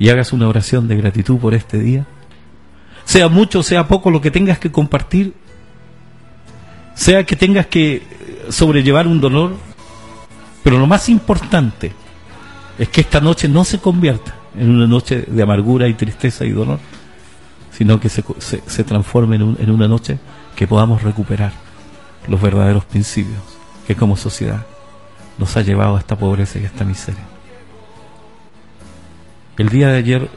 y 0.00 0.08
hagas 0.08 0.32
una 0.32 0.48
oración 0.48 0.88
de 0.88 0.96
gratitud 0.96 1.38
por 1.38 1.54
este 1.54 1.78
día. 1.78 2.06
Sea 3.04 3.28
mucho, 3.28 3.62
sea 3.62 3.86
poco 3.86 4.10
lo 4.10 4.20
que 4.20 4.32
tengas 4.32 4.58
que 4.58 4.72
compartir, 4.72 5.32
sea 6.94 7.22
que 7.24 7.36
tengas 7.36 7.66
que 7.66 8.02
sobrellevar 8.48 9.06
un 9.06 9.20
dolor, 9.20 9.54
pero 10.64 10.76
lo 10.76 10.88
más 10.88 11.08
importante 11.08 11.92
es 12.80 12.88
que 12.88 13.02
esta 13.02 13.20
noche 13.20 13.48
no 13.48 13.64
se 13.64 13.78
convierta 13.78 14.34
en 14.58 14.70
una 14.70 14.88
noche 14.88 15.22
de 15.22 15.42
amargura 15.42 15.86
y 15.86 15.94
tristeza 15.94 16.44
y 16.44 16.50
dolor, 16.50 16.80
sino 17.70 18.00
que 18.00 18.08
se, 18.08 18.24
se, 18.40 18.82
transforme 18.82 19.36
en 19.36 19.70
una 19.70 19.86
noche 19.86 20.18
que 20.56 20.66
podamos 20.66 21.04
recuperar 21.04 21.52
los 22.26 22.42
verdaderos 22.42 22.84
principios 22.86 23.55
que 23.86 23.94
como 23.94 24.16
sociedad 24.16 24.66
nos 25.38 25.56
ha 25.56 25.62
llevado 25.62 25.96
a 25.96 26.00
esta 26.00 26.16
pobreza 26.16 26.58
y 26.58 26.64
a 26.64 26.66
esta 26.66 26.84
miseria. 26.84 27.22
El 29.58 29.68
día 29.68 29.88
de 29.88 29.98
ayer 29.98 30.30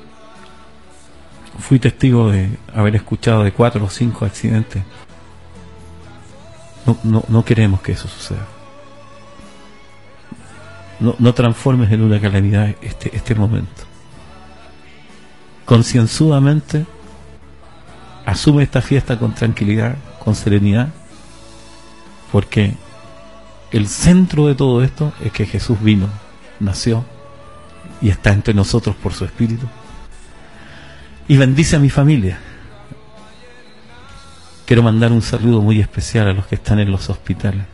fui 1.57 1.79
testigo 1.79 2.31
de 2.31 2.57
haber 2.73 2.95
escuchado 2.95 3.43
de 3.43 3.51
cuatro 3.51 3.85
o 3.85 3.89
cinco 3.89 4.25
accidentes. 4.25 4.83
No, 6.85 6.97
no, 7.03 7.23
no 7.27 7.43
queremos 7.43 7.81
que 7.81 7.93
eso 7.93 8.07
suceda. 8.07 8.47
No, 10.99 11.15
no 11.19 11.33
transformes 11.33 11.91
en 11.91 12.01
una 12.01 12.19
calamidad 12.19 12.75
este, 12.81 13.15
este 13.15 13.35
momento 13.35 13.89
concienzudamente 15.69 16.87
asume 18.25 18.63
esta 18.63 18.81
fiesta 18.81 19.19
con 19.19 19.35
tranquilidad, 19.35 19.97
con 20.17 20.33
serenidad, 20.33 20.89
porque 22.31 22.73
el 23.71 23.87
centro 23.87 24.47
de 24.47 24.55
todo 24.55 24.83
esto 24.83 25.13
es 25.23 25.31
que 25.31 25.45
Jesús 25.45 25.81
vino, 25.81 26.07
nació 26.59 27.05
y 28.01 28.09
está 28.09 28.31
entre 28.31 28.53
nosotros 28.53 28.95
por 28.95 29.13
su 29.13 29.25
Espíritu. 29.25 29.67
Y 31.27 31.37
bendice 31.37 31.75
a 31.75 31.79
mi 31.79 31.89
familia. 31.89 32.39
Quiero 34.65 34.83
mandar 34.83 35.11
un 35.11 35.21
saludo 35.21 35.61
muy 35.61 35.79
especial 35.79 36.27
a 36.27 36.33
los 36.33 36.45
que 36.47 36.55
están 36.55 36.79
en 36.79 36.91
los 36.91 37.09
hospitales. 37.09 37.65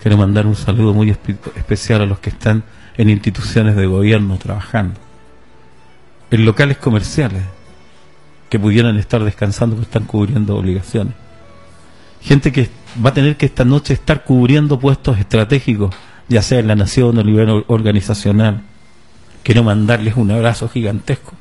Quiero 0.00 0.16
mandar 0.16 0.46
un 0.46 0.56
saludo 0.56 0.92
muy 0.92 1.10
especial 1.10 2.02
a 2.02 2.06
los 2.06 2.18
que 2.18 2.30
están 2.30 2.64
en 2.96 3.08
instituciones 3.08 3.76
de 3.76 3.86
gobierno 3.86 4.36
trabajando 4.36 4.98
en 6.32 6.46
locales 6.46 6.78
comerciales 6.78 7.42
que 8.48 8.58
pudieran 8.58 8.96
estar 8.96 9.22
descansando 9.22 9.76
porque 9.76 9.88
están 9.88 10.04
cubriendo 10.04 10.56
obligaciones. 10.56 11.14
Gente 12.22 12.52
que 12.52 12.70
va 13.04 13.10
a 13.10 13.14
tener 13.14 13.36
que 13.36 13.46
esta 13.46 13.64
noche 13.64 13.94
estar 13.94 14.24
cubriendo 14.24 14.78
puestos 14.78 15.18
estratégicos, 15.18 15.94
ya 16.28 16.42
sea 16.42 16.58
en 16.58 16.68
la 16.68 16.74
nación 16.74 17.16
o 17.18 17.20
a 17.20 17.24
nivel 17.24 17.64
organizacional. 17.66 18.62
Quiero 19.42 19.64
mandarles 19.64 20.16
un 20.16 20.30
abrazo 20.30 20.68
gigantesco. 20.68 21.34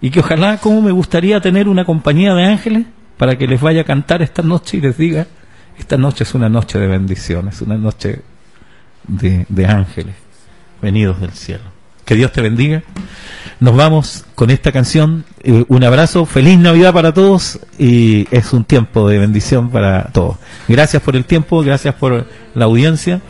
Y 0.00 0.10
que 0.10 0.20
ojalá, 0.20 0.58
como 0.58 0.82
me 0.82 0.90
gustaría 0.90 1.40
tener 1.40 1.68
una 1.68 1.84
compañía 1.84 2.34
de 2.34 2.44
ángeles 2.44 2.86
para 3.16 3.38
que 3.38 3.46
les 3.46 3.60
vaya 3.60 3.82
a 3.82 3.84
cantar 3.84 4.22
esta 4.22 4.42
noche 4.42 4.78
y 4.78 4.80
les 4.80 4.98
diga, 4.98 5.26
esta 5.78 5.96
noche 5.96 6.24
es 6.24 6.34
una 6.34 6.48
noche 6.48 6.78
de 6.78 6.86
bendiciones, 6.86 7.60
una 7.62 7.76
noche 7.76 8.22
de, 9.06 9.46
de 9.48 9.66
ángeles 9.66 10.14
venidos 10.82 11.20
del 11.20 11.32
cielo. 11.32 11.64
Que 12.04 12.14
Dios 12.14 12.32
te 12.32 12.42
bendiga. 12.42 12.82
Nos 13.64 13.76
vamos 13.76 14.26
con 14.34 14.50
esta 14.50 14.72
canción. 14.72 15.24
Eh, 15.42 15.64
un 15.68 15.84
abrazo, 15.84 16.26
feliz 16.26 16.58
Navidad 16.58 16.92
para 16.92 17.14
todos 17.14 17.58
y 17.78 18.28
es 18.30 18.52
un 18.52 18.64
tiempo 18.64 19.08
de 19.08 19.18
bendición 19.18 19.70
para 19.70 20.10
todos. 20.12 20.36
Gracias 20.68 21.02
por 21.02 21.16
el 21.16 21.24
tiempo, 21.24 21.62
gracias 21.62 21.94
por 21.94 22.26
la 22.54 22.66
audiencia, 22.66 23.22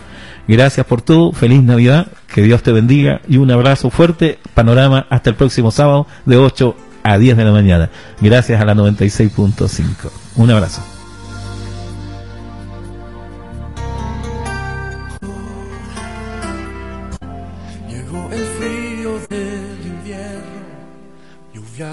gracias 0.48 0.84
por 0.86 1.02
todo. 1.02 1.30
Feliz 1.30 1.62
Navidad, 1.62 2.08
que 2.34 2.42
Dios 2.42 2.64
te 2.64 2.72
bendiga 2.72 3.20
y 3.28 3.36
un 3.36 3.52
abrazo 3.52 3.90
fuerte. 3.90 4.40
Panorama 4.54 5.06
hasta 5.08 5.30
el 5.30 5.36
próximo 5.36 5.70
sábado 5.70 6.08
de 6.26 6.36
8 6.36 6.74
a 7.04 7.16
10 7.16 7.36
de 7.36 7.44
la 7.44 7.52
mañana. 7.52 7.90
Gracias 8.20 8.60
a 8.60 8.64
la 8.64 8.74
96.5. 8.74 10.10
Un 10.34 10.50
abrazo. 10.50 10.93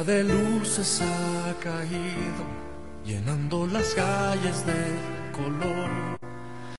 De 0.03 0.23
luces 0.23 1.02
ha 1.02 1.53
caído, 1.60 2.44
llenando 3.06 3.68
las 3.68 3.94
calles 3.94 4.65
de. 4.65 5.01